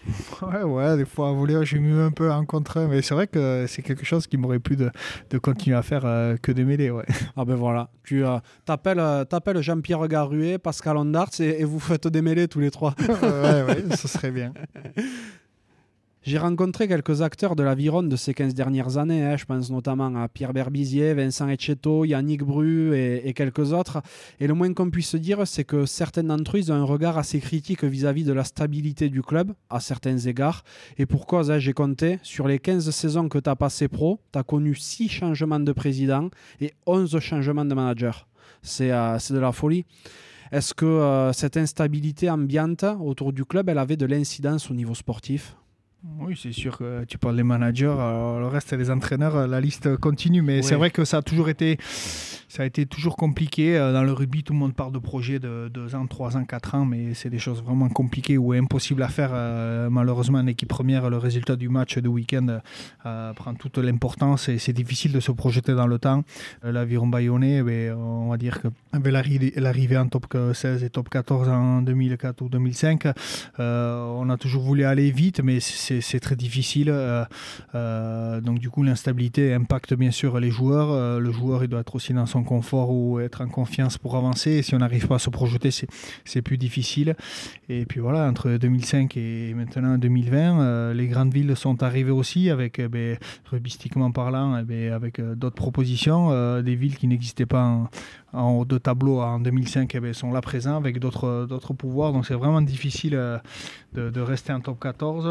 Ouais, 0.42 0.62
ouais, 0.62 0.96
des 0.96 1.04
fois 1.04 1.30
à 1.30 1.32
voler, 1.32 1.60
j'ai 1.64 1.78
mis 1.78 1.98
un 1.98 2.10
peu 2.10 2.30
en 2.30 2.44
contre, 2.44 2.80
mais 2.88 3.02
c'est 3.02 3.14
vrai 3.14 3.26
que 3.26 3.66
c'est 3.68 3.82
quelque 3.82 4.04
chose 4.04 4.26
qui 4.26 4.36
m'aurait 4.36 4.58
plu 4.58 4.76
de, 4.76 4.90
de, 5.30 5.38
continuer 5.38 5.76
à 5.76 5.82
faire 5.82 6.02
euh, 6.04 6.36
que 6.36 6.52
des 6.52 6.64
mêlées. 6.64 6.90
Ouais. 6.90 7.04
Ah 7.36 7.44
ben 7.44 7.54
voilà, 7.54 7.90
tu 8.04 8.24
euh, 8.24 8.38
t'appelles, 8.64 9.60
Jean-Pierre 9.60 10.08
Garuet, 10.08 10.58
Pascal 10.58 10.96
Ondart 10.96 11.30
et, 11.40 11.60
et, 11.60 11.64
vous 11.64 11.78
faites 11.78 12.08
des 12.08 12.22
mêlées 12.22 12.48
tous 12.48 12.60
les 12.60 12.70
trois. 12.70 12.94
ouais, 13.08 13.62
ouais, 13.62 13.96
ce 13.96 14.08
serait 14.08 14.30
bien. 14.30 14.52
J'ai 16.28 16.36
rencontré 16.36 16.86
quelques 16.88 17.22
acteurs 17.22 17.56
de 17.56 17.62
l'aviron 17.62 18.02
de 18.02 18.14
ces 18.14 18.34
15 18.34 18.52
dernières 18.52 18.98
années. 18.98 19.24
Hein. 19.24 19.38
Je 19.38 19.46
pense 19.46 19.70
notamment 19.70 20.14
à 20.14 20.28
Pierre 20.28 20.52
Berbizier, 20.52 21.14
Vincent 21.14 21.48
Etcheto, 21.48 22.04
Yannick 22.04 22.42
Bru 22.42 22.94
et, 22.94 23.32
quelques 23.32 23.72
autres. 23.72 24.02
Et 24.38 24.46
le 24.46 24.52
moins 24.52 24.74
qu'on 24.74 24.90
puisse 24.90 25.14
dire, 25.14 25.46
c'est 25.46 25.64
que 25.64 25.86
certains 25.86 26.24
d'entre 26.24 26.58
eux 26.58 26.70
ont 26.70 26.74
un 26.74 26.84
regard 26.84 27.16
assez 27.16 27.40
critique 27.40 27.82
vis-à-vis 27.82 28.24
de 28.24 28.34
la 28.34 28.44
stabilité 28.44 29.08
du 29.08 29.22
club, 29.22 29.54
à 29.70 29.80
certains 29.80 30.18
égards. 30.18 30.64
Et 30.98 31.06
pour 31.06 31.26
cause, 31.26 31.50
hein, 31.50 31.58
j'ai 31.58 31.72
compté, 31.72 32.18
sur 32.22 32.46
les 32.46 32.58
15 32.58 32.90
saisons 32.90 33.30
que 33.30 33.38
tu 33.38 33.48
as 33.48 33.56
passé 33.56 33.88
pro, 33.88 34.20
tu 34.30 34.38
as 34.38 34.42
connu 34.42 34.74
6 34.74 35.08
changements 35.08 35.60
de 35.60 35.72
président 35.72 36.28
et 36.60 36.74
11 36.84 37.18
changements 37.20 37.64
de 37.64 37.72
manager. 37.72 38.28
Euh, 38.82 39.18
c'est 39.18 39.32
de 39.32 39.38
la 39.38 39.52
folie. 39.52 39.86
Est-ce 40.52 40.74
que 40.74 40.84
euh, 40.84 41.32
cette 41.32 41.56
instabilité 41.56 42.28
ambiante 42.28 42.84
autour 43.00 43.32
du 43.32 43.46
club, 43.46 43.70
elle 43.70 43.78
avait 43.78 43.96
de 43.96 44.04
l'incidence 44.04 44.70
au 44.70 44.74
niveau 44.74 44.94
sportif? 44.94 45.56
Oui, 46.20 46.38
c'est 46.40 46.52
sûr 46.52 46.78
que 46.78 47.04
tu 47.04 47.18
parles 47.18 47.36
des 47.36 47.42
managers, 47.42 47.94
le 47.96 48.46
reste 48.46 48.74
des 48.74 48.90
entraîneurs, 48.90 49.46
la 49.46 49.60
liste 49.60 49.96
continue, 49.96 50.42
mais 50.42 50.62
c'est 50.62 50.74
vrai 50.74 50.90
que 50.90 51.04
ça 51.04 51.18
a 51.18 51.22
toujours 51.22 51.48
été 51.48 51.78
ça 52.48 52.62
a 52.62 52.66
été 52.66 52.86
toujours 52.86 53.16
compliqué. 53.16 53.76
Euh, 53.76 53.92
dans 53.92 54.02
le 54.02 54.12
rugby, 54.12 54.42
tout 54.42 54.54
le 54.54 54.58
monde 54.58 54.74
parle 54.74 54.92
de 54.92 54.98
projets 54.98 55.38
de 55.38 55.68
2 55.72 55.94
ans, 55.94 56.06
3 56.06 56.38
ans, 56.38 56.44
4 56.44 56.74
ans, 56.74 56.86
mais 56.86 57.12
c'est 57.12 57.28
des 57.28 57.38
choses 57.38 57.62
vraiment 57.62 57.88
compliquées 57.90 58.38
ou 58.38 58.52
impossibles 58.52 59.02
à 59.02 59.08
faire. 59.08 59.30
Euh, 59.32 59.90
malheureusement, 59.90 60.38
en 60.38 60.46
équipe 60.46 60.68
première, 60.68 61.10
le 61.10 61.18
résultat 61.18 61.56
du 61.56 61.68
match 61.68 61.98
de 61.98 62.08
week-end 62.08 62.60
euh, 63.04 63.32
prend 63.34 63.54
toute 63.54 63.76
l'importance 63.78 64.48
et 64.48 64.58
c'est 64.58 64.72
difficile 64.72 65.12
de 65.12 65.20
se 65.20 65.30
projeter 65.30 65.74
dans 65.74 65.86
le 65.86 65.98
temps. 65.98 66.24
L'aviron 66.62 67.06
bayonnais, 67.06 67.62
eh 67.68 67.92
on 67.92 68.30
va 68.30 68.38
dire 68.38 68.60
qu'avec 68.60 69.12
l'arrivée 69.56 69.98
en 69.98 70.08
top 70.08 70.34
16 70.54 70.84
et 70.84 70.90
top 70.90 71.10
14 71.10 71.48
en 71.48 71.82
2004 71.82 72.42
ou 72.42 72.48
2005, 72.48 73.08
on 73.58 74.30
a 74.30 74.36
toujours 74.38 74.62
voulu 74.62 74.84
aller 74.84 75.10
vite, 75.10 75.42
mais 75.42 75.60
c'est 75.60 75.97
très 76.20 76.36
difficile. 76.36 76.92
donc 77.74 78.58
du 78.58 78.70
coup, 78.70 78.82
l'instabilité 78.82 79.54
impacte 79.54 79.94
bien 79.94 80.10
sûr 80.10 80.38
les 80.40 80.50
joueurs. 80.50 81.20
le 81.20 81.32
joueur, 81.32 81.64
il 81.64 81.68
doit 81.68 81.80
être 81.80 81.94
aussi 81.94 82.12
dans 82.12 82.26
son 82.26 82.44
confort 82.44 82.90
ou 82.90 83.20
être 83.20 83.40
en 83.40 83.48
confiance 83.48 83.98
pour 83.98 84.16
avancer. 84.16 84.62
Si 84.62 84.74
on 84.74 84.78
n'arrive 84.78 85.06
pas 85.06 85.16
à 85.16 85.18
se 85.18 85.30
projeter, 85.30 85.70
c'est 86.24 86.42
plus 86.42 86.58
difficile. 86.58 87.14
Et 87.68 87.84
puis 87.86 88.00
voilà, 88.00 88.26
entre 88.26 88.50
2005 88.50 89.16
et 89.16 89.54
maintenant 89.54 89.98
2020, 89.98 90.60
euh, 90.60 90.94
les 90.94 91.06
grandes 91.06 91.32
villes 91.32 91.54
sont 91.56 91.82
arrivées 91.82 92.10
aussi 92.10 92.50
avec, 92.50 92.78
eh 92.78 92.88
ben, 92.88 93.18
parlant, 94.14 94.58
eh 94.58 94.62
ben, 94.62 94.92
avec 94.92 95.18
euh, 95.18 95.34
d'autres 95.34 95.56
propositions. 95.56 96.30
Euh, 96.30 96.62
des 96.62 96.74
villes 96.74 96.96
qui 96.96 97.06
n'existaient 97.06 97.46
pas 97.46 97.64
en, 97.64 97.88
en 98.32 98.50
haut 98.50 98.64
de 98.64 98.78
tableau 98.78 99.20
en 99.20 99.40
2005 99.40 99.94
eh 99.94 100.00
ben, 100.00 100.12
sont 100.12 100.32
là 100.32 100.40
présents 100.40 100.76
avec 100.76 100.98
d'autres 100.98 101.74
pouvoirs. 101.76 102.12
Donc 102.12 102.26
c'est 102.26 102.34
vraiment 102.34 102.60
difficile 102.62 103.12
de, 103.92 104.10
de, 104.10 104.20
rester 104.20 104.52
en 104.52 104.60
top 104.60 104.80
14. 104.80 105.26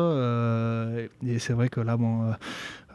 et 1.25 1.39
c'est 1.39 1.53
vrai 1.53 1.69
que 1.69 1.81
là, 1.81 1.97
bon 1.97 2.33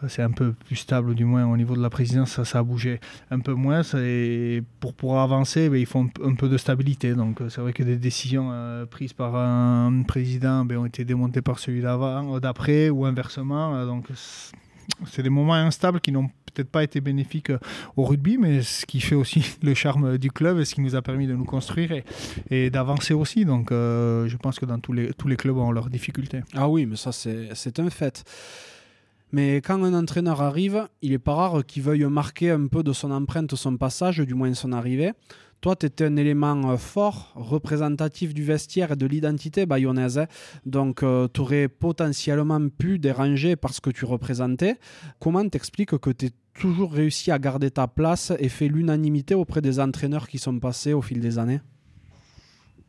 c'est 0.08 0.22
un 0.22 0.30
peu 0.30 0.52
plus 0.52 0.76
stable, 0.76 1.14
du 1.14 1.24
moins 1.24 1.46
au 1.46 1.56
niveau 1.56 1.76
de 1.76 1.82
la 1.82 1.90
présidence, 1.90 2.42
ça, 2.42 2.58
a 2.58 2.62
bougé 2.62 3.00
un 3.30 3.40
peu 3.40 3.52
moins. 3.52 3.82
Et 3.94 4.62
pour 4.80 4.94
pouvoir 4.94 5.22
avancer, 5.22 5.68
ben, 5.68 5.78
il 5.78 5.86
faut 5.86 6.00
un, 6.00 6.34
peu 6.34 6.48
de 6.48 6.56
stabilité. 6.56 7.14
Donc 7.14 7.40
c'est 7.48 7.60
vrai 7.60 7.72
que 7.72 7.82
des 7.82 7.96
décisions 7.96 8.50
euh, 8.52 8.86
prises 8.86 9.12
par 9.12 9.36
un 9.36 10.02
président 10.02 10.64
ben, 10.64 10.78
ont 10.78 10.86
été 10.86 11.04
démontées 11.04 11.42
par 11.42 11.58
celui 11.58 11.82
d'avant, 11.82 12.38
d'après, 12.40 12.90
ou 12.90 13.04
inversement. 13.04 13.74
Euh, 13.74 13.86
donc 13.86 14.06
c'est 15.06 15.22
des 15.22 15.30
moments 15.30 15.54
instables 15.54 16.00
qui 16.00 16.12
n'ont 16.12 16.28
peut-être 16.52 16.70
pas 16.70 16.82
été 16.82 17.00
bénéfiques 17.00 17.50
euh, 17.50 17.58
au 17.96 18.04
rugby, 18.04 18.38
mais 18.38 18.62
ce 18.62 18.84
qui 18.86 19.00
fait 19.00 19.14
aussi 19.14 19.44
le 19.62 19.74
charme 19.74 20.18
du 20.18 20.30
club 20.30 20.58
et 20.58 20.64
ce 20.64 20.74
qui 20.74 20.80
nous 20.80 20.94
a 20.94 21.02
permis 21.02 21.26
de 21.26 21.34
nous 21.34 21.44
construire 21.44 22.02
et, 22.50 22.70
d'avancer 22.70 23.14
aussi. 23.14 23.44
Donc 23.44 23.70
je 23.70 24.36
pense 24.36 24.58
que 24.58 24.66
dans 24.66 24.78
tous 24.78 24.92
les, 24.92 25.12
tous 25.14 25.28
les 25.28 25.36
clubs 25.36 25.56
ont 25.56 25.72
leurs 25.72 25.90
difficultés. 25.90 26.40
Ah 26.54 26.68
oui, 26.68 26.86
mais 26.86 26.96
ça 26.96 27.12
c'est 27.12 27.80
un 27.80 27.90
fait. 27.90 28.24
Mais 29.32 29.56
quand 29.56 29.82
un 29.82 29.94
entraîneur 29.94 30.42
arrive, 30.42 30.88
il 31.00 31.12
est 31.12 31.18
pas 31.18 31.34
rare 31.34 31.64
qu'il 31.64 31.82
veuille 31.82 32.04
marquer 32.04 32.50
un 32.50 32.66
peu 32.66 32.82
de 32.82 32.92
son 32.92 33.10
empreinte 33.10 33.54
son 33.56 33.78
passage, 33.78 34.18
du 34.18 34.34
moins 34.34 34.52
son 34.52 34.72
arrivée. 34.72 35.12
Toi, 35.62 35.76
tu 35.76 35.86
étais 35.86 36.06
un 36.06 36.16
élément 36.16 36.72
euh, 36.72 36.76
fort, 36.76 37.30
représentatif 37.36 38.34
du 38.34 38.42
vestiaire 38.42 38.90
et 38.90 38.96
de 38.96 39.06
l'identité 39.06 39.64
bayonnaise. 39.64 40.26
Donc, 40.66 41.04
euh, 41.04 41.28
tu 41.32 41.40
aurais 41.40 41.68
potentiellement 41.68 42.68
pu 42.68 42.98
déranger 42.98 43.54
parce 43.54 43.78
que 43.78 43.90
tu 43.90 44.04
représentais. 44.04 44.80
Comment 45.20 45.48
t'expliques 45.48 45.96
que 45.98 46.10
tu 46.10 46.26
as 46.26 46.30
toujours 46.60 46.92
réussi 46.92 47.30
à 47.30 47.38
garder 47.38 47.70
ta 47.70 47.86
place 47.86 48.32
et 48.40 48.48
fait 48.48 48.66
l'unanimité 48.66 49.36
auprès 49.36 49.62
des 49.62 49.78
entraîneurs 49.78 50.26
qui 50.26 50.38
sont 50.38 50.58
passés 50.58 50.94
au 50.94 51.00
fil 51.00 51.20
des 51.20 51.38
années? 51.38 51.60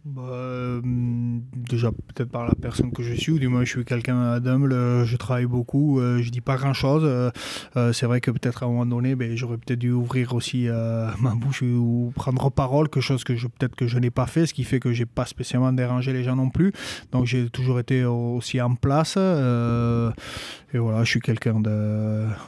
Bah, 0.05 0.21
euh, 0.31 0.81
déjà 0.83 1.89
peut-être 1.91 2.29
par 2.29 2.45
la 2.45 2.55
personne 2.55 2.91
que 2.91 3.01
je 3.03 3.13
suis 3.13 3.31
ou 3.31 3.39
du 3.39 3.47
moins 3.47 3.63
je 3.63 3.69
suis 3.69 3.85
quelqu'un 3.85 4.41
d'humble 4.41 4.73
je 5.05 5.15
travaille 5.15 5.45
beaucoup 5.45 6.01
euh, 6.01 6.21
je 6.21 6.29
dis 6.29 6.41
pas 6.41 6.57
grand 6.57 6.73
chose 6.73 7.03
euh, 7.05 7.93
c'est 7.93 8.05
vrai 8.05 8.19
que 8.19 8.29
peut-être 8.29 8.63
à 8.63 8.65
un 8.65 8.69
moment 8.69 8.85
donné 8.85 9.15
ben, 9.15 9.37
j'aurais 9.37 9.57
peut-être 9.57 9.79
dû 9.79 9.91
ouvrir 9.91 10.35
aussi 10.35 10.67
ma 11.19 11.35
bouche 11.35 11.61
ou 11.61 12.11
prendre 12.15 12.51
parole 12.51 12.89
quelque 12.89 13.01
chose 13.01 13.23
que 13.23 13.31
peut-être 13.33 13.75
que 13.75 13.87
je 13.87 13.97
n'ai 13.97 14.11
pas 14.11 14.27
fait 14.27 14.45
ce 14.45 14.53
qui 14.53 14.65
fait 14.65 14.81
que 14.81 14.91
j'ai 14.91 15.05
pas 15.05 15.25
spécialement 15.25 15.71
dérangé 15.71 16.11
les 16.11 16.23
gens 16.23 16.35
non 16.35 16.49
plus. 16.49 16.73
Donc 17.13 17.25
j'ai 17.25 17.49
toujours 17.49 17.79
été 17.79 18.03
aussi 18.03 18.59
en 18.59 18.75
place 18.75 19.15
et 19.15 20.77
voilà 20.77 21.03
je 21.05 21.09
suis 21.09 21.21
quelqu'un 21.21 21.61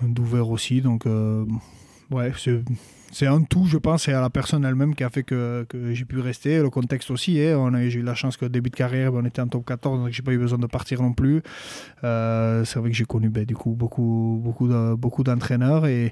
d'ouvert 0.01 0.49
aussi 0.49 0.81
donc 0.81 1.05
ouais, 2.11 2.33
c'est 2.37 2.61
un 3.24 3.43
tout, 3.43 3.66
je 3.66 3.78
pense, 3.78 4.07
et 4.07 4.13
à 4.13 4.20
la 4.20 4.30
personne 4.30 4.66
elle-même 4.66 4.93
qui 4.93 5.03
a 5.03 5.09
fait 5.09 5.24
que, 5.24 5.66
que 5.70 5.93
j'ai 5.93 6.05
pu 6.05 6.20
rester. 6.20 6.59
Le 6.59 6.70
contexte 6.70 7.11
aussi, 7.11 7.39
hein. 7.39 7.57
on 7.57 7.76
j'ai 7.89 7.99
eu 7.99 8.03
la 8.03 8.16
chance 8.16 8.36
qu'au 8.36 8.49
début 8.49 8.70
de 8.70 8.76
carrière, 8.76 9.11
ben, 9.11 9.22
on 9.24 9.26
était 9.26 9.41
en 9.41 9.47
top 9.47 9.66
14, 9.66 9.99
donc 9.99 10.09
j'ai 10.11 10.22
pas 10.22 10.34
eu 10.34 10.38
besoin 10.38 10.57
de 10.57 10.68
partir 10.68 11.01
non 11.01 11.13
plus. 11.13 11.41
Euh, 12.03 12.66
c'est 12.66 12.80
vrai 12.80 12.89
que 12.89 12.95
j'ai 12.95 13.05
connu 13.05 13.30
ben, 13.30 13.45
du 13.45 13.55
coup 13.55 13.72
beaucoup, 13.72 14.39
beaucoup, 14.43 14.68
de, 14.68 14.95
beaucoup 14.95 15.24
d'entraîneurs 15.24 15.86
et, 15.86 16.11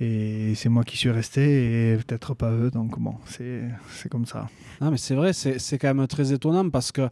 et 0.00 0.54
c'est 0.54 0.68
moi 0.68 0.84
qui 0.84 0.98
suis 0.98 1.10
resté 1.10 1.92
et 1.92 1.96
peut-être 1.96 2.34
pas 2.34 2.50
eux, 2.50 2.70
donc 2.70 2.98
bon, 2.98 3.14
c'est, 3.24 3.62
c'est 3.94 4.10
comme 4.10 4.26
ça. 4.26 4.46
Ah, 4.80 4.90
mais 4.90 4.98
c'est 4.98 5.14
vrai, 5.14 5.32
c'est, 5.32 5.58
c'est 5.58 5.78
quand 5.78 5.94
même 5.94 6.06
très 6.06 6.32
étonnant 6.32 6.68
parce 6.68 6.92
que 6.92 7.08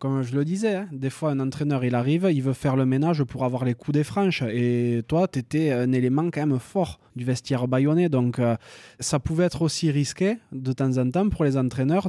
comme 0.00 0.22
je 0.22 0.34
le 0.34 0.46
disais, 0.46 0.74
hein, 0.76 0.88
des 0.92 1.10
fois 1.10 1.30
un 1.30 1.40
entraîneur 1.40 1.84
il 1.84 1.94
arrive, 1.94 2.26
il 2.32 2.42
veut 2.42 2.54
faire 2.54 2.74
le 2.74 2.86
ménage 2.86 3.22
pour 3.22 3.44
avoir 3.44 3.66
les 3.66 3.74
coups 3.74 3.94
des 3.94 4.02
franches. 4.02 4.42
Et 4.42 5.02
toi, 5.06 5.28
tu 5.28 5.38
étais 5.38 5.72
un 5.72 5.92
élément 5.92 6.30
quand 6.30 6.46
même 6.46 6.58
fort 6.58 6.98
du 7.16 7.24
vestiaire 7.24 7.68
bayonnais. 7.68 8.08
Donc 8.08 8.38
euh, 8.38 8.56
ça 8.98 9.18
pouvait 9.18 9.44
être 9.44 9.60
aussi 9.60 9.90
risqué 9.90 10.38
de 10.52 10.72
temps 10.72 10.96
en 10.96 11.10
temps 11.10 11.28
pour 11.28 11.44
les 11.44 11.58
entraîneurs 11.58 12.08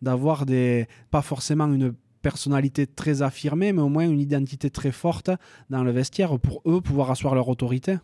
d'avoir 0.00 0.46
des, 0.46 0.86
pas 1.10 1.22
forcément 1.22 1.66
une 1.66 1.92
personnalité 2.22 2.86
très 2.86 3.22
affirmée, 3.22 3.72
mais 3.72 3.82
au 3.82 3.88
moins 3.88 4.08
une 4.08 4.20
identité 4.20 4.70
très 4.70 4.92
forte 4.92 5.30
dans 5.70 5.82
le 5.82 5.90
vestiaire 5.90 6.38
pour 6.38 6.62
eux 6.66 6.80
pouvoir 6.80 7.10
asseoir 7.10 7.34
leur 7.34 7.48
autorité. 7.48 7.96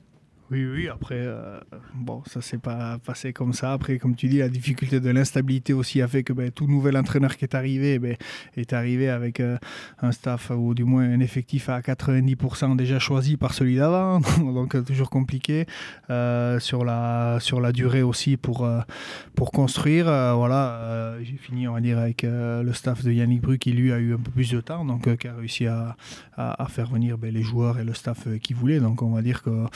Oui, 0.50 0.66
oui, 0.66 0.88
après, 0.88 1.14
euh, 1.14 1.60
bon, 1.94 2.24
ça 2.26 2.40
s'est 2.40 2.58
pas 2.58 2.98
passé 2.98 3.32
comme 3.32 3.52
ça. 3.52 3.72
Après, 3.72 3.98
comme 3.98 4.16
tu 4.16 4.26
dis, 4.26 4.38
la 4.38 4.48
difficulté 4.48 4.98
de 4.98 5.08
l'instabilité 5.10 5.72
aussi 5.72 6.02
a 6.02 6.08
fait 6.08 6.24
que 6.24 6.32
ben, 6.32 6.50
tout 6.50 6.66
nouvel 6.66 6.96
entraîneur 6.96 7.36
qui 7.36 7.44
est 7.44 7.54
arrivé 7.54 8.00
ben, 8.00 8.16
est 8.56 8.72
arrivé 8.72 9.08
avec 9.08 9.38
euh, 9.38 9.58
un 10.02 10.10
staff 10.10 10.50
ou 10.50 10.74
du 10.74 10.82
moins 10.82 11.04
un 11.04 11.20
effectif 11.20 11.68
à 11.68 11.80
90% 11.80 12.74
déjà 12.74 12.98
choisi 12.98 13.36
par 13.36 13.54
celui 13.54 13.76
d'avant, 13.76 14.18
donc 14.38 14.74
euh, 14.74 14.82
toujours 14.82 15.08
compliqué. 15.08 15.66
sur, 16.08 16.84
la, 16.84 17.38
sur 17.40 17.60
la 17.60 17.70
durée 17.70 18.02
aussi 18.02 18.36
pour, 18.36 18.68
construire, 19.52 20.06
voilà, 20.06 21.14
j'ai 21.22 21.36
fini, 21.36 21.68
on 21.68 21.74
va 21.74 21.80
dire, 21.80 21.98
avec 21.98 22.22
le 22.22 22.72
staff 22.72 23.04
de 23.04 23.12
Yannick 23.12 23.40
Bru 23.40 23.58
qui 23.58 23.72
lui 23.72 23.92
a 23.92 23.98
eu 23.98 24.14
un 24.14 24.18
peu 24.18 24.32
plus 24.32 24.50
de 24.50 24.60
temps, 24.60 24.84
donc 24.84 25.16
qui 25.16 25.28
a 25.28 25.34
réussi 25.34 25.66
à, 25.66 25.96
à, 26.36 26.66
faire 26.68 26.88
venir 26.88 27.18
ben, 27.18 27.32
les 27.32 27.42
joueurs 27.42 27.78
et 27.78 27.84
le 27.84 27.94
staff 27.94 28.26
qu'il 28.42 28.56
voulait. 28.56 28.80
Donc 28.80 29.02
on 29.02 29.10
va 29.10 29.22
dire 29.22 29.42
que 29.42 29.66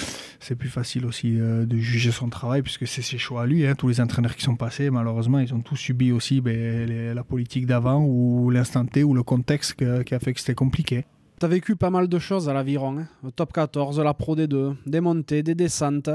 c'est 0.40 0.63
facile 0.68 1.06
aussi 1.06 1.38
euh, 1.38 1.66
de 1.66 1.76
juger 1.76 2.10
son 2.10 2.28
travail 2.28 2.62
puisque 2.62 2.86
c'est 2.86 3.02
ses 3.02 3.18
choix 3.18 3.42
à 3.42 3.46
lui. 3.46 3.66
Hein. 3.66 3.74
Tous 3.74 3.88
les 3.88 4.00
entraîneurs 4.00 4.36
qui 4.36 4.42
sont 4.42 4.56
passés, 4.56 4.90
malheureusement, 4.90 5.38
ils 5.38 5.54
ont 5.54 5.60
tous 5.60 5.76
subi 5.76 6.12
aussi 6.12 6.40
ben, 6.40 7.14
la 7.14 7.24
politique 7.24 7.66
d'avant 7.66 8.04
ou 8.04 8.50
l'instant 8.50 8.84
T 8.84 9.04
ou 9.04 9.14
le 9.14 9.22
contexte 9.22 9.74
qui 9.74 10.14
a 10.14 10.18
fait 10.18 10.32
que 10.32 10.40
c'était 10.40 10.54
compliqué. 10.54 11.04
Tu 11.40 11.46
as 11.46 11.48
vécu 11.48 11.74
pas 11.74 11.90
mal 11.90 12.08
de 12.08 12.18
choses 12.18 12.48
à 12.48 12.52
l'aviron, 12.52 12.98
hein. 12.98 13.08
le 13.24 13.32
top 13.32 13.52
14, 13.52 13.98
la 14.00 14.14
Pro 14.14 14.36
D2, 14.36 14.76
des 14.86 15.00
montées, 15.00 15.42
des 15.42 15.56
descentes. 15.56 16.10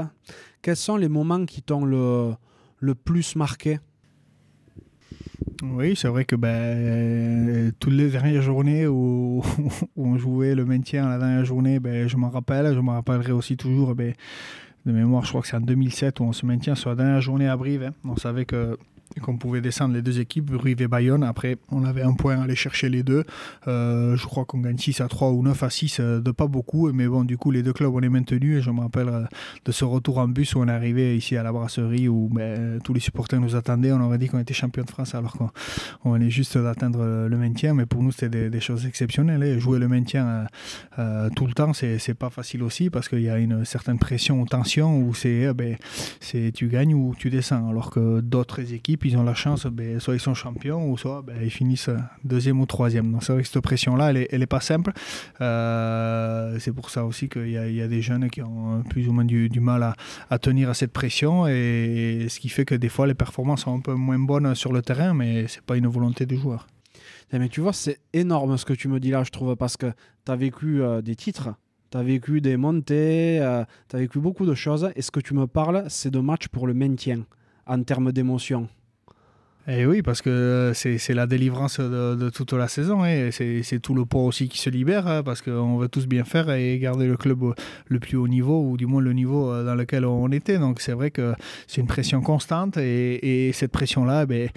Quels 0.62 0.76
sont 0.76 0.96
les 0.96 1.08
moments 1.08 1.44
qui 1.44 1.62
t'ont 1.62 1.84
le, 1.84 2.32
le 2.78 2.94
plus 2.94 3.36
marqué? 3.36 3.78
Oui, 5.62 5.94
c'est 5.96 6.08
vrai 6.08 6.24
que 6.24 6.36
ben, 6.36 7.72
toutes 7.78 7.92
les 7.92 8.10
dernières 8.10 8.42
journées 8.42 8.86
où, 8.86 9.42
on 9.96 10.16
jouait 10.16 10.54
le 10.54 10.64
maintien 10.64 11.08
la 11.08 11.18
dernière 11.18 11.44
journée, 11.44 11.80
ben, 11.80 12.08
je 12.08 12.16
m'en 12.16 12.30
rappelle. 12.30 12.74
Je 12.74 12.80
me 12.80 12.90
rappellerai 12.90 13.32
aussi 13.32 13.56
toujours 13.56 13.94
ben, 13.94 14.14
de 14.86 14.92
mémoire, 14.92 15.24
je 15.24 15.30
crois 15.30 15.42
que 15.42 15.48
c'est 15.48 15.56
en 15.56 15.60
2007 15.60 16.20
où 16.20 16.24
on 16.24 16.32
se 16.32 16.46
maintient 16.46 16.74
sur 16.74 16.90
la 16.90 16.96
dernière 16.96 17.20
journée 17.20 17.48
à 17.48 17.56
Brive. 17.56 17.82
Hein. 17.82 17.94
On 18.04 18.16
savait 18.16 18.44
que 18.44 18.78
qu'on 19.18 19.36
pouvait 19.36 19.60
descendre 19.60 19.94
les 19.94 20.02
deux 20.02 20.20
équipes, 20.20 20.52
Brive 20.52 20.80
et 20.82 20.88
Bayonne. 20.88 21.24
Après, 21.24 21.56
on 21.70 21.84
avait 21.84 22.02
un 22.02 22.12
point 22.12 22.38
à 22.38 22.44
aller 22.44 22.54
chercher 22.54 22.88
les 22.88 23.02
deux. 23.02 23.24
Euh, 23.66 24.16
je 24.16 24.24
crois 24.26 24.44
qu'on 24.44 24.58
gagne 24.58 24.78
6 24.78 25.00
à 25.00 25.08
3 25.08 25.30
ou 25.30 25.42
9 25.42 25.62
à 25.62 25.70
6, 25.70 25.98
euh, 25.98 26.20
de 26.20 26.30
pas 26.30 26.46
beaucoup. 26.46 26.90
Mais 26.92 27.08
bon, 27.08 27.24
du 27.24 27.36
coup, 27.36 27.50
les 27.50 27.62
deux 27.62 27.72
clubs, 27.72 27.92
on 27.92 28.00
est 28.00 28.08
maintenus. 28.08 28.58
Et 28.58 28.62
je 28.62 28.70
me 28.70 28.80
rappelle 28.80 29.08
euh, 29.08 29.24
de 29.64 29.72
ce 29.72 29.84
retour 29.84 30.18
en 30.18 30.28
bus 30.28 30.54
où 30.54 30.60
on 30.60 30.68
est 30.68 30.72
arrivé 30.72 31.16
ici 31.16 31.36
à 31.36 31.42
la 31.42 31.50
brasserie 31.50 32.08
où 32.08 32.28
ben, 32.32 32.78
tous 32.84 32.94
les 32.94 33.00
supporters 33.00 33.40
nous 33.40 33.56
attendaient. 33.56 33.90
On 33.92 34.00
aurait 34.00 34.18
dit 34.18 34.28
qu'on 34.28 34.38
était 34.38 34.54
champion 34.54 34.84
de 34.84 34.90
France 34.90 35.14
alors 35.14 35.36
qu'on 36.02 36.20
est 36.20 36.30
juste 36.30 36.56
d'atteindre 36.56 37.26
le 37.28 37.36
maintien. 37.36 37.74
Mais 37.74 37.86
pour 37.86 38.02
nous, 38.02 38.12
c'était 38.12 38.48
des, 38.48 38.60
choses 38.60 38.86
exceptionnelles. 38.86 39.42
Et 39.42 39.58
jouer 39.58 39.78
le 39.78 39.88
maintien 39.88 40.46
tout 41.34 41.46
le 41.46 41.52
temps, 41.54 41.72
c'est 41.72 42.14
pas 42.14 42.30
facile 42.30 42.62
aussi 42.62 42.90
parce 42.90 43.08
qu'il 43.08 43.22
y 43.22 43.30
a 43.30 43.38
une 43.38 43.64
certaine 43.64 43.98
pression 43.98 44.40
ou 44.40 44.46
tension 44.46 44.98
où 44.98 45.14
c'est 45.14 45.52
ben, 45.54 45.76
tu 46.54 46.68
gagnes 46.68 46.94
ou 46.94 47.14
tu 47.18 47.30
descends. 47.30 47.68
Alors 47.68 47.90
que 47.90 48.20
d'autres 48.20 48.72
équipes, 48.72 48.99
ils 49.08 49.16
ont 49.16 49.22
la 49.22 49.34
chance, 49.34 49.66
ben, 49.66 49.98
soit 50.00 50.14
ils 50.14 50.20
sont 50.20 50.34
champions, 50.34 50.90
ou 50.90 50.98
soit 50.98 51.22
ben, 51.22 51.36
ils 51.42 51.50
finissent 51.50 51.90
deuxième 52.24 52.60
ou 52.60 52.66
troisième. 52.66 53.10
Donc 53.10 53.24
c'est 53.24 53.32
vrai 53.32 53.42
que 53.42 53.48
cette 53.48 53.62
pression-là, 53.62 54.12
elle 54.12 54.38
n'est 54.38 54.46
pas 54.46 54.60
simple. 54.60 54.92
Euh, 55.40 56.58
c'est 56.58 56.72
pour 56.72 56.90
ça 56.90 57.04
aussi 57.04 57.28
qu'il 57.28 57.50
y, 57.50 57.80
a 57.82 57.88
des 57.88 58.02
jeunes 58.02 58.30
qui 58.30 58.42
ont 58.42 58.82
plus 58.88 59.08
ou 59.08 59.12
moins 59.12 59.24
du, 59.24 59.48
mal 59.60 59.82
à, 59.82 59.94
à, 60.30 60.38
tenir 60.38 60.68
à 60.68 60.74
cette 60.74 60.92
pression, 60.92 61.46
et, 61.46 62.26
ce 62.28 62.40
qui 62.40 62.48
fait 62.48 62.64
que 62.64 62.74
des 62.74 62.88
fois 62.88 63.06
les 63.06 63.14
performances 63.14 63.62
sont 63.62 63.76
un 63.76 63.80
peu 63.80 63.94
moins 63.94 64.18
bonnes 64.18 64.54
sur 64.54 64.72
le 64.72 64.82
terrain, 64.82 65.14
mais 65.14 65.46
c'est 65.48 65.62
pas 65.62 65.76
une 65.76 65.86
volonté 65.86 66.26
du 66.26 66.36
joueur. 66.36 66.66
Eh, 67.32 67.38
mais 67.38 67.48
tu 67.48 67.60
vois, 67.60 67.72
c'est 67.72 68.00
énorme 68.12 68.56
ce 68.56 68.64
que 68.64 68.72
tu 68.72 68.88
me 68.88 68.98
dis 68.98 69.10
là, 69.10 69.22
je 69.22 69.30
trouve, 69.30 69.54
parce 69.56 69.76
que 69.76 69.92
tu 70.24 70.32
as 70.32 70.36
vécu 70.36 70.82
euh, 70.82 71.00
des 71.00 71.14
titres, 71.14 71.50
tu 71.90 71.98
as 71.98 72.02
vécu 72.02 72.40
des 72.40 72.56
montées, 72.56 73.40
euh, 73.40 73.64
tu 73.88 73.96
as 73.96 73.98
vécu 74.00 74.18
beaucoup 74.18 74.46
de 74.46 74.54
choses, 74.54 74.90
et 74.96 75.02
ce 75.02 75.10
que 75.10 75.20
tu 75.20 75.34
me 75.34 75.46
parles, 75.46 75.84
c'est 75.88 76.10
de 76.10 76.18
matchs 76.18 76.48
pour 76.48 76.66
le 76.66 76.74
maintien 76.74 77.24
en 77.66 77.82
termes 77.82 78.12
d'émotion. 78.12 78.68
Et 79.68 79.80
eh 79.80 79.86
oui, 79.86 80.00
parce 80.00 80.22
que 80.22 80.72
c'est 80.74 81.12
la 81.12 81.26
délivrance 81.26 81.80
de, 81.80 82.30
toute 82.30 82.54
la 82.54 82.66
saison. 82.66 83.04
Et 83.04 83.30
c'est 83.30 83.78
tout 83.78 83.94
le 83.94 84.06
poids 84.06 84.22
aussi 84.22 84.48
qui 84.48 84.58
se 84.58 84.70
libère, 84.70 85.06
hein, 85.06 85.22
parce 85.22 85.42
qu'on 85.42 85.76
veut 85.76 85.88
tous 85.88 86.06
bien 86.06 86.24
faire 86.24 86.50
et 86.50 86.78
garder 86.78 87.06
le 87.06 87.18
club 87.18 87.44
le 87.86 88.00
plus 88.00 88.16
haut 88.16 88.26
niveau, 88.26 88.62
ou 88.62 88.78
du 88.78 88.86
moins 88.86 89.02
le 89.02 89.12
niveau 89.12 89.50
euh, 89.50 89.64
dans 89.64 89.74
lequel 89.74 90.06
on 90.06 90.30
était. 90.32 90.58
Donc 90.58 90.80
c'est 90.80 90.92
vrai 90.92 91.10
que 91.10 91.34
c'est 91.66 91.82
une 91.82 91.86
pression 91.86 92.22
constante. 92.22 92.78
Et, 92.78 93.50
cette 93.52 93.72
pression-là, 93.72 94.24
ben, 94.24 94.48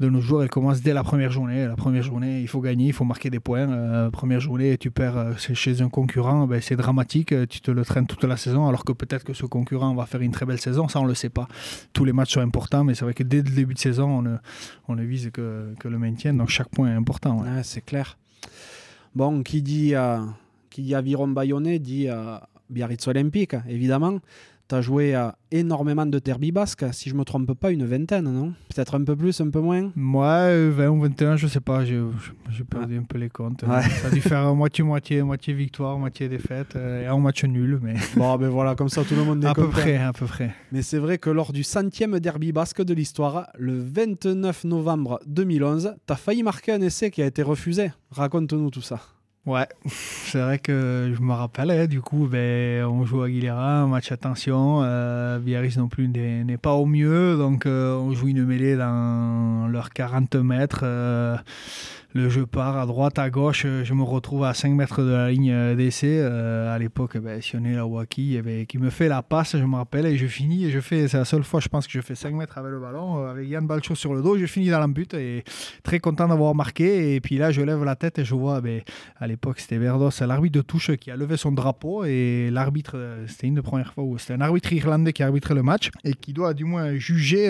de 0.00 0.08
nos 0.10 0.20
jours, 0.20 0.42
elle 0.42 0.50
commence 0.50 0.82
dès 0.82 0.92
la 0.92 1.02
première 1.02 1.30
journée. 1.30 1.66
La 1.66 1.76
première 1.76 2.02
journée, 2.02 2.40
il 2.40 2.48
faut 2.48 2.60
gagner, 2.60 2.88
il 2.88 2.92
faut 2.92 3.04
marquer 3.04 3.30
des 3.30 3.40
points. 3.40 3.70
Euh, 3.70 4.10
première 4.10 4.40
journée, 4.40 4.76
tu 4.76 4.90
perds 4.90 5.16
euh, 5.16 5.32
chez 5.36 5.80
un 5.80 5.88
concurrent, 5.88 6.46
ben, 6.46 6.60
c'est 6.60 6.76
dramatique. 6.76 7.34
Tu 7.48 7.60
te 7.62 7.70
le 7.70 7.84
traînes 7.86 8.06
toute 8.06 8.24
la 8.24 8.36
saison, 8.36 8.68
alors 8.68 8.84
que 8.84 8.92
peut-être 8.92 9.24
que 9.24 9.32
ce 9.32 9.46
concurrent 9.46 9.94
va 9.94 10.04
faire 10.04 10.20
une 10.20 10.32
très 10.32 10.44
belle 10.44 10.60
saison. 10.60 10.88
Ça, 10.88 11.00
on 11.00 11.04
ne 11.04 11.08
le 11.08 11.14
sait 11.14 11.30
pas. 11.30 11.48
Tous 11.94 12.04
les 12.04 12.12
matchs 12.12 12.34
sont 12.34 12.40
importants, 12.40 12.84
mais 12.84 12.94
c'est 12.94 13.04
vrai 13.04 13.14
que 13.14 13.22
dès 13.22 13.38
le 13.38 13.50
début 13.50 13.74
de 13.74 13.78
saison, 13.78 14.22
on 14.24 14.41
on 14.88 14.94
ne 14.94 15.04
vise 15.04 15.30
que, 15.30 15.74
le 15.84 15.98
maintien. 15.98 16.34
Donc 16.34 16.48
chaque 16.48 16.68
point 16.68 16.88
est 16.88 16.96
important. 16.96 17.44
c'est 17.62 17.84
clair. 17.84 18.18
Bon, 19.14 19.42
qui 19.42 19.62
dit, 19.62 19.94
euh, 19.94 20.20
qui 20.70 20.82
dit 20.82 20.94
aviron 20.94 21.28
bayonnais 21.28 21.78
dit 21.78 22.08
euh, 22.08 22.38
Biarritz 22.70 23.06
Olympique, 23.08 23.54
évidemment 23.68 24.20
tu 24.72 24.76
as 24.76 24.80
joué 24.80 25.14
à 25.14 25.36
énormément 25.50 26.06
de 26.06 26.18
derby 26.18 26.50
basques, 26.50 26.86
si 26.92 27.10
je 27.10 27.14
me 27.14 27.24
trompe 27.24 27.52
pas, 27.52 27.70
une 27.70 27.84
vingtaine, 27.84 28.24
non? 28.24 28.54
Peut-être 28.74 28.94
un 28.94 29.04
peu 29.04 29.14
plus, 29.14 29.38
un 29.42 29.50
peu 29.50 29.60
moins? 29.60 29.90
Moi, 29.94 30.70
20 30.70 30.88
ou 30.88 31.00
21, 31.02 31.36
je 31.36 31.46
sais 31.46 31.60
pas, 31.60 31.84
j'ai 31.84 32.00
perdu 32.70 32.96
un 32.96 33.02
peu 33.02 33.18
les 33.18 33.28
comptes. 33.28 33.62
Ça 33.66 34.06
a 34.06 34.10
dû 34.10 34.22
faire 34.22 34.54
moitié-moitié, 34.54 35.22
moitié 35.22 35.52
victoire, 35.52 35.98
moitié 35.98 36.30
défaite, 36.30 36.74
euh, 36.76 37.02
et 37.02 37.06
un 37.06 37.18
match 37.18 37.44
nul. 37.44 37.80
Mais... 37.82 37.96
Bon, 38.16 38.34
ben 38.38 38.48
voilà, 38.48 38.74
comme 38.74 38.88
ça 38.88 39.04
tout 39.04 39.14
le 39.14 39.24
monde 39.24 39.44
est 39.44 39.46
À 39.46 39.52
peu 39.54 39.68
près, 39.68 39.96
à 39.96 40.14
peu 40.14 40.24
près. 40.24 40.54
Mais 40.70 40.80
c'est 40.80 40.98
vrai 40.98 41.18
que 41.18 41.28
lors 41.28 41.52
du 41.52 41.64
centième 41.64 42.18
derby 42.18 42.52
basque 42.52 42.82
de 42.82 42.94
l'histoire, 42.94 43.48
le 43.58 43.78
29 43.78 44.64
novembre 44.64 45.20
2011, 45.26 45.96
tu 46.06 46.12
as 46.12 46.16
failli 46.16 46.42
marquer 46.42 46.72
un 46.72 46.80
essai 46.80 47.10
qui 47.10 47.20
a 47.20 47.26
été 47.26 47.42
refusé. 47.42 47.90
Raconte-nous 48.10 48.70
tout 48.70 48.80
ça. 48.80 49.00
Ouais, 49.44 49.66
c'est 49.88 50.40
vrai 50.40 50.60
que 50.60 51.12
je 51.16 51.20
me 51.20 51.32
rappelle, 51.32 51.72
hein, 51.72 51.86
du 51.86 52.00
coup, 52.00 52.28
ben, 52.30 52.84
on 52.84 53.04
joue 53.04 53.22
à 53.22 53.26
Aguilera, 53.26 53.88
match 53.88 54.12
attention, 54.12 54.82
euh, 54.84 55.40
Biarritz 55.40 55.76
non 55.78 55.88
plus 55.88 56.06
n'est 56.06 56.56
pas 56.58 56.74
au 56.74 56.86
mieux, 56.86 57.36
donc 57.36 57.66
euh, 57.66 57.96
on 57.96 58.12
joue 58.12 58.28
une 58.28 58.44
mêlée 58.44 58.76
dans 58.76 59.66
leurs 59.68 59.90
40 59.90 60.36
mètres. 60.36 60.82
Euh, 60.84 61.36
le 62.14 62.28
jeu 62.28 62.46
part 62.46 62.76
à 62.76 62.86
droite, 62.86 63.18
à 63.18 63.30
gauche. 63.30 63.62
Euh, 63.64 63.84
je 63.84 63.94
me 63.94 64.02
retrouve 64.02 64.44
à 64.44 64.52
5 64.52 64.72
mètres 64.72 65.02
de 65.02 65.10
la 65.10 65.30
ligne 65.30 65.50
euh, 65.50 65.74
d'essai. 65.74 66.18
Euh, 66.20 66.74
à 66.74 66.78
l'époque, 66.78 67.16
ben, 67.16 67.40
Sionné 67.40 67.74
Lawaki 67.74 68.38
qui 68.68 68.78
me 68.78 68.90
fait 68.90 69.08
la 69.08 69.22
passe, 69.22 69.56
je 69.56 69.64
me 69.64 69.76
rappelle, 69.76 70.06
et 70.06 70.16
je 70.16 70.26
finis. 70.26 70.66
Et 70.66 70.70
je 70.70 70.80
fais, 70.80 71.08
c'est 71.08 71.16
la 71.16 71.24
seule 71.24 71.42
fois, 71.42 71.60
je 71.60 71.68
pense, 71.68 71.86
que 71.86 71.92
je 71.92 72.00
fais 72.00 72.14
5 72.14 72.34
mètres 72.34 72.58
avec 72.58 72.70
le 72.70 72.80
ballon, 72.80 73.26
avec 73.26 73.48
Yann 73.48 73.66
Balcho 73.66 73.94
sur 73.94 74.14
le 74.14 74.22
dos. 74.22 74.36
Je 74.36 74.46
finis 74.46 74.68
dans 74.68 74.80
l'embut 74.80 75.14
et 75.14 75.44
très 75.82 76.00
content 76.00 76.28
d'avoir 76.28 76.54
marqué. 76.54 77.14
Et 77.14 77.20
puis 77.20 77.38
là, 77.38 77.50
je 77.50 77.62
lève 77.62 77.82
la 77.82 77.96
tête 77.96 78.18
et 78.18 78.24
je 78.24 78.34
vois, 78.34 78.60
ben, 78.60 78.82
à 79.18 79.26
l'époque, 79.26 79.60
c'était 79.60 79.78
Verdos, 79.78 80.10
l'arbitre 80.26 80.56
de 80.56 80.62
touche 80.62 80.92
qui 80.96 81.10
a 81.10 81.16
levé 81.16 81.36
son 81.36 81.52
drapeau. 81.52 82.04
Et 82.04 82.50
l'arbitre, 82.50 82.96
c'était 83.26 83.46
une 83.46 83.54
des 83.54 83.62
premières 83.62 83.92
fois 83.92 84.04
où 84.04 84.18
c'était 84.18 84.34
un 84.34 84.40
arbitre 84.40 84.72
irlandais 84.72 85.12
qui 85.12 85.22
arbitrait 85.22 85.54
le 85.54 85.62
match 85.62 85.90
et 86.04 86.12
qui 86.12 86.32
doit 86.32 86.52
du 86.52 86.64
moins 86.64 86.94
juger 86.96 87.48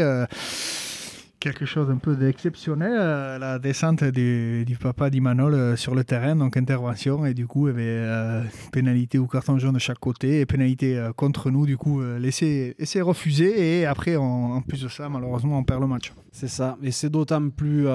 quelque 1.42 1.66
chose 1.66 1.90
un 1.90 1.96
peu 1.96 2.14
d'exceptionnel, 2.14 2.92
euh, 2.94 3.36
la 3.36 3.58
descente 3.58 4.04
du, 4.04 4.78
papa 4.80 5.10
d'Imanol 5.10 5.54
euh, 5.54 5.76
sur 5.76 5.96
le 5.96 6.04
terrain, 6.04 6.36
donc 6.36 6.56
intervention, 6.56 7.26
et 7.26 7.34
du 7.34 7.48
coup, 7.48 7.66
il 7.66 7.70
y 7.72 7.74
avait 7.74 7.82
euh, 7.84 8.42
pénalité 8.70 9.18
ou 9.18 9.26
carton 9.26 9.58
jaune 9.58 9.74
de 9.74 9.80
chaque 9.80 9.98
côté, 9.98 10.38
et 10.38 10.46
pénalité 10.46 11.10
contre 11.16 11.50
nous, 11.50 11.66
du 11.66 11.76
coup, 11.76 12.00
laisser, 12.00 12.76
refuser, 13.00 13.80
et 13.80 13.86
après, 13.86 14.14
en 14.14 14.62
plus 14.62 14.82
de 14.82 14.88
ça, 14.88 15.08
malheureusement, 15.08 15.58
on 15.58 15.64
perd 15.64 15.80
le 15.80 15.88
match. 15.88 16.12
C'est 16.30 16.48
ça, 16.48 16.78
et 16.80 16.92
c'est 16.92 17.10
d'autant 17.10 17.50
plus 17.50 17.88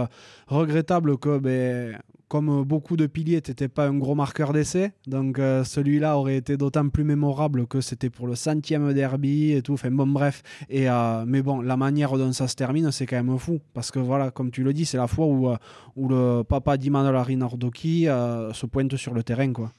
regrettable 0.47 1.17
que 1.17 1.39
ben, 1.39 1.97
comme 2.27 2.63
beaucoup 2.63 2.97
de 2.97 3.07
piliers, 3.07 3.41
tu 3.41 3.51
n'étais 3.51 3.67
pas 3.67 3.87
un 3.87 3.97
gros 3.97 4.15
marqueur 4.15 4.53
d'essai. 4.53 4.91
Donc 5.07 5.39
euh, 5.39 5.63
celui-là 5.63 6.17
aurait 6.17 6.37
été 6.37 6.57
d'autant 6.57 6.89
plus 6.89 7.03
mémorable 7.03 7.67
que 7.67 7.81
c'était 7.81 8.09
pour 8.09 8.27
le 8.27 8.35
centième 8.35 8.93
derby 8.93 9.53
et 9.53 9.61
tout. 9.61 9.73
Enfin 9.73 9.91
bon, 9.91 10.07
bref. 10.07 10.43
Et, 10.69 10.89
euh, 10.89 11.23
mais 11.25 11.41
bon, 11.41 11.61
la 11.61 11.77
manière 11.77 12.17
dont 12.17 12.33
ça 12.33 12.47
se 12.47 12.55
termine, 12.55 12.91
c'est 12.91 13.05
quand 13.05 13.23
même 13.23 13.37
fou. 13.37 13.59
Parce 13.73 13.91
que 13.91 13.99
voilà, 13.99 14.31
comme 14.31 14.51
tu 14.51 14.63
le 14.63 14.73
dis, 14.73 14.85
c'est 14.85 14.97
la 14.97 15.07
fois 15.07 15.25
où, 15.25 15.49
euh, 15.49 15.57
où 15.95 16.09
le 16.09 16.43
papa 16.43 16.77
d'Imanol 16.77 17.15
Arinardoki 17.15 18.05
se 18.05 18.65
pointe 18.65 18.95
sur 18.97 19.13
le 19.13 19.23
terrain. 19.23 19.51
quoi. 19.53 19.71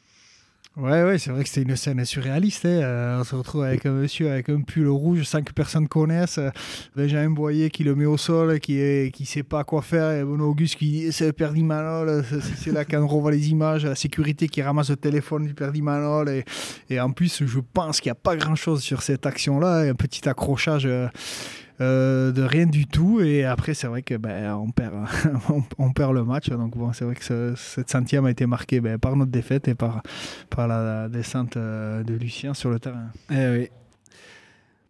Ouais, 0.76 1.02
ouais, 1.02 1.18
c'est 1.18 1.30
vrai 1.30 1.42
que 1.42 1.48
c'était 1.48 1.68
une 1.68 1.74
scène 1.74 2.04
surréaliste. 2.04 2.64
Hein. 2.64 2.68
Euh, 2.68 3.20
on 3.20 3.24
se 3.24 3.34
retrouve 3.34 3.64
avec 3.64 3.84
un 3.84 3.90
monsieur 3.90 4.30
avec 4.30 4.48
un 4.48 4.60
pull 4.60 4.86
rouge, 4.86 5.24
cinq 5.24 5.52
personnes 5.52 5.88
connaissent. 5.88 6.38
Euh, 6.38 6.50
Benjamin 6.94 7.30
Boyer 7.30 7.68
qui 7.68 7.82
le 7.82 7.96
met 7.96 8.04
au 8.04 8.16
sol, 8.16 8.60
qui 8.60 8.74
ne 8.74 9.08
qui 9.08 9.26
sait 9.26 9.42
pas 9.42 9.64
quoi 9.64 9.82
faire. 9.82 10.12
Et 10.12 10.22
Benoît 10.22 10.46
Auguste 10.46 10.76
qui 10.76 10.90
dit 10.90 11.12
c'est 11.12 11.32
Perdi 11.32 11.64
Manol. 11.64 12.24
C'est 12.56 12.70
là 12.70 12.84
qu'on 12.84 13.08
revoit 13.08 13.32
les 13.32 13.50
images. 13.50 13.86
La 13.86 13.96
sécurité 13.96 14.46
qui 14.46 14.62
ramasse 14.62 14.90
le 14.90 14.96
téléphone 14.96 15.46
du 15.46 15.54
Perdi 15.54 15.82
Manol. 15.82 16.28
Et, 16.28 16.44
et 16.90 17.00
en 17.00 17.10
plus, 17.10 17.44
je 17.44 17.58
pense 17.58 18.00
qu'il 18.00 18.10
n'y 18.10 18.12
a 18.12 18.20
pas 18.20 18.36
grand 18.36 18.54
chose 18.54 18.80
sur 18.80 19.02
cette 19.02 19.26
action-là. 19.26 19.80
Un 19.80 19.94
petit 19.94 20.28
accrochage. 20.28 20.86
Euh, 20.86 21.08
euh, 21.80 22.32
de 22.32 22.42
rien 22.42 22.66
du 22.66 22.86
tout. 22.86 23.20
Et 23.20 23.44
après, 23.44 23.74
c'est 23.74 23.86
vrai 23.86 24.02
que 24.02 24.14
ben, 24.14 24.54
on, 24.54 24.70
perd, 24.70 24.94
on, 25.78 25.92
perd 25.92 26.14
le 26.14 26.24
match. 26.24 26.48
Donc 26.50 26.76
bon, 26.76 26.92
c'est 26.92 27.04
vrai 27.04 27.14
que 27.14 27.54
cette 27.56 27.90
centième 27.90 28.26
a 28.26 28.30
été 28.30 28.46
marquée 28.46 28.80
ben, 28.80 28.98
par 28.98 29.16
notre 29.16 29.30
défaite 29.30 29.68
et 29.68 29.74
par, 29.74 30.02
par 30.50 30.66
la 30.66 31.08
descente 31.08 31.56
euh, 31.56 32.02
de 32.02 32.14
Lucien 32.14 32.54
sur 32.54 32.70
le 32.70 32.80
terrain. 32.80 33.10
Eh 33.30 33.48
oui. 33.50 33.68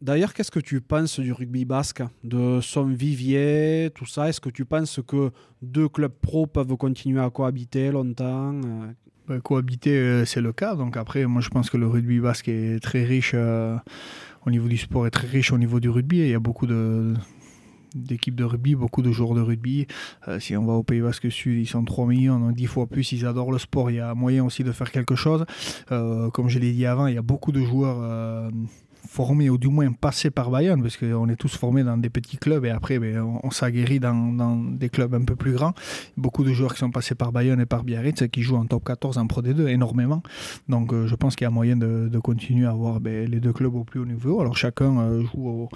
D'ailleurs, 0.01 0.33
qu'est-ce 0.33 0.53
que 0.53 0.61
tu 0.61 0.81
penses 0.81 1.19
du 1.19 1.33
rugby 1.33 1.65
basque, 1.65 2.05
de 2.23 2.61
son 2.61 2.85
vivier, 2.85 3.91
tout 3.95 4.07
ça? 4.07 4.29
Est-ce 4.29 4.41
que 4.41 4.49
tu 4.49 4.65
penses 4.65 5.01
que 5.07 5.33
deux 5.61 5.89
clubs 5.89 6.13
pro 6.13 6.47
peuvent 6.47 6.77
continuer 6.77 7.21
à 7.21 7.29
cohabiter 7.31 7.91
longtemps 7.91 8.55
euh? 8.55 8.93
ben, 9.27 9.41
Cohabiter, 9.41 10.25
c'est 10.25 10.41
le 10.41 10.53
cas. 10.53 10.77
Donc 10.77 10.97
après, 10.97 11.27
moi, 11.27 11.43
je 11.43 11.49
pense 11.49 11.69
que 11.69 11.77
le 11.77 11.89
rugby 11.89 12.21
basque 12.21 12.49
est 12.49 12.81
très 12.81 13.03
riche 13.03 13.35
au 14.49 14.51
niveau 14.51 14.69
du 14.69 14.79
sport 14.79 15.07
est 15.07 15.11
très 15.11 15.29
riche 15.29 15.53
au 15.53 15.59
niveau 15.59 15.79
du 15.79 15.91
rugby. 15.91 16.19
il 16.19 16.29
y 16.29 16.35
a 16.35 16.39
beaucoup 16.39 16.67
d'équipes 17.95 18.35
de 18.35 18.45
rugby, 18.45 18.75
beaucoup 18.75 19.03
de 19.03 19.13
joueurs 19.13 19.35
de 19.35 19.43
rugby. 19.43 19.87
Euh, 20.27 20.41
si 20.41 20.57
on 20.57 20.65
va 20.65 20.73
au 20.73 20.83
Pays 20.83 21.03
Basque 21.03 21.31
Sud, 21.31 21.59
ils 21.59 21.67
sont 21.67 21.85
3 21.85 22.07
millions, 22.07 22.41
donc 22.41 22.55
10 22.55 22.67
fois 22.67 22.87
plus, 22.87 23.13
ils 23.13 23.27
adorent 23.27 23.53
le 23.53 23.59
sport. 23.59 23.91
Il 23.91 23.97
y 23.97 24.01
a 24.01 24.15
moyen 24.15 24.45
aussi 24.45 24.65
de 24.65 24.73
faire 24.73 24.91
quelque 24.91 25.15
chose. 25.15 25.45
Euh, 25.93 26.31
comme 26.31 26.49
je 26.49 26.59
l'ai 26.59 26.73
dit 26.73 26.87
avant, 26.87 27.07
il 27.07 27.15
y 27.15 27.19
a 27.19 27.23
beaucoup 27.23 27.53
de 27.53 27.61
joueurs 27.61 28.51
formés 29.07 29.51
ou 29.51 29.59
du 29.59 29.69
moins 29.69 29.91
passés 29.93 30.31
par 30.31 30.51
Bayern, 30.51 30.81
parce 30.83 30.97
qu'on 30.97 31.29
est 31.29 31.37
tous 31.37 31.57
formés 31.57 31.83
dans 31.83 31.97
des 31.97 32.11
petits 32.11 32.37
clubs 32.37 32.65
et 32.65 32.71
après 32.71 32.99
ben, 32.99 33.21
on, 33.43 33.51
s'aguerrit 33.51 34.01
dans, 34.01 34.57
des 34.73 34.89
clubs 34.89 35.15
un 35.15 35.25
peu 35.25 35.37
plus 35.37 35.53
grands. 35.53 35.75
Beaucoup 36.17 36.45
de 36.45 36.53
joueurs 36.53 36.73
qui 36.73 36.81
sont 36.81 36.91
passés 36.91 37.15
par 37.15 37.33
Bayern 37.33 37.61
et 37.61 37.67
par 37.67 37.85
Biarritz 37.85 38.25
qui 38.31 38.43
jouent 38.43 38.57
en 38.57 38.67
top 38.67 38.85
14 38.85 39.19
en 39.19 39.27
Pro 39.27 39.43
D2 39.43 39.69
énormément. 39.69 40.23
Donc 40.69 40.93
euh, 40.93 41.07
je 41.07 41.15
pense 41.15 41.37
qu'il 41.37 41.45
y 41.45 41.49
a 41.49 41.51
moyen 41.51 41.77
de, 41.77 42.19
continuer 42.19 42.67
à 42.67 42.71
avoir 42.71 43.01
ben, 43.01 43.29
les 43.29 43.41
deux 43.41 43.53
clubs 43.53 43.75
au 43.75 43.85
plus 43.85 44.01
haut 44.01 44.07
niveau. 44.07 44.41
Alors 44.41 44.57
chacun 44.57 44.99
euh, 44.99 45.23
joue 45.23 45.69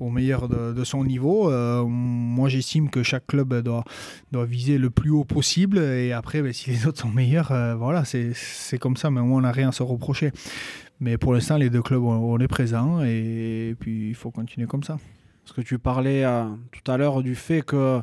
au, 0.00 0.10
meilleur 0.10 0.48
de, 0.48 0.84
son 0.84 1.04
niveau. 1.04 1.50
Euh, 1.50 1.84
moi 1.84 2.48
j'estime 2.48 2.90
que 2.90 3.02
chaque 3.02 3.26
club 3.26 3.54
doit, 3.62 3.84
viser 4.32 4.78
le 4.78 4.90
plus 4.90 5.10
haut 5.10 5.24
possible 5.24 5.78
et 5.78 6.12
après 6.12 6.42
ben, 6.42 6.52
si 6.52 6.70
les 6.70 6.86
autres 6.86 7.00
sont 7.00 7.10
meilleurs, 7.10 7.52
voilà, 7.76 8.04
c'est 8.04 8.78
comme 8.78 8.96
ça, 8.96 9.10
mais 9.10 9.20
au 9.20 9.38
on 9.38 9.42
n'a 9.42 9.52
rien 9.52 9.68
à 9.68 9.72
se 9.72 9.82
reprocher. 9.82 10.32
Mais 11.00 11.16
pour 11.16 11.32
l'instant, 11.32 11.56
les 11.56 11.70
deux 11.70 11.82
clubs, 11.82 12.02
on 12.02 12.38
est 12.38 12.48
présents 12.48 13.02
et 13.02 13.76
puis 13.78 14.08
il 14.08 14.14
faut 14.14 14.30
continuer 14.30 14.66
comme 14.66 14.82
ça. 14.82 14.98
Parce 15.44 15.54
que 15.56 15.60
tu 15.60 15.78
parlais 15.78 16.24
euh, 16.24 16.44
tout 16.72 16.90
à 16.90 16.96
l'heure 16.96 17.22
du 17.22 17.34
fait 17.34 17.62
qu'il 17.64 18.02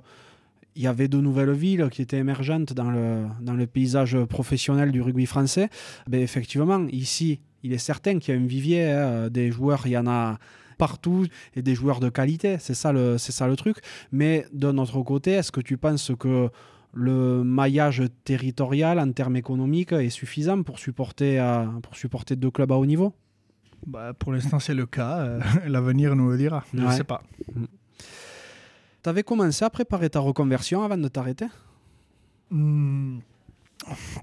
y 0.77 0.87
avait 0.87 1.07
de 1.07 1.17
nouvelles 1.19 1.51
villes 1.51 1.89
qui 1.91 2.01
étaient 2.01 2.17
émergentes 2.17 2.73
dans 2.73 2.89
le, 2.89 3.25
dans 3.41 3.53
le 3.53 3.67
paysage 3.67 4.17
professionnel 4.25 4.91
du 4.91 5.01
rugby 5.01 5.25
français. 5.25 5.69
Ben 6.07 6.21
effectivement, 6.21 6.87
ici, 6.87 7.41
il 7.63 7.73
est 7.73 7.77
certain 7.77 8.17
qu'il 8.17 8.33
y 8.33 8.37
a 8.37 8.41
un 8.41 8.45
vivier 8.45 8.85
hein, 8.85 9.29
des 9.29 9.51
joueurs, 9.51 9.83
il 9.85 9.91
y 9.91 9.97
en 9.97 10.07
a 10.07 10.39
partout 10.77 11.27
et 11.55 11.61
des 11.61 11.75
joueurs 11.75 11.99
de 11.99 12.09
qualité. 12.09 12.57
C'est 12.59 12.73
ça 12.73 12.91
le, 12.91 13.17
c'est 13.17 13.31
ça 13.31 13.47
le 13.47 13.55
truc. 13.55 13.77
Mais 14.11 14.45
d'un 14.53 14.77
autre 14.77 15.01
côté, 15.01 15.31
est-ce 15.31 15.51
que 15.51 15.61
tu 15.61 15.77
penses 15.77 16.11
que 16.17 16.49
le 16.95 17.43
maillage 17.43 18.03
territorial 18.23 18.99
en 18.99 19.11
termes 19.11 19.35
économiques 19.35 19.91
est 19.91 20.09
suffisant 20.09 20.63
pour 20.63 20.79
supporter, 20.79 21.39
euh, 21.39 21.65
pour 21.83 21.95
supporter 21.97 22.37
deux 22.37 22.49
clubs 22.51 22.71
à 22.71 22.75
haut 22.75 22.85
niveau? 22.85 23.13
Bah, 23.85 24.13
Pour 24.17 24.31
l'instant, 24.31 24.59
c'est 24.59 24.73
le 24.73 24.85
cas. 24.85 25.17
Euh, 25.19 25.39
l'avenir 25.67 26.15
nous 26.15 26.29
le 26.31 26.37
dira. 26.37 26.63
Je 26.73 26.79
ne 26.79 26.91
sais 26.91 27.03
pas. 27.03 27.21
Mm. 27.53 27.65
Tu 29.03 29.09
avais 29.09 29.23
commencé 29.23 29.63
à 29.63 29.69
préparer 29.69 30.09
ta 30.09 30.19
reconversion 30.19 30.83
avant 30.83 30.97
de 30.97 31.07
t'arrêter? 31.09 31.45
Hmm, 32.49 33.19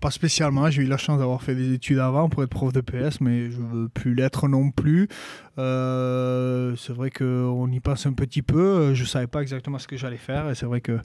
Pas 0.00 0.10
spécialement. 0.10 0.68
J'ai 0.70 0.82
eu 0.82 0.86
la 0.86 0.96
chance 0.96 1.18
d'avoir 1.18 1.42
fait 1.42 1.54
des 1.54 1.74
études 1.74 1.98
avant 1.98 2.28
pour 2.30 2.42
être 2.42 2.50
prof 2.50 2.72
de 2.72 2.80
PS, 2.80 3.20
mais 3.20 3.50
je 3.50 3.60
ne 3.60 3.66
veux 3.66 3.88
plus 3.90 4.14
l'être 4.14 4.48
non 4.48 4.70
plus. 4.70 5.08
Euh, 5.58 6.74
c'est 6.76 6.94
vrai 6.94 7.10
qu'on 7.10 7.70
y 7.70 7.80
passe 7.80 8.06
un 8.06 8.14
petit 8.14 8.42
peu. 8.42 8.94
Je 8.94 9.02
ne 9.02 9.06
savais 9.06 9.26
pas 9.26 9.42
exactement 9.42 9.78
ce 9.78 9.86
que 9.86 9.96
j'allais 9.98 10.16
faire. 10.16 10.48
Et 10.48 10.54
c'est 10.54 10.66
vrai 10.66 10.80
que 10.80 10.98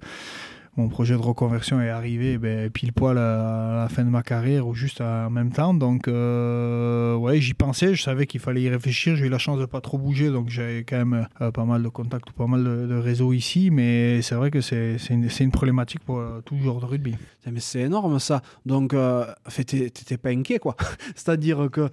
mon 0.77 0.89
projet 0.89 1.15
de 1.15 1.19
reconversion 1.19 1.81
est 1.81 1.89
arrivé 1.89 2.37
ben, 2.37 2.69
pile 2.69 2.93
poil 2.93 3.17
à, 3.17 3.73
la 3.75 3.89
fin 3.89 4.03
de 4.03 4.09
ma 4.09 4.21
carrière 4.21 4.67
ou 4.67 4.75
juste 4.75 5.01
en 5.01 5.29
même 5.31 5.51
temps. 5.51 5.73
Donc, 5.73 6.07
euh, 6.07 7.15
ouais, 7.15 7.41
j'y 7.41 7.55
pensais, 7.55 7.95
je 7.95 8.03
savais 8.03 8.27
qu'il 8.27 8.39
fallait 8.39 8.61
y 8.61 8.69
réfléchir. 8.69 9.15
J'ai 9.15 9.25
eu 9.25 9.29
la 9.29 9.39
chance 9.39 9.59
de 9.59 9.65
pas 9.65 9.81
trop 9.81 9.97
bouger, 9.97 10.29
donc 10.29 10.49
j'avais 10.49 10.83
quand 10.83 10.97
même 10.97 11.27
euh, 11.41 11.51
pas 11.51 11.65
mal 11.65 11.81
de 11.81 11.89
contacts, 11.89 12.31
pas 12.31 12.45
mal 12.45 12.63
de, 12.63 12.95
réseaux 12.95 13.33
ici. 13.33 13.71
Mais 13.71 14.21
c'est 14.21 14.35
vrai 14.35 14.51
que 14.51 14.61
c'est 14.61 14.97
une, 15.09 15.51
problématique 15.51 16.01
pour 16.01 16.19
euh, 16.19 16.41
tout 16.45 16.55
joueur 16.57 16.79
de 16.79 16.85
rugby. 16.85 17.15
Mais 17.51 17.59
c'est 17.59 17.81
énorme 17.81 18.19
ça. 18.19 18.43
Donc, 18.65 18.93
euh, 18.93 19.25
t'étais 19.65 20.17
pas 20.17 20.29
inquiet, 20.29 20.59
quoi. 20.59 20.75
C'est-à-dire 21.15 21.69
que 21.71 21.89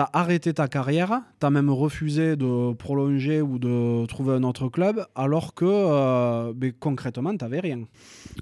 tu 0.00 0.04
as 0.04 0.18
arrêté 0.18 0.54
ta 0.54 0.66
carrière, 0.66 1.20
tu 1.40 1.46
as 1.46 1.50
même 1.50 1.68
refusé 1.68 2.36
de 2.36 2.72
prolonger 2.72 3.42
ou 3.42 3.58
de 3.58 4.06
trouver 4.06 4.34
un 4.34 4.42
autre 4.44 4.68
club, 4.68 5.04
alors 5.14 5.54
que 5.54 5.66
euh, 5.66 6.52
ben, 6.54 6.72
concrètement, 6.78 7.36
tu 7.36 7.44
n'avais 7.44 7.60
rien. 7.60 7.80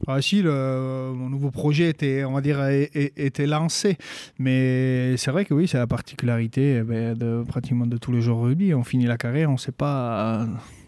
Ah, 0.06 0.22
si, 0.22 0.42
le, 0.42 1.12
mon 1.14 1.28
nouveau 1.28 1.50
projet 1.50 1.88
était, 1.88 2.24
on 2.24 2.32
va 2.32 2.40
dire, 2.40 2.64
était 2.68 3.46
lancé. 3.46 3.96
Mais 4.38 5.16
c'est 5.16 5.32
vrai 5.32 5.44
que 5.44 5.54
oui, 5.54 5.66
c'est 5.66 5.78
la 5.78 5.86
particularité 5.86 6.78
eh 6.78 6.82
ben, 6.82 7.14
de 7.16 7.42
pratiquement 7.46 7.86
de 7.86 7.96
tous 7.96 8.12
les 8.12 8.20
jours 8.20 8.42
rugby. 8.42 8.72
On 8.74 8.84
finit 8.84 9.06
la 9.06 9.16
carrière, 9.16 9.48
on 9.48 9.54
ne 9.54 9.58
sait 9.58 9.72
pas 9.72 10.42
euh, 10.42 10.46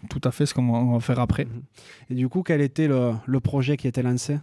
tout 0.09 0.21
à 0.23 0.31
fait 0.31 0.45
ce 0.45 0.53
qu'on 0.53 0.93
va 0.93 0.99
faire 1.01 1.19
après. 1.19 1.47
Et 2.09 2.15
du 2.15 2.29
coup, 2.29 2.43
quel 2.43 2.61
était 2.61 2.87
le, 2.87 3.11
le 3.25 3.39
projet 3.41 3.75
qui 3.75 3.87
était 3.87 4.03
lancé? 4.03 4.37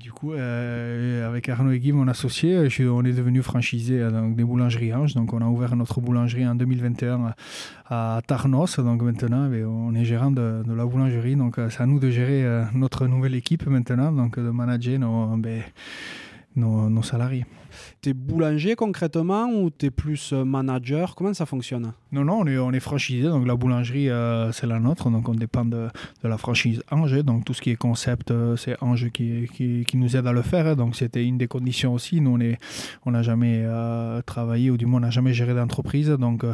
Du 0.00 0.12
coup, 0.12 0.32
euh, 0.32 1.28
avec 1.28 1.48
Arnaud 1.48 1.70
et 1.70 1.78
Guy, 1.78 1.92
mon 1.92 2.08
associé, 2.08 2.68
on 2.80 3.04
est 3.04 3.12
devenu 3.12 3.42
franchisé 3.42 4.00
euh, 4.00 4.30
des 4.30 4.44
boulangeries 4.44 4.92
Ange. 4.94 5.14
Donc, 5.14 5.32
on 5.32 5.40
a 5.40 5.46
ouvert 5.46 5.76
notre 5.76 6.00
boulangerie 6.00 6.46
en 6.46 6.54
2021 6.54 7.34
à 7.88 8.20
Tarnos. 8.26 8.78
Donc, 8.78 9.02
maintenant, 9.02 9.48
on 9.50 9.94
est 9.94 10.04
gérant 10.04 10.30
de, 10.30 10.62
la 10.66 10.84
boulangerie. 10.84 11.36
Donc, 11.36 11.58
euh, 11.58 11.70
c'est 11.70 11.82
à 11.82 11.86
nous 11.86 11.98
de 11.98 12.10
gérer 12.10 12.44
notre 12.74 13.06
nouvelle 13.06 13.34
équipe 13.34 13.66
maintenant, 13.66 14.12
donc 14.12 14.38
de 14.38 14.50
manager 14.50 14.98
nos, 14.98 15.36
ben, 15.36 15.62
nos 16.56 17.02
salariés. 17.02 17.46
Tu 18.02 18.10
es 18.10 18.12
boulanger 18.12 18.76
concrètement 18.76 19.46
ou 19.46 19.70
tu 19.70 19.86
es 19.86 19.90
plus 19.90 20.32
euh, 20.32 20.44
manager? 20.44 21.14
Comment 21.14 21.34
ça 21.34 21.46
fonctionne? 21.46 21.92
Non, 22.12 22.24
non, 22.24 22.40
on 22.40 22.46
est, 22.46 22.58
on 22.58 22.72
est 22.72 22.80
franchisé. 22.80 23.28
Donc 23.28 23.46
la 23.46 23.56
boulangerie, 23.56 24.10
euh, 24.10 24.52
c'est 24.52 24.66
la 24.66 24.78
nôtre. 24.78 25.10
Donc 25.10 25.28
on 25.28 25.34
dépend 25.34 25.64
de, 25.64 25.88
de, 26.22 26.28
la 26.28 26.38
franchise 26.38 26.82
Angers. 26.90 27.22
Donc 27.22 27.44
tout 27.44 27.54
ce 27.54 27.62
qui 27.62 27.70
est 27.70 27.76
concept, 27.76 28.30
euh, 28.30 28.56
c'est 28.56 28.76
Angers 28.82 29.10
qui, 29.10 29.48
qui, 29.52 29.84
qui, 29.84 29.96
nous 29.96 30.16
aide 30.16 30.26
à 30.26 30.32
le 30.32 30.42
faire. 30.42 30.66
Hein. 30.66 30.76
Donc 30.76 30.96
c'était 30.96 31.24
une 31.24 31.38
des 31.38 31.48
conditions 31.48 31.92
aussi. 31.92 32.20
Nous, 32.20 32.38
on 33.06 33.10
n'a 33.10 33.22
jamais 33.22 33.66
travaillé 34.26 34.70
ou 34.70 34.76
du 34.76 34.86
moins 34.86 34.98
on 34.98 35.02
n'a 35.02 35.10
jamais 35.10 35.32
géré 35.32 35.54
d'entreprise. 35.54 36.08
Donc, 36.08 36.44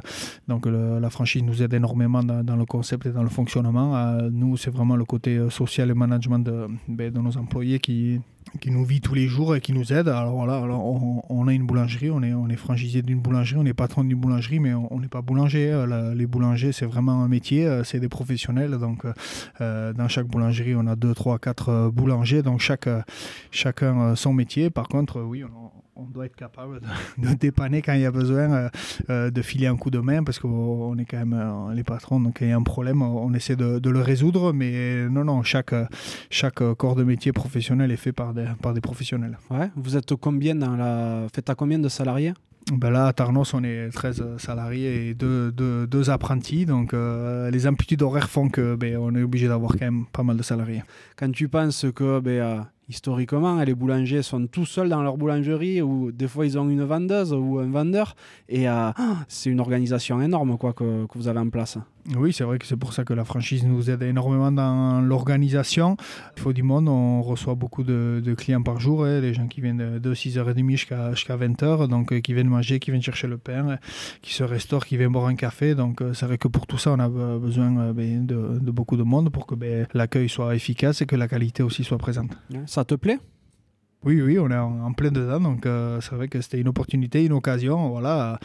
donc 0.48 0.66
la 0.66 1.10
franchise 1.10 1.42
nous 1.42 1.62
aide 1.62 1.74
énormément 1.74 2.22
dans, 2.22 2.56
le 2.56 2.64
concept 2.64 3.06
et 3.06 3.10
dans 3.10 3.22
le 3.22 3.28
fonctionnement. 3.28 4.18
nous, 4.30 4.56
c'est 4.56 4.70
vraiment 4.70 4.96
le 4.96 5.04
côté 5.04 5.38
social 5.50 5.90
et 5.90 5.94
management 5.94 6.38
de, 6.38 6.66
ben, 6.88 7.12
de 7.12 7.18
nos 7.18 7.36
employés 7.36 7.78
qui, 7.78 8.20
qui 8.58 8.70
nous 8.70 8.84
vit 8.84 9.00
tous 9.00 9.14
les 9.14 9.28
jours 9.28 9.54
et 9.54 9.60
qui 9.60 9.72
nous 9.72 9.92
aide. 9.92 10.08
Alors 10.08 10.34
voilà, 10.34 10.56
alors 10.56 10.84
on, 11.30 11.46
a 11.46 11.52
une 11.52 11.66
boulangerie, 11.66 12.10
on 12.10 12.22
est, 12.22 12.32
on 12.32 12.48
est 12.48 12.56
franchisé 12.56 13.02
d'une 13.02 13.20
boulangerie, 13.20 13.60
on 13.60 13.66
est 13.66 13.74
patron 13.74 14.04
d'une 14.04 14.18
boulangerie, 14.18 14.60
mais 14.60 14.74
on 14.74 14.98
n'est 14.98 15.08
pas 15.08 15.22
boulanger. 15.22 15.70
Euh, 15.70 16.14
les 16.14 16.26
boulangers, 16.26 16.72
c'est 16.72 16.86
vraiment 16.86 17.22
un 17.22 17.28
métier, 17.28 17.66
euh, 17.66 17.84
c'est 17.84 18.00
des 18.00 18.08
professionnels. 18.08 18.72
Donc 18.78 19.04
euh, 19.60 19.92
dans 19.92 20.08
chaque 20.08 20.26
boulangerie, 20.26 20.74
on 20.74 20.86
a 20.86 20.96
deux, 20.96 21.14
trois, 21.14 21.38
quatre 21.38 21.90
boulangers, 21.90 22.42
donc 22.42 22.60
chaque, 22.60 22.88
chacun 23.50 24.16
son 24.16 24.32
métier. 24.32 24.70
Par 24.70 24.88
contre, 24.88 25.20
oui, 25.20 25.44
on, 25.44 25.79
on 26.00 26.06
doit 26.06 26.26
être 26.26 26.36
capable 26.36 26.80
de, 27.18 27.34
dépanner 27.34 27.82
quand 27.82 27.92
il 27.92 28.00
y 28.00 28.06
a 28.06 28.10
besoin, 28.10 28.52
euh, 28.52 28.68
euh, 29.10 29.30
de 29.30 29.42
filer 29.42 29.66
un 29.66 29.76
coup 29.76 29.90
de 29.90 29.98
main, 29.98 30.22
parce 30.24 30.38
qu'on 30.38 30.96
est 30.98 31.04
quand 31.04 31.18
même 31.18 31.34
euh, 31.34 31.74
les 31.74 31.84
patrons, 31.84 32.20
donc 32.20 32.38
il 32.40 32.48
y 32.48 32.52
a 32.52 32.56
un 32.56 32.62
problème, 32.62 33.02
on 33.02 33.32
essaie 33.34 33.56
de, 33.56 33.90
le 33.90 34.00
résoudre, 34.00 34.52
mais 34.52 35.08
non, 35.08 35.24
non, 35.24 35.42
chaque, 35.42 35.74
chaque 36.30 36.62
corps 36.74 36.94
de 36.94 37.04
métier 37.04 37.32
professionnel 37.32 37.90
est 37.90 37.96
fait 37.96 38.12
par 38.12 38.34
des, 38.34 38.46
par 38.62 38.72
des 38.72 38.80
professionnels. 38.80 39.38
Ouais, 39.50 39.70
vous 39.76 39.96
êtes 39.96 40.14
combien 40.14 40.54
dans 40.54 40.76
la... 40.76 41.26
Faites 41.34 41.50
à 41.50 41.54
combien 41.54 41.78
de 41.78 41.88
salariés? 41.88 42.32
Ben 42.72 42.90
là, 42.90 43.08
à 43.08 43.12
Tarnos, 43.12 43.52
on 43.54 43.64
est 43.64 43.90
13 43.90 44.36
salariés 44.36 45.08
et 45.08 45.14
deux, 45.14 45.50
deux, 45.50 46.10
apprentis. 46.10 46.66
Donc, 46.66 46.92
les 46.94 47.66
amplitudes 47.66 48.02
horaires 48.02 48.28
font 48.28 48.48
que 48.48 48.76
ben, 48.76 48.96
on 48.98 49.14
est 49.16 49.22
obligé 49.22 49.48
d'avoir 49.48 49.72
quand 49.72 49.86
même 49.86 50.04
pas 50.12 50.22
mal 50.22 50.36
de 50.36 50.42
salariés. 50.42 50.82
Quand 51.16 51.30
tu 51.32 51.48
penses 51.48 51.86
que 51.94 52.20
ben, 52.20 52.66
historiquement, 52.90 53.62
les 53.62 53.74
boulangers 53.74 54.22
sont 54.22 54.46
tout 54.46 54.66
seuls 54.66 54.88
dans 54.88 55.02
leur 55.02 55.16
boulangerie 55.16 55.80
ou 55.80 56.10
des 56.12 56.28
fois 56.28 56.44
ils 56.44 56.58
ont 56.58 56.68
une 56.68 56.84
vendeuse 56.84 57.32
ou 57.32 57.58
un 57.58 57.70
vendeur. 57.70 58.16
Et 58.48 58.68
euh, 58.68 58.90
c'est 59.28 59.48
une 59.48 59.60
organisation 59.60 60.20
énorme 60.20 60.58
quoi, 60.58 60.72
que 60.72 61.06
vous 61.14 61.28
avez 61.28 61.38
en 61.38 61.48
place. 61.48 61.78
Oui, 62.16 62.32
c'est 62.32 62.44
vrai 62.44 62.58
que 62.58 62.66
c'est 62.66 62.76
pour 62.76 62.92
ça 62.92 63.04
que 63.04 63.12
la 63.12 63.24
franchise 63.24 63.64
nous 63.64 63.88
aide 63.88 64.02
énormément 64.02 64.50
dans 64.50 65.00
l'organisation. 65.00 65.96
Il 66.36 66.42
faut 66.42 66.52
du 66.52 66.62
monde, 66.62 66.88
on 66.88 67.22
reçoit 67.22 67.54
beaucoup 67.54 67.84
de, 67.84 68.20
de 68.24 68.34
clients 68.34 68.62
par 68.62 68.80
jour, 68.80 69.04
hein, 69.04 69.20
des 69.20 69.32
gens 69.32 69.46
qui 69.46 69.60
viennent 69.60 69.98
de 69.98 70.14
6h30 70.14 70.70
jusqu'à 70.70 71.12
jusqu'à 71.12 71.36
20h, 71.36 71.88
donc 71.88 72.12
euh, 72.12 72.20
qui 72.20 72.34
viennent 72.34 72.48
manger, 72.48 72.80
qui 72.80 72.90
viennent 72.90 73.02
chercher 73.02 73.28
le 73.28 73.38
pain, 73.38 73.78
qui 74.22 74.34
se 74.34 74.42
restaurent, 74.42 74.84
qui 74.84 74.96
viennent 74.96 75.12
boire 75.12 75.26
un 75.26 75.36
café. 75.36 75.74
Donc 75.74 76.00
euh, 76.00 76.12
c'est 76.12 76.26
vrai 76.26 76.38
que 76.38 76.48
pour 76.48 76.66
tout 76.66 76.78
ça, 76.78 76.92
on 76.92 76.98
a 76.98 77.08
besoin 77.08 77.78
euh, 77.78 77.92
ben, 77.92 78.26
de, 78.26 78.58
de, 78.60 78.70
beaucoup 78.70 78.96
de 78.96 79.04
monde 79.04 79.30
pour 79.30 79.46
que 79.46 79.54
ben, 79.54 79.86
l'accueil 79.94 80.28
soit 80.28 80.54
efficace 80.56 81.02
et 81.02 81.06
que 81.06 81.16
la 81.16 81.28
qualité 81.28 81.62
aussi 81.62 81.84
soit 81.84 81.98
présente. 81.98 82.32
Ça 82.66 82.84
te 82.84 82.94
plaît? 82.96 83.18
Oui, 84.02 84.22
oui, 84.22 84.38
on 84.38 84.50
est 84.50 84.56
en, 84.56 84.92
plein 84.94 85.10
dedans, 85.10 85.40
donc 85.40 85.66
euh, 85.66 86.00
c'est 86.00 86.14
vrai 86.14 86.26
que 86.28 86.40
c'était 86.40 86.58
une 86.58 86.68
opportunité, 86.68 87.22
une 87.22 87.34
occasion, 87.34 87.90
voilà. 87.90 88.40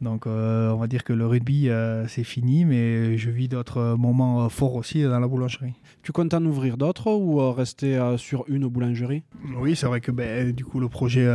Donc 0.00 0.26
euh, 0.26 0.70
on 0.70 0.76
va 0.76 0.86
dire 0.88 1.04
que 1.04 1.12
le 1.12 1.26
rugby 1.26 1.68
euh, 1.68 2.06
c'est 2.06 2.24
fini, 2.24 2.64
mais 2.64 3.16
je 3.16 3.30
vis 3.30 3.48
d'autres 3.48 3.96
moments 3.96 4.48
forts 4.48 4.74
aussi 4.74 5.02
dans 5.02 5.18
la 5.18 5.26
boulangerie. 5.26 5.72
Tu 6.02 6.12
comptes 6.12 6.34
en 6.34 6.44
ouvrir 6.44 6.76
d'autres 6.76 7.10
ou 7.10 7.52
rester 7.52 7.98
sur 8.18 8.44
une 8.48 8.66
boulangerie? 8.68 9.22
Oui, 9.58 9.74
c'est 9.74 9.86
vrai 9.86 10.00
que 10.00 10.12
ben, 10.12 10.52
du 10.52 10.64
coup 10.64 10.80
le 10.80 10.88
projet 10.88 11.26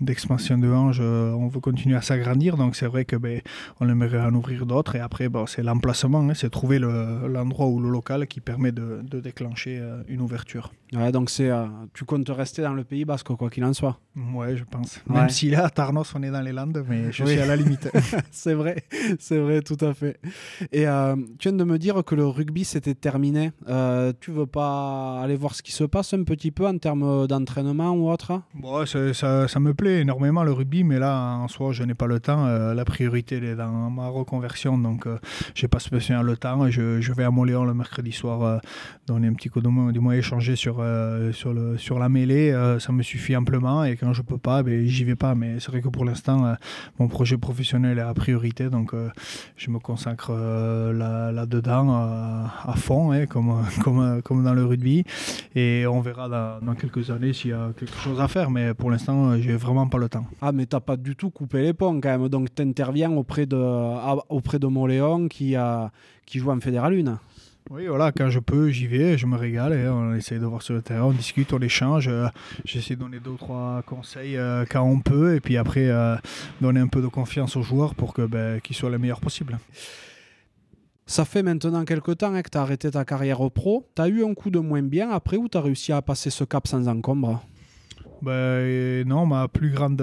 d'expansion 0.00 0.58
de 0.58 0.68
Ange, 0.68 1.00
on 1.00 1.48
veut 1.48 1.60
continuer 1.60 1.96
à 1.96 2.02
s'agrandir, 2.02 2.56
donc 2.56 2.76
c'est 2.76 2.86
vrai 2.86 3.04
que 3.04 3.16
ben, 3.16 3.40
on 3.80 3.88
aimerait 3.88 4.20
en 4.20 4.34
ouvrir 4.34 4.66
d'autres, 4.66 4.96
et 4.96 5.00
après 5.00 5.28
c'est 5.46 5.62
l'emplacement, 5.62 6.20
hein, 6.20 6.34
c'est 6.34 6.50
trouver 6.50 6.78
l'endroit 6.78 7.68
ou 7.68 7.80
le 7.80 7.90
local 7.90 8.26
qui 8.26 8.40
permet 8.40 8.72
de, 8.72 9.00
de 9.02 9.20
déclencher 9.20 9.80
une 10.08 10.20
ouverture. 10.20 10.72
Ouais, 10.92 11.12
donc 11.12 11.30
c'est 11.30 11.50
tu 11.94 12.04
comptes 12.04 12.28
rester 12.28 12.62
dans 12.62 12.74
le 12.74 12.84
Pays 12.84 13.04
Basque, 13.04 13.28
quoi 13.28 13.48
qu'il 13.48 13.64
en 13.64 13.72
soit? 13.72 13.98
Ouais, 14.34 14.56
je 14.56 14.64
pense. 14.64 15.00
Même 15.08 15.28
si 15.28 15.50
là, 15.50 15.66
à 15.66 15.70
Tarnos, 15.70 16.12
on 16.14 16.22
est 16.22 16.30
dans 16.30 16.40
les 16.40 16.52
Landes, 16.52 16.84
mais 16.88 17.12
je 17.12 17.19
suis 17.26 17.40
à 17.40 17.46
la 17.46 17.56
limite. 17.56 17.90
c'est 18.30 18.54
vrai, 18.54 18.84
c'est 19.18 19.38
vrai, 19.38 19.62
tout 19.62 19.76
à 19.80 19.94
fait. 19.94 20.20
Et 20.72 20.86
euh, 20.86 21.16
tu 21.38 21.48
viens 21.48 21.56
de 21.56 21.64
me 21.64 21.78
dire 21.78 22.02
que 22.04 22.14
le 22.14 22.26
rugby 22.26 22.64
s'était 22.64 22.94
terminé. 22.94 23.52
Euh, 23.68 24.12
tu 24.20 24.30
veux 24.30 24.46
pas 24.46 25.20
aller 25.20 25.36
voir 25.36 25.54
ce 25.54 25.62
qui 25.62 25.72
se 25.72 25.84
passe 25.84 26.14
un 26.14 26.24
petit 26.24 26.50
peu 26.50 26.66
en 26.66 26.78
termes 26.78 27.26
d'entraînement 27.26 27.92
ou 27.92 28.10
autre? 28.10 28.40
Bon, 28.54 28.84
ça, 28.86 29.48
ça, 29.48 29.60
me 29.60 29.74
plaît 29.74 30.00
énormément 30.00 30.44
le 30.44 30.52
rugby, 30.52 30.84
mais 30.84 30.98
là, 30.98 31.36
en 31.36 31.48
soi, 31.48 31.72
je 31.72 31.82
n'ai 31.82 31.94
pas 31.94 32.06
le 32.06 32.20
temps. 32.20 32.46
Euh, 32.46 32.74
la 32.74 32.84
priorité 32.84 33.36
est 33.36 33.56
dans 33.56 33.90
ma 33.90 34.08
reconversion, 34.08 34.78
donc 34.78 35.06
euh, 35.06 35.18
j'ai 35.54 35.68
pas 35.68 35.78
spécialement 35.78 36.22
le 36.22 36.36
temps. 36.36 36.70
Je, 36.70 37.00
je 37.00 37.12
vais 37.12 37.24
à 37.24 37.30
Moléon 37.30 37.64
le 37.64 37.74
mercredi 37.74 38.12
soir 38.12 38.60
donner 39.06 39.28
un 39.28 39.34
petit 39.34 39.48
coup 39.48 39.60
de 39.60 39.68
main, 39.68 39.92
du 39.92 40.00
moins 40.00 40.14
échanger 40.14 40.56
sur, 40.56 40.84
sur, 41.32 41.52
le, 41.52 41.78
sur 41.78 41.98
la 41.98 42.08
mêlée. 42.08 42.52
ça 42.78 42.92
me 42.92 43.02
suffit 43.02 43.36
amplement 43.36 43.84
et 43.84 43.96
quand 43.96 44.12
je 44.12 44.22
peux 44.22 44.38
pas, 44.38 44.62
ben, 44.62 44.86
j'y 44.86 45.04
vais 45.04 45.16
pas. 45.16 45.34
Mais 45.34 45.60
c'est 45.60 45.70
vrai 45.70 45.80
que 45.80 45.88
pour 45.88 46.04
l'instant, 46.04 46.54
mon 46.98 47.08
projet 47.10 47.36
professionnel 47.36 47.98
est 47.98 48.02
à 48.02 48.14
priorité, 48.14 48.70
donc 48.70 48.94
euh, 48.94 49.10
je 49.56 49.70
me 49.70 49.78
consacre 49.78 50.30
euh, 50.30 51.32
là-dedans 51.32 51.92
à 51.92 52.74
fond, 52.76 53.12
hein, 53.12 53.26
comme, 53.26 54.44
dans 54.44 54.54
le 54.54 54.64
rugby. 54.64 55.04
Et 55.54 55.86
on 55.86 56.00
verra 56.00 56.60
dans, 56.62 56.74
quelques 56.74 57.10
années 57.10 57.34
s'il 57.34 57.50
y 57.50 57.52
a 57.52 57.72
quelque 57.78 57.98
chose 57.98 58.20
à 58.20 58.28
faire, 58.28 58.50
mais 58.50 58.72
pour 58.72 58.90
l'instant, 58.90 59.36
j'ai 59.38 59.56
vraiment 59.56 59.86
pas 59.88 59.98
le 59.98 60.08
temps. 60.08 60.24
Ah, 60.40 60.52
mais 60.52 60.64
t'as 60.64 60.80
pas 60.80 60.96
du 60.96 61.16
tout 61.16 61.30
coupé 61.30 61.60
les 61.60 61.74
ponts 61.74 62.00
quand 62.00 62.18
même, 62.18 62.28
donc 62.28 62.54
tu 62.54 62.62
interviens 62.62 63.10
auprès 63.10 63.44
de, 63.44 63.58
auprès 64.28 64.58
de 64.58 64.66
Montléon 64.66 65.28
qui, 65.28 65.56
a, 65.56 65.90
qui 66.24 66.38
joue 66.38 66.50
en 66.50 66.60
Fédéral 66.60 66.94
1. 66.94 67.18
Oui, 67.70 67.86
voilà, 67.86 68.10
quand 68.10 68.30
je 68.30 68.40
peux, 68.40 68.70
j'y 68.70 68.88
vais, 68.88 69.16
je 69.16 69.26
me 69.26 69.36
régale 69.36 69.72
et 69.74 69.88
on 69.88 70.12
essaie 70.12 70.40
de 70.40 70.44
voir 70.44 70.60
sur 70.60 70.74
le 70.74 70.82
terrain, 70.82 71.04
on 71.04 71.12
discute, 71.12 71.52
on 71.52 71.60
échange. 71.60 72.08
Euh, 72.08 72.26
j'essaie 72.64 72.96
de 72.96 73.00
donner 73.00 73.20
deux 73.20 73.30
ou 73.30 73.36
trois 73.36 73.82
conseils 73.86 74.36
euh, 74.36 74.64
quand 74.68 74.82
on 74.82 74.98
peut 74.98 75.36
et 75.36 75.40
puis 75.40 75.56
après 75.56 75.88
euh, 75.88 76.16
donner 76.60 76.80
un 76.80 76.88
peu 76.88 77.00
de 77.00 77.06
confiance 77.06 77.54
aux 77.54 77.62
joueurs 77.62 77.94
pour 77.94 78.12
que, 78.12 78.22
ben, 78.22 78.60
qu'ils 78.60 78.74
soient 78.74 78.90
les 78.90 78.98
meilleurs 78.98 79.20
possibles. 79.20 79.60
Ça 81.06 81.24
fait 81.24 81.44
maintenant 81.44 81.84
quelques 81.84 82.18
temps 82.18 82.34
hein, 82.34 82.42
que 82.42 82.50
tu 82.50 82.58
as 82.58 82.62
arrêté 82.62 82.90
ta 82.90 83.04
carrière 83.04 83.40
au 83.40 83.50
pro. 83.50 83.86
Tu 83.94 84.02
as 84.02 84.08
eu 84.08 84.24
un 84.24 84.34
coup 84.34 84.50
de 84.50 84.58
moins 84.58 84.82
bien 84.82 85.08
après 85.10 85.36
ou 85.36 85.48
tu 85.48 85.56
as 85.56 85.60
réussi 85.60 85.92
à 85.92 86.02
passer 86.02 86.30
ce 86.30 86.42
cap 86.42 86.66
sans 86.66 86.88
encombre? 86.88 87.40
Ben, 88.20 89.06
non, 89.06 89.26
ma 89.26 89.46
plus 89.46 89.70
grande 89.70 90.02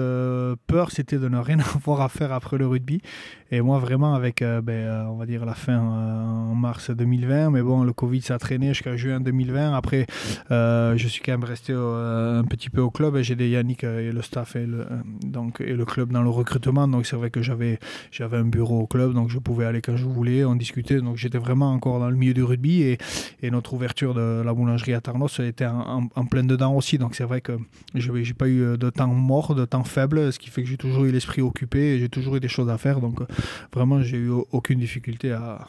peur, 0.66 0.90
c'était 0.90 1.18
de 1.18 1.28
ne 1.28 1.38
rien 1.38 1.58
avoir 1.76 2.00
à 2.00 2.08
faire 2.08 2.32
après 2.32 2.56
le 2.56 2.66
rugby. 2.66 3.02
Et 3.50 3.62
moi, 3.62 3.78
vraiment, 3.78 4.14
avec, 4.14 4.42
euh, 4.42 4.60
ben, 4.60 4.74
euh, 4.74 5.04
on 5.06 5.16
va 5.16 5.24
dire, 5.24 5.46
la 5.46 5.54
fin 5.54 5.72
euh, 5.72 6.50
en 6.50 6.54
mars 6.54 6.90
2020, 6.90 7.48
mais 7.50 7.62
bon, 7.62 7.82
le 7.82 7.94
Covid, 7.94 8.22
a 8.28 8.38
traîné 8.38 8.68
jusqu'à 8.68 8.94
juin 8.96 9.20
2020. 9.20 9.74
Après, 9.74 10.06
je 10.50 11.06
suis 11.08 11.22
quand 11.22 11.32
même 11.32 11.44
resté 11.44 11.72
un 11.72 12.44
petit 12.44 12.68
peu 12.68 12.82
au 12.82 12.90
club. 12.90 13.16
J'ai 13.22 13.36
des 13.36 13.48
Yannick 13.48 13.84
et 13.84 14.12
le 14.12 14.20
staff 14.20 14.56
et 14.56 14.66
le, 14.66 14.86
donc, 15.22 15.62
et 15.62 15.72
le 15.72 15.84
club 15.86 16.12
dans 16.12 16.22
le 16.22 16.28
recrutement. 16.28 16.86
Donc, 16.88 17.06
c'est 17.06 17.16
vrai 17.16 17.30
que 17.30 17.40
j'avais, 17.40 17.78
j'avais 18.10 18.36
un 18.36 18.44
bureau 18.44 18.80
au 18.80 18.86
club, 18.86 19.14
donc 19.14 19.30
je 19.30 19.38
pouvais 19.38 19.64
aller 19.64 19.80
quand 19.80 19.96
je 19.96 20.04
voulais, 20.04 20.44
on 20.44 20.54
discutait. 20.54 21.00
Donc, 21.00 21.16
j'étais 21.16 21.38
vraiment 21.38 21.72
encore 21.72 22.00
dans 22.00 22.10
le 22.10 22.16
milieu 22.16 22.34
du 22.34 22.42
rugby. 22.42 22.82
Et, 22.82 22.98
et 23.40 23.50
notre 23.50 23.72
ouverture 23.72 24.12
de 24.12 24.42
la 24.44 24.52
boulangerie 24.52 24.92
à 24.92 25.00
Tarnos 25.00 25.40
était 25.40 25.66
en, 25.66 26.08
en, 26.14 26.26
plein 26.26 26.44
dedans 26.44 26.74
aussi. 26.74 26.98
Donc, 26.98 27.14
c'est 27.14 27.24
vrai 27.24 27.40
que 27.40 27.52
je 27.94 28.12
n'ai 28.12 28.34
pas 28.34 28.48
eu 28.48 28.76
de 28.76 28.90
temps 28.90 29.06
mort, 29.06 29.54
de 29.54 29.64
temps 29.64 29.84
faible, 29.84 30.34
ce 30.34 30.38
qui 30.38 30.50
fait 30.50 30.62
que 30.62 30.68
j'ai 30.68 30.76
toujours 30.76 31.06
eu 31.06 31.12
l'esprit 31.12 31.40
occupé 31.40 31.94
et 31.94 31.98
j'ai 31.98 32.10
toujours 32.10 32.36
eu 32.36 32.40
des 32.40 32.48
choses 32.48 32.68
à 32.68 32.76
faire. 32.76 33.00
Donc, 33.00 33.20
vraiment, 33.72 34.02
j'ai 34.02 34.18
eu 34.18 34.30
aucune 34.52 34.78
difficulté 34.78 35.32
à, 35.32 35.68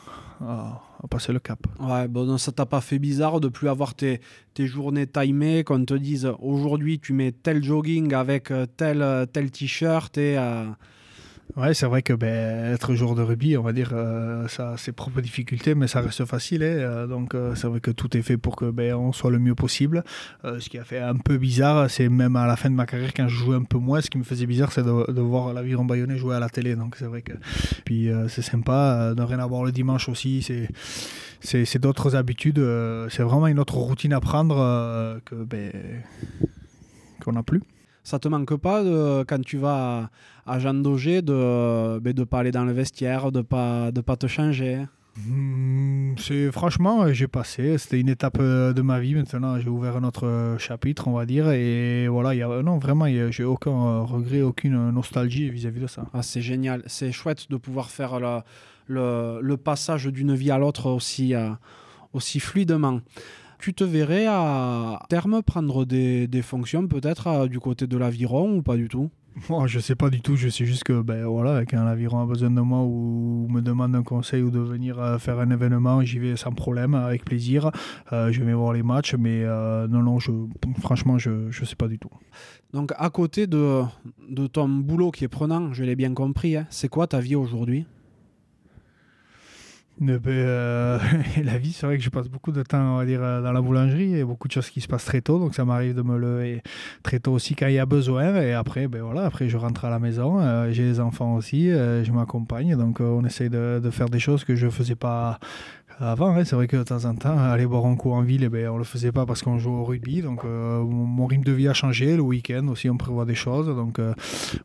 passer 1.10 1.34
le 1.34 1.40
cap. 1.40 1.60
Ouais, 1.80 2.08
bon, 2.08 2.38
ça 2.38 2.52
t'a 2.52 2.66
pas 2.66 2.82
fait 2.82 3.00
bizarre 3.00 3.40
de 3.40 3.48
plus 3.50 3.68
avoir 3.68 3.94
tes, 3.94 4.22
tes 4.54 4.68
journées 4.68 5.08
timées, 5.08 5.64
qu'on 5.64 5.84
te 5.84 5.94
dise 5.94 6.32
aujourd'hui 6.40 7.00
tu 7.00 7.14
mets 7.14 7.32
tel 7.32 7.64
jogging 7.64 8.14
avec 8.14 8.52
euh, 8.52 8.66
tel, 8.78 9.28
tel 9.34 9.52
t-shirt 9.52 10.18
et. 10.18 10.38
Euh, 10.38 10.66
Ouais, 11.58 11.74
c'est 11.74 11.88
vrai 11.88 12.04
que 12.04 12.14
ben, 12.14 12.74
être 12.74 12.94
joueur 12.94 13.16
de 13.16 13.24
rugby, 13.24 13.58
on 13.58 13.64
va 13.64 13.74
dire, 13.74 13.90
euh, 13.94 14.48
ça 14.48 14.72
a 14.72 14.78
ses 14.78 14.92
propres 14.92 15.20
difficultés, 15.20 15.74
mais 15.74 15.88
ça 15.88 16.00
reste 16.00 16.24
facile. 16.26 16.62
Hein, 16.62 16.68
euh, 16.68 17.08
donc, 17.08 17.34
euh, 17.34 17.56
c'est 17.56 17.68
vrai 17.68 17.80
que 17.80 17.90
tout 17.90 18.16
est 18.16 18.22
fait 18.22 18.38
pour 18.38 18.56
que 18.56 18.70
ben, 18.70 18.94
on 18.94 19.12
soit 19.12 19.32
le 19.32 19.40
mieux 19.40 19.56
possible. 19.56 20.04
ce 20.44 20.70
qui 20.70 20.78
a 20.78 20.84
fait 20.84 21.00
un 21.00 21.16
peu 21.16 21.38
bizarre, 21.38 21.90
c'est 21.90 22.08
même 22.08 22.36
à 22.36 22.46
la 22.46 22.56
fin 22.56 22.70
de 22.70 22.76
ma 22.76 22.86
carrière, 22.86 23.14
quand 23.16 23.28
je 23.28 23.36
jouais 23.36 23.56
un 23.56 23.64
peu 23.64 23.80
moins, 23.80 24.00
ce 24.00 24.12
qui 24.12 24.20
me 24.20 24.24
faisait 24.24 24.46
bizarre, 24.46 24.72
c'est 24.72 24.84
de, 24.84 25.12
de, 25.12 25.22
voir 25.22 25.54
l'aviron 25.54 25.86
bayonnais 25.86 26.18
jouer 26.18 26.36
à 26.36 26.40
la 26.40 26.50
télé. 26.50 26.76
Donc, 26.76 26.96
c'est 26.98 27.06
vrai 27.06 27.24
que. 27.24 27.34
Puis, 27.84 28.10
c'est 28.28 28.44
sympa 28.44 29.14
de 29.16 29.22
rien 29.22 29.40
avoir 29.40 29.64
le 29.64 29.72
dimanche 29.72 30.08
aussi. 30.08 30.44
C'est 30.44 30.70
c'est 31.42 31.80
d'autres 31.80 32.16
habitudes. 32.16 32.62
c'est 33.10 33.24
vraiment 33.24 33.48
une 33.48 33.60
autre 33.60 33.76
routine 33.76 34.14
à 34.14 34.20
prendre 34.20 35.20
que 35.26 35.36
ben, 35.36 35.72
qu'on 37.24 37.32
n'a 37.34 37.44
plus. 37.44 37.62
Ça 38.04 38.20
te 38.20 38.28
manque 38.28 38.56
pas 38.56 38.84
de, 38.84 39.24
quand 39.28 39.42
tu 39.42 39.58
vas 39.58 40.10
à, 40.46 40.60
Jean 40.60 40.74
Daugé 40.74 41.22
de 41.22 41.34
ne 41.34 42.00
ben, 42.00 42.26
pas 42.26 42.40
aller 42.40 42.52
dans 42.52 42.66
le 42.66 42.72
vestiaire, 42.72 43.32
de 43.32 43.42
pas 43.42 43.92
de 43.92 44.02
pas 44.02 44.16
te 44.16 44.28
changer? 44.28 44.86
Hmm, 45.28 46.16
c'est 46.18 46.52
franchement, 46.52 47.12
j'ai 47.12 47.28
passé. 47.28 47.78
C'était 47.78 48.00
une 48.00 48.10
étape 48.10 48.38
euh, 48.40 48.74
de 48.74 48.82
ma 48.82 49.00
vie. 49.00 49.16
Maintenant, 49.16 49.60
j'ai 49.60 49.70
ouvert 49.70 49.98
un 49.98 50.04
autre 50.04 50.26
euh, 50.26 50.58
chapitre, 50.58 51.08
on 51.08 51.14
va 51.14 51.26
dire. 51.26 51.50
Et 51.52 52.08
voilà, 52.08 52.36
y 52.36 52.42
a, 52.42 52.62
non, 52.62 52.78
vraiment, 52.78 53.06
j'ai 53.32 53.44
aucun 53.44 53.72
euh, 53.72 54.02
regret, 54.02 54.42
aucune 54.42 54.92
nostalgie 54.92 55.50
vis-à-vis 55.50 55.82
de 55.82 55.88
ça. 55.88 56.06
Ah, 56.14 56.22
c'est 56.22 56.42
génial. 56.42 56.84
C'est 56.88 57.12
chouette 57.12 57.50
de 57.50 57.58
pouvoir 57.58 57.90
faire 57.90 58.20
le, 58.20 58.40
le, 58.88 59.40
le 59.42 59.58
passage 59.58 60.06
d'une 60.06 60.36
vie 60.36 60.52
à 60.52 60.58
l'autre 60.58 60.90
aussi, 60.90 61.34
aussi 62.14 62.40
fluidement 62.40 63.02
tu 63.60 63.74
te 63.74 63.84
verrais 63.84 64.26
à 64.28 65.00
terme 65.10 65.44
prendre 65.44 65.86
des, 65.86 66.28
des 66.28 66.42
fonctions 66.42 66.88
peut-être 66.88 67.48
du 67.48 67.60
côté 67.60 67.88
de 67.88 67.98
l'aviron 67.98 68.58
ou 68.58 68.62
pas 68.62 68.76
du 68.76 68.88
tout? 68.88 69.10
Moi, 69.48 69.68
je 69.68 69.80
sais 69.80 69.96
pas 69.96 70.10
du 70.10 70.22
tout. 70.22 70.36
Je 70.36 70.50
sais 70.50 70.66
juste 70.66 70.84
que 70.84 71.02
ben 71.02 71.26
voilà, 71.26 71.66
quand 71.66 71.84
l'aviron 71.84 72.22
a 72.22 72.26
besoin 72.26 72.50
de 72.52 72.62
moi 72.62 72.82
ou 72.82 73.48
me 73.50 73.62
demande 73.62 73.96
un 73.96 74.04
conseil 74.04 74.42
ou 74.42 74.50
de 74.50 74.60
venir 74.60 75.00
euh, 75.00 75.18
faire 75.18 75.40
un 75.40 75.50
événement, 75.50 76.02
j'y 76.04 76.20
vais 76.20 76.36
sans 76.36 76.52
problème, 76.52 76.94
avec 76.94 77.24
plaisir. 77.24 77.72
Euh, 78.12 78.32
je 78.32 78.44
vais 78.44 78.54
voir 78.54 78.74
les 78.74 78.84
matchs, 78.84 79.16
mais 79.16 79.44
euh, 79.44 79.88
non, 79.88 80.04
non, 80.04 80.20
je, 80.20 80.32
franchement, 80.80 81.18
je 81.18 81.30
ne 81.48 81.66
sais 81.66 81.76
pas 81.76 81.88
du 81.88 82.00
tout. 82.00 82.10
Donc, 82.74 82.92
à 82.98 83.10
côté 83.10 83.48
de, 83.48 83.82
de 84.30 84.48
ton 84.48 84.68
boulot 84.68 85.12
qui 85.12 85.24
est 85.24 85.30
prenant, 85.30 85.74
je 85.74 85.84
l'ai 85.84 85.96
bien 85.96 86.14
compris, 86.14 86.58
hein, 86.58 86.68
c'est 86.70 86.90
quoi 86.90 87.08
ta 87.08 87.20
vie 87.20 87.36
aujourd'hui? 87.36 87.86
Euh, 90.02 91.00
la 91.44 91.58
vie, 91.58 91.74
c'est 91.74 91.86
vrai 91.86 91.98
que 91.98 92.04
je 92.04 92.10
passe 92.10 92.28
beaucoup 92.28 92.52
de 92.52 92.64
temps 92.64 92.96
on 92.96 92.98
va 92.98 93.06
dire, 93.06 93.22
euh, 93.22 93.42
dans 93.42 93.52
la 93.52 93.62
boulangerie 93.62 94.16
et 94.16 94.24
beaucoup 94.24 94.48
de 94.48 94.54
choses 94.54 94.70
qui 94.70 94.82
se 94.82 94.88
passent 94.88 95.06
très 95.06 95.22
tôt. 95.22 95.40
Donc 95.40 95.56
ça 95.56 95.66
m'arrive 95.66 95.96
de 95.96 96.02
me 96.02 96.18
lever 96.18 96.62
très 97.04 97.20
tôt 97.20 97.34
aussi 97.34 97.56
quand 97.56 97.68
il 97.68 97.74
y 97.74 97.80
a 97.80 97.86
besoin. 97.86 98.36
Et 98.42 98.54
après, 98.54 98.88
ben 98.88 99.02
voilà, 99.02 99.26
après 99.26 99.50
je 99.50 99.58
rentre 99.58 99.86
à 99.86 99.90
la 99.90 100.00
maison. 100.00 100.40
Euh, 100.40 100.72
j'ai 100.72 100.84
les 100.84 101.00
enfants 101.00 101.36
aussi, 101.36 101.70
je 101.70 102.12
m'accompagne. 102.12 102.76
Donc 102.76 103.00
on 103.00 103.24
essaye 103.26 103.50
de, 103.50 103.80
de, 103.84 103.90
faire 103.90 104.10
des 104.10 104.20
choses 104.20 104.44
que 104.44 104.56
je 104.56 104.68
ne 104.68 104.72
faisais 104.72 104.96
pas 104.96 105.40
Avant, 106.02 106.34
ouais, 106.34 106.46
c'est 106.46 106.56
vrai 106.56 106.68
que 106.68 106.78
de 106.78 106.84
temps 106.84 107.04
en 107.04 107.14
temps, 107.14 107.38
aller 107.38 107.66
boire 107.66 107.86
un 107.86 107.98
coup 107.98 108.12
en 108.12 108.22
ville, 108.22 108.46
eh 108.46 108.50
ben, 108.50 108.70
on 108.70 108.78
le 108.78 108.86
faisait 108.86 109.12
pas 109.12 109.26
parce 109.26 109.42
qu'on 109.42 109.60
joue 109.60 109.74
au 109.74 109.84
rugby. 109.84 110.22
Donc, 110.22 110.46
euh, 110.46 110.82
mon, 110.82 111.26
rythme 111.26 111.44
de 111.44 111.52
vie 111.52 111.68
a 111.68 111.74
changé. 111.74 112.16
Le 112.16 112.22
week-end 112.22 112.66
aussi, 112.70 112.90
on 112.90 112.96
prévoit 112.96 113.26
des 113.26 113.36
choses. 113.36 113.68
Donc, 113.68 114.00
euh, 114.00 114.14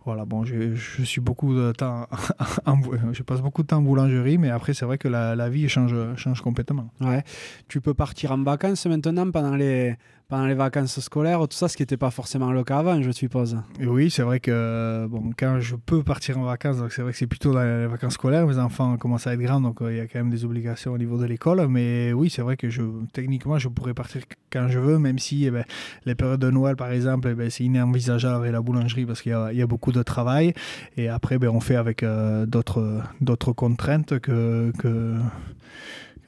voilà, 0.04 0.24
bon, 0.24 0.44
je, 0.44 0.74
suis 1.02 1.20
beaucoup 1.20 1.52
de 1.52 1.72
temps, 1.72 2.06
en, 2.66 2.78
je 3.12 3.22
passe 3.24 3.40
beaucoup 3.40 3.62
de 3.62 3.66
temps 3.66 3.78
en 3.78 3.82
boulangerie, 3.82 4.38
mais 4.38 4.50
après, 4.50 4.74
c'est 4.74 4.84
vrai 4.84 4.96
que 4.96 5.08
la, 5.08 5.34
la 5.34 5.48
vie 5.48 5.68
change, 5.68 5.96
change 6.16 6.40
complètement. 6.40 6.88
Ouais. 7.00 7.24
Tu 7.66 7.80
peux 7.80 7.94
partir 7.94 8.30
en 8.30 8.42
vacances 8.42 8.86
maintenant 8.86 9.28
pendant 9.32 9.56
les, 9.56 9.96
pendant 10.28 10.46
les 10.46 10.54
vacances 10.54 11.00
scolaires, 11.00 11.40
tout 11.40 11.56
ça, 11.56 11.68
ce 11.68 11.76
qui 11.76 11.82
n'était 11.82 11.96
pas 11.96 12.10
forcément 12.10 12.50
le 12.50 12.64
cas 12.64 12.78
avant, 12.78 13.00
je 13.02 13.10
suppose. 13.10 13.58
Et 13.78 13.86
oui, 13.86 14.10
c'est 14.10 14.22
vrai 14.22 14.40
que 14.40 15.06
bon, 15.08 15.30
quand 15.38 15.60
je 15.60 15.76
peux 15.76 16.02
partir 16.02 16.38
en 16.38 16.44
vacances, 16.44 16.76
c'est 16.90 17.02
vrai 17.02 17.12
que 17.12 17.18
c'est 17.18 17.26
plutôt 17.26 17.52
dans 17.52 17.62
les 17.62 17.86
vacances 17.86 18.14
scolaires. 18.14 18.46
Mes 18.46 18.58
enfants 18.58 18.96
commencent 18.96 19.26
à 19.26 19.34
être 19.34 19.40
grands, 19.40 19.60
donc 19.60 19.82
euh, 19.82 19.92
il 19.92 19.98
y 19.98 20.00
a 20.00 20.06
quand 20.06 20.18
même 20.18 20.30
des 20.30 20.44
obligations 20.44 20.92
au 20.92 20.98
niveau 20.98 21.18
de 21.18 21.26
l'école. 21.26 21.66
Mais 21.68 22.12
oui, 22.12 22.30
c'est 22.30 22.42
vrai 22.42 22.56
que 22.56 22.70
je, 22.70 22.82
techniquement, 23.12 23.58
je 23.58 23.68
pourrais 23.68 23.94
partir 23.94 24.22
quand 24.50 24.68
je 24.68 24.78
veux, 24.78 24.98
même 24.98 25.18
si 25.18 25.44
eh 25.44 25.50
ben, 25.50 25.64
les 26.06 26.14
périodes 26.14 26.40
de 26.40 26.50
Noël, 26.50 26.76
par 26.76 26.90
exemple, 26.90 27.28
eh 27.30 27.34
ben, 27.34 27.50
c'est 27.50 27.64
inenvisageable 27.64 28.36
avec 28.36 28.52
la 28.52 28.62
boulangerie 28.62 29.04
parce 29.04 29.20
qu'il 29.20 29.32
y, 29.32 29.62
a 29.62 29.66
beaucoup 29.66 29.92
de 29.92 30.02
travail. 30.02 30.54
Et 30.96 31.08
après, 31.08 31.38
ben, 31.38 31.50
on 31.50 31.60
fait 31.60 31.76
avec 31.76 32.02
euh, 32.02 32.46
d'autres 32.46 33.52
contraintes 33.52 34.18
que. 34.20 34.72
que 34.78 35.16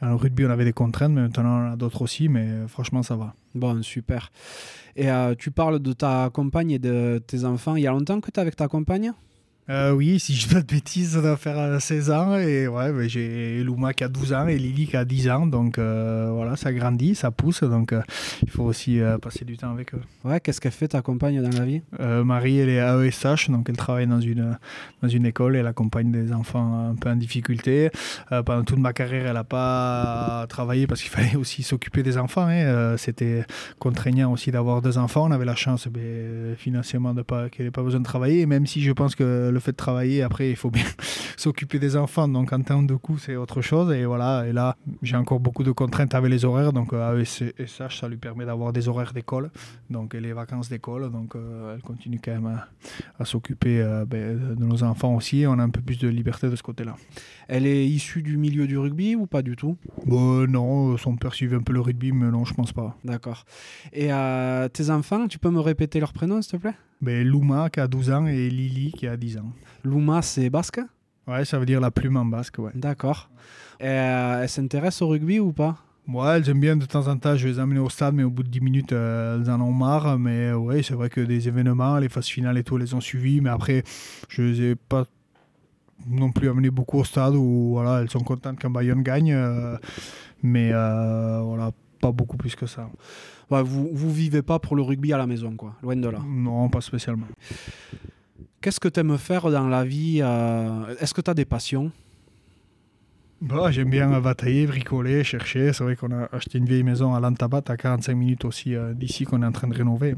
le 0.02 0.14
rugby, 0.14 0.44
on 0.44 0.50
avait 0.50 0.64
des 0.64 0.72
contraintes, 0.72 1.12
mais 1.12 1.22
maintenant 1.22 1.44
on 1.44 1.68
en 1.68 1.72
a 1.72 1.76
d'autres 1.76 2.02
aussi, 2.02 2.28
mais 2.28 2.66
franchement, 2.68 3.02
ça 3.02 3.16
va. 3.16 3.34
Bon, 3.54 3.82
super. 3.82 4.30
Et 4.96 5.10
euh, 5.10 5.34
tu 5.36 5.50
parles 5.50 5.78
de 5.78 5.92
ta 5.92 6.30
compagne 6.32 6.70
et 6.70 6.78
de 6.78 7.22
tes 7.26 7.44
enfants. 7.44 7.76
Il 7.76 7.82
y 7.82 7.86
a 7.86 7.92
longtemps 7.92 8.20
que 8.20 8.30
tu 8.30 8.38
es 8.38 8.40
avec 8.40 8.56
ta 8.56 8.68
compagne? 8.68 9.12
Euh, 9.68 9.90
oui, 9.92 10.20
si 10.20 10.34
je 10.34 10.44
ne 10.44 10.48
dis 10.48 10.54
pas 10.54 10.60
de 10.60 10.66
bêtises, 10.66 11.14
ça 11.14 11.22
doit 11.22 11.36
faire 11.36 11.80
16 11.80 12.10
ans. 12.10 12.36
Et 12.36 12.68
ouais, 12.68 12.92
ben, 12.92 13.08
j'ai 13.08 13.62
Luma 13.64 13.92
qui 13.94 14.04
a 14.04 14.08
12 14.08 14.32
ans 14.32 14.46
et 14.46 14.56
Lily 14.58 14.86
qui 14.86 14.96
a 14.96 15.04
10 15.04 15.28
ans. 15.30 15.46
Donc 15.46 15.78
euh, 15.78 16.30
voilà, 16.32 16.56
ça 16.56 16.72
grandit, 16.72 17.14
ça 17.14 17.30
pousse. 17.30 17.62
Donc 17.64 17.92
euh, 17.92 18.02
il 18.42 18.50
faut 18.50 18.62
aussi 18.62 19.00
euh, 19.00 19.18
passer 19.18 19.44
du 19.44 19.56
temps 19.56 19.72
avec 19.72 19.94
eux. 19.94 20.00
Ouais, 20.24 20.38
qu'est-ce 20.40 20.60
qu'elle 20.60 20.72
fait 20.72 20.88
ta 20.88 21.02
compagne 21.02 21.42
dans 21.42 21.58
la 21.58 21.64
vie? 21.64 21.82
Euh, 22.00 22.22
Marie, 22.22 22.58
elle 22.58 22.68
est 22.68 22.78
AESH, 22.78 23.50
donc 23.50 23.68
elle 23.68 23.76
travaille 23.76 24.06
dans 24.06 24.20
une, 24.20 24.56
dans 25.02 25.08
une 25.08 25.26
école. 25.26 25.56
Elle 25.56 25.66
accompagne 25.66 26.12
des 26.12 26.32
enfants 26.32 26.90
un 26.90 26.94
peu 26.94 27.10
en 27.10 27.16
difficulté. 27.16 27.90
Euh, 28.32 28.42
pendant 28.42 28.62
toute 28.62 28.78
ma 28.78 28.92
carrière, 28.92 29.26
elle 29.26 29.34
n'a 29.34 29.44
pas 29.44 30.46
travaillé 30.48 30.86
parce 30.86 31.02
qu'il 31.02 31.10
fallait 31.16 31.36
aussi 31.36 31.62
s'occuper 31.64 32.02
des 32.04 32.18
enfants. 32.18 32.46
Hein. 32.46 32.66
Euh, 32.66 32.96
C'était 32.96 33.44
contraignant 33.80 34.32
aussi 34.32 34.52
d'avoir 34.52 34.80
deux 34.80 34.96
enfants. 34.98 35.26
On 35.26 35.32
avait 35.32 35.44
la 35.44 35.56
chance 35.56 35.88
ben, 35.88 36.54
financièrement 36.56 37.14
qu'elle 37.50 37.66
n'ait 37.66 37.72
pas 37.72 37.82
besoin 37.82 38.00
de 38.00 38.04
travailler. 38.04 38.40
Et 38.42 38.46
même 38.46 38.66
si 38.66 38.80
je 38.82 38.92
pense 38.92 39.16
que 39.16 39.55
le 39.56 39.60
fait 39.60 39.72
de 39.72 39.76
travailler, 39.76 40.22
après, 40.22 40.50
il 40.50 40.56
faut 40.56 40.70
bien 40.70 40.84
s'occuper 41.36 41.78
des 41.78 41.96
enfants. 41.96 42.28
Donc, 42.28 42.52
en 42.52 42.60
termes 42.60 42.86
de 42.86 42.94
coûts, 42.94 43.18
c'est 43.18 43.36
autre 43.36 43.62
chose. 43.62 43.92
Et 43.92 44.04
voilà, 44.04 44.46
et 44.46 44.52
là, 44.52 44.76
j'ai 45.02 45.16
encore 45.16 45.40
beaucoup 45.40 45.64
de 45.64 45.72
contraintes 45.72 46.14
avec 46.14 46.30
les 46.30 46.44
horaires. 46.44 46.72
Donc, 46.72 46.92
AESH, 46.92 47.98
ça 48.00 48.08
lui 48.08 48.16
permet 48.18 48.44
d'avoir 48.44 48.72
des 48.72 48.88
horaires 48.88 49.12
d'école, 49.12 49.50
donc 49.90 50.14
les 50.14 50.32
vacances 50.32 50.68
d'école. 50.68 51.10
Donc, 51.10 51.34
euh, 51.34 51.74
elle 51.74 51.82
continue 51.82 52.20
quand 52.22 52.32
même 52.32 52.46
à, 52.46 52.68
à 53.18 53.24
s'occuper 53.24 53.80
euh, 53.80 54.04
ben, 54.04 54.54
de 54.54 54.64
nos 54.64 54.82
enfants 54.82 55.14
aussi. 55.14 55.44
On 55.46 55.58
a 55.58 55.62
un 55.62 55.70
peu 55.70 55.80
plus 55.80 55.98
de 55.98 56.08
liberté 56.08 56.48
de 56.48 56.56
ce 56.56 56.62
côté-là. 56.62 56.96
Elle 57.48 57.66
est 57.66 57.86
issue 57.86 58.22
du 58.22 58.36
milieu 58.36 58.66
du 58.66 58.76
rugby 58.78 59.14
ou 59.14 59.26
pas 59.26 59.42
du 59.42 59.56
tout? 59.56 59.76
Bon, 60.04 60.46
Non, 60.46 60.96
son 60.96 61.16
père 61.16 61.34
suivait 61.34 61.56
un 61.56 61.62
peu 61.62 61.72
le 61.72 61.80
rugby, 61.80 62.12
mais 62.12 62.30
non, 62.30 62.44
je 62.44 62.54
pense 62.54 62.72
pas. 62.72 62.96
D'accord. 63.04 63.44
Et 63.92 64.12
euh, 64.12 64.68
tes 64.68 64.90
enfants, 64.90 65.28
tu 65.28 65.38
peux 65.38 65.50
me 65.50 65.60
répéter 65.60 66.00
leur 66.00 66.12
prénom, 66.12 66.42
s'il 66.42 66.52
te 66.52 66.56
plaît? 66.56 66.74
Ben, 67.00 67.26
Luma 67.26 67.68
qui 67.70 67.80
a 67.80 67.88
12 67.88 68.10
ans 68.10 68.26
et 68.26 68.48
Lily 68.48 68.92
qui 68.92 69.06
a 69.06 69.16
10 69.16 69.38
ans. 69.38 69.45
Luma, 69.84 70.22
c'est 70.22 70.50
basque? 70.50 70.80
Ouais, 71.26 71.44
ça 71.44 71.58
veut 71.58 71.66
dire 71.66 71.80
la 71.80 71.90
plume 71.90 72.16
en 72.16 72.24
basque, 72.24 72.58
ouais. 72.58 72.70
D'accord. 72.74 73.30
Euh, 73.82 74.42
elle 74.42 74.48
s'intéresse 74.48 75.02
au 75.02 75.08
rugby 75.08 75.40
ou 75.40 75.52
pas? 75.52 75.76
Ouais, 76.08 76.36
elles 76.36 76.48
aiment 76.48 76.60
bien 76.60 76.76
de 76.76 76.84
temps 76.84 77.08
en 77.08 77.16
temps, 77.16 77.36
je 77.36 77.48
les 77.48 77.58
amener 77.58 77.80
au 77.80 77.88
stade, 77.88 78.14
mais 78.14 78.22
au 78.22 78.30
bout 78.30 78.44
de 78.44 78.48
10 78.48 78.60
minutes, 78.60 78.92
euh, 78.92 79.40
elles 79.40 79.50
en 79.50 79.60
ont 79.60 79.72
marre. 79.72 80.18
Mais 80.18 80.52
ouais, 80.52 80.82
c'est 80.82 80.94
vrai 80.94 81.10
que 81.10 81.20
des 81.20 81.48
événements, 81.48 81.98
les 81.98 82.08
phases 82.08 82.26
finales 82.28 82.56
et 82.58 82.62
tout, 82.62 82.76
elles 82.76 82.82
les 82.82 82.94
ont 82.94 83.00
suivis. 83.00 83.40
Mais 83.40 83.50
après, 83.50 83.82
je 84.28 84.42
les 84.42 84.62
ai 84.62 84.74
pas 84.76 85.04
non 86.08 86.30
plus 86.30 86.48
amené 86.48 86.70
beaucoup 86.70 86.98
au 86.98 87.04
stade 87.04 87.34
où 87.34 87.70
voilà, 87.72 88.02
elles 88.02 88.10
sont 88.10 88.20
contentes 88.20 88.58
quand 88.60 88.70
Bayonne 88.70 89.02
gagne. 89.02 89.32
Euh, 89.32 89.76
mais 90.42 90.70
euh, 90.72 91.40
voilà, 91.42 91.72
pas 92.00 92.12
beaucoup 92.12 92.36
plus 92.36 92.54
que 92.54 92.66
ça. 92.66 92.88
Ouais, 93.50 93.62
vous, 93.62 93.88
vous 93.92 94.12
vivez 94.12 94.42
pas 94.42 94.58
pour 94.58 94.76
le 94.76 94.82
rugby 94.82 95.12
à 95.12 95.18
la 95.18 95.26
maison, 95.26 95.54
quoi, 95.56 95.74
loin 95.82 95.96
de 95.96 96.08
là. 96.08 96.20
Non, 96.24 96.68
pas 96.68 96.80
spécialement. 96.80 97.26
Qu'est-ce 98.66 98.80
que 98.80 98.88
tu 98.88 98.98
aimes 98.98 99.16
faire 99.16 99.48
dans 99.48 99.68
la 99.68 99.84
vie 99.84 100.18
euh... 100.20 100.96
Est-ce 100.98 101.14
que 101.14 101.20
tu 101.20 101.30
as 101.30 101.34
des 101.34 101.44
passions? 101.44 101.92
Bah, 103.40 103.70
J'aime 103.70 103.90
bien 103.90 104.20
batailler, 104.20 104.66
bricoler, 104.66 105.22
chercher. 105.22 105.72
C'est 105.72 105.84
vrai 105.84 105.94
qu'on 105.94 106.10
a 106.10 106.28
acheté 106.32 106.58
une 106.58 106.64
vieille 106.64 106.82
maison 106.82 107.14
à 107.14 107.20
Lantabat, 107.20 107.62
à 107.68 107.76
45 107.76 108.14
minutes 108.14 108.44
aussi 108.44 108.74
euh, 108.74 108.92
d'ici, 108.92 109.22
qu'on 109.22 109.44
est 109.44 109.46
en 109.46 109.52
train 109.52 109.68
de 109.68 109.74
rénover. 109.76 110.16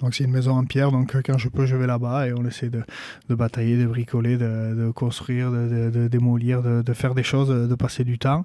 Donc 0.00 0.14
c'est 0.14 0.24
une 0.24 0.30
maison 0.30 0.52
en 0.52 0.64
pierre, 0.64 0.90
donc 0.90 1.14
quand 1.22 1.36
je 1.36 1.50
peux, 1.50 1.66
je 1.66 1.76
vais 1.76 1.86
là-bas 1.86 2.28
et 2.28 2.32
on 2.32 2.46
essaie 2.46 2.70
de, 2.70 2.82
batailler, 3.28 3.76
de 3.76 3.84
bricoler, 3.84 4.38
de, 4.38 4.90
construire, 4.94 5.50
de 5.50 6.08
démolir, 6.08 6.62
de, 6.62 6.92
faire 6.94 7.14
des 7.14 7.22
choses, 7.22 7.50
de 7.50 7.74
passer 7.74 8.04
du 8.04 8.18
temps. 8.18 8.42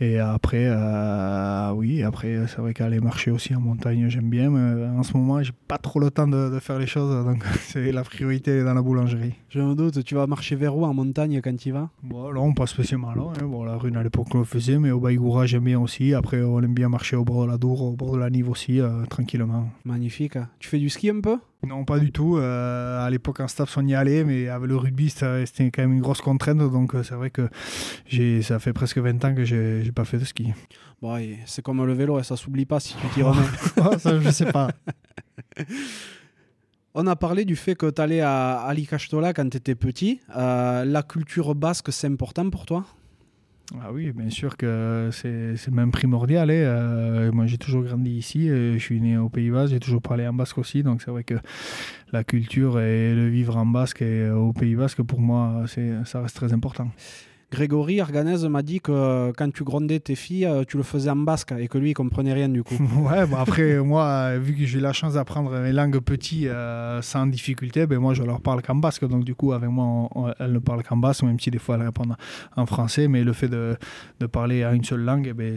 Et 0.00 0.18
après, 0.18 0.66
euh, 0.68 1.72
oui, 1.72 2.02
après, 2.02 2.46
c'est 2.46 2.58
vrai 2.58 2.72
qu'aller 2.72 3.00
marcher 3.00 3.30
aussi 3.30 3.54
en 3.54 3.60
montagne, 3.60 4.08
j'aime 4.08 4.30
bien. 4.30 4.48
Mais 4.50 4.86
en 4.86 5.02
ce 5.02 5.16
moment, 5.16 5.42
j'ai 5.42 5.52
pas 5.66 5.78
trop 5.78 5.98
le 5.98 6.10
temps 6.10 6.28
de, 6.28 6.50
de 6.50 6.58
faire 6.60 6.78
les 6.78 6.86
choses. 6.86 7.24
Donc, 7.24 7.42
c'est 7.60 7.90
la 7.90 8.04
priorité 8.04 8.62
dans 8.62 8.74
la 8.74 8.82
boulangerie. 8.82 9.34
Je 9.50 9.60
me 9.60 9.74
doute, 9.74 10.04
tu 10.04 10.14
vas 10.14 10.26
marcher 10.26 10.54
vers 10.56 10.76
où 10.76 10.84
en 10.84 10.94
montagne 10.94 11.40
quand 11.42 11.56
tu 11.56 11.70
y 11.70 11.72
vas? 11.72 11.90
Bon, 12.02 12.30
là, 12.30 12.40
on 12.40 12.54
passe 12.54 12.70
spécialement 12.70 13.12
là. 13.12 13.32
Hein. 13.40 13.46
Bon, 13.46 13.64
la 13.64 13.76
rune 13.76 13.96
à 13.96 14.02
l'époque, 14.02 14.28
on 14.34 14.38
le 14.38 14.44
faisait, 14.44 14.78
mais 14.78 14.90
au 14.90 15.00
Baïgoura, 15.00 15.46
j'aime 15.46 15.64
bien 15.64 15.80
aussi. 15.80 16.14
Après, 16.14 16.42
on 16.42 16.60
aime 16.62 16.74
bien 16.74 16.88
marcher 16.88 17.16
au 17.16 17.24
bord 17.24 17.44
de 17.44 17.50
la 17.50 17.58
Dour, 17.58 17.82
au 17.82 17.92
bord 17.92 18.12
de 18.12 18.18
la 18.18 18.30
Nive 18.30 18.48
aussi, 18.50 18.80
euh, 18.80 19.04
tranquillement. 19.06 19.68
Magnifique. 19.84 20.38
Tu 20.60 20.68
fais 20.68 20.78
du 20.78 20.90
ski 20.90 21.10
un 21.10 21.20
peu? 21.20 21.38
Non, 21.66 21.84
pas 21.84 21.98
du 21.98 22.12
tout. 22.12 22.36
Euh, 22.36 23.04
à 23.04 23.10
l'époque, 23.10 23.40
en 23.40 23.48
staff, 23.48 23.76
on 23.76 23.86
y 23.86 23.94
allait, 23.94 24.24
mais 24.24 24.48
avec 24.48 24.68
le 24.68 24.76
rugby, 24.76 25.10
c'était 25.10 25.70
quand 25.70 25.82
même 25.82 25.92
une 25.92 26.00
grosse 26.00 26.20
contrainte. 26.20 26.58
Donc, 26.58 26.92
c'est 27.02 27.14
vrai 27.14 27.30
que 27.30 27.48
ça 28.42 28.58
fait 28.58 28.72
presque 28.72 28.98
20 28.98 29.24
ans 29.24 29.34
que 29.34 29.44
j'ai 29.44 29.82
n'ai 29.82 29.92
pas 29.92 30.04
fait 30.04 30.18
de 30.18 30.24
ski. 30.24 30.52
Bon, 31.02 31.20
c'est 31.46 31.62
comme 31.62 31.84
le 31.84 31.92
vélo, 31.92 32.22
ça 32.22 32.36
s'oublie 32.36 32.64
pas 32.64 32.80
si 32.80 32.94
tu 32.96 33.06
t'y 33.08 33.22
remets. 33.22 33.40
oh, 33.78 33.98
ça, 33.98 34.18
je 34.20 34.30
sais 34.30 34.52
pas. 34.52 34.70
On 36.94 37.06
a 37.06 37.14
parlé 37.14 37.44
du 37.44 37.54
fait 37.54 37.76
que 37.76 37.90
tu 37.90 38.00
allais 38.00 38.20
à 38.20 38.60
Ali 38.62 38.86
Castola 38.86 39.32
quand 39.32 39.48
tu 39.48 39.56
étais 39.56 39.74
petit. 39.74 40.20
Euh, 40.36 40.84
la 40.84 41.02
culture 41.02 41.54
basque, 41.54 41.92
c'est 41.92 42.08
important 42.08 42.50
pour 42.50 42.66
toi? 42.66 42.84
Ah 43.74 43.92
oui, 43.92 44.12
bien 44.12 44.30
sûr 44.30 44.56
que 44.56 45.10
c'est 45.12 45.70
même 45.70 45.90
primordial. 45.90 46.50
Hein. 46.50 46.54
Euh, 46.54 47.32
moi, 47.32 47.46
j'ai 47.46 47.58
toujours 47.58 47.82
grandi 47.82 48.12
ici. 48.12 48.48
Je 48.48 48.78
suis 48.78 49.00
né 49.00 49.18
au 49.18 49.28
Pays 49.28 49.50
Bas. 49.50 49.66
J'ai 49.66 49.78
toujours 49.78 50.00
parlé 50.00 50.26
en 50.26 50.32
basque 50.32 50.56
aussi. 50.56 50.82
Donc, 50.82 51.02
c'est 51.02 51.10
vrai 51.10 51.22
que 51.22 51.34
la 52.12 52.24
culture 52.24 52.80
et 52.80 53.14
le 53.14 53.28
vivre 53.28 53.56
en 53.56 53.66
basque 53.66 54.00
et 54.00 54.30
au 54.30 54.54
Pays 54.54 54.74
Basque, 54.74 55.02
pour 55.02 55.20
moi, 55.20 55.64
ça 56.04 56.22
reste 56.22 56.36
très 56.36 56.54
important. 56.54 56.90
Grégory 57.50 58.00
Arganez 58.00 58.48
m'a 58.48 58.62
dit 58.62 58.80
que 58.80 59.32
quand 59.36 59.52
tu 59.52 59.64
grondais 59.64 60.00
tes 60.00 60.14
filles, 60.14 60.48
tu 60.68 60.76
le 60.76 60.82
faisais 60.82 61.10
en 61.10 61.16
basque 61.16 61.52
et 61.58 61.68
que 61.68 61.78
lui, 61.78 61.90
il 61.90 61.94
comprenait 61.94 62.32
rien 62.32 62.48
du 62.48 62.62
coup. 62.62 62.74
ouais, 63.10 63.26
bon 63.26 63.36
après, 63.36 63.78
moi, 63.82 64.36
vu 64.38 64.54
que 64.54 64.64
j'ai 64.66 64.78
eu 64.78 64.82
la 64.82 64.92
chance 64.92 65.14
d'apprendre 65.14 65.58
mes 65.58 65.72
langues 65.72 66.00
petits 66.00 66.48
euh, 66.48 67.00
sans 67.02 67.26
difficulté, 67.26 67.86
ben 67.86 67.98
moi, 67.98 68.14
je 68.14 68.22
leur 68.22 68.40
parle 68.40 68.62
qu'en 68.62 68.74
basque. 68.74 69.06
Donc, 69.06 69.24
du 69.24 69.34
coup, 69.34 69.52
avec 69.52 69.70
moi, 69.70 69.84
on, 69.84 70.08
on, 70.14 70.32
elles 70.38 70.52
ne 70.52 70.58
parlent 70.58 70.82
qu'en 70.82 70.96
basque, 70.96 71.22
même 71.22 71.40
si 71.40 71.50
des 71.50 71.58
fois, 71.58 71.76
elles 71.76 71.82
répondent 71.82 72.16
en 72.56 72.66
français. 72.66 73.08
Mais 73.08 73.24
le 73.24 73.32
fait 73.32 73.48
de, 73.48 73.76
de 74.20 74.26
parler 74.26 74.64
à 74.64 74.72
une 74.72 74.84
seule 74.84 75.00
langue, 75.00 75.28
eh 75.28 75.34
ben, 75.34 75.56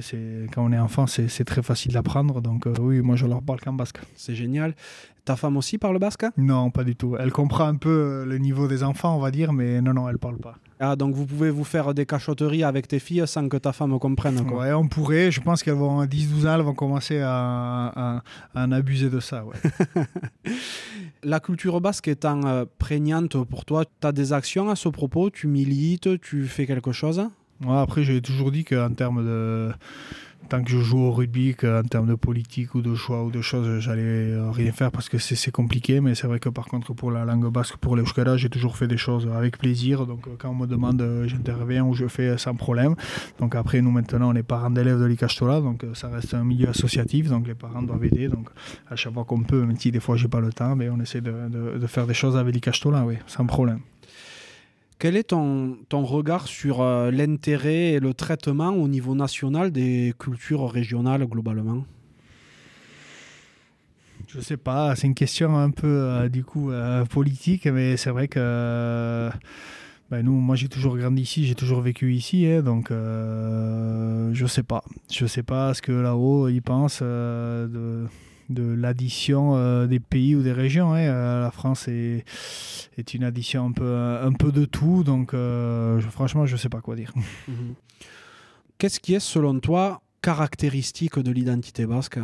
quand 0.54 0.64
on 0.64 0.72
est 0.72 0.80
enfant, 0.80 1.08
c'est 1.08 1.46
très 1.46 1.62
facile 1.62 1.94
d'apprendre. 1.94 2.42
Donc, 2.42 2.68
euh, 2.68 2.74
oui, 2.80 3.02
moi, 3.02 3.16
je 3.16 3.26
leur 3.26 3.42
parle 3.42 3.60
qu'en 3.60 3.74
basque. 3.74 4.00
C'est 4.16 4.36
génial. 4.36 4.76
Ta 5.24 5.36
femme 5.36 5.58
aussi 5.58 5.78
parle 5.78 6.00
basque 6.00 6.26
Non, 6.38 6.72
pas 6.72 6.84
du 6.84 6.96
tout. 6.96 7.16
Elle 7.20 7.32
comprend 7.32 7.66
un 7.66 7.76
peu 7.76 8.26
le 8.26 8.38
niveau 8.38 8.68
des 8.68 8.84
enfants, 8.84 9.16
on 9.16 9.20
va 9.20 9.30
dire, 9.30 9.54
mais 9.54 9.82
non, 9.82 9.94
non, 9.94 10.10
elle 10.10 10.18
parle 10.18 10.38
pas. 10.38 10.56
Ah, 10.84 10.95
donc 10.95 11.13
vous 11.13 11.27
pouvez 11.27 11.51
vous 11.51 11.63
faire 11.63 11.93
des 11.93 12.07
cachotteries 12.07 12.63
avec 12.63 12.88
tes 12.88 12.97
filles 12.97 13.27
sans 13.27 13.47
que 13.47 13.57
ta 13.57 13.71
femme 13.71 13.99
comprenne 13.99 14.43
quoi. 14.47 14.61
Ouais, 14.61 14.73
on 14.73 14.88
pourrait. 14.88 15.29
Je 15.29 15.39
pense 15.39 15.61
qu'elles 15.61 15.75
vont 15.75 15.99
à 15.99 16.07
10-12 16.07 16.47
ans, 16.47 16.55
elles 16.55 16.61
vont 16.61 16.73
commencer 16.73 17.19
à, 17.19 17.29
à, 17.95 18.23
à 18.55 18.65
en 18.65 18.71
abuser 18.71 19.11
de 19.11 19.19
ça. 19.19 19.45
Ouais. 19.45 19.55
La 21.23 21.39
culture 21.39 21.79
basque 21.82 22.07
étant 22.07 22.41
euh, 22.47 22.65
prégnante 22.79 23.43
pour 23.43 23.63
toi, 23.63 23.86
tu 23.86 24.07
as 24.07 24.11
des 24.11 24.34
actions 24.34 24.71
à 24.71 24.75
ce 24.75 24.89
propos? 24.89 25.29
Tu 25.29 25.45
milites? 25.47 26.19
Tu 26.19 26.47
fais 26.47 26.65
quelque 26.65 26.91
chose? 26.91 27.21
Ouais, 27.63 27.77
Après, 27.77 28.03
j'ai 28.03 28.19
toujours 28.21 28.51
dit 28.51 28.63
qu'en 28.65 28.89
termes 28.89 29.23
de 29.23 29.69
tant 30.50 30.64
que 30.64 30.70
je 30.70 30.80
joue 30.80 31.00
au 31.00 31.12
rugby, 31.12 31.56
qu'en 31.56 31.84
termes 31.84 32.08
de 32.08 32.16
politique 32.16 32.76
ou 32.76 32.82
de 32.82 32.96
choix 32.96 33.24
ou 33.24 33.32
de 33.32 33.42
choses, 33.42 33.80
j'allais 33.80 34.36
rien 34.52 34.72
faire 34.72 34.92
parce 34.92 35.10
que 35.10 35.18
c'est 35.18 35.52
compliqué. 35.52 36.02
Mais 36.02 36.16
c'est 36.16 36.28
vrai 36.28 36.39
que 36.39 36.50
par 36.50 36.66
contre, 36.66 36.94
pour 36.94 37.12
la 37.12 37.26
langue 37.26 37.52
basque, 37.52 37.78
pour 37.78 37.96
l'euskara, 37.96 38.38
j'ai 38.38 38.50
toujours 38.50 38.78
fait 38.78 38.88
des 38.88 38.98
choses 38.98 39.28
avec 39.34 39.58
plaisir. 39.58 40.06
Donc 40.06 40.28
quand 40.38 40.50
on 40.50 40.56
me 40.56 40.68
demande, 40.68 41.04
j'interviens 41.26 41.84
ou 41.84 41.94
je 41.94 42.08
fais 42.08 42.38
sans 42.38 42.56
problème. 42.56 42.96
Donc 43.39 43.56
après, 43.56 43.82
nous 43.82 43.92
maintenant, 43.92 44.32
on 44.32 44.36
est 44.36 44.44
parents 44.44 44.70
d'élèves 44.70 45.00
de 45.00 45.06
l'Icastola, 45.06 45.62
donc 45.62 45.86
ça 45.94 46.10
reste 46.10 46.34
un 46.34 46.44
milieu 46.44 46.70
associatif. 46.70 47.30
Donc 47.30 47.48
les 47.48 47.56
parents 47.56 47.82
doivent 47.82 48.04
aider. 48.06 48.28
Donc 48.28 48.50
à 48.89 48.96
chaque 48.96 49.14
fois 49.14 49.26
qu'on 49.26 49.44
peut, 49.44 49.66
même 49.66 49.78
si 49.78 49.92
des 49.92 50.00
fois 50.00 50.18
j'ai 50.18 50.28
pas 50.28 50.42
le 50.42 50.52
temps, 50.52 50.76
mais 50.76 50.89
on 50.89 51.00
essaie 51.00 51.22
de, 51.22 51.32
de, 51.50 51.88
faire 51.88 52.08
des 52.08 52.14
choses 52.14 52.38
avec 52.38 52.54
l'Icastola, 52.54 53.06
oui, 53.06 53.16
sans 53.28 53.46
problème. 53.46 53.80
Quel 55.02 55.18
est 55.18 55.30
ton, 55.30 55.80
ton 55.89 56.04
regard 56.04 56.47
sur 56.47 56.82
euh, 56.82 57.10
l'intérêt 57.10 57.93
et 57.93 57.99
le 57.99 58.14
traitement 58.14 58.70
au 58.70 58.88
niveau 58.88 59.16
national 59.16 59.71
des 59.71 60.13
cultures 60.20 60.70
régionales 60.70 61.25
globalement? 61.25 61.84
Je 64.28 64.39
sais 64.42 64.58
pas, 64.58 64.96
c'est 64.96 65.08
une 65.08 65.16
question 65.16 65.58
un 65.58 65.71
peu 65.71 65.88
euh, 65.88 66.30
du 66.30 66.43
coup 66.43 66.70
euh, 66.70 67.04
politique, 67.05 67.66
mais 67.66 67.97
c'est 67.97 68.12
vrai 68.12 68.28
que 68.28 69.32
ben, 70.12 70.21
nous, 70.21 70.34
moi 70.34 70.55
j'ai 70.55 70.67
toujours 70.67 70.96
grandi 70.96 71.24
ici, 71.24 71.47
j'ai 71.47 71.55
toujours 71.55 71.82
vécu 71.82 72.13
ici, 72.13 72.46
hein, 72.46 72.62
donc 72.62 72.92
je 72.92 74.46
sais 74.47 74.62
pas. 74.62 74.84
Je 75.12 75.25
sais 75.25 75.42
pas 75.42 75.74
ce 75.74 75.82
que 75.82 75.93
là-haut 75.93 76.47
ils 76.47 76.62
pensent 76.62 77.01
de 77.01 78.05
de 78.51 78.63
l'addition 78.73 79.55
euh, 79.55 79.87
des 79.87 79.99
pays 79.99 80.36
ou 80.36 80.41
des 80.41 80.51
régions. 80.51 80.93
Hein. 80.93 81.01
Euh, 81.01 81.41
la 81.41 81.51
France 81.51 81.87
est, 81.87 82.23
est, 82.97 83.13
une 83.13 83.23
addition 83.23 83.65
un 83.67 83.71
peu, 83.71 83.95
un 84.21 84.32
peu 84.33 84.51
de 84.51 84.65
tout, 84.65 85.03
donc 85.03 85.33
euh, 85.33 85.99
franchement, 86.01 86.45
je 86.45 86.53
ne 86.53 86.57
sais 86.57 86.69
pas 86.69 86.82
quoi 86.82 86.95
dire. 86.95 87.13
Mhm. 87.47 87.75
Qu'est-ce 88.78 88.99
qui 88.99 89.13
est, 89.13 89.19
selon 89.19 89.59
toi, 89.59 90.01
caractéristique 90.21 91.19
de 91.19 91.32
l'identité 91.32 91.86
basque? 91.86 92.19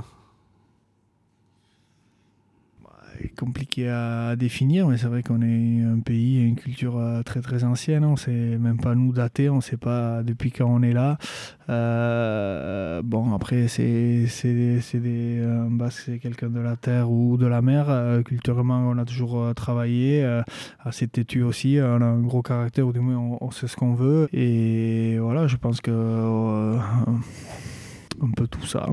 Compliqué 3.38 3.88
à 3.88 4.36
définir, 4.36 4.88
mais 4.88 4.98
c'est 4.98 5.08
vrai 5.08 5.24
qu'on 5.24 5.42
est 5.42 5.84
un 5.84 6.00
pays 6.00 6.40
et 6.40 6.42
une 6.42 6.56
culture 6.56 6.98
euh, 6.98 7.22
très 7.24 7.42
très 7.42 7.64
ancienne. 7.64 8.04
On 8.04 8.18
sait 8.18 8.32
même 8.32 8.80
pas 8.80 8.96
nous 8.96 9.14
dater, 9.14 9.50
on 9.50 9.62
sait 9.62 9.78
pas 9.78 10.24
depuis 10.24 10.52
quand 10.52 10.66
on 10.66 10.82
est 10.82 10.92
là. 10.92 11.18
Euh, 11.70 13.02
bon, 13.04 13.34
après, 13.34 13.68
c'est 13.68 13.84
des, 13.86 14.82
euh, 15.40 15.90
c'est 15.92 16.20
quelqu'un 16.20 16.50
de 16.50 16.60
la 16.60 16.76
terre 16.76 17.12
ou 17.12 17.38
de 17.38 17.46
la 17.46 17.62
mer. 17.62 17.88
culturellement, 18.26 18.80
on 18.80 18.98
a 18.98 19.06
toujours 19.06 19.54
travaillé, 19.56 20.26
assez 20.84 21.08
têtu 21.08 21.44
aussi. 21.44 21.78
On 21.82 22.02
a 22.02 22.06
un 22.06 22.22
gros 22.22 22.42
caractère, 22.42 22.88
ou 22.88 22.94
du 22.94 23.00
moins, 23.00 23.38
on 23.40 23.52
sait 23.52 23.68
ce 23.68 23.76
qu'on 23.76 23.94
veut. 23.94 24.28
Et 24.34 25.18
voilà, 25.20 25.48
je 25.48 25.58
pense 25.58 25.80
que 25.80 25.92
un 28.22 28.32
peu 28.32 28.48
tout 28.48 28.66
ça. 28.66 28.88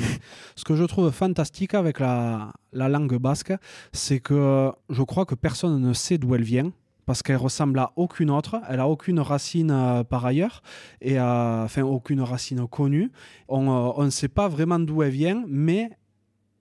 Ce 0.56 0.64
que 0.64 0.76
je 0.76 0.84
trouve 0.84 1.10
fantastique 1.10 1.74
avec 1.74 2.00
la, 2.00 2.52
la 2.72 2.88
langue 2.88 3.16
basque, 3.16 3.52
c'est 3.92 4.20
que 4.20 4.72
je 4.90 5.02
crois 5.02 5.24
que 5.24 5.34
personne 5.34 5.80
ne 5.80 5.92
sait 5.92 6.18
d'où 6.18 6.34
elle 6.34 6.42
vient 6.42 6.72
parce 7.06 7.22
qu'elle 7.22 7.36
ressemble 7.36 7.78
à 7.78 7.92
aucune 7.96 8.30
autre, 8.30 8.60
elle 8.68 8.80
a 8.80 8.88
aucune 8.88 9.20
racine 9.20 9.70
euh, 9.70 10.04
par 10.04 10.24
ailleurs, 10.24 10.62
et 11.00 11.18
euh, 11.18 11.64
enfin 11.64 11.82
aucune 11.82 12.20
racine 12.20 12.66
connue. 12.66 13.10
On 13.48 14.00
euh, 14.00 14.04
ne 14.04 14.10
sait 14.10 14.28
pas 14.28 14.48
vraiment 14.48 14.78
d'où 14.78 15.02
elle 15.02 15.12
vient, 15.12 15.44
mais 15.46 15.90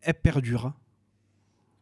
elle 0.01 0.15
perdure. 0.15 0.73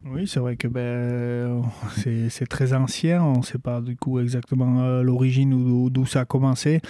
Oui, 0.03 0.25
c'est 0.25 0.39
vrai 0.39 0.55
que 0.55 0.67
ben, 0.67 1.61
c'est 1.95 2.47
très 2.47 2.73
ancien. 2.73 3.23
On 3.23 3.37
ne 3.37 3.43
sait 3.43 3.59
pas 3.59 3.81
du 3.81 3.95
coup 3.95 4.19
exactement 4.19 4.81
euh, 4.81 5.03
l'origine 5.03 5.53
ou 5.53 5.91
d'où 5.91 6.07
ça 6.07 6.21
a 6.21 6.25
commencé. 6.25 6.81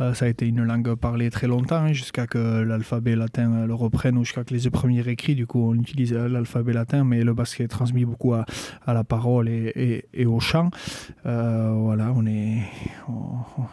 Euh, 0.00 0.14
ça 0.14 0.24
a 0.24 0.28
été 0.28 0.48
une 0.48 0.62
langue 0.62 0.94
parlée 0.94 1.28
très 1.28 1.46
longtemps, 1.46 1.76
hein, 1.76 1.92
jusqu'à 1.92 2.26
que 2.26 2.62
l'alphabet 2.62 3.16
latin 3.16 3.52
euh, 3.52 3.66
le 3.66 3.74
reprenne 3.74 4.16
ou 4.16 4.24
jusqu'à 4.24 4.44
que 4.44 4.54
les 4.54 4.70
premiers 4.70 5.06
écrits, 5.08 5.34
du 5.34 5.46
coup, 5.46 5.60
on 5.60 5.74
utilise 5.74 6.14
l'alphabet 6.14 6.72
latin, 6.72 7.04
mais 7.04 7.22
le 7.22 7.34
basque 7.34 7.60
est 7.60 7.68
transmis 7.68 8.06
beaucoup 8.06 8.32
à, 8.32 8.46
la 8.86 9.04
parole 9.04 9.48
et, 9.48 10.04
au 10.24 10.40
chant. 10.40 10.70
voilà, 11.24 12.12
on 12.16 12.24
est, 12.24 12.62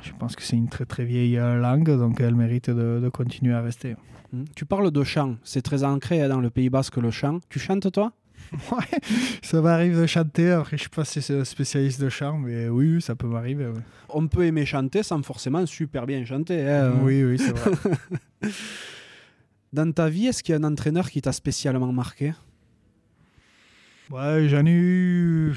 je 0.01 0.11
pense 0.19 0.35
que 0.35 0.43
c'est 0.43 0.57
une 0.57 0.68
très 0.68 0.85
très 0.85 1.05
vieille 1.05 1.35
langue, 1.35 1.97
donc 1.97 2.19
elle 2.19 2.35
mérite 2.35 2.69
de, 2.69 3.09
continuer 3.09 3.53
à 3.53 3.61
rester. 3.61 3.95
Mmh. 4.34 4.43
Tu 4.55 4.65
parles 4.65 4.91
de 4.91 5.03
chant, 5.03 5.35
c'est 5.43 5.61
très 5.61 5.84
ancré 5.84 6.22
hein, 6.22 6.30
dans 6.30 6.41
le 6.41 6.49
Pays 6.49 6.69
basque 6.69 6.97
le 6.97 7.11
chant. 7.11 7.39
Tu 7.49 7.59
chantes 7.59 7.91
toi? 7.91 8.11
Ouais, 8.72 8.99
ça 9.41 9.61
m'arrive 9.61 9.99
de 9.99 10.06
chanter. 10.06 10.52
Après, 10.52 10.78
je 10.78 10.82
suis 10.82 10.90
pas 10.90 11.06
spécialiste 11.06 12.02
de 12.02 12.10
chant, 12.10 12.38
mais 12.38 12.68
oui, 12.68 13.02
ça 13.02 13.15
peut 13.15 13.28
m'arriver. 13.28 13.72
On 14.10 14.28
peut 14.28 14.45
aimer 14.45 14.65
chanter 14.65 15.03
sans 15.03 15.22
forcément 15.23 15.65
super 15.65 16.06
bien 16.06 16.23
chanter. 16.26 16.68
Hein. 16.69 16.99
Oui, 17.02 17.23
oui, 17.23 17.38
c'est 17.40 17.57
vrai. 17.57 17.72
Dans 19.73 19.90
ta 19.94 20.10
vie, 20.10 20.28
est-ce 20.28 20.44
qu'il 20.44 20.53
y 20.53 20.56
a 20.57 20.60
un 20.60 20.69
entraîneur 20.69 21.10
qui 21.10 21.22
t'a 21.22 21.32
spécialement 21.32 21.94
marqué? 21.94 22.34
Ouais, 24.11 24.49
j'en 24.49 24.65
ai 24.65 24.71
eu, 24.71 25.53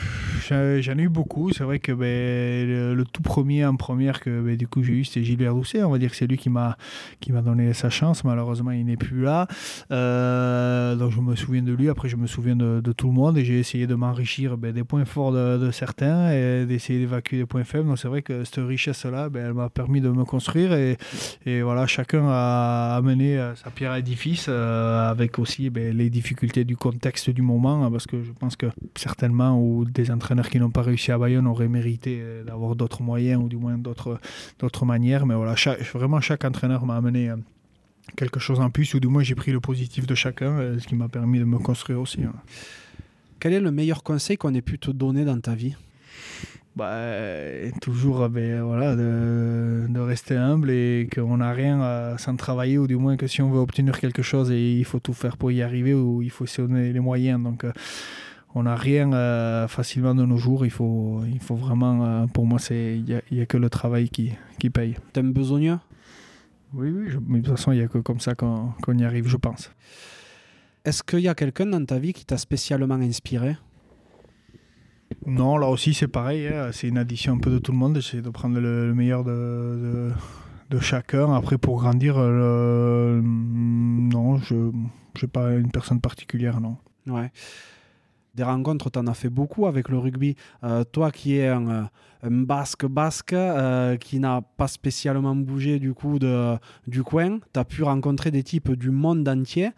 j'en 0.48 0.96
ai 0.96 1.02
eu 1.02 1.08
beaucoup. 1.08 1.50
C'est 1.52 1.64
vrai 1.64 1.80
que 1.80 1.90
ben, 1.90 2.94
le, 2.96 3.04
tout 3.04 3.20
premier 3.20 3.66
en 3.66 3.74
première 3.74 4.20
que 4.20 4.40
ben, 4.40 4.56
du 4.56 4.68
coup 4.68 4.84
j'ai 4.84 4.92
eu, 4.92 5.04
c'était 5.04 5.24
Gilbert 5.24 5.52
Rousset. 5.52 5.82
On 5.82 5.90
va 5.90 5.98
dire 5.98 6.10
que 6.10 6.16
c'est 6.16 6.28
lui 6.28 6.36
qui 6.36 6.50
m'a 6.50 6.76
qui 7.18 7.32
m'a 7.32 7.42
donné 7.42 7.72
sa 7.72 7.90
chance. 7.90 8.22
Malheureusement, 8.22 8.70
il 8.70 8.86
n'est 8.86 8.96
plus 8.96 9.22
là. 9.22 9.48
Euh, 9.90 10.94
donc 10.94 11.10
je 11.10 11.20
me 11.20 11.34
souviens 11.34 11.62
de 11.62 11.72
lui. 11.72 11.88
Après, 11.88 12.08
je 12.08 12.14
me 12.14 12.28
souviens 12.28 12.54
de, 12.54 12.80
tout 12.92 13.08
le 13.08 13.12
monde 13.12 13.36
et 13.38 13.44
j'ai 13.44 13.58
essayé 13.58 13.88
de 13.88 13.96
m'enrichir 13.96 14.56
ben, 14.56 14.72
des 14.72 14.84
points 14.84 15.04
forts 15.04 15.32
de, 15.32 15.70
certains 15.72 16.30
et 16.30 16.64
d'essayer 16.64 17.00
d'évacuer 17.00 17.38
des 17.38 17.46
points 17.46 17.64
faibles. 17.64 17.88
Donc 17.88 17.98
c'est 17.98 18.08
vrai 18.08 18.22
que 18.22 18.44
cette 18.44 18.64
richesse-là, 18.64 19.30
ben, 19.30 19.46
elle 19.46 19.54
m'a 19.54 19.68
permis 19.68 20.00
de 20.00 20.10
me 20.10 20.24
construire 20.24 20.74
et, 20.74 20.96
et, 21.44 21.62
voilà, 21.62 21.88
chacun 21.88 22.28
a 22.28 22.94
amené 22.94 23.36
euh, 23.36 23.56
sa 23.56 23.70
pierre 23.70 23.90
à 23.90 23.96
l'édifice 23.96 24.46
euh, 24.48 25.10
avec 25.10 25.40
aussi 25.40 25.70
ben, 25.70 25.96
les 25.96 26.08
difficultés 26.08 26.64
du 26.64 26.76
contexte 26.76 27.30
du 27.30 27.42
moment 27.42 27.90
parce 27.90 28.06
que 28.06 28.22
je 28.22 28.30
pense 28.30 28.43
que 28.50 28.66
certainement 28.96 29.60
ou 29.60 29.84
des 29.84 30.10
entraîneurs 30.10 30.48
qui 30.48 30.58
n'ont 30.58 30.70
pas 30.70 30.82
réussi 30.82 31.12
à 31.12 31.18
Bayonne 31.18 31.46
auraient 31.46 31.68
mérité 31.68 32.18
euh, 32.20 32.44
d'avoir 32.44 32.76
d'autres 32.76 33.02
moyens 33.02 33.42
ou 33.42 33.48
du 33.48 33.56
moins 33.56 33.78
d'autres, 33.78 34.20
d'autres 34.58 34.84
manières. 34.84 35.26
Mais 35.26 35.34
voilà, 35.34 35.54
vraiment 35.94 36.20
chaque 36.20 36.44
entraîneur 36.44 36.84
m'a 36.86 36.96
amené 36.96 37.30
euh, 37.30 37.36
quelque 38.16 38.40
chose 38.40 38.60
en 38.60 38.70
plus 38.70 38.94
ou 38.94 39.00
du 39.00 39.08
moins 39.08 39.22
j'ai 39.22 39.34
pris 39.34 39.52
le 39.52 39.60
positif 39.60 40.06
de 40.06 40.14
chacun, 40.14 40.58
euh, 40.58 40.78
ce 40.78 40.86
qui 40.86 40.94
m'a 40.94 41.08
permis 41.08 41.38
de 41.38 41.44
me 41.44 41.58
construire 41.58 42.00
aussi. 42.00 42.22
Hein. 42.22 42.34
Quel 43.40 43.52
est 43.52 43.60
le 43.60 43.70
meilleur 43.70 44.02
conseil 44.02 44.36
qu'on 44.36 44.54
ait 44.54 44.62
pu 44.62 44.78
te 44.78 44.90
donner 44.90 45.24
dans 45.24 45.40
ta 45.40 45.54
vie? 45.54 45.76
Bah, 46.76 46.90
toujours 47.80 48.28
ben, 48.28 48.62
voilà, 48.62 48.96
de, 48.96 49.86
de, 49.88 50.00
rester 50.00 50.34
humble 50.34 50.72
et 50.72 51.08
qu'on 51.14 51.36
n'a 51.36 51.52
rien 51.52 52.16
sans 52.18 52.34
travailler, 52.34 52.78
ou 52.78 52.88
du 52.88 52.96
moins 52.96 53.16
que 53.16 53.28
si 53.28 53.42
on 53.42 53.50
veut 53.50 53.60
obtenir 53.60 54.00
quelque 54.00 54.22
chose, 54.22 54.50
et 54.50 54.72
il 54.72 54.84
faut 54.84 54.98
tout 54.98 55.12
faire 55.12 55.36
pour 55.36 55.52
y 55.52 55.62
arriver, 55.62 55.94
ou 55.94 56.20
il 56.20 56.30
faut 56.30 56.46
se 56.46 56.62
donner 56.62 56.92
les 56.92 56.98
moyens. 56.98 57.40
Donc, 57.40 57.64
on 58.54 58.62
n'a 58.62 58.76
rien 58.76 59.12
euh, 59.12 59.66
facilement 59.68 60.14
de 60.14 60.24
nos 60.24 60.36
jours. 60.36 60.64
Il 60.64 60.70
faut, 60.70 61.22
il 61.26 61.40
faut 61.40 61.56
vraiment, 61.56 62.04
euh, 62.04 62.26
pour 62.26 62.46
moi, 62.46 62.58
il 62.70 63.04
n'y 63.30 63.40
a, 63.40 63.46
que 63.46 63.56
le 63.56 63.68
travail 63.68 64.08
qui, 64.08 64.32
qui 64.58 64.70
paye. 64.70 64.96
T'aimes 65.12 65.32
besogneux? 65.32 65.78
Oui, 66.72 66.90
oui, 66.90 67.08
mais 67.26 67.40
de 67.40 67.46
toute 67.46 67.56
façon, 67.56 67.72
il 67.72 67.78
n'y 67.78 67.84
a 67.84 67.88
que 67.88 67.98
comme 67.98 68.20
ça 68.20 68.34
qu'on 68.34 68.98
y 68.98 69.04
arrive, 69.04 69.28
je 69.28 69.36
pense. 69.36 69.70
Est-ce 70.84 71.02
qu'il 71.02 71.20
y 71.20 71.28
a 71.28 71.34
quelqu'un 71.34 71.66
dans 71.66 71.84
ta 71.84 71.98
vie 71.98 72.12
qui 72.12 72.24
t'a 72.24 72.38
spécialement 72.38 72.94
inspiré? 72.94 73.56
Non, 75.26 75.56
là 75.56 75.68
aussi, 75.68 75.94
c'est 75.94 76.08
pareil. 76.08 76.46
Hein. 76.48 76.70
C'est 76.72 76.88
une 76.88 76.98
addition 76.98 77.34
un 77.34 77.38
peu 77.38 77.50
de 77.50 77.58
tout 77.58 77.72
le 77.72 77.78
monde. 77.78 77.96
J'essaie 77.96 78.22
de 78.22 78.30
prendre 78.30 78.60
le, 78.60 78.92
meilleur 78.94 79.24
de, 79.24 80.10
de, 80.70 80.78
chacun. 80.80 81.32
Après, 81.34 81.58
pour 81.58 81.78
grandir, 81.78 82.16
euh, 82.18 83.20
non, 83.22 84.38
je 84.38 84.54
n'ai 84.54 85.28
pas 85.32 85.52
une 85.52 85.70
personne 85.70 86.00
particulière, 86.00 86.60
non. 86.60 86.76
Ouais 87.06 87.30
des 88.34 88.42
rencontres, 88.42 88.90
tu 88.90 88.98
en 88.98 89.06
as 89.06 89.14
fait 89.14 89.28
beaucoup 89.28 89.66
avec 89.66 89.88
le 89.88 89.98
rugby. 89.98 90.36
Euh, 90.62 90.84
toi 90.84 91.10
qui 91.10 91.36
es 91.36 91.48
un, 91.48 91.68
euh, 91.68 91.82
basque 92.24 92.86
basque, 92.86 93.32
euh, 93.32 93.96
qui 93.96 94.18
n'a 94.18 94.40
pas 94.56 94.68
spécialement 94.68 95.36
bougé 95.36 95.78
du 95.78 95.94
coup 95.94 96.18
de, 96.18 96.56
du 96.86 97.02
coin, 97.02 97.38
tu 97.52 97.60
as 97.60 97.64
pu 97.64 97.82
rencontrer 97.82 98.30
des 98.30 98.42
types 98.42 98.72
du 98.72 98.90
monde 98.90 99.28
entier. 99.28 99.70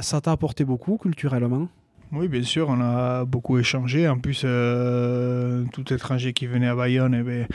Ça 0.00 0.20
t'a 0.20 0.32
apporté 0.32 0.64
beaucoup 0.64 0.96
culturellement? 0.96 1.68
Oui, 2.12 2.28
bien 2.28 2.42
sûr, 2.42 2.68
on 2.68 2.80
a 2.80 3.24
beaucoup 3.24 3.58
échangé. 3.58 4.06
En 4.08 4.18
plus, 4.18 4.46
tout 5.72 5.92
étranger 5.92 6.32
qui 6.32 6.46
venait 6.46 6.68
à 6.68 6.76
Bayonne, 6.76 7.14
eh 7.14 7.22
ben, 7.22 7.46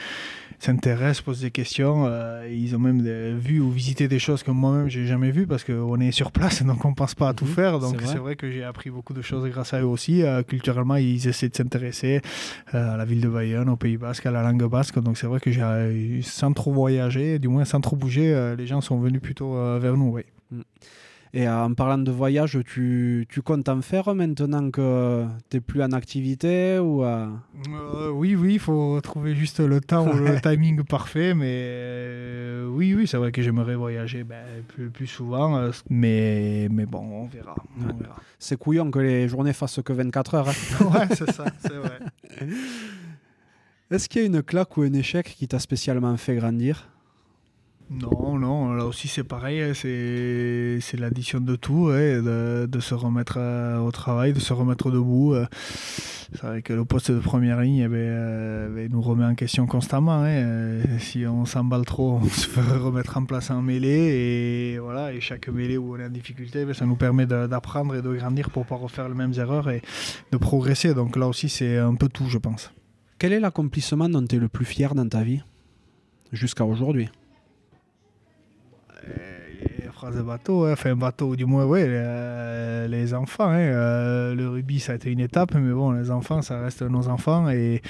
s'intéressent, 0.60 1.22
posent 1.22 1.42
des 1.42 1.52
questions. 1.52 2.06
Euh, 2.06 2.48
ils 2.52 2.76
ont 2.76 2.80
même 2.80 3.02
vu 3.38 3.60
ou 3.60 3.72
visité 3.72 4.08
des 4.08 4.20
choses 4.20 4.44
que 4.44 4.52
moi-même 4.52 4.90
j'ai 4.90 5.06
jamais 5.06 5.32
vues 5.32 5.48
parce 5.48 5.64
qu'on 5.64 6.00
est 6.00 6.12
sur 6.12 6.32
place, 6.32 6.64
donc 6.70 6.84
on 6.86 6.94
pense 6.94 7.16
pas 7.16 7.30
à 7.30 7.34
tout 7.34 7.46
mhm, 7.46 7.52
faire. 7.52 7.80
Donc 7.80 8.02
c'est 8.06 8.18
vrai. 8.18 8.36
que 8.36 8.52
j'ai 8.52 8.64
appris 8.64 8.90
beaucoup 8.90 9.14
de 9.14 9.22
choses 9.22 9.50
grâce 9.50 9.74
à 9.74 9.82
eux 9.82 9.86
aussi. 9.86 10.24
Euh, 10.24 10.44
culturellement, 10.44 10.96
ils 10.96 11.28
essaient 11.28 11.50
de 11.50 11.56
s'intéresser 11.56 12.22
euh, 12.74 12.94
à 12.94 12.98
la 12.98 13.06
ville 13.06 13.22
de 13.22 13.30
Bayonne, 13.30 13.70
au 13.70 13.76
Pays 13.76 13.98
Basque, 13.98 14.26
à 14.26 14.32
la 14.32 14.44
langue 14.44 14.70
basque. 14.70 15.00
Donc 15.00 15.18
c'est 15.18 15.28
vrai 15.28 15.40
que 15.40 15.52
j'ai, 15.52 16.22
sans 16.24 16.54
trop 16.54 16.72
voyager, 16.72 17.40
du 17.40 17.48
moins 17.48 17.66
sans 17.66 17.82
trop 17.82 17.96
bouger, 17.96 18.56
les 18.58 18.68
gens 18.68 18.82
sont 18.82 19.00
venus 19.00 19.22
plutôt 19.22 19.54
vers 19.80 19.96
nous. 19.96 20.12
Oui. 20.12 20.24
Mm. 20.52 20.62
Et 21.34 21.48
euh, 21.48 21.66
en 21.66 21.74
parlant 21.76 22.00
de 22.00 22.12
voyage, 22.12 22.58
tu, 22.66 23.28
tu 23.30 23.42
comptes 23.42 23.70
en 23.70 23.82
faire 23.82 24.16
maintenant 24.16 24.72
que 24.72 25.26
tu 25.50 25.58
n'es 25.58 25.62
plus 25.62 25.84
en 25.84 25.92
activité 25.92 26.80
ou 26.80 27.04
euh? 27.04 27.28
Euh, 27.70 28.10
Oui, 28.10 28.36
oui, 28.36 28.54
il 28.54 28.60
faut 28.60 29.00
trouver 29.02 29.36
juste 29.36 29.60
le 29.60 29.80
temps 29.80 30.08
ou 30.08 30.18
le 30.18 30.42
timing 30.42 30.84
parfait. 30.84 31.36
Mais 31.36 32.64
oui, 32.68 32.96
oui, 32.96 33.08
c'est 33.08 33.18
vrai 33.18 33.32
que 33.32 33.42
j'aimerais 33.44 33.76
voyager 33.76 34.24
ben, 34.24 34.44
plus, 34.68 34.90
plus, 34.90 35.08
souvent. 35.08 35.70
mais, 35.90 36.68
mais 36.72 36.86
bon, 36.88 37.00
on 37.00 37.26
verra. 37.28 37.56
verra. 37.78 38.16
C'est 38.40 38.58
couillon 38.58 38.90
que 38.90 39.00
les 39.00 39.28
journées 39.28 39.54
fassent 39.54 39.82
que 39.86 39.94
24 39.94 40.36
heures. 40.36 40.50
Hein. 40.50 40.86
ouais, 40.94 41.16
c'est 41.16 41.32
ça, 41.32 41.46
c'est 41.60 41.76
vrai. 41.76 42.00
Est-ce 43.92 44.10
qu'il 44.10 44.22
y 44.22 44.24
a 44.24 44.28
une 44.28 44.42
claque 44.44 44.78
ou 44.78 44.82
un 44.82 44.94
échec 44.94 45.36
qui 45.38 45.48
t'a 45.48 45.60
spécialement 45.60 46.16
fait 46.18 46.36
grandir? 46.36 46.88
Non, 47.92 48.38
non, 48.38 48.74
là 48.74 48.86
aussi 48.86 49.08
c'est 49.08 49.24
pareil, 49.24 49.62
hein, 49.62 49.72
c'est 49.74 51.00
l'addition 51.00 51.40
de 51.40 51.56
tout, 51.56 51.90
de, 51.90 52.80
se 52.80 52.94
remettre 52.94 53.38
euh, 53.38 53.80
au 53.80 53.92
travail, 53.92 54.32
de 54.32 54.40
se 54.40 54.54
remettre 54.54 54.92
debout. 54.92 55.34
Euh. 55.34 55.48
c'est 56.32 56.44
vrai 56.44 56.62
que 56.62 56.72
le 56.72 56.86
poste 56.86 57.10
de 57.10 57.18
première 57.18 57.60
ligne 57.62 57.80
eh 57.80 57.88
ben, 57.88 57.96
euh, 57.98 58.70
ben, 58.70 58.92
nous 58.92 59.02
remet 59.02 59.26
en 59.26 59.34
question 59.34 59.66
constamment. 59.66 60.24
Hein. 60.24 60.82
Si 61.00 61.26
on 61.26 61.46
s'emballe 61.46 61.84
trop, 61.84 62.20
on 62.22 62.28
se 62.28 62.48
fait 62.48 62.62
remettre 62.62 63.18
en 63.18 63.26
place 63.26 63.50
en 63.50 63.64
mêlée. 63.64 64.76
Et, 64.76 64.78
voilà, 64.78 65.12
et 65.12 65.20
chaque 65.20 65.48
mêlée 65.48 65.78
où 65.78 65.96
on 65.96 66.00
est 66.00 66.06
en 66.06 66.10
difficulté, 66.10 66.66
ben, 66.66 66.76
ça 66.76 66.86
nous 66.86 66.96
permet 66.96 67.26
d'apprendre 67.26 67.96
et 67.96 68.04
de 68.04 68.14
grandir 68.14 68.52
pour 68.52 68.66
ne 68.66 68.70
pas 68.70 68.76
refaire 68.76 69.10
les 69.10 69.16
mêmes 69.16 69.34
erreurs 69.36 69.68
et 69.68 69.82
de 70.32 70.38
progresser. 70.38 70.94
Donc 70.94 71.16
là 71.16 71.28
aussi, 71.28 71.50
c'est 71.50 71.80
un 71.80 71.96
peu 71.96 72.08
tout, 72.08 72.30
je 72.30 72.38
pense. 72.38 72.72
Quel 73.18 73.34
est 73.34 73.40
l'accomplissement 73.40 74.08
dont 74.10 74.24
tu 74.24 74.36
es 74.36 74.40
le 74.40 74.48
plus 74.48 74.66
fier 74.66 74.94
dans 74.94 75.10
ta 75.10 75.24
vie 75.24 75.42
jusqu'à 76.32 76.66
aujourd'hui? 76.66 77.10
Phrase 80.00 80.16
de 80.16 80.22
bateau, 80.22 80.64
hein. 80.64 80.74
enfin 80.74 80.96
bateau, 80.96 81.36
du 81.36 81.46
moins, 81.46 81.66
ouais, 81.66 82.88
les, 82.88 83.14
enfants. 83.14 83.50
Hein. 83.50 83.58
Euh, 83.58 84.34
le 84.34 84.48
rugby, 84.48 84.80
ça 84.80 84.94
a 84.94 84.96
été 84.96 85.12
une 85.12 85.20
étape, 85.20 85.54
mais 85.56 85.74
bon, 85.74 85.92
les 85.92 86.10
enfants, 86.10 86.42
ça 86.42 86.62
reste 86.62 86.84
nos 86.84 87.10
enfants 87.10 87.50
et, 87.50 87.82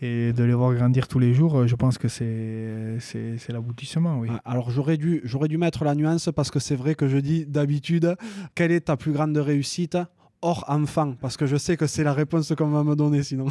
et 0.00 0.32
de 0.32 0.44
les 0.44 0.54
voir 0.54 0.72
grandir 0.74 1.08
tous 1.08 1.18
les 1.18 1.34
jours, 1.34 1.66
je 1.66 1.74
pense 1.74 1.98
que 1.98 2.06
c'est, 2.06 2.98
c'est, 3.00 3.52
l'aboutissement, 3.52 4.20
oui. 4.20 4.28
Ah, 4.30 4.52
alors 4.52 4.70
j'aurais 4.70 4.96
dû, 4.96 5.20
j'aurais 5.24 5.48
dû 5.48 5.58
mettre 5.58 5.82
la 5.82 5.96
nuance 5.96 6.30
parce 6.34 6.52
que 6.52 6.60
c'est 6.60 6.76
vrai 6.76 6.94
que 6.94 7.08
je 7.08 7.18
dis 7.18 7.46
d'habitude, 7.46 8.14
quelle 8.54 8.70
est 8.70 8.82
ta 8.82 8.96
plus 8.96 9.10
grande 9.10 9.36
réussite 9.36 9.98
hors 10.42 10.64
enfant? 10.68 11.14
Parce 11.20 11.36
que 11.36 11.46
je 11.46 11.56
sais 11.56 11.76
que 11.76 11.88
c'est 11.88 12.04
la 12.04 12.12
réponse 12.12 12.52
qu'on 12.56 12.68
va 12.68 12.84
me 12.84 12.94
donner 12.94 13.24
sinon. 13.24 13.46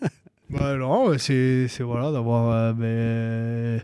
bah 0.50 0.76
non, 0.76 1.16
c'est, 1.16 1.66
c'est 1.68 1.82
voilà, 1.82 2.12
d'avoir. 2.12 2.50
Euh, 2.50 2.72
ben, 2.74 3.82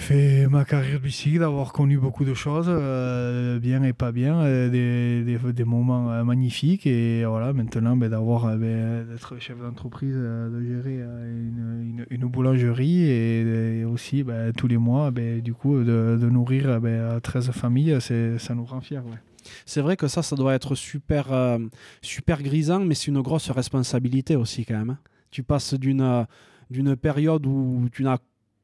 fait 0.00 0.48
ma 0.48 0.64
carrière 0.64 0.98
bicycle, 0.98 1.38
d'avoir 1.38 1.72
connu 1.72 1.98
beaucoup 1.98 2.24
de 2.24 2.34
choses, 2.34 2.66
euh, 2.68 3.58
bien 3.60 3.82
et 3.82 3.92
pas 3.92 4.10
bien, 4.10 4.40
euh, 4.40 4.68
des, 4.68 5.52
des, 5.52 5.64
moments 5.64 6.10
euh, 6.10 6.24
magnifiques. 6.24 6.86
Et 6.86 7.24
voilà, 7.24 7.52
maintenant, 7.52 7.96
ben, 7.96 8.08
d'avoir 8.08 8.56
ben, 8.56 9.06
d'être 9.06 9.38
chef 9.38 9.58
d'entreprise, 9.58 10.16
de 10.16 10.62
gérer 10.62 10.96
une, 10.96 12.06
une, 12.10 12.26
boulangerie 12.26 13.10
et, 13.10 13.84
aussi 13.84 14.24
ben, 14.24 14.52
tous 14.52 14.66
les 14.66 14.78
mois, 14.78 15.10
du 15.10 15.54
coup, 15.54 15.78
de, 15.78 16.18
de 16.20 16.28
nourrir 16.28 16.80
13 17.22 17.50
familles, 17.50 17.98
ça 18.00 18.54
nous 18.54 18.64
rend 18.64 18.80
fiers. 18.80 18.98
Ouais. 18.98 19.18
C'est 19.66 19.80
vrai 19.80 19.96
que 19.96 20.08
ça, 20.08 20.22
ça 20.22 20.34
doit 20.34 20.54
être 20.54 20.74
super, 20.74 21.26
super 22.02 22.42
grisant, 22.42 22.80
mais 22.80 22.94
c'est 22.94 23.08
une 23.08 23.20
grosse 23.20 23.50
responsabilité 23.50 24.34
aussi 24.36 24.64
quand 24.64 24.78
même. 24.78 24.90
Hein. 24.90 24.98
Tu 25.30 25.42
passes 25.42 25.74
d'une 25.74 26.26
d'une 26.70 26.94
période 26.94 27.46
où 27.46 27.88
tu 27.92 28.04
n'as 28.04 28.18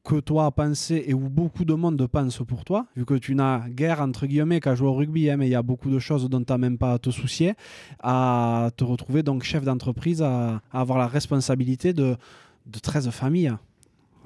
que 0.07 0.21
toi 0.21 0.49
penser 0.51 1.03
et 1.05 1.13
où 1.13 1.27
beaucoup 1.27 1.65
de 1.65 1.73
monde 1.73 2.07
pense 2.07 2.41
pour 2.47 2.63
toi, 2.63 2.85
vu 2.95 3.03
que 3.03 3.15
tu 3.15 3.35
n'as 3.35 3.67
guère 3.67 3.99
entre 3.99 4.25
guillemets 4.25 4.61
qu'à 4.61 4.73
jouer 4.73 4.87
au 4.87 4.93
rugby, 4.93 5.29
hein, 5.29 5.35
mais 5.35 5.47
il 5.47 5.51
y 5.51 5.55
a 5.55 5.61
beaucoup 5.61 5.89
de 5.89 5.99
choses 5.99 6.29
dont 6.29 6.41
tu 6.41 6.53
n'as 6.53 6.57
même 6.57 6.77
pas 6.77 6.93
à 6.93 6.97
te 6.97 7.09
soucier, 7.09 7.55
à 8.01 8.69
te 8.77 8.85
retrouver 8.85 9.21
donc 9.21 9.43
chef 9.43 9.65
d'entreprise, 9.65 10.21
à, 10.21 10.61
avoir 10.71 10.97
la 10.97 11.07
responsabilité 11.07 11.91
de, 11.91 12.15
de 12.67 12.79
13 12.79 13.09
familles. 13.09 13.51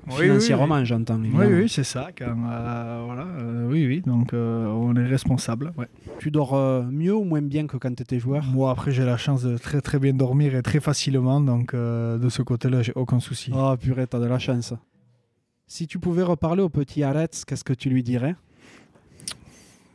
financièrement, 0.08 0.86
j'entends. 0.86 1.20
Oui, 1.20 1.48
oui, 1.48 1.68
c'est 1.68 1.84
ça. 1.84 2.10
Euh, 2.22 3.02
voilà, 3.06 3.26
euh, 3.40 3.68
oui, 3.68 3.88
oui. 3.88 4.04
Donc, 4.06 4.34
euh, 4.34 4.68
on 4.68 4.96
est 4.96 5.08
responsable. 5.08 5.74
Tu 6.20 6.30
dors 6.30 6.54
mieux 6.92 7.16
ou 7.16 7.24
moins 7.24 7.42
bien 7.42 7.66
que 7.66 7.78
quand 7.78 7.96
tu 7.96 8.04
étais 8.04 8.20
joueur? 8.20 8.44
Moi, 8.44 8.70
après, 8.70 8.92
j'ai 8.92 9.06
la 9.06 9.18
chance 9.18 9.42
de 9.42 9.58
très, 9.58 9.82
très 9.82 9.98
bien 9.98 10.14
dormir 10.14 10.56
et 10.56 10.62
très 10.62 10.80
facilement. 10.80 11.42
Donc, 11.42 11.74
de 11.74 12.30
ce 12.30 12.44
côté-là, 12.44 12.84
j'ai 12.84 12.94
aucun 12.94 13.20
souci. 13.20 13.52
Oh, 13.56 13.76
purée, 13.80 14.06
t'as 14.06 14.20
de 14.20 14.28
la 14.28 14.38
chance. 14.38 14.76
Si 15.72 15.88
tu 15.88 16.00
pouvais 16.00 16.24
reparler 16.24 16.62
au 16.62 16.68
petit 16.68 17.02
Arets, 17.02 17.30
qu'est-ce 17.48 17.64
que 17.64 17.72
tu 17.72 17.90
lui 17.90 18.04
dirais? 18.04 18.36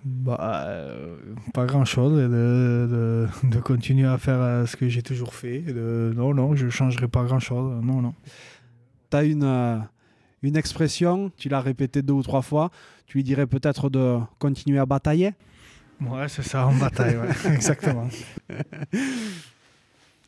Bah, 0.07 0.65
euh, 0.69 1.19
pas 1.53 1.67
grand 1.67 1.85
chose, 1.85 2.15
de, 2.15 3.29
de, 3.43 3.61
continuer 3.61 4.07
à 4.07 4.17
faire 4.17 4.41
euh, 4.41 4.65
ce 4.65 4.75
que 4.75 4.89
j'ai 4.89 5.03
toujours 5.03 5.35
fait. 5.35 5.59
De, 5.61 6.15
non, 6.17 6.33
non, 6.33 6.57
je 6.57 6.65
ne 6.65 6.71
changerai 6.71 7.09
pas 7.09 7.25
grand 7.25 7.41
chose. 7.41 7.85
Non, 7.85 8.01
non. 8.01 8.15
Tu 9.11 9.17
as 9.19 9.25
une, 9.25 9.45
euh, 9.45 9.77
une 10.43 10.57
expression, 10.57 11.31
tu 11.37 11.51
l'as 11.51 11.61
répété 11.61 12.01
deux 12.01 12.15
ou 12.15 12.23
trois 12.23 12.41
fois. 12.41 12.71
Tu 13.07 13.19
lui 13.19 13.23
dirais 13.23 13.47
peut-être 13.47 13.91
de 13.91 14.17
continuer 14.39 14.79
à 14.79 14.87
batailler? 14.87 15.35
Ouais, 16.01 16.27
c'est 16.29 16.43
ça, 16.43 16.67
en 16.67 16.75
bataille, 16.75 17.19
exactement. 17.53 18.09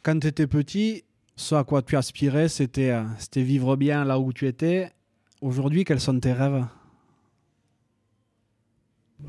Quand 0.02 0.20
tu 0.20 0.26
étais 0.26 0.46
petit, 0.46 1.04
ce 1.36 1.54
à 1.54 1.64
quoi 1.64 1.80
tu 1.80 1.96
aspirais, 1.96 2.48
c'était 2.48 2.92
vivre 3.34 3.76
bien 3.76 4.04
là 4.04 4.18
où 4.18 4.34
tu 4.34 4.46
étais 4.46 4.90
Aujourd'hui, 5.40 5.84
quels 5.84 6.00
sont 6.00 6.18
tes 6.18 6.32
rêves? 6.32 6.64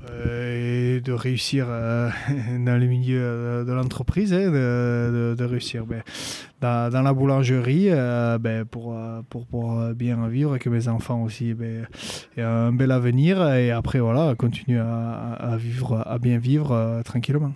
Euh, 0.07 0.99
de 0.99 1.11
réussir 1.11 1.65
euh, 1.67 2.09
dans 2.65 2.79
le 2.79 2.85
milieu 2.85 3.19
euh, 3.21 3.63
de 3.63 3.71
l'entreprise, 3.71 4.33
hein, 4.33 4.51
de, 4.51 5.43
réussir 5.43 5.85
ben, 5.85 6.01
dans, 6.61 7.01
la 7.01 7.13
boulangerie 7.13 7.89
ben, 8.39 8.65
pour, 8.65 8.95
pour, 9.29 9.45
pour, 9.47 9.81
bien 9.93 10.27
vivre, 10.27 10.55
et 10.55 10.59
que 10.59 10.69
mes 10.69 10.87
enfants 10.87 11.23
aussi 11.23 11.55
aient 12.37 12.41
un 12.41 12.71
bel 12.71 12.91
avenir 12.91 13.47
et 13.53 13.71
après 13.71 13.99
voilà, 13.99 14.35
continuer 14.35 14.79
à 14.79 15.57
vivre, 15.57 16.03
à 16.05 16.17
bien 16.17 16.37
vivre 16.37 17.01
tranquillement. 17.03 17.53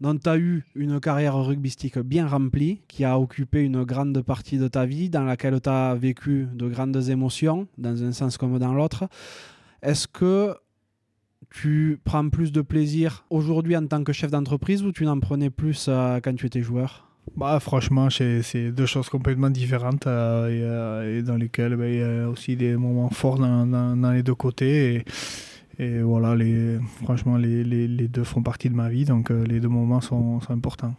Donc 0.00 0.22
tu 0.22 0.28
as 0.28 0.36
eu 0.36 0.64
une 0.74 1.00
carrière 1.00 1.36
rugbystique 1.36 1.98
bien 1.98 2.26
remplie, 2.26 2.82
qui 2.88 3.04
a 3.04 3.18
occupé 3.18 3.62
une 3.62 3.84
grande 3.84 4.20
partie 4.22 4.58
de 4.58 4.68
ta 4.68 4.84
vie, 4.84 5.08
dans 5.08 5.24
laquelle 5.24 5.60
tu 5.60 5.68
as 5.68 5.94
vécu 5.94 6.46
de 6.54 6.68
grandes 6.68 7.08
émotions, 7.08 7.66
dans 7.78 8.02
un 8.02 8.12
sens 8.12 8.36
comme 8.36 8.58
dans 8.58 8.74
l'autre. 8.74 9.08
Est-ce 9.82 10.06
que 10.06 10.54
tu 11.50 11.98
prends 12.04 12.28
plus 12.28 12.52
de 12.52 12.60
plaisir 12.60 13.24
aujourd'hui 13.30 13.76
en 13.76 13.86
tant 13.86 14.02
que 14.04 14.12
chef 14.12 14.30
d'entreprise 14.30 14.82
ou 14.82 14.92
tu 14.92 15.04
n'en 15.04 15.20
prenais 15.20 15.50
plus 15.50 15.86
euh, 15.88 16.20
quand 16.22 16.34
tu 16.34 16.46
étais 16.46 16.62
joueur? 16.62 17.06
Bah, 17.34 17.58
franchement, 17.60 18.08
c'est 18.10 18.70
deux 18.70 18.86
choses 18.86 19.08
complètement 19.08 19.50
différentes 19.50 20.06
euh, 20.06 20.48
euh, 20.48 21.18
et, 21.18 21.22
dans 21.22 21.36
lesquelles 21.36 21.76
bah, 21.76 21.88
il 21.88 21.98
y 21.98 22.02
a 22.02 22.28
aussi 22.28 22.56
des 22.56 22.76
moments 22.76 23.10
forts 23.10 23.38
dans, 23.38 24.12
les 24.12 24.22
deux 24.22 24.34
côtés. 24.34 25.04
Et 25.78 26.00
voilà, 26.00 26.34
les, 26.34 26.78
franchement, 27.02 27.36
les, 27.36 27.62
les, 27.62 27.86
les, 27.86 28.08
deux 28.08 28.24
font 28.24 28.42
partie 28.42 28.70
de 28.70 28.74
ma 28.74 28.88
vie, 28.88 29.04
donc 29.04 29.30
euh, 29.30 29.44
les 29.44 29.60
deux 29.60 29.68
moments 29.68 30.00
sont, 30.00 30.40
sont 30.40 30.52
importants. 30.52 30.94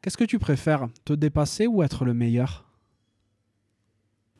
Qu'est-ce 0.00 0.16
que 0.16 0.24
tu 0.24 0.38
préfères, 0.38 0.86
te 1.04 1.12
dépasser 1.12 1.66
ou 1.66 1.82
être 1.82 2.04
le 2.04 2.14
meilleur? 2.14 2.64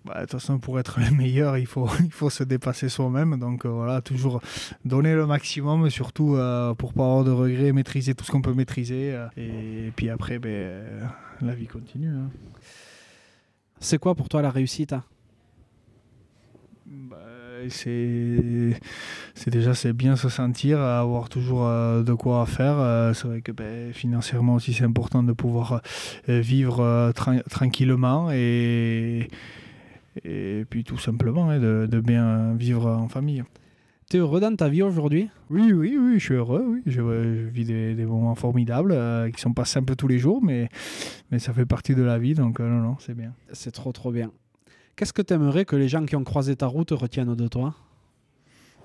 Bah, 0.05 0.15
de 0.15 0.21
toute 0.21 0.33
façon, 0.33 0.61
pour 0.61 0.79
être 0.79 1.01
le 1.01 1.11
meilleur, 1.11 1.59
il 1.59 1.67
faut, 1.67 1.89
il 2.05 2.13
faut 2.13 2.31
se 2.31 2.45
dépasser 2.45 2.89
soi-même. 2.89 3.41
Donc 3.41 3.67
euh, 3.67 3.69
voilà, 3.71 4.01
toujours 4.01 4.41
donner 4.85 5.15
le 5.15 5.27
maximum, 5.27 5.91
surtout 5.91 6.37
euh, 6.37 6.73
pour 6.75 6.95
pas 6.95 7.03
avoir 7.03 7.25
de 7.25 7.33
regrets, 7.33 7.73
maîtriser 7.73 8.15
tout 8.15 8.25
ce 8.25 8.31
qu'on 8.31 8.43
peut 8.43 8.55
maîtriser. 8.55 9.21
et, 9.37 9.93
puis 9.97 10.11
après, 10.11 10.39
ben, 10.39 11.11
la 11.41 11.55
vie 11.57 11.67
continue. 11.67 12.11
Hein. 12.11 12.31
C'est 13.81 13.99
quoi 13.99 14.15
pour 14.15 14.29
toi 14.29 14.43
la 14.43 14.51
réussite 14.51 14.95
bah, 16.87 17.19
c'est 17.71 18.81
c'est 19.35 19.51
déjà 19.51 19.75
c'est 19.75 19.93
bien 19.93 20.17
se 20.17 20.29
sentir 20.29 20.81
avoir 20.81 21.29
toujours 21.29 21.67
euh, 21.67 22.03
de 22.03 22.13
quoi 22.13 22.47
faire 22.47 22.77
euh, 22.79 23.13
c'est 23.13 23.27
vrai 23.27 23.41
que 23.41 23.53
ben, 23.53 23.93
financièrement 23.93 24.55
aussi 24.55 24.73
c'est 24.73 24.85
important 24.85 25.23
de 25.23 25.33
pouvoir 25.33 25.83
euh, 26.29 26.41
vivre 26.41 27.13
tranquillement 27.51 28.31
et 28.33 29.29
et 30.25 30.65
puis 30.71 30.85
tout 30.85 30.99
simplement 30.99 31.51
hein, 31.51 31.59
de, 31.59 31.87
de, 31.91 32.01
bien 32.01 32.55
vivre 32.55 32.87
en 32.91 33.09
famille 33.09 33.43
tu 34.09 34.19
es 34.19 34.21
heureux 34.21 34.39
dans 34.39 34.55
ta 34.55 34.69
vie 34.69 34.83
aujourd'hui? 34.83 35.31
Oui, 35.51 35.73
oui, 35.73 35.99
oui, 35.99 36.21
je 36.21 36.25
suis 36.25 36.35
heureux. 36.35 36.65
Oui. 36.65 36.81
Je, 36.87 37.01
vis 37.49 37.65
des, 37.65 37.97
des, 37.97 38.07
moments 38.07 38.37
formidables 38.37 38.97
qui 39.33 39.41
sont 39.41 39.53
pas 39.53 39.65
simples 39.65 39.97
tous 39.97 40.07
les 40.07 40.21
jours, 40.21 40.41
mais, 40.45 40.69
mais 41.33 41.41
ça 41.41 41.53
fait 41.53 41.67
partie 41.67 41.97
de 41.97 42.05
la 42.05 42.17
vie, 42.17 42.35
donc 42.35 42.61
non, 42.61 42.69
non, 42.69 42.97
c'est 43.01 43.17
bien. 43.17 43.33
C'est 43.53 43.73
trop, 43.73 43.91
trop 43.91 44.13
bien. 44.13 44.31
Qu'est-ce 44.97 45.13
que 45.13 45.21
tu 45.21 45.35
aimerais 45.35 45.67
que 45.67 45.77
les 45.77 45.89
gens 45.89 46.07
qui 46.07 46.17
ont 46.17 46.25
croisé 46.25 46.57
ta 46.57 46.67
route 46.67 46.91
retiennent 46.91 47.35
de 47.35 47.49
toi? 47.49 47.75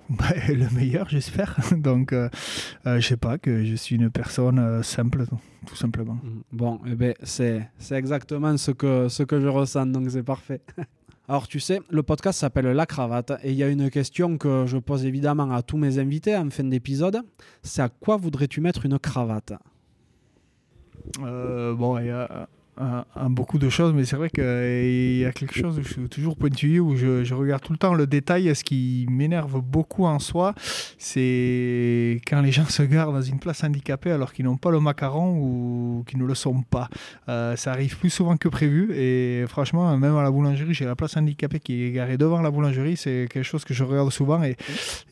Bah, 0.09 0.25
le 0.49 0.69
meilleur, 0.75 1.07
j'espère. 1.07 1.57
Donc, 1.77 2.11
euh, 2.11 2.29
euh, 2.85 2.99
je 2.99 3.07
sais 3.07 3.17
pas, 3.17 3.37
que 3.37 3.63
je 3.63 3.75
suis 3.75 3.95
une 3.95 4.09
personne 4.09 4.59
euh, 4.59 4.83
simple, 4.83 5.23
tout 5.65 5.75
simplement. 5.75 6.15
Mm. 6.15 6.41
Bon, 6.51 6.81
eh 6.85 6.95
ben, 6.95 7.13
c'est, 7.23 7.69
exactement 7.91 8.57
ce 8.57 8.71
que, 8.71 9.07
ce 9.07 9.23
que 9.23 9.39
je 9.39 9.47
ressens, 9.47 9.85
donc 9.85 10.11
c'est 10.11 10.23
parfait. 10.23 10.61
Alors, 11.29 11.47
tu 11.47 11.61
sais, 11.61 11.79
le 11.89 12.03
podcast 12.03 12.39
s'appelle 12.39 12.65
La 12.67 12.85
Cravate 12.85 13.31
et 13.43 13.51
il 13.51 13.57
y 13.57 13.63
a 13.63 13.69
une 13.69 13.89
question 13.89 14.37
que 14.37 14.65
je 14.67 14.77
pose 14.77 15.05
évidemment 15.05 15.49
à 15.51 15.61
tous 15.61 15.77
mes 15.77 15.97
invités 15.97 16.35
en 16.35 16.49
fin 16.49 16.65
d'épisode. 16.65 17.21
C'est 17.63 17.81
à 17.81 17.87
quoi 17.87 18.17
voudrais-tu 18.17 18.59
mettre 18.59 18.85
une 18.85 18.99
cravate? 18.99 19.53
Bon, 21.19 21.97
il 21.99 22.13
à, 22.77 23.05
beaucoup 23.29 23.57
de 23.57 23.69
choses, 23.69 23.93
mais 23.93 24.05
c'est 24.05 24.15
vrai 24.15 24.29
qu'il 24.29 25.17
y 25.19 25.25
a 25.25 25.31
quelque 25.31 25.53
chose 25.53 25.77
où 25.77 25.83
je 25.83 25.89
suis 25.89 26.09
toujours 26.09 26.35
pointillé, 26.35 26.79
où 26.79 26.95
je, 26.95 27.33
regarde 27.33 27.61
tout 27.61 27.73
le 27.73 27.77
temps 27.77 27.93
le 27.93 28.07
détail. 28.07 28.53
Ce 28.55 28.63
qui 28.63 29.05
m'énerve 29.09 29.61
beaucoup 29.61 30.05
en 30.05 30.19
soi, 30.19 30.53
c'est 30.97 32.21
quand 32.27 32.41
les 32.41 32.51
gens 32.51 32.65
se 32.65 32.83
garent 32.83 33.11
dans 33.11 33.21
une 33.21 33.39
place 33.39 33.63
handicapée 33.63 34.11
alors 34.11 34.33
qu'ils 34.33 34.45
n'ont 34.45 34.57
pas 34.57 34.71
le 34.71 34.79
macaron 34.79 35.37
ou 35.37 36.03
qu'ils 36.07 36.19
ne 36.19 36.25
le 36.25 36.35
sont 36.35 36.61
pas. 36.61 36.89
Euh, 37.29 37.55
ça 37.55 37.71
arrive 37.71 37.97
plus 37.97 38.09
souvent 38.09 38.37
que 38.37 38.47
prévu, 38.47 38.93
et 38.93 39.45
franchement, 39.47 39.95
même 39.97 40.15
à 40.15 40.23
la 40.23 40.31
boulangerie, 40.31 40.73
j'ai 40.73 40.85
la 40.85 40.95
place 40.95 41.17
handicapée 41.17 41.59
qui 41.59 41.83
est 41.83 41.91
garée 41.91 42.17
devant 42.17 42.41
la 42.41 42.51
boulangerie. 42.51 42.97
C'est 42.97 43.27
quelque 43.29 43.43
chose 43.43 43.65
que 43.65 43.73
je 43.73 43.83
regarde 43.83 44.11
souvent 44.11 44.41
et, 44.43 44.55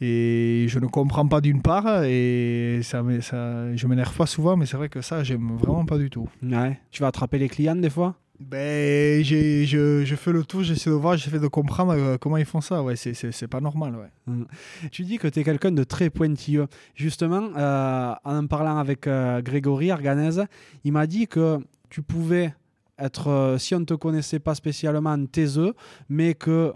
et 0.01 0.65
je 0.67 0.79
ne 0.79 0.87
comprends 0.87 1.27
pas 1.27 1.41
d'une 1.41 1.61
part, 1.61 2.03
et 2.03 2.79
ça, 2.83 3.03
ça 3.21 3.75
je 3.75 3.87
m'énerve 3.87 4.15
pas 4.15 4.25
souvent, 4.25 4.57
mais 4.57 4.65
c'est 4.65 4.77
vrai 4.77 4.89
que 4.89 5.01
ça, 5.01 5.23
j'aime 5.23 5.57
vraiment 5.57 5.85
pas 5.85 5.97
du 5.97 6.09
tout. 6.09 6.27
Ouais. 6.43 6.79
Tu 6.91 7.01
vas 7.01 7.07
attraper 7.07 7.37
les 7.37 7.48
clients 7.49 7.75
des 7.75 7.89
fois 7.89 8.15
ben, 8.39 9.21
je, 9.21 9.65
je, 10.05 10.15
fais 10.15 10.31
le 10.31 10.45
tour, 10.45 10.63
j'essaie 10.63 10.89
de 10.89 10.95
voir, 10.95 11.17
j'essaie 11.17 11.39
de 11.39 11.47
comprendre 11.47 11.91
euh, 11.91 12.17
comment 12.17 12.37
ils 12.37 12.45
font 12.45 12.61
ça. 12.61 12.81
Ouais, 12.81 12.95
c'est 12.95 13.47
pas 13.47 13.59
normal. 13.59 13.95
Ouais. 13.97 14.09
Mmh. 14.27 14.43
Tu 14.91 15.03
dis 15.03 15.17
que 15.17 15.27
tu 15.27 15.41
es 15.41 15.43
quelqu'un 15.43 15.73
de 15.73 15.83
très 15.83 16.09
pointilleux. 16.09 16.67
Justement, 16.95 17.49
euh, 17.57 18.13
en 18.23 18.47
parlant 18.47 18.77
avec 18.77 19.07
euh, 19.07 19.41
Grégory 19.41 19.91
Arganez, 19.91 20.45
il 20.85 20.93
m'a 20.93 21.05
dit 21.05 21.27
que 21.27 21.59
tu 21.89 22.01
pouvais 22.01 22.53
être, 22.97 23.57
si 23.59 23.75
on 23.75 23.81
ne 23.81 23.85
te 23.85 23.93
connaissait 23.93 24.39
pas 24.39 24.55
spécialement, 24.55 25.25
taiseux, 25.25 25.73
mais 26.07 26.33
que 26.33 26.73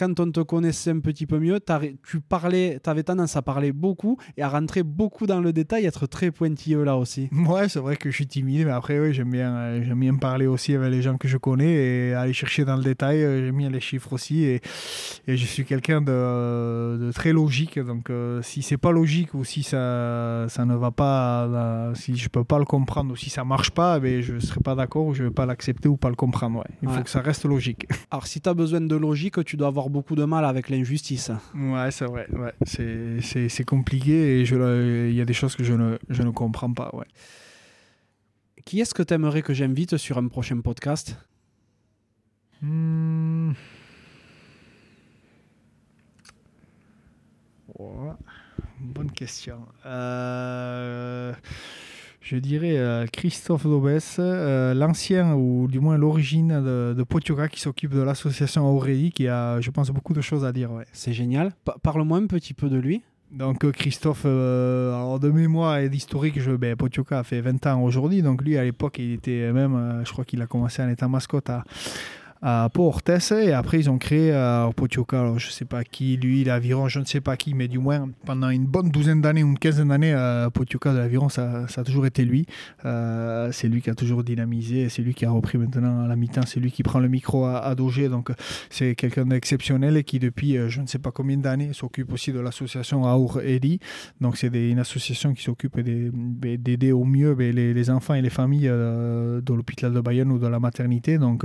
quand 0.00 0.18
on 0.18 0.32
te 0.32 0.40
connaissait 0.40 0.92
un 0.92 1.00
petit 1.00 1.26
peu 1.26 1.38
mieux, 1.38 1.60
tu 2.08 2.20
parlais, 2.20 2.80
avais 2.86 3.02
tendance 3.02 3.36
à 3.36 3.42
parler 3.42 3.70
beaucoup 3.70 4.16
et 4.38 4.42
à 4.42 4.48
rentrer 4.48 4.82
beaucoup 4.82 5.26
dans 5.26 5.42
le 5.42 5.52
détail, 5.52 5.84
être 5.84 6.06
très 6.06 6.30
pointilleux 6.30 6.84
là 6.84 6.96
aussi. 6.96 7.28
Ouais, 7.50 7.68
c'est 7.68 7.80
vrai 7.80 7.96
que 7.96 8.10
je 8.10 8.14
suis 8.14 8.26
timide, 8.26 8.66
mais 8.66 8.72
après, 8.72 9.00
oui, 9.00 9.12
j'aime 9.12 9.30
bien, 9.30 9.52
euh, 9.54 9.82
j'aime 9.82 9.98
bien 9.98 10.14
parler 10.14 10.46
aussi 10.46 10.74
avec 10.74 10.90
les 10.90 11.02
gens 11.02 11.16
que 11.16 11.26
je 11.26 11.36
connais 11.36 11.72
et 11.72 12.14
aller 12.14 12.32
chercher 12.32 12.64
dans 12.64 12.76
le 12.76 12.84
détail. 12.84 13.22
Euh, 13.24 13.44
j'aime 13.44 13.56
bien 13.56 13.70
les 13.70 13.80
chiffres 13.80 14.12
aussi 14.12 14.44
et, 14.44 14.60
et 15.26 15.36
je 15.36 15.44
suis 15.44 15.64
quelqu'un 15.64 16.00
de, 16.00 16.96
de, 16.98 17.12
très 17.12 17.32
logique. 17.32 17.78
Donc, 17.78 18.08
euh, 18.08 18.40
si 18.42 18.62
c'est 18.62 18.76
pas 18.76 18.92
logique 18.92 19.34
ou 19.34 19.44
si 19.44 19.64
ça, 19.64 20.46
ça 20.48 20.64
ne 20.64 20.76
va 20.76 20.92
pas, 20.92 21.92
si 21.94 22.16
je 22.16 22.28
peux 22.28 22.44
pas 22.44 22.58
le 22.58 22.64
comprendre 22.64 23.12
ou 23.12 23.16
si 23.16 23.30
ça 23.30 23.44
marche 23.44 23.72
pas, 23.72 23.98
ben, 23.98 24.22
je 24.22 24.38
serai 24.38 24.60
pas 24.60 24.76
d'accord 24.76 25.06
ou 25.06 25.14
je 25.14 25.24
vais 25.24 25.30
pas 25.30 25.44
l'accepter 25.44 25.88
ou 25.88 25.96
pas 25.96 26.08
le 26.08 26.16
comprendre. 26.16 26.58
Ouais. 26.58 26.76
Il 26.82 26.88
faut 26.88 27.02
que 27.02 27.10
ça 27.10 27.20
reste 27.20 27.44
logique. 27.44 27.86
Alors, 28.10 28.26
si 28.26 28.40
tu 28.40 28.48
as 28.48 28.54
besoin 28.54 28.80
de 28.80 28.96
logique, 28.96 29.44
tu 29.44 29.56
dois 29.56 29.68
avoir 29.68 29.89
beaucoup 29.90 30.16
de 30.16 30.24
mal 30.24 30.44
avec 30.44 30.70
l'injustice. 30.70 31.30
Ouais, 31.54 31.90
c'est 31.90 32.06
vrai. 32.06 32.26
Ouais. 32.32 32.54
C'est 32.64 33.64
compliqué 33.64 34.40
et 34.40 34.42
il 34.42 35.14
y 35.14 35.20
a 35.20 35.24
des 35.24 35.32
choses 35.34 35.56
que 35.56 35.64
je 35.64 35.74
ne, 35.74 35.98
je 36.08 36.22
ne 36.22 36.30
comprends 36.30 36.72
pas. 36.72 36.90
Ouais. 36.94 37.06
Qui 38.64 38.80
est-ce 38.80 38.94
que 38.94 39.02
tu 39.02 39.14
aimerais 39.14 39.42
que 39.42 39.52
j'invite 39.52 39.96
sur 39.96 40.18
un 40.18 40.28
prochain 40.28 40.60
podcast? 40.60 41.16
Hmm. 42.62 43.52
Bonne 48.80 49.10
question. 49.12 49.66
Euh 49.86 51.32
je 52.20 52.36
dirais 52.36 52.76
euh, 52.76 53.06
Christophe 53.06 53.64
Dobès, 53.64 54.16
euh, 54.18 54.74
l'ancien 54.74 55.34
ou 55.34 55.68
du 55.68 55.80
moins 55.80 55.96
l'origine 55.96 56.62
de, 56.62 56.94
de 56.96 57.02
Potioka 57.02 57.48
qui 57.48 57.60
s'occupe 57.60 57.94
de 57.94 58.02
l'association 58.02 58.68
Aurélie, 58.68 59.10
qui 59.10 59.26
a, 59.26 59.60
je 59.60 59.70
pense, 59.70 59.90
beaucoup 59.90 60.12
de 60.12 60.20
choses 60.20 60.44
à 60.44 60.52
dire. 60.52 60.70
Ouais. 60.70 60.84
C'est 60.92 61.12
génial. 61.12 61.52
Parle-moi 61.82 62.18
un 62.18 62.26
petit 62.26 62.54
peu 62.54 62.68
de 62.68 62.78
lui. 62.78 63.02
Donc 63.30 63.64
euh, 63.64 63.70
Christophe, 63.70 64.26
alors 64.26 65.18
de 65.20 65.30
mémoire 65.30 65.78
et 65.78 65.88
d'historique, 65.88 66.40
je, 66.40 66.50
ben, 66.52 66.76
Potioka 66.76 67.20
a 67.20 67.22
fait 67.22 67.40
20 67.40 67.66
ans 67.68 67.82
aujourd'hui, 67.82 68.22
donc 68.22 68.42
lui 68.42 68.58
à 68.58 68.64
l'époque 68.64 68.96
il 68.98 69.12
était 69.12 69.52
même, 69.52 70.02
je 70.04 70.12
crois 70.12 70.24
qu'il 70.24 70.42
a 70.42 70.46
commencé 70.46 70.82
en 70.82 70.88
étant 70.88 71.08
mascotte 71.08 71.48
à, 71.48 71.62
à 72.42 72.68
Port 72.72 73.00
et 73.06 73.52
après 73.52 73.80
ils 73.80 73.90
ont 73.90 73.98
créé 73.98 74.32
euh, 74.32 74.70
Potioka, 74.70 75.34
je 75.36 75.50
sais 75.50 75.66
pas 75.66 75.84
qui, 75.84 76.16
lui, 76.16 76.42
l'aviron, 76.44 76.88
je 76.88 76.98
ne 76.98 77.04
sais 77.04 77.20
pas 77.20 77.36
qui, 77.36 77.52
mais 77.52 77.68
du 77.68 77.78
moins 77.78 78.08
pendant 78.24 78.48
une 78.48 78.66
bonne 78.66 78.90
douzaine 78.90 79.20
d'années 79.20 79.42
une 79.42 79.58
quinzaine 79.58 79.88
d'années, 79.88 80.14
euh, 80.14 80.48
Potioka 80.48 80.92
de 80.92 80.98
l'aviron, 80.98 81.28
ça, 81.28 81.68
ça, 81.68 81.82
a 81.82 81.84
toujours 81.84 82.06
été 82.06 82.24
lui. 82.24 82.46
Euh, 82.84 83.52
c'est 83.52 83.68
lui 83.68 83.82
qui 83.82 83.90
a 83.90 83.94
toujours 83.94 84.24
dynamisé, 84.24 84.88
c'est 84.88 85.02
lui 85.02 85.12
qui 85.12 85.26
a 85.26 85.30
repris 85.30 85.58
maintenant 85.58 86.04
à 86.04 86.08
la 86.08 86.16
mi-temps, 86.16 86.46
c'est 86.46 86.60
lui 86.60 86.72
qui 86.72 86.82
prend 86.82 86.98
le 86.98 87.08
micro 87.08 87.44
à, 87.44 87.58
à 87.58 87.74
donc 87.74 88.30
c'est 88.68 88.94
quelqu'un 88.94 89.24
d'exceptionnel 89.26 89.96
et 89.96 90.04
qui 90.04 90.18
depuis 90.18 90.56
je 90.68 90.80
ne 90.80 90.86
sais 90.86 90.98
pas 90.98 91.10
combien 91.10 91.38
d'années 91.38 91.72
s'occupe 91.72 92.12
aussi 92.12 92.30
de 92.30 92.38
l'association 92.40 93.06
Aour 93.06 93.40
Eli. 93.40 93.80
Donc 94.20 94.36
c'est 94.36 94.48
une 94.48 94.78
association 94.78 95.32
qui 95.32 95.42
s'occupe 95.42 95.80
d'aider 95.80 96.92
au 96.92 97.04
mieux 97.04 97.34
ben, 97.34 97.54
les, 97.54 97.72
les, 97.72 97.90
enfants 97.90 98.14
et 98.14 98.20
les 98.22 98.30
familles 98.30 98.68
de 98.68 99.54
l'hôpital 99.54 99.92
de 99.92 100.00
Bayonne 100.00 100.30
ou 100.30 100.38
de 100.38 100.46
la 100.46 100.60
maternité. 100.60 101.16
Donc 101.16 101.44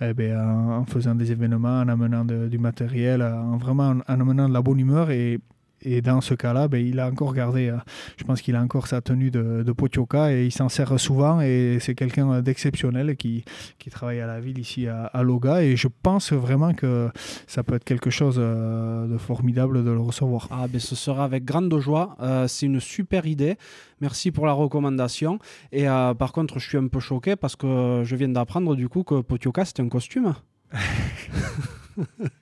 eh 0.00 0.14
en, 0.34 0.84
faisant 0.86 1.14
des 1.14 1.30
événements, 1.32 1.80
en 1.80 1.88
amenant 1.88 2.24
du 2.24 2.58
matériel, 2.58 3.22
en 3.22 3.56
vraiment 3.56 3.90
en, 4.06 4.20
amenant 4.20 4.48
de 4.48 4.54
la 4.54 4.62
bonne 4.62 4.80
humeur. 4.80 5.10
Et, 5.10 5.40
et 5.82 6.02
dans 6.02 6.20
ce 6.20 6.34
cas-là, 6.34 6.68
ben, 6.68 6.84
il 6.84 6.98
a 7.00 7.08
encore 7.08 7.34
gardé, 7.34 7.68
euh, 7.68 7.76
je 8.16 8.24
pense 8.24 8.42
qu'il 8.42 8.56
a 8.56 8.60
encore 8.60 8.86
sa 8.86 9.00
tenue 9.00 9.30
de, 9.30 9.62
de 9.62 9.72
Potioka 9.72 10.32
et 10.32 10.46
il 10.46 10.52
s'en 10.52 10.68
sert 10.68 10.98
souvent. 10.98 11.40
Et 11.40 11.78
c'est 11.80 11.94
quelqu'un 11.94 12.40
d'exceptionnel 12.42 13.16
qui, 13.16 13.44
qui 13.78 13.90
travaille 13.90 14.20
à 14.20 14.26
la 14.26 14.40
ville 14.40 14.58
ici 14.58 14.88
à, 14.88 15.04
à, 15.06 15.22
Loga. 15.22 15.62
Et 15.62 15.76
je 15.76 15.88
pense 16.02 16.32
vraiment 16.32 16.74
que 16.74 17.08
ça 17.46 17.62
peut 17.62 17.74
être 17.74 17.84
quelque 17.84 18.10
chose 18.10 18.36
euh, 18.38 19.06
de 19.06 19.18
formidable 19.18 19.84
de 19.84 19.90
le 19.90 20.00
recevoir. 20.00 20.48
Ah, 20.50 20.66
ben, 20.68 20.80
ce 20.80 20.96
sera 20.96 21.24
avec 21.24 21.44
grande 21.44 21.78
joie. 21.78 22.16
Euh, 22.20 22.48
c'est 22.48 22.66
une 22.66 22.80
super 22.80 23.26
idée. 23.26 23.56
Merci 24.00 24.30
pour 24.30 24.46
la 24.46 24.52
recommandation. 24.52 25.38
Et 25.72 25.86
par 25.86 26.32
contre, 26.32 26.60
je 26.60 26.68
suis 26.68 26.78
un 26.78 26.86
peu 26.86 27.00
choqué 27.00 27.34
parce 27.34 27.56
que 27.56 28.02
je 28.04 28.16
viens 28.16 28.28
d'apprendre 28.28 28.76
du 28.76 28.88
coup 28.88 29.02
que 29.02 29.20
Potioka, 29.22 29.64
c'est 29.64 29.80
un 29.80 29.88
costume. 29.88 30.34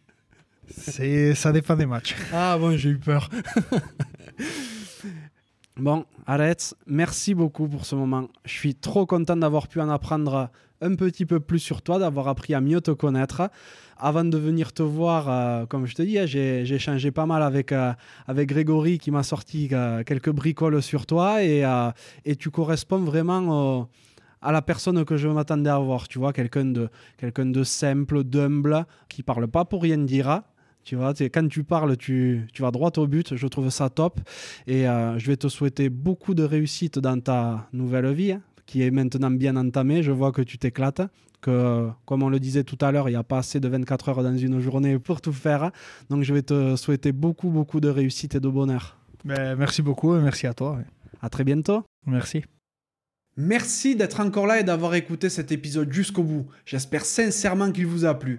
C'est, 0.77 1.35
ça 1.35 1.53
dépend 1.53 1.77
des 1.77 1.87
matchs. 1.87 2.15
Ah 2.33 2.57
bon, 2.59 2.77
j'ai 2.77 2.91
eu 2.91 2.99
peur. 2.99 3.29
bon, 5.77 6.05
Alex, 6.27 6.75
merci 6.87 7.35
beaucoup 7.35 7.67
pour 7.67 7.87
ce 7.87 7.95
moment. 7.95 8.29
Je 8.45 8.53
suis 8.53 8.75
trop 8.75 9.07
content 9.07 9.37
d'avoir 9.37 9.69
pu 9.69 9.81
en 9.81 9.89
apprendre 9.89 10.51
un 10.81 10.95
petit 10.95 11.25
peu 11.25 11.41
plus 11.41 11.59
sur 11.59 11.83
toi, 11.83 11.99
d'avoir 11.99 12.29
appris 12.29 12.55
à 12.55 12.61
mieux 12.61 12.81
te 12.81 12.91
connaître. 12.91 13.51
Avant 13.99 14.25
de 14.25 14.37
venir 14.37 14.75
te 14.75 14.83
voir, 14.83 15.29
euh, 15.29 15.65
comme 15.65 15.87
je 15.87 15.95
te 15.95 16.03
dis, 16.03 16.19
hein, 16.19 16.27
j'ai, 16.27 16.67
j'ai 16.67 16.75
échangé 16.75 17.11
pas 17.11 17.25
mal 17.25 17.43
avec, 17.43 17.73
euh, 17.73 17.95
avec 18.27 18.49
Grégory 18.51 18.99
qui 18.99 19.11
m'a 19.11 19.23
sorti 19.23 19.71
euh, 19.73 20.05
quelques 20.05 20.31
bricoles 20.31 20.83
sur 20.83 21.07
toi 21.07 21.43
et, 21.43 21.65
et 22.27 22.37
tu 22.37 22.51
corresponds 22.51 23.01
vraiment 23.01 23.89
à 24.43 24.53
la 24.53 24.61
personne 24.61 25.05
que 25.05 25.17
je 25.17 25.29
m'attendais 25.29 25.71
à 25.71 25.79
voir. 25.79 26.09
Tu 26.09 26.19
vois, 26.19 26.35
quelqu'un 26.35 26.67
de, 26.67 26.91
quelqu'un 27.17 27.47
de 27.47 27.65
simple, 27.65 28.23
d'humble, 28.23 28.85
qui 29.09 29.23
parle 29.23 29.49
pas 29.49 29.65
pour 29.65 29.83
rien 29.83 29.99
dire, 29.99 30.43
tu 30.87 30.95
vois, 30.95 31.13
quand 31.15 31.49
tu 31.49 31.65
parles, 31.65 31.97
tu, 31.97 32.47
tu, 32.53 32.63
vas 32.63 32.71
droit 32.71 32.93
au 32.97 33.09
but. 33.09 33.35
Je 33.35 33.47
trouve 33.49 33.71
ça 33.71 33.91
top. 33.91 34.21
Et 34.69 34.89
euh, 34.89 35.19
je 35.19 35.27
vais 35.27 35.37
te 35.37 35.49
souhaiter 35.49 35.89
beaucoup 35.89 36.33
de 36.33 36.45
réussite 36.45 37.01
dans 37.01 37.21
ta 37.21 37.69
nouvelle 37.73 38.13
vie, 38.13 38.33
hein, 38.33 38.43
qui 38.67 38.83
est 38.83 38.93
maintenant 38.93 39.33
bien 39.33 39.57
entamée. 39.57 40.05
Je 40.05 40.13
vois 40.13 40.31
que 40.31 40.43
tu 40.43 40.59
t'éclates. 40.59 41.03
Que, 41.41 41.89
comme 42.05 42.23
on 42.23 42.29
le 42.29 42.39
disait 42.39 42.63
tout 42.63 42.79
à 42.81 42.93
l'heure, 42.93 43.09
il 43.09 43.13
n'y 43.13 43.19
a 43.19 43.25
pas 43.25 43.39
assez 43.39 43.59
de 43.59 43.67
24 43.67 44.11
heures 44.11 44.23
dans 44.23 44.37
une 44.37 44.61
journée 44.61 44.97
pour 45.01 45.21
tout 45.21 45.33
faire. 45.33 45.73
Donc, 46.09 46.23
je 46.23 46.33
vais 46.33 46.43
te 46.43 46.77
souhaiter 46.77 47.11
beaucoup, 47.11 47.51
beaucoup 47.51 47.81
de 47.81 47.89
réussite 47.89 48.37
et 48.37 48.41
de 48.41 48.49
bonheur. 48.49 48.97
Ben, 49.25 49.57
merci 49.57 49.83
beaucoup 49.83 50.15
et 50.15 50.21
merci 50.21 50.47
à 50.47 50.55
toi. 50.55 50.79
À 51.21 51.29
très 51.29 51.43
bientôt. 51.43 51.83
Merci. 52.07 52.45
Merci 53.37 53.97
d'être 53.97 54.21
encore 54.21 54.47
là 54.47 54.61
et 54.61 54.65
d'avoir 54.65 54.95
écouté 54.95 55.31
cet 55.31 55.51
épisode 55.51 55.93
jusqu'au 55.93 56.23
bout. 56.23 56.47
J'espère 56.65 57.05
sincèrement 57.05 57.73
qu'il 57.73 57.89
vous 57.89 58.05
a 58.05 58.17
plu. 58.17 58.39